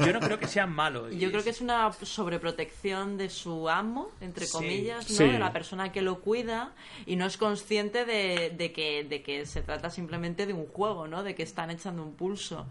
Yo 0.00 0.12
no 0.12 0.20
creo 0.20 0.38
que 0.38 0.46
sea 0.48 0.66
malo. 0.66 1.10
Yo 1.10 1.30
creo 1.30 1.44
que 1.44 1.50
es 1.50 1.60
una 1.60 1.90
sobreprotección 1.92 3.16
de 3.18 3.28
su 3.30 3.68
amo, 3.68 4.10
entre 4.20 4.46
Sí. 4.46 4.52
comillas, 4.52 5.10
¿no? 5.10 5.16
Sí. 5.16 5.24
de 5.24 5.38
la 5.38 5.52
persona 5.52 5.92
que 5.92 6.02
lo 6.02 6.20
cuida 6.20 6.72
y 7.06 7.16
no 7.16 7.26
es 7.26 7.36
consciente 7.36 8.04
de, 8.04 8.50
de 8.56 8.72
que, 8.72 9.04
de 9.04 9.22
que 9.22 9.44
se 9.46 9.62
trata 9.62 9.90
simplemente 9.90 10.46
de 10.46 10.52
un 10.54 10.66
juego, 10.66 11.06
¿no? 11.06 11.22
de 11.22 11.34
que 11.34 11.42
están 11.42 11.70
echando 11.70 12.02
un 12.02 12.14
pulso. 12.14 12.66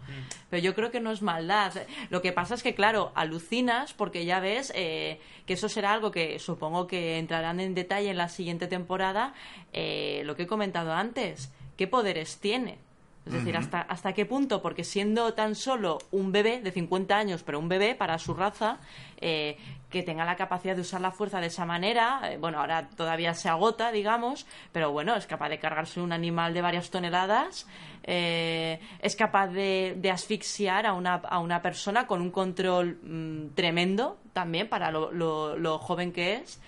Pero 0.50 0.62
yo 0.62 0.74
creo 0.74 0.90
que 0.90 1.00
no 1.00 1.12
es 1.12 1.22
maldad. 1.22 1.72
Lo 2.10 2.20
que 2.22 2.32
pasa 2.32 2.54
es 2.54 2.62
que, 2.62 2.74
claro, 2.74 3.12
alucinas 3.14 3.92
porque 3.94 4.24
ya 4.24 4.40
ves 4.40 4.72
eh, 4.74 5.20
que 5.46 5.54
eso 5.54 5.68
será 5.68 5.92
algo 5.92 6.10
que 6.10 6.38
supongo 6.38 6.86
que 6.86 7.18
entrarán 7.18 7.60
en 7.60 7.74
detalle 7.74 8.10
en 8.10 8.16
la 8.16 8.28
siguiente 8.28 8.66
temporada, 8.66 9.34
eh, 9.72 10.22
lo 10.24 10.36
que 10.36 10.42
he 10.44 10.46
comentado 10.46 10.92
antes. 10.92 11.50
¿Qué 11.76 11.86
poderes 11.86 12.38
tiene? 12.38 12.78
Es 13.24 13.32
decir, 13.34 13.56
¿hasta, 13.56 13.80
¿hasta 13.82 14.12
qué 14.14 14.26
punto? 14.26 14.60
Porque 14.60 14.82
siendo 14.82 15.32
tan 15.34 15.54
solo 15.54 15.98
un 16.10 16.32
bebé 16.32 16.60
de 16.60 16.72
50 16.72 17.16
años, 17.16 17.44
pero 17.44 17.60
un 17.60 17.68
bebé 17.68 17.94
para 17.94 18.18
su 18.18 18.34
raza, 18.34 18.78
eh, 19.20 19.56
que 19.90 20.02
tenga 20.02 20.24
la 20.24 20.34
capacidad 20.36 20.74
de 20.74 20.80
usar 20.80 21.00
la 21.00 21.12
fuerza 21.12 21.40
de 21.40 21.46
esa 21.46 21.64
manera, 21.64 22.20
eh, 22.24 22.36
bueno, 22.38 22.58
ahora 22.58 22.88
todavía 22.96 23.32
se 23.34 23.48
agota, 23.48 23.92
digamos, 23.92 24.44
pero 24.72 24.90
bueno, 24.90 25.14
es 25.14 25.26
capaz 25.28 25.50
de 25.50 25.60
cargarse 25.60 26.00
un 26.00 26.12
animal 26.12 26.52
de 26.52 26.62
varias 26.62 26.90
toneladas, 26.90 27.68
eh, 28.02 28.80
es 29.00 29.14
capaz 29.14 29.48
de, 29.48 29.94
de 29.98 30.10
asfixiar 30.10 30.86
a 30.86 30.92
una, 30.94 31.14
a 31.14 31.38
una 31.38 31.62
persona 31.62 32.06
con 32.08 32.20
un 32.22 32.30
control 32.32 32.98
mm, 33.04 33.54
tremendo 33.54 34.18
también 34.32 34.68
para 34.68 34.90
lo, 34.90 35.12
lo- 35.12 35.56
lo 35.56 35.78
joven 35.78 36.10
que 36.12 36.34
es. 36.36 36.60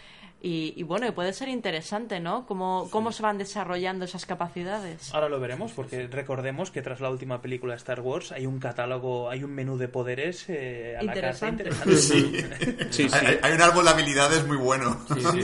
Y, 0.45 0.75
y 0.77 0.83
bueno, 0.83 1.07
y 1.07 1.11
puede 1.13 1.33
ser 1.33 1.49
interesante, 1.49 2.21
¿no? 2.21 2.45
Cómo, 2.45 2.89
cómo 2.91 3.13
se 3.13 3.23
van 3.23 3.39
desarrollando 3.39 4.05
esas 4.05 4.27
capacidades. 4.27 5.15
Ahora 5.15 5.31
lo 5.31 5.41
veremos, 5.41 5.73
porque 5.73 6.07
recordemos 6.07 6.71
que 6.71 6.83
tras 6.83 7.01
la 7.01 7.09
última 7.09 7.41
película 7.41 7.73
de 7.73 7.79
Star 7.79 8.03
Wars 8.03 8.31
hay 8.31 8.45
un 8.45 8.59
catálogo, 8.59 9.31
hay 9.31 9.43
un 9.43 9.55
menú 9.55 9.79
de 9.79 9.89
poderes 9.89 10.45
eh, 10.49 10.99
a 11.01 11.03
la 11.03 11.15
casa 11.15 11.49
Interesante. 11.49 11.97
Sí, 11.97 12.45
sí. 12.91 13.09
Hay, 13.43 13.53
un 13.53 13.63
árbol 13.63 13.87
de 13.87 13.91
habilidades 13.93 14.47
muy 14.47 14.59
bueno. 14.59 15.01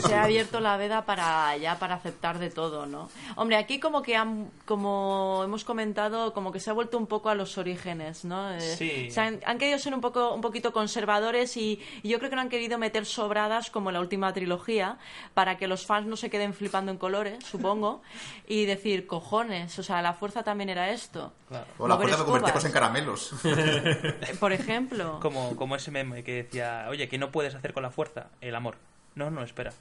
se 0.07 0.14
ha 0.14 0.24
abierto 0.24 0.61
la 0.61 0.76
veda 0.76 1.07
para 1.07 1.57
ya 1.57 1.78
para 1.78 1.94
aceptar 1.94 2.38
de 2.38 2.51
todo, 2.51 2.84
¿no? 2.84 3.09
Hombre, 3.36 3.57
aquí 3.57 3.80
como 3.80 4.03
que 4.03 4.16
han, 4.16 4.51
como 4.66 5.40
hemos 5.42 5.64
comentado, 5.64 6.34
como 6.34 6.53
que 6.53 6.61
se 6.61 6.68
ha 6.68 6.74
vuelto 6.74 6.98
un 6.98 7.07
poco 7.07 7.30
a 7.30 7.34
los 7.34 7.57
orígenes, 7.57 8.26
¿no? 8.26 8.53
Eh, 8.53 8.61
Sí. 8.61 9.11
se 9.11 9.18
han, 9.18 9.40
han 9.46 9.57
querido 9.57 9.78
ser 9.78 9.94
un 9.94 10.03
poco 10.03 10.34
un 10.34 10.42
poquito 10.42 10.74
conservadores 10.74 11.57
y, 11.57 11.80
y 12.03 12.11
yo 12.11 12.18
creo 12.18 12.28
que 12.28 12.36
no 12.36 12.42
han 12.42 12.51
querido 12.51 12.76
meter 12.76 13.07
sobradas 13.07 13.70
como 13.70 13.88
en 13.88 13.94
la 13.94 14.01
última 14.01 14.30
trilogía 14.34 14.89
para 15.34 15.57
que 15.59 15.66
los 15.66 15.86
fans 15.86 16.07
no 16.07 16.16
se 16.16 16.30
queden 16.30 16.55
flipando 16.55 16.93
en 16.93 16.99
colores, 16.99 17.45
supongo, 17.45 18.03
y 18.47 18.64
decir, 18.66 19.07
cojones, 19.07 19.78
o 19.78 19.82
sea, 19.82 20.03
la 20.03 20.14
fuerza 20.14 20.43
también 20.43 20.68
era 20.68 20.91
esto. 20.91 21.32
Claro. 21.49 21.66
O 21.78 21.88
la 21.88 21.97
fuerza 21.97 22.18
de 22.18 22.24
convertirlos 22.24 22.64
en 22.64 22.72
caramelos. 22.72 23.34
Eh, 23.45 24.36
Por 24.38 24.53
ejemplo. 24.53 25.18
Como, 25.20 25.57
como 25.57 25.76
ese 25.76 25.91
meme 25.91 26.22
que 26.22 26.43
decía, 26.43 26.86
oye, 26.88 27.09
¿qué 27.09 27.18
no 27.18 27.30
puedes 27.30 27.55
hacer 27.55 27.72
con 27.72 27.82
la 27.82 27.91
fuerza? 27.91 28.28
El 28.41 28.55
amor. 28.55 28.76
No, 29.14 29.30
no, 29.30 29.43
espera. 29.43 29.72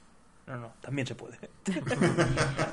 No, 0.47 0.57
no, 0.57 0.73
también 0.81 1.07
se 1.07 1.15
puede. 1.15 1.37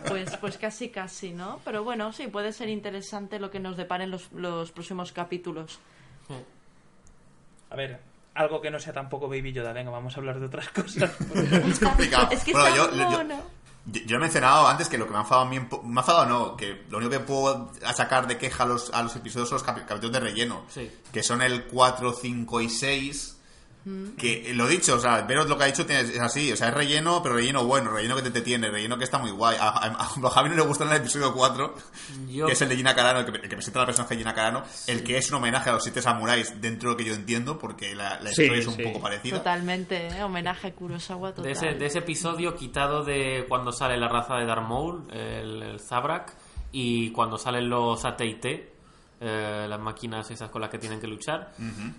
Pues, 0.09 0.37
pues 0.39 0.57
casi, 0.57 0.89
casi, 0.89 1.32
¿no? 1.32 1.61
Pero 1.64 1.84
bueno, 1.84 2.12
sí, 2.12 2.28
puede 2.28 2.53
ser 2.53 2.68
interesante 2.68 3.39
lo 3.39 3.51
que 3.51 3.61
nos 3.61 3.76
deparen 3.76 4.11
los, 4.11 4.32
los 4.32 4.72
próximos 4.72 5.12
capítulos. 5.12 5.78
A 7.68 7.76
ver, 7.76 8.01
algo 8.37 8.61
que 8.61 8.70
no 8.70 8.78
sea 8.78 8.93
tampoco 8.93 9.28
Baby 9.28 9.53
Yoda. 9.53 9.72
Venga, 9.72 9.91
vamos 9.91 10.14
a 10.16 10.20
hablar 10.20 10.39
de 10.41 10.47
otras 10.47 10.68
cosas. 10.70 11.11
Es 11.34 11.78
complicado. 11.80 12.28
Es 12.30 12.45
que 12.45 12.53
Bueno, 12.53 12.74
yo, 12.76 12.91
yo- 12.95 13.05
mono. 13.11 13.37
yo- 13.87 14.01
yo 14.07 14.16
he 14.16 14.18
mencionado 14.20 14.66
antes 14.66 14.89
que 14.89 14.99
lo 14.99 15.05
que 15.07 15.12
me 15.12 15.18
ha 15.18 15.20
enfadado 15.20 15.47
a 15.47 15.51
mí, 15.51 15.61
me 15.61 16.01
ha 16.01 16.03
enfadado 16.03 16.26
no, 16.26 16.57
que 16.57 16.82
lo 16.91 16.99
único 16.99 17.12
que 17.12 17.20
puedo 17.20 17.70
sacar 17.95 18.26
de 18.26 18.37
queja 18.37 18.64
a 18.64 18.66
los, 18.66 18.93
a 18.93 19.03
los 19.03 19.14
episodios 19.14 19.49
son 19.49 19.57
los 19.57 19.62
capítulos 19.62 20.11
de 20.12 20.18
relleno, 20.20 20.64
Sí. 20.68 20.91
que 21.12 21.22
son 21.22 21.41
el 21.41 21.64
4, 21.66 22.12
5 22.12 22.61
y 22.62 22.68
6. 22.68 23.36
Que 24.18 24.51
eh, 24.51 24.55
lo 24.55 24.66
dicho, 24.66 24.97
o 24.97 24.99
sea, 24.99 25.22
veros 25.22 25.49
lo 25.49 25.57
que 25.57 25.62
ha 25.64 25.66
dicho 25.68 25.87
tiene- 25.87 26.01
es 26.03 26.18
así, 26.18 26.51
o 26.51 26.57
sea, 26.57 26.68
es 26.68 26.74
relleno, 26.74 27.22
pero 27.22 27.37
relleno 27.37 27.64
bueno, 27.64 27.91
relleno 27.93 28.16
que 28.16 28.22
te 28.22 28.26
entretiene, 28.28 28.68
relleno 28.68 28.99
que 28.99 29.05
está 29.05 29.18
muy 29.18 29.30
guay. 29.30 29.57
A, 29.61 29.68
a- 29.68 29.97
a 30.01 30.30
Javi 30.30 30.49
no 30.51 30.57
le 30.57 30.62
gustó 30.62 30.82
en 30.84 30.91
el 30.91 30.97
episodio 30.97 31.32
4, 31.32 31.74
Yo- 32.28 32.47
que 32.47 32.53
es 32.53 32.62
el 32.62 32.68
de 32.68 32.76
Gina 32.76 32.95
Carano, 32.97 33.20
el 33.20 33.26
que, 33.26 33.32
el 33.39 33.43
que 33.49 33.49
presenta 33.57 33.78
la 33.80 33.87
personaje 33.87 34.14
de 34.14 34.18
Gina 34.18 34.34
Carano, 34.34 34.64
el 34.89 35.05
que 35.05 35.18
es 35.18 35.30
un 35.30 35.37
homenaje 35.37 35.70
a 35.70 35.74
los 35.74 35.84
siete 35.84 36.03
samuráis 36.03 36.61
dentro 36.61 36.89
de 36.91 36.95
lo 36.95 36.97
que 36.99 37.05
yo 37.05 37.14
entiendo, 37.14 37.59
porque 37.59 37.95
la, 37.95 38.18
la 38.20 38.30
Sí, 38.32 38.43
historia 38.43 38.61
es 38.61 38.66
un 38.66 38.74
sí. 38.74 38.82
poco 38.82 39.01
parecida. 39.01 39.39
Totalmente, 39.39 40.09
¿eh? 40.09 40.22
homenaje 40.24 40.66
a 40.68 40.74
Kurosawa 40.74 41.30
total. 41.30 41.45
De 41.45 41.53
ese, 41.53 41.66
de 41.78 41.87
ese 41.87 41.99
episodio 42.01 42.57
quitado 42.57 43.05
de 43.05 43.47
cuando 43.49 43.70
sale 43.70 43.97
la 43.97 44.09
raza 44.09 44.34
de 44.34 44.47
Darth 44.47 44.66
Maul, 44.68 45.07
el, 45.12 45.62
el 45.62 45.80
Zabrak, 45.80 46.34
y 46.72 47.11
cuando 47.12 47.39
salen 47.39 47.68
los 47.70 48.05
AT&T, 48.05 48.72
eh, 49.20 49.66
las 49.68 49.80
máquinas 49.80 50.30
esas 50.30 50.50
con 50.50 50.60
las 50.60 50.70
que 50.70 50.78
tienen 50.78 51.00
que 51.00 51.06
luchar. 51.06 51.52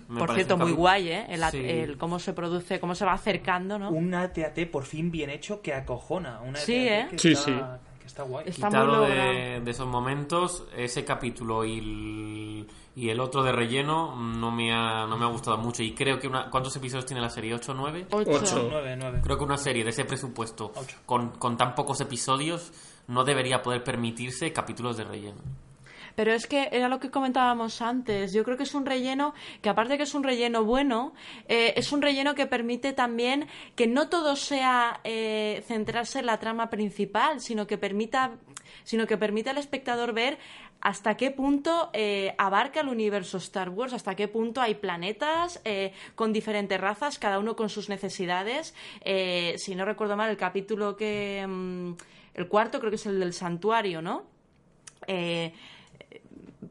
Me 0.08 0.18
Por 0.20 0.34
cierto, 0.34 0.56
muy 0.56 0.72
guay, 0.72 1.08
¿eh? 1.08 1.26
El, 1.28 1.42
Sí. 1.50 1.58
el 1.58 1.96
cómo 1.98 2.18
se 2.18 2.32
produce, 2.32 2.78
cómo 2.78 2.94
se 2.94 3.04
va 3.04 3.12
acercando, 3.12 3.78
¿no? 3.78 3.90
Un 3.90 4.14
AT-AT 4.14 4.66
por 4.70 4.84
fin 4.84 5.10
bien 5.10 5.30
hecho 5.30 5.60
que 5.60 5.74
acojona. 5.74 6.40
Un 6.40 6.54
Sí, 6.56 6.86
¿eh? 6.88 7.08
que 7.10 7.18
Sí, 7.18 7.32
está, 7.32 7.44
sí. 7.44 7.52
que 8.00 8.06
está 8.06 8.22
guay. 8.22 8.44
Está 8.48 8.68
quitado 8.68 9.02
de, 9.02 9.60
de 9.64 9.70
esos 9.70 9.86
momentos, 9.86 10.64
ese 10.76 11.04
capítulo 11.04 11.64
y 11.64 11.78
el, 11.78 12.66
y 12.94 13.08
el 13.10 13.18
otro 13.20 13.42
de 13.42 13.50
relleno 13.52 14.14
no 14.16 14.50
me 14.52 14.72
ha, 14.72 15.06
no 15.06 15.16
me 15.18 15.24
ha 15.24 15.28
gustado 15.28 15.56
mucho. 15.58 15.82
Y 15.82 15.94
creo 15.94 16.18
que 16.20 16.28
una, 16.28 16.48
¿cuántos 16.50 16.74
episodios 16.76 17.06
tiene 17.06 17.20
la 17.20 17.30
serie? 17.30 17.54
¿8 17.54 17.70
o 17.70 17.74
9? 17.74 18.06
Ocho. 18.12 18.30
Ocho. 18.30 18.68
Nueve, 18.70 18.96
nueve. 18.96 19.20
Creo 19.24 19.36
que 19.38 19.44
una 19.44 19.56
serie 19.58 19.82
de 19.82 19.90
ese 19.90 20.04
presupuesto 20.04 20.72
Ocho. 20.74 20.96
con, 21.04 21.30
con 21.30 21.56
tan 21.56 21.74
pocos 21.74 22.00
episodios 22.00 22.72
no 23.08 23.24
debería 23.24 23.62
poder 23.62 23.82
permitirse 23.82 24.52
capítulos 24.52 24.96
de 24.96 25.04
relleno. 25.04 25.40
Pero 26.18 26.32
es 26.32 26.48
que 26.48 26.68
era 26.72 26.88
lo 26.88 26.98
que 26.98 27.12
comentábamos 27.12 27.80
antes. 27.80 28.32
Yo 28.32 28.42
creo 28.42 28.56
que 28.56 28.64
es 28.64 28.74
un 28.74 28.84
relleno 28.84 29.34
que, 29.62 29.68
aparte 29.68 29.92
de 29.92 29.98
que 29.98 30.02
es 30.02 30.14
un 30.14 30.24
relleno 30.24 30.64
bueno, 30.64 31.14
eh, 31.46 31.74
es 31.76 31.92
un 31.92 32.02
relleno 32.02 32.34
que 32.34 32.46
permite 32.46 32.92
también 32.92 33.46
que 33.76 33.86
no 33.86 34.08
todo 34.08 34.34
sea 34.34 34.98
eh, 35.04 35.62
centrarse 35.68 36.18
en 36.18 36.26
la 36.26 36.40
trama 36.40 36.70
principal, 36.70 37.40
sino 37.40 37.68
que 37.68 37.78
permita, 37.78 38.32
sino 38.82 39.06
que 39.06 39.16
permite 39.16 39.50
al 39.50 39.58
espectador 39.58 40.12
ver 40.12 40.38
hasta 40.80 41.16
qué 41.16 41.30
punto 41.30 41.90
eh, 41.92 42.34
abarca 42.36 42.80
el 42.80 42.88
universo 42.88 43.36
Star 43.36 43.68
Wars, 43.68 43.92
hasta 43.92 44.16
qué 44.16 44.26
punto 44.26 44.60
hay 44.60 44.74
planetas 44.74 45.62
con 46.16 46.32
diferentes 46.32 46.80
razas, 46.80 47.20
cada 47.20 47.38
uno 47.38 47.54
con 47.54 47.68
sus 47.68 47.88
necesidades. 47.88 48.74
Si 49.04 49.74
no 49.76 49.84
recuerdo 49.84 50.16
mal, 50.16 50.30
el 50.30 50.36
capítulo 50.36 50.96
que. 50.96 51.46
mm, 51.48 51.92
el 52.34 52.48
cuarto 52.48 52.80
creo 52.80 52.90
que 52.90 52.96
es 52.96 53.06
el 53.06 53.20
del 53.20 53.32
santuario, 53.34 54.02
¿no? 54.02 54.24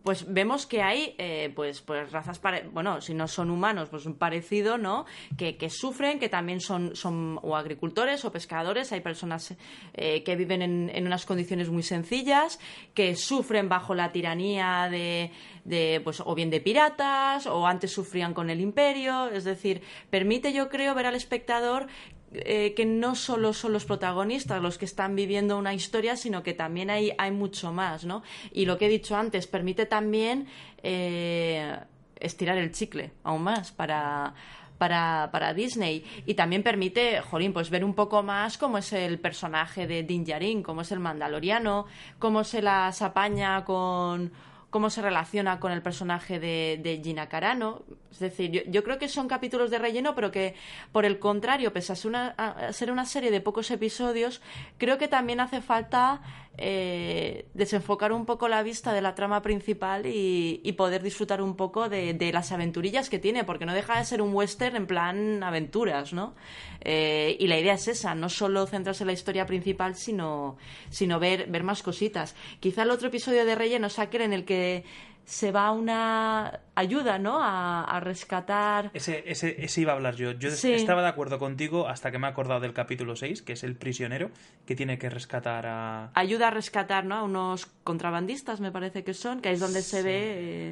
Pues 0.04 0.32
vemos 0.32 0.66
que 0.66 0.82
hay 0.82 1.16
eh, 1.18 1.52
pues 1.54 1.82
pues 1.82 2.12
razas 2.12 2.40
pare- 2.40 2.70
bueno 2.72 3.02
si 3.02 3.14
no 3.14 3.28
son 3.28 3.50
humanos 3.52 3.90
pues 3.90 4.06
un 4.06 4.14
parecido 4.16 4.78
no 4.78 5.06
que, 5.38 5.58
que 5.58 5.70
sufren 5.70 6.18
que 6.20 6.30
también 6.30 6.62
son 6.62 6.96
son 6.96 7.40
o 7.42 7.56
agricultores 7.58 8.24
o 8.24 8.32
pescadores. 8.32 8.92
Hay 8.94 9.02
personas 9.02 9.56
eh, 9.94 10.24
que 10.24 10.36
viven 10.38 10.62
en, 10.62 10.92
en 10.94 11.06
unas 11.08 11.26
condiciones 11.26 11.70
muy 11.70 11.84
sencillas 11.84 12.60
que 12.94 13.16
sufren 13.18 13.68
bajo 13.68 13.96
la 13.96 14.12
tiranía 14.14 14.88
de, 14.90 15.32
de 15.66 16.00
pues 16.04 16.22
o 16.24 16.34
bien 16.36 16.50
de 16.52 16.62
piratas 16.62 17.46
o 17.48 17.66
antes 17.68 17.92
sufrían 17.92 18.34
con 18.34 18.50
el 18.50 18.62
imperio. 18.62 19.28
Es 19.28 19.44
decir 19.44 19.82
permite 20.10 20.54
yo 20.54 20.70
creo 20.70 20.96
ver 20.96 21.06
al 21.08 21.16
espectador 21.16 21.88
eh, 22.34 22.74
que 22.76 22.86
no 22.86 23.16
solo 23.16 23.54
son 23.54 23.74
los 23.74 23.86
protagonistas 23.86 24.62
los 24.62 24.78
que 24.78 24.86
están 24.86 25.16
viviendo 25.16 25.58
una 25.58 25.74
historia, 25.74 26.18
sino 26.18 26.44
que 26.44 26.54
también 26.54 26.90
hay, 26.90 27.14
hay 27.18 27.32
mucho 27.32 27.72
más, 27.72 28.04
¿no? 28.04 28.22
Y 28.52 28.66
lo 28.66 28.78
que 28.78 28.88
he 28.88 28.90
dicho 28.90 29.16
antes, 29.16 29.48
permite 29.48 29.86
también 29.86 30.48
eh, 30.84 31.78
estirar 32.20 32.58
el 32.58 32.72
chicle 32.74 33.12
aún 33.24 33.44
más 33.44 33.72
para, 33.72 34.34
para, 34.78 35.30
para 35.32 35.54
Disney. 35.54 36.04
Y 36.26 36.34
también 36.34 36.64
permite, 36.64 37.22
jolín, 37.22 37.54
pues 37.54 37.70
ver 37.70 37.86
un 37.86 37.94
poco 37.94 38.24
más 38.24 38.58
cómo 38.58 38.78
es 38.78 38.92
el 38.94 39.20
personaje 39.20 39.88
de 39.88 40.04
Din 40.04 40.26
Djarin, 40.26 40.64
cómo 40.64 40.82
es 40.82 40.92
el 40.92 41.00
mandaloriano, 41.00 41.86
cómo 42.20 42.44
se 42.44 42.62
las 42.62 43.02
apaña 43.02 43.64
con 43.64 44.32
cómo 44.70 44.90
se 44.90 45.02
relaciona 45.02 45.60
con 45.60 45.72
el 45.72 45.82
personaje 45.82 46.40
de, 46.40 46.80
de 46.82 47.02
Gina 47.04 47.30
Carano. 47.30 47.84
Es 48.12 48.20
decir, 48.20 48.70
yo, 48.70 48.84
creo 48.84 49.00
que 49.00 49.08
son 49.08 49.28
capítulos 49.28 49.72
de 49.72 49.80
relleno, 49.80 50.16
pero 50.16 50.32
que, 50.32 50.56
por 50.92 51.06
el 51.06 51.20
contrario, 51.20 51.72
pese 51.72 51.94
a 51.94 51.96
ser 51.96 52.10
una, 52.10 52.28
a 52.30 52.74
ser 52.74 52.92
una 52.92 53.06
serie 53.06 53.32
de 53.32 53.42
pocos 53.42 53.72
episodios, 53.72 54.42
creo 54.78 54.98
que 54.98 55.08
también 55.08 55.40
hace 55.40 55.62
falta 55.62 56.22
eh, 56.60 57.46
desenfocar 57.54 58.12
un 58.12 58.26
poco 58.26 58.48
la 58.48 58.64
vista 58.64 58.92
de 58.92 59.02
la 59.02 59.14
trama 59.14 59.44
principal 59.44 60.06
y, 60.06 60.74
poder 60.78 61.02
disfrutar 61.02 61.42
un 61.42 61.56
poco 61.56 61.90
de, 61.90 62.32
las 62.34 62.52
aventurillas 62.52 63.10
que 63.10 63.20
tiene, 63.20 63.44
porque 63.44 63.66
no 63.66 63.74
deja 63.74 63.98
de 63.98 64.06
ser 64.06 64.22
un 64.22 64.34
western 64.34 64.76
en 64.76 64.88
plan 64.88 65.44
aventuras, 65.44 66.14
¿no? 66.14 66.36
Eh, 66.82 67.36
y 67.40 67.48
la 67.48 67.60
idea 67.60 67.74
es 67.74 67.88
esa, 67.88 68.16
no 68.16 68.30
solo 68.30 68.66
centrarse 68.68 69.04
en 69.04 69.08
la 69.08 69.14
historia 69.14 69.46
principal, 69.46 69.96
sino, 69.96 70.58
sino 70.90 71.20
ver, 71.20 71.48
ver 71.48 71.64
más 71.64 71.84
cositas. 71.84 72.36
Quizá 72.60 72.84
el 72.84 72.92
otro 72.92 73.08
episodio 73.08 73.46
de 73.46 73.56
relleno 73.56 73.88
es 73.88 74.00
aquel 74.00 74.22
en 74.22 74.34
el 74.34 74.46
que 74.46 74.84
se 75.30 75.52
va 75.52 75.68
a 75.68 75.72
una 75.74 76.62
ayuda, 76.74 77.20
¿no? 77.20 77.44
A, 77.44 77.84
a 77.84 78.00
rescatar. 78.00 78.92
Ese, 78.94 79.30
ese, 79.30 79.62
ese 79.62 79.82
iba 79.82 79.92
a 79.92 79.96
hablar 79.98 80.16
yo. 80.16 80.32
Yo 80.32 80.52
Sí. 80.52 80.72
estaba 80.72 81.02
de 81.02 81.10
acuerdo 81.10 81.38
contigo 81.38 81.90
hasta 81.90 82.12
que 82.12 82.18
me 82.18 82.28
he 82.28 82.30
acordado 82.30 82.62
del 82.62 82.72
capítulo 82.74 83.18
6, 83.18 83.42
que 83.42 83.52
es 83.52 83.64
el 83.66 83.76
prisionero 83.76 84.32
que 84.66 84.74
tiene 84.74 84.98
que 84.98 85.10
rescatar 85.10 85.66
a... 85.66 86.12
Ayuda 86.14 86.48
a 86.48 86.52
rescatar, 86.52 87.04
¿no? 87.04 87.16
A 87.16 87.24
unos 87.24 87.66
contrabandistas, 87.84 88.62
me 88.62 88.72
parece 88.72 89.04
que 89.04 89.14
son, 89.14 89.42
que 89.42 89.50
ahí 89.50 89.56
es 89.56 89.60
donde 89.60 89.82
se 89.82 90.02
ve. 90.02 90.22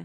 eh, 0.00 0.04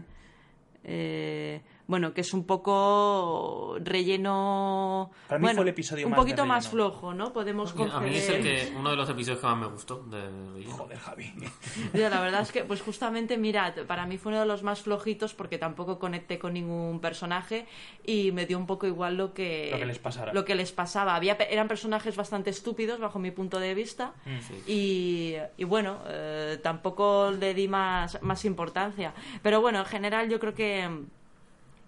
eh, 0.84 1.60
bueno, 1.86 2.14
que 2.14 2.20
es 2.22 2.32
un 2.34 2.44
poco 2.46 3.76
relleno. 3.80 5.10
Para 5.28 5.38
mí 5.38 5.42
bueno, 5.44 5.56
fue 5.58 5.62
el 5.64 5.68
episodio 5.68 6.06
un 6.06 6.12
más 6.12 6.20
poquito 6.20 6.46
más 6.46 6.68
flojo, 6.68 7.14
¿no? 7.14 7.32
Podemos 7.32 7.74
A 7.92 8.00
mí 8.00 8.14
es 8.16 8.28
el 8.28 8.42
que, 8.42 8.72
uno 8.76 8.90
de 8.90 8.96
los 8.96 9.08
episodios 9.08 9.40
que 9.40 9.46
más 9.46 9.58
me 9.58 9.66
gustó. 9.66 10.02
De... 10.04 10.64
Joder, 10.66 10.98
Javi. 10.98 11.32
Ya, 11.94 12.08
la 12.08 12.20
verdad 12.20 12.42
es 12.42 12.52
que, 12.52 12.64
pues 12.64 12.80
justamente, 12.82 13.36
mira, 13.36 13.74
para 13.86 14.06
mí 14.06 14.18
fue 14.18 14.30
uno 14.32 14.40
de 14.40 14.46
los 14.46 14.62
más 14.62 14.82
flojitos 14.82 15.34
porque 15.34 15.58
tampoco 15.58 15.98
conecté 15.98 16.38
con 16.38 16.54
ningún 16.54 17.00
personaje 17.00 17.66
y 18.04 18.32
me 18.32 18.46
dio 18.46 18.58
un 18.58 18.66
poco 18.66 18.86
igual 18.86 19.16
lo 19.16 19.34
que, 19.34 19.68
Lo 19.72 19.78
que 19.78 19.86
les 19.86 19.98
pasara. 19.98 20.32
lo 20.32 20.44
que 20.44 20.54
les 20.54 20.72
pasaba. 20.72 21.14
Había, 21.16 21.36
pe- 21.38 21.52
eran 21.52 21.68
personajes 21.68 22.16
bastante 22.16 22.50
estúpidos 22.50 23.00
bajo 23.00 23.18
mi 23.18 23.30
punto 23.30 23.58
de 23.58 23.74
vista 23.74 24.12
Mm. 24.24 24.54
y, 24.66 25.34
y 25.56 25.64
bueno, 25.64 25.98
eh, 26.08 26.58
tampoco 26.62 27.30
le 27.32 27.54
di 27.54 27.68
más, 27.68 28.20
más 28.22 28.44
importancia. 28.44 29.12
Pero 29.42 29.60
bueno, 29.60 29.80
en 29.80 29.84
general 29.86 30.28
yo 30.28 30.38
creo 30.40 30.54
que, 30.54 30.88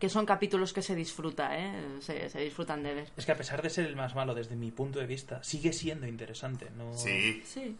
que 0.04 0.10
son 0.10 0.26
capítulos 0.26 0.72
que 0.74 0.82
se 0.82 0.94
disfruta, 0.94 1.58
¿eh? 1.58 1.72
Se, 2.00 2.28
se 2.28 2.40
disfrutan 2.40 2.82
de 2.82 2.92
ver. 2.94 3.08
Es 3.16 3.24
que 3.24 3.32
a 3.32 3.36
pesar 3.36 3.62
de 3.62 3.70
ser 3.70 3.86
el 3.86 3.96
más 3.96 4.14
malo 4.14 4.34
desde 4.34 4.54
mi 4.54 4.70
punto 4.70 4.98
de 4.98 5.06
vista, 5.06 5.42
sigue 5.42 5.72
siendo 5.72 6.06
interesante. 6.06 6.68
No... 6.76 6.94
Sí. 6.96 7.42
Sí. 7.46 7.74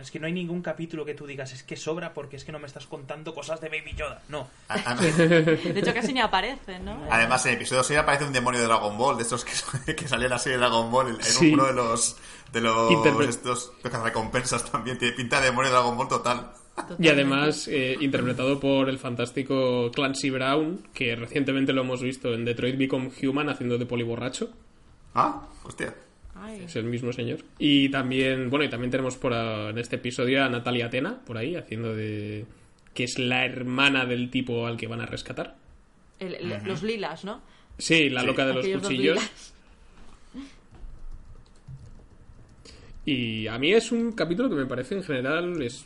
Es 0.00 0.10
que 0.10 0.18
no 0.18 0.26
hay 0.26 0.32
ningún 0.32 0.62
capítulo 0.62 1.04
que 1.04 1.14
tú 1.14 1.26
digas 1.26 1.52
es 1.52 1.62
que 1.62 1.76
sobra 1.76 2.14
porque 2.14 2.36
es 2.36 2.44
que 2.44 2.52
no 2.52 2.58
me 2.58 2.66
estás 2.66 2.86
contando 2.86 3.34
cosas 3.34 3.60
de 3.60 3.68
Baby 3.68 3.94
Yoda. 3.96 4.22
No. 4.28 4.48
De 5.00 5.74
hecho, 5.80 5.92
casi 5.94 6.12
ni 6.12 6.20
aparecen, 6.20 6.84
¿no? 6.84 7.06
Además, 7.10 7.44
en 7.46 7.50
el 7.52 7.56
episodio 7.58 7.82
6 7.84 7.98
aparece 8.00 8.24
un 8.24 8.32
demonio 8.32 8.60
de 8.60 8.66
Dragon 8.66 8.96
Ball, 8.96 9.16
de 9.16 9.22
estos 9.24 9.44
que, 9.44 9.94
que 9.96 10.08
salía 10.08 10.26
en 10.26 10.30
la 10.30 10.38
serie 10.38 10.56
de 10.58 10.60
Dragon 10.64 10.90
Ball. 10.90 11.22
Sí. 11.22 11.52
uno 11.52 11.66
de 11.66 11.72
los. 11.74 12.16
de 12.52 12.60
los. 12.62 12.90
Interpre- 12.90 13.28
estos 13.28 13.72
recompensas 13.82 14.70
también. 14.70 14.98
Tiene 14.98 15.14
pinta 15.14 15.38
de 15.40 15.46
demonio 15.46 15.70
de 15.70 15.76
Dragon 15.76 15.96
Ball 15.96 16.08
total. 16.08 16.50
Y 16.98 17.08
además, 17.08 17.68
eh, 17.68 17.96
interpretado 18.00 18.58
por 18.58 18.88
el 18.88 18.98
fantástico 18.98 19.90
Clancy 19.92 20.30
Brown, 20.30 20.82
que 20.94 21.14
recientemente 21.14 21.72
lo 21.72 21.82
hemos 21.82 22.02
visto 22.02 22.32
en 22.32 22.44
Detroit 22.44 22.76
Become 22.78 23.10
Human 23.22 23.48
haciendo 23.50 23.76
de 23.78 23.86
poliborracho. 23.86 24.50
Ah, 25.14 25.46
hostia. 25.64 25.94
Ay. 26.34 26.62
Es 26.64 26.76
el 26.76 26.84
mismo 26.84 27.12
señor. 27.12 27.40
Y 27.58 27.90
también, 27.90 28.48
bueno, 28.48 28.64
y 28.64 28.70
también 28.70 28.90
tenemos 28.90 29.16
por 29.16 29.32
en 29.34 29.76
este 29.78 29.96
episodio 29.96 30.42
a 30.42 30.48
Natalia 30.48 30.86
Atena, 30.86 31.20
por 31.26 31.36
ahí, 31.36 31.54
haciendo 31.54 31.94
de. 31.94 32.46
que 32.94 33.04
es 33.04 33.18
la 33.18 33.44
hermana 33.44 34.06
del 34.06 34.30
tipo 34.30 34.66
al 34.66 34.76
que 34.76 34.86
van 34.86 35.00
a 35.00 35.06
rescatar. 35.06 35.56
El- 36.18 36.34
el- 36.34 36.62
Los 36.64 36.82
lilas, 36.82 37.24
¿no? 37.24 37.40
Sí, 37.78 38.08
la 38.10 38.22
loca 38.22 38.46
de 38.46 38.54
los 38.54 38.64
Aquellos 38.64 38.82
cuchillos. 38.82 39.18
Y 43.12 43.46
a 43.48 43.58
mí 43.58 43.72
es 43.72 43.90
un 43.90 44.12
capítulo 44.12 44.48
que 44.48 44.54
me 44.54 44.66
parece 44.66 44.94
en 44.94 45.02
general 45.02 45.60
es 45.62 45.84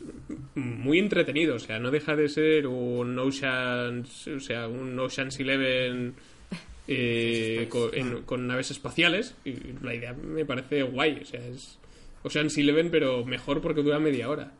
muy 0.53 0.99
entretenido, 0.99 1.55
o 1.55 1.59
sea, 1.59 1.79
no 1.79 1.89
deja 1.89 2.15
de 2.15 2.29
ser 2.29 2.67
un 2.67 3.17
Ocean's, 3.17 4.27
o 4.27 4.39
sea, 4.39 4.67
un 4.67 4.99
Ocean's 4.99 5.39
Eleven 5.39 6.13
eh, 6.87 7.65
con, 7.69 7.89
en- 7.93 8.21
con 8.23 8.45
naves 8.45 8.69
espaciales. 8.71 9.35
Y 9.43 9.55
la 9.81 9.95
idea 9.95 10.13
me 10.13 10.45
parece 10.45 10.83
guay, 10.83 11.19
o 11.21 11.25
sea, 11.25 11.39
es 11.47 11.79
Ocean's 12.23 12.57
Eleven 12.59 12.91
pero 12.91 13.25
mejor 13.25 13.59
porque 13.61 13.81
dura 13.81 13.97
media 13.99 14.29
hora. 14.29 14.51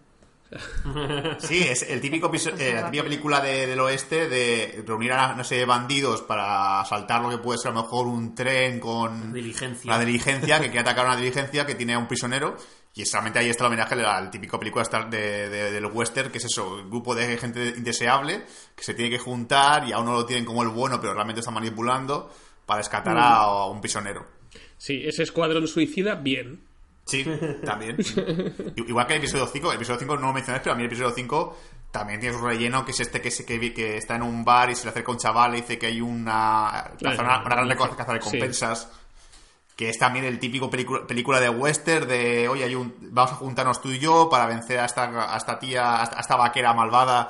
Sí, 1.40 1.60
es 1.64 1.84
el 1.84 2.00
típico 2.02 2.28
episo- 2.32 2.52
eh, 2.58 2.74
la 2.74 2.86
típica 2.86 3.04
película 3.04 3.42
de- 3.42 3.68
del 3.68 3.80
oeste 3.80 4.28
de 4.30 4.84
reunir 4.86 5.12
a, 5.14 5.36
no 5.36 5.44
sé, 5.44 5.66
bandidos 5.66 6.22
para 6.22 6.82
asaltar 6.82 7.22
lo 7.22 7.30
que 7.30 7.38
puede 7.40 7.58
ser 7.60 7.72
a 7.72 7.76
lo 7.76 7.82
mejor 7.84 8.08
un 8.08 8.36
tren 8.36 8.80
con 8.80 9.34
Diligencia. 9.34 9.92
la 9.92 10.00
diligencia, 10.00 10.58
que 10.60 10.66
quiere 10.68 10.80
atacar 10.82 11.06
una 11.06 11.16
diligencia 11.18 11.66
que 11.66 11.76
tiene 11.76 11.94
a 11.94 12.00
un 12.00 12.08
prisionero. 12.08 12.56
Y 12.98 13.06
solamente 13.06 13.40
ahí 13.40 13.50
está 13.50 13.66
el 13.66 13.68
homenaje 13.68 13.94
al 14.06 14.30
típico 14.32 14.58
película 14.58 14.86
de, 15.10 15.50
de- 15.50 15.72
del 15.72 15.86
western, 15.88 16.32
que 16.32 16.38
es 16.38 16.46
eso, 16.46 16.76
un 16.76 16.90
grupo 16.90 17.14
de 17.14 17.38
gente 17.38 17.74
indeseable 17.76 18.46
que 18.74 18.84
se 18.84 18.94
tiene 18.94 19.12
que 19.12 19.20
juntar 19.20 19.86
y 19.88 19.92
a 19.92 20.00
uno 20.00 20.14
lo 20.14 20.26
tienen 20.26 20.46
como 20.46 20.64
el 20.64 20.70
bueno, 20.70 21.02
pero 21.02 21.14
realmente 21.14 21.42
está 21.42 21.52
manipulando 21.52 22.34
para 22.66 22.80
rescatar 22.80 23.18
a, 23.18 23.36
a 23.40 23.66
un 23.66 23.82
prisionero. 23.82 24.26
Sí, 24.78 25.02
ese 25.06 25.24
escuadrón 25.24 25.68
suicida, 25.68 26.16
bien. 26.16 26.65
Sí, 27.06 27.24
también. 27.66 27.98
Igual 28.76 29.06
que 29.08 29.14
el 29.14 29.20
episodio 29.20 29.48
5, 29.48 29.70
el 29.72 29.76
episodio 29.78 30.00
5 30.00 30.16
no 30.18 30.28
lo 30.28 30.34
mencioné, 30.34 30.60
pero 30.60 30.74
a 30.74 30.76
mí 30.76 30.82
el 30.82 30.88
episodio 30.88 31.12
5 31.16 31.58
también 31.92 32.20
tiene 32.20 32.36
su 32.38 32.44
relleno, 32.44 32.84
que 32.84 32.92
es 32.92 33.00
este 33.00 33.22
que, 33.22 33.32
se- 33.32 33.46
que, 33.46 33.98
está 33.98 34.16
en 34.16 34.24
un 34.24 34.44
bar 34.44 34.70
y 34.70 34.76
se 34.76 34.84
le 34.86 34.90
acerca 34.90 35.12
un 35.12 35.18
chaval 35.18 35.54
y 35.56 35.62
dice 35.62 35.78
que 35.78 35.86
hay 35.88 36.02
una, 36.02 36.92
Claro, 36.98 37.22
una, 37.24 37.40
una 37.42 37.76
gran 37.76 37.78
caza 37.96 38.12
de 38.12 38.18
recompensas. 38.20 38.92
Que 39.76 39.90
es 39.90 40.00
también 40.00 40.24
el 40.26 40.40
típico 40.40 40.70
película, 40.70 41.06
película 41.06 41.40
de 41.40 41.50
western 41.50 42.08
de, 42.08 42.48
oye, 42.48 42.64
hay 42.64 42.76
un, 42.76 42.96
vamos 43.12 43.34
a 43.34 43.36
juntarnos 43.36 43.82
tú 43.82 43.92
y 43.92 44.00
yo 44.00 44.30
para 44.30 44.46
vencer 44.46 44.80
a 44.80 44.86
esta, 44.86 45.34
a 45.34 45.36
esta 45.38 45.60
tía, 45.60 46.02
a 46.02 46.20
esta, 46.22 46.36
vaquera 46.38 46.74
malvada 46.74 47.30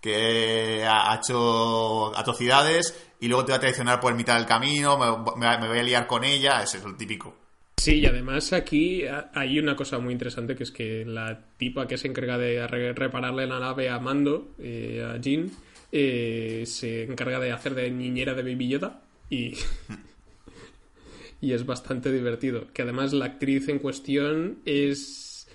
que 0.00 0.84
ha 0.88 1.14
hecho 1.14 2.16
atrocidades 2.16 2.98
y 3.20 3.28
luego 3.28 3.44
te 3.44 3.52
va 3.52 3.58
a 3.58 3.60
traicionar 3.60 4.00
por 4.00 4.14
mitad 4.14 4.36
del 4.36 4.46
camino, 4.46 4.96
me, 4.98 5.36
me- 5.36 5.58
me 5.58 5.68
voy 5.68 5.78
a 5.78 5.82
liar 5.82 6.06
con 6.06 6.24
ella, 6.24 6.62
ese 6.62 6.78
es 6.78 6.84
el 6.84 6.96
típico. 6.96 7.34
Sí, 7.76 7.96
y 8.00 8.06
además 8.06 8.52
aquí 8.52 9.04
ha- 9.06 9.30
hay 9.34 9.58
una 9.58 9.74
cosa 9.74 9.98
muy 9.98 10.12
interesante 10.12 10.54
que 10.54 10.62
es 10.62 10.70
que 10.70 11.04
la 11.04 11.46
tipa 11.56 11.88
que 11.88 11.98
se 11.98 12.06
encarga 12.08 12.38
de 12.38 12.64
re- 12.66 12.92
repararle 12.92 13.46
la 13.46 13.58
nave 13.58 13.88
a 13.88 13.98
Mando, 13.98 14.54
eh, 14.58 15.04
a 15.04 15.16
Jean, 15.20 15.50
eh, 15.90 16.62
se 16.66 17.02
encarga 17.04 17.40
de 17.40 17.50
hacer 17.50 17.74
de 17.74 17.90
niñera 17.90 18.34
de 18.34 18.42
Baby 18.42 18.68
Yoda 18.68 19.02
y, 19.28 19.54
y 21.40 21.52
es 21.52 21.66
bastante 21.66 22.12
divertido. 22.12 22.68
Que 22.72 22.82
además 22.82 23.12
la 23.12 23.24
actriz 23.26 23.68
en 23.68 23.78
cuestión 23.78 24.58
es... 24.64 25.48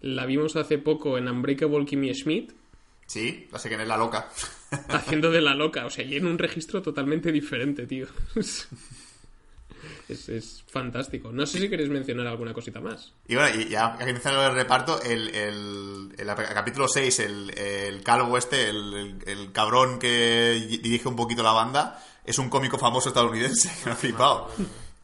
La 0.00 0.26
vimos 0.26 0.56
hace 0.56 0.78
poco 0.78 1.16
en 1.18 1.28
Unbreakable 1.28 1.86
Kimmy 1.86 2.12
Schmidt 2.14 2.52
Sí, 3.06 3.46
la 3.52 3.58
sé 3.58 3.68
que 3.68 3.74
es 3.74 3.86
la 3.86 3.96
loca. 3.98 4.28
haciendo 4.88 5.30
de 5.30 5.42
la 5.42 5.54
loca, 5.54 5.84
o 5.84 5.90
sea, 5.90 6.04
y 6.04 6.16
en 6.16 6.26
un 6.26 6.38
registro 6.38 6.80
totalmente 6.80 7.30
diferente, 7.30 7.86
tío. 7.86 8.06
Es, 10.08 10.28
es 10.28 10.64
fantástico. 10.68 11.32
No 11.32 11.46
sé 11.46 11.58
si 11.58 11.68
queréis 11.68 11.88
mencionar 11.88 12.26
alguna 12.26 12.52
cosita 12.52 12.80
más. 12.80 13.12
Y 13.26 13.36
bueno, 13.36 13.58
y 13.58 13.68
ya 13.68 13.96
que 13.96 14.04
mencionado 14.04 14.46
el 14.48 14.54
reparto, 14.54 15.00
el, 15.02 15.28
el, 15.34 16.14
el 16.18 16.26
capítulo 16.26 16.88
6, 16.88 17.20
el, 17.20 18.02
calvo 18.04 18.36
este, 18.36 18.68
el, 18.68 19.50
cabrón 19.52 19.98
que 19.98 20.78
dirige 20.82 21.08
un 21.08 21.16
poquito 21.16 21.42
la 21.42 21.52
banda, 21.52 22.02
es 22.24 22.38
un 22.38 22.50
cómico 22.50 22.78
famoso 22.78 23.08
estadounidense, 23.08 23.70
que 23.82 23.86
me 23.86 23.92
ha 23.92 23.96
flipado. 23.96 24.50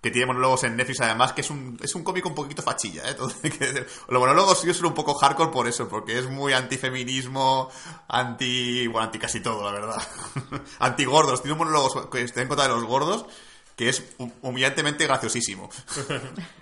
Que 0.02 0.10
tiene 0.10 0.28
monólogos 0.28 0.64
en 0.64 0.76
Netflix 0.76 1.02
además, 1.02 1.34
que 1.34 1.42
es 1.42 1.50
un, 1.50 1.78
es 1.82 1.94
un 1.94 2.02
cómico 2.02 2.30
un 2.30 2.34
poquito 2.34 2.62
fachilla, 2.62 3.10
¿eh? 3.10 3.14
Todo 3.14 3.30
que. 3.42 3.86
Los 4.08 4.20
monólogos 4.20 4.60
sí 4.60 4.72
son 4.72 4.86
un 4.86 4.94
poco 4.94 5.12
hardcore 5.14 5.50
por 5.50 5.68
eso, 5.68 5.88
porque 5.88 6.18
es 6.18 6.26
muy 6.26 6.54
antifeminismo, 6.54 7.70
anti... 8.08 8.86
bueno, 8.86 9.06
anti 9.06 9.18
casi 9.18 9.40
todo, 9.40 9.62
la 9.62 9.72
verdad. 9.72 10.02
Antigordos, 10.78 11.42
tiene 11.42 11.52
un 11.52 11.58
monólogo 11.58 12.08
que 12.08 12.22
está 12.22 12.40
en 12.40 12.48
contra 12.48 12.66
de 12.66 12.74
los 12.74 12.84
gordos, 12.84 13.26
que 13.80 13.88
es 13.88 14.02
hum- 14.18 14.30
humillantemente 14.42 15.06
graciosísimo. 15.06 15.70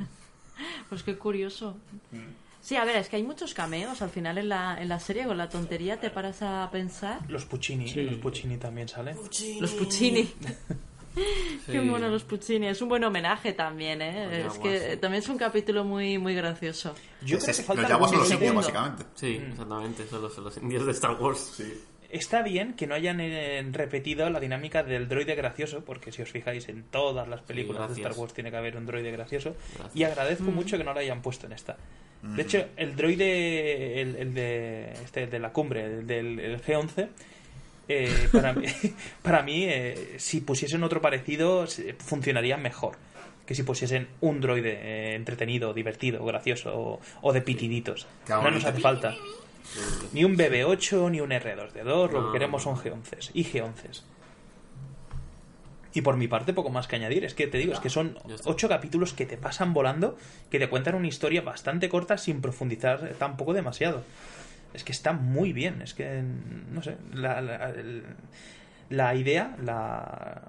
Pues 0.89 1.03
qué 1.03 1.17
curioso. 1.19 1.77
Sí, 2.63 2.77
a 2.77 2.85
ver, 2.85 2.97
es 2.97 3.09
que 3.09 3.17
hay 3.17 3.23
muchos 3.23 3.53
cameos 3.55 4.01
al 4.03 4.11
final 4.11 4.39
en 4.39 4.49
la, 4.49 4.81
en 4.81 4.89
la 4.89 4.99
serie 4.99 5.25
con 5.27 5.37
la 5.37 5.49
tontería, 5.49 6.01
te 6.01 6.11
paras 6.11 6.41
a 6.43 6.69
pensar. 6.73 7.21
Los 7.29 7.45
Puccini, 7.45 7.93
los 7.93 8.15
Puccini 8.17 8.57
también 8.57 8.89
salen. 8.89 9.17
Los 9.61 9.73
Puccini. 9.73 10.33
Qué 11.67 11.81
mono 11.81 12.09
los 12.09 12.23
Puccini. 12.25 12.69
Es 12.69 12.81
un 12.81 12.89
buen 12.89 13.03
homenaje 13.05 13.53
también, 13.53 14.01
¿eh? 14.03 14.25
Los 14.25 14.33
es 14.33 14.43
Yaguas, 14.55 14.59
que 14.81 14.91
sí. 14.93 14.97
también 14.99 15.23
es 15.23 15.29
un 15.29 15.37
capítulo 15.39 15.85
muy, 15.85 16.17
muy 16.19 16.35
gracioso. 16.35 16.95
Yo 17.23 17.39
creo 17.39 17.55
que 17.55 17.63
falta 17.63 17.83
los 17.83 17.91
llamas 17.91 18.11
son 18.11 18.21
algún 18.21 18.31
los 18.31 18.33
indios, 18.33 18.55
básicamente. 18.57 19.05
Sí, 19.15 19.39
Mm. 19.39 19.51
exactamente. 19.51 20.07
Son 20.09 20.23
los, 20.23 20.39
los 20.39 20.57
indios 20.59 20.87
de 20.87 20.93
Star 20.93 21.21
Wars. 21.21 21.63
Está 22.11 22.43
bien 22.43 22.75
que 22.75 22.87
no 22.87 22.95
hayan 22.95 23.21
eh, 23.21 23.63
repetido 23.71 24.29
la 24.31 24.41
dinámica 24.41 24.83
del 24.83 25.09
droide 25.09 25.35
gracioso, 25.35 25.85
porque 25.85 26.11
si 26.11 26.23
os 26.23 26.31
fijáis 26.31 26.69
en 26.69 26.85
todas 26.85 27.29
las 27.29 27.43
películas 27.43 27.95
de. 27.95 28.01
Star 28.01 28.15
Wars 28.17 28.33
tiene 28.33 28.51
que 28.51 28.57
haber 28.57 28.77
un 28.77 28.87
droide 28.87 29.11
gracioso. 29.11 29.55
Gracias. 29.75 29.97
Y 29.97 30.05
agradezco 30.05 30.51
mucho 30.51 30.79
que 30.79 30.85
no 30.85 30.95
lo 30.95 31.01
hayan 31.01 31.21
puesto 31.21 31.47
en 31.47 31.53
esta. 31.53 31.77
De 32.21 32.43
hecho, 32.43 32.67
el 32.77 32.97
droide, 32.97 34.01
el, 34.01 34.17
el 34.17 34.35
de, 34.35 34.91
este, 35.05 35.25
el 35.25 35.31
de 35.31 35.39
la 35.39 35.53
cumbre, 35.53 35.85
el 35.85 36.07
del 36.07 36.41
el 36.41 36.61
G11, 36.61 37.09
eh, 37.89 38.29
para 38.33 38.53
mí, 38.53 38.67
para 39.23 39.43
mí 39.43 39.65
eh, 39.65 40.15
si 40.19 40.41
pusiesen 40.41 40.83
otro 40.83 41.01
parecido, 41.01 41.67
funcionaría 41.99 42.57
mejor 42.57 42.97
que 43.47 43.55
si 43.55 43.63
pusiesen 43.63 44.09
un 44.21 44.43
droide 44.43 44.73
eh, 44.73 45.15
entretenido, 45.15 45.73
divertido, 45.73 46.23
gracioso 46.23 46.71
o, 46.79 47.01
o 47.23 47.33
de 47.33 47.41
pitiditos. 47.41 48.07
No 48.29 48.51
nos 48.51 48.65
hace 48.67 48.79
falta. 48.79 49.17
Ni 50.13 50.25
un 50.25 50.37
BB8, 50.37 51.11
ni 51.11 51.21
un 51.21 51.31
R2D2, 51.31 52.11
lo 52.11 52.27
que 52.27 52.33
queremos 52.33 52.63
son 52.63 52.77
G11s 52.77 53.31
y 53.35 53.45
G11s. 53.45 54.03
Y 55.95 56.03
por 56.03 56.17
mi 56.17 56.29
parte, 56.29 56.53
poco 56.53 56.71
más 56.71 56.87
que 56.87 56.97
añadir. 56.97 57.25
Es 57.25 57.35
que 57.35 57.47
te 57.47 57.59
digo, 57.59 57.73
es 57.73 57.81
que 57.81 57.91
son 57.91 58.19
está. 58.29 58.51
ocho 58.51 58.69
capítulos 58.69 59.15
que 59.15 59.27
te 59.27 59.37
pasan 59.37 59.73
volando, 59.73 60.17
que 60.51 60.59
te 60.59 60.69
cuentan 60.69 60.95
una 60.95 61.09
historia 61.09 61.43
bastante 61.43 61.89
corta 61.89 62.19
sin 62.19 62.41
profundizar 62.41 63.15
tampoco 63.19 63.53
demasiado. 63.53 64.05
es 64.75 64.85
que 64.85 64.93
está 64.93 65.13
muy 65.13 65.53
bien. 65.53 65.83
Es 65.83 65.95
que, 65.95 66.23
no 66.71 66.83
sé, 66.83 66.97
la, 67.13 67.41
la, 68.91 69.15
idea, 69.15 69.57
la, 69.63 70.43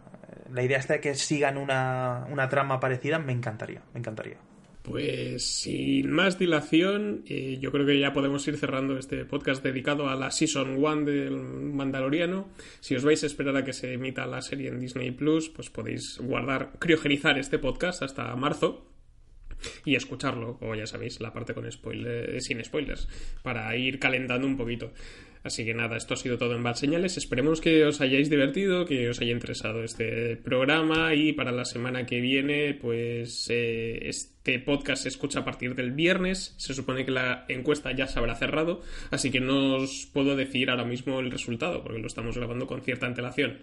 la 0.52 0.64
idea 0.64 0.78
esta 0.78 0.94
de 0.96 1.02
que 1.02 1.16
sigan 1.16 1.58
una, 1.58 2.28
una 2.30 2.50
trama 2.50 2.80
parecida, 2.80 3.18
me 3.18 3.32
encantaría, 3.32 3.82
me 3.94 4.00
encantaría. 4.00 4.38
Pues 4.82 5.46
sin 5.46 6.10
más 6.12 6.40
dilación, 6.40 7.24
eh, 7.28 7.58
yo 7.60 7.72
creo 7.72 7.86
que 7.86 8.00
ya 8.00 8.14
podemos 8.14 8.48
ir 8.48 8.58
cerrando 8.58 8.98
este 8.98 9.26
podcast 9.26 9.62
dedicado 9.62 10.10
a 10.10 10.16
la 10.16 10.32
Season 10.32 10.78
1 10.78 11.06
del 11.06 11.32
Mandaloriano. 11.38 12.48
Si 12.80 12.96
os 12.96 13.04
vais 13.04 13.22
a 13.24 13.26
esperar 13.26 13.58
a 13.58 13.66
que 13.66 13.74
se 13.74 13.94
emita 13.94 14.26
la 14.26 14.42
serie 14.42 14.70
en 14.70 14.80
Disney 14.80 15.12
Plus, 15.12 15.50
pues 15.50 15.70
podéis 15.70 16.18
guardar, 16.20 16.72
criogenizar 16.80 17.38
este 17.38 17.60
podcast 17.60 18.02
hasta 18.04 18.34
marzo 18.36 18.90
y 19.84 19.96
escucharlo, 19.96 20.58
o 20.62 20.74
ya 20.76 20.88
sabéis, 20.88 21.20
la 21.20 21.34
parte 21.34 21.54
con 21.54 21.70
spoiler, 21.70 22.42
sin 22.42 22.64
spoilers, 22.64 23.10
para 23.44 23.76
ir 23.76 24.00
calentando 24.00 24.48
un 24.48 24.56
poquito. 24.56 24.94
Así 25.44 25.64
que 25.64 25.74
nada, 25.74 25.96
esto 25.96 26.16
ha 26.16 26.18
sido 26.18 26.38
todo 26.38 26.56
en 26.56 26.64
Bad 26.64 26.76
Señales. 26.76 27.18
Esperemos 27.18 27.62
que 27.62 27.86
os 27.86 28.02
hayáis 28.02 28.30
divertido, 28.30 28.86
que 28.86 29.10
os 29.10 29.22
haya 29.22 29.32
interesado 29.32 29.84
este 29.84 30.36
programa 30.36 31.14
y 31.16 31.32
para 31.32 31.52
la 31.52 31.64
semana 31.64 32.06
que 32.06 32.20
viene, 32.20 32.74
pues 32.74 33.48
eh, 33.50 34.10
este 34.10 34.60
podcast 34.60 35.04
se 35.04 35.10
escucha 35.10 35.40
a 35.40 35.46
partir 35.46 35.76
del 35.76 35.92
viernes. 35.92 36.56
Se 36.58 36.74
supone 36.74 37.06
que 37.06 37.12
la 37.12 37.46
encuesta 37.48 37.92
ya 37.94 38.08
se 38.08 38.20
habrá 38.20 38.36
cerrado, 38.36 38.82
así 39.12 39.32
que 39.32 39.40
no 39.40 39.78
os 39.78 40.10
puedo 40.12 40.36
decir 40.36 40.70
ahora 40.70 40.86
mismo 40.86 41.20
el 41.20 41.32
resultado, 41.32 41.84
porque 41.84 42.00
lo 42.00 42.08
estamos 42.08 42.38
grabando 42.38 42.68
con 42.68 42.82
cierta 42.82 43.06
antelación. 43.06 43.60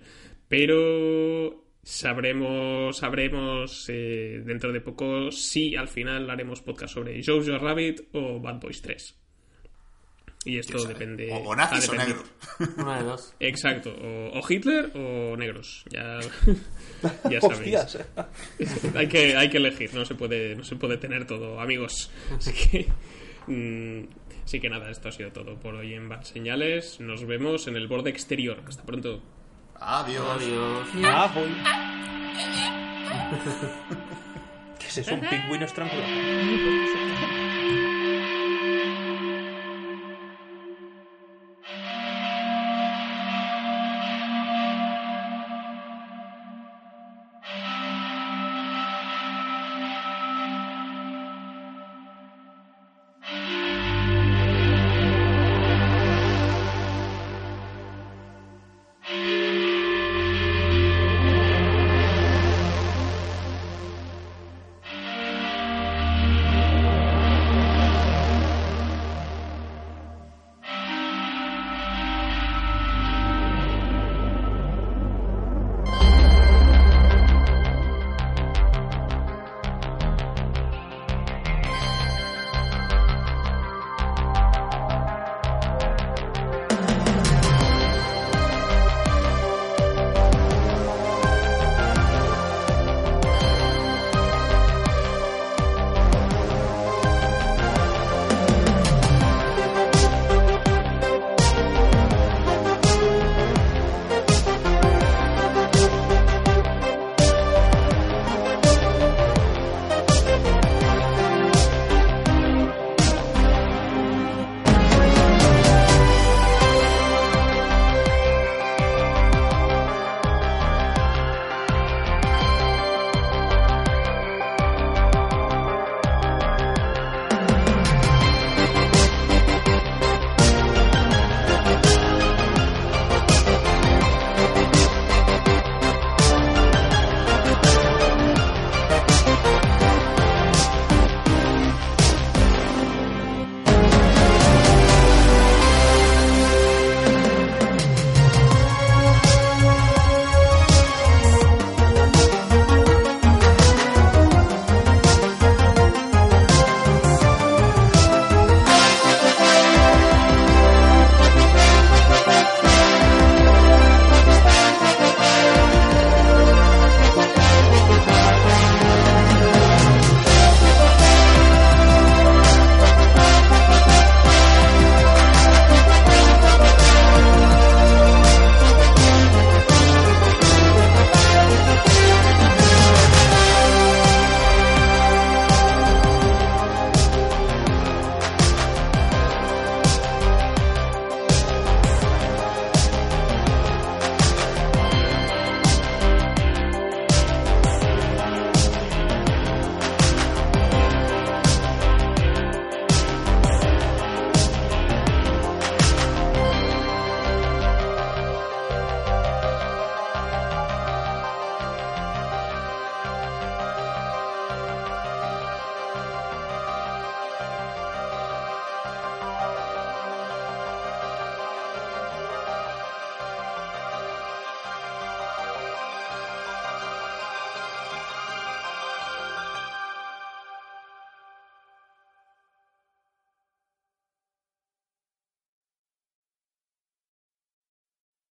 Pero 0.48 1.62
sabremos 1.82 2.97
sabremos 2.97 3.86
eh, 3.89 4.43
dentro 4.44 4.73
de 4.73 4.81
poco 4.81 5.31
si 5.31 5.77
al 5.77 5.89
final 5.89 6.28
haremos 6.31 6.62
podcast 6.62 6.94
sobre 6.94 7.23
Jojo 7.23 7.59
Rabbit 7.59 8.09
o 8.12 8.40
Bad 8.40 8.61
Boys 8.61 8.81
3. 8.82 9.26
Y 10.47 10.59
esto 10.59 10.78
depende. 10.86 11.28
O, 11.32 11.51
o 11.51 11.56
nazis 11.56 11.89
o 11.89 11.94
negros. 11.94 12.24
Una 12.78 12.98
de 12.98 13.02
dos. 13.02 13.35
Exacto, 13.40 13.90
o, 13.90 14.39
o 14.39 14.43
Hitler 14.48 14.93
o 14.94 15.36
negros. 15.36 15.85
Ya, 15.90 16.20
ya 17.28 17.40
sabéis. 17.40 17.74
Hostias, 17.74 17.94
eh. 17.97 18.66
hay, 18.94 19.09
que, 19.09 19.36
hay 19.36 19.51
que 19.51 19.56
elegir, 19.56 19.93
no 19.93 20.05
se 20.05 20.14
puede, 20.14 20.55
no 20.55 20.62
se 20.62 20.77
puede 20.77 20.98
tener 20.98 21.27
todo, 21.27 21.60
amigos. 21.60 22.12
Así 22.39 22.52
que. 22.52 22.86
mm, 23.48 24.06
así 24.44 24.60
que 24.60 24.70
nada, 24.70 24.89
esto 24.89 25.09
ha 25.09 25.12
sido 25.12 25.32
todo 25.32 25.59
por 25.59 25.74
hoy 25.74 25.94
en 25.94 26.09
Bad 26.09 26.23
Señales. 26.23 27.01
Nos 27.01 27.27
vemos 27.27 27.66
en 27.66 27.74
el 27.74 27.89
borde 27.89 28.10
exterior. 28.10 28.62
Hasta 28.68 28.85
pronto. 28.85 29.20
Adiós. 29.81 30.43
Adiós. 30.43 30.89
Ah, 31.05 31.32
voy. 31.35 31.51
¿Qué 34.78 34.86
es 34.86 34.98
eso? 34.98 35.12
¿Un 35.12 35.20
pingüino 35.28 35.64
estrangulado? 35.66 37.45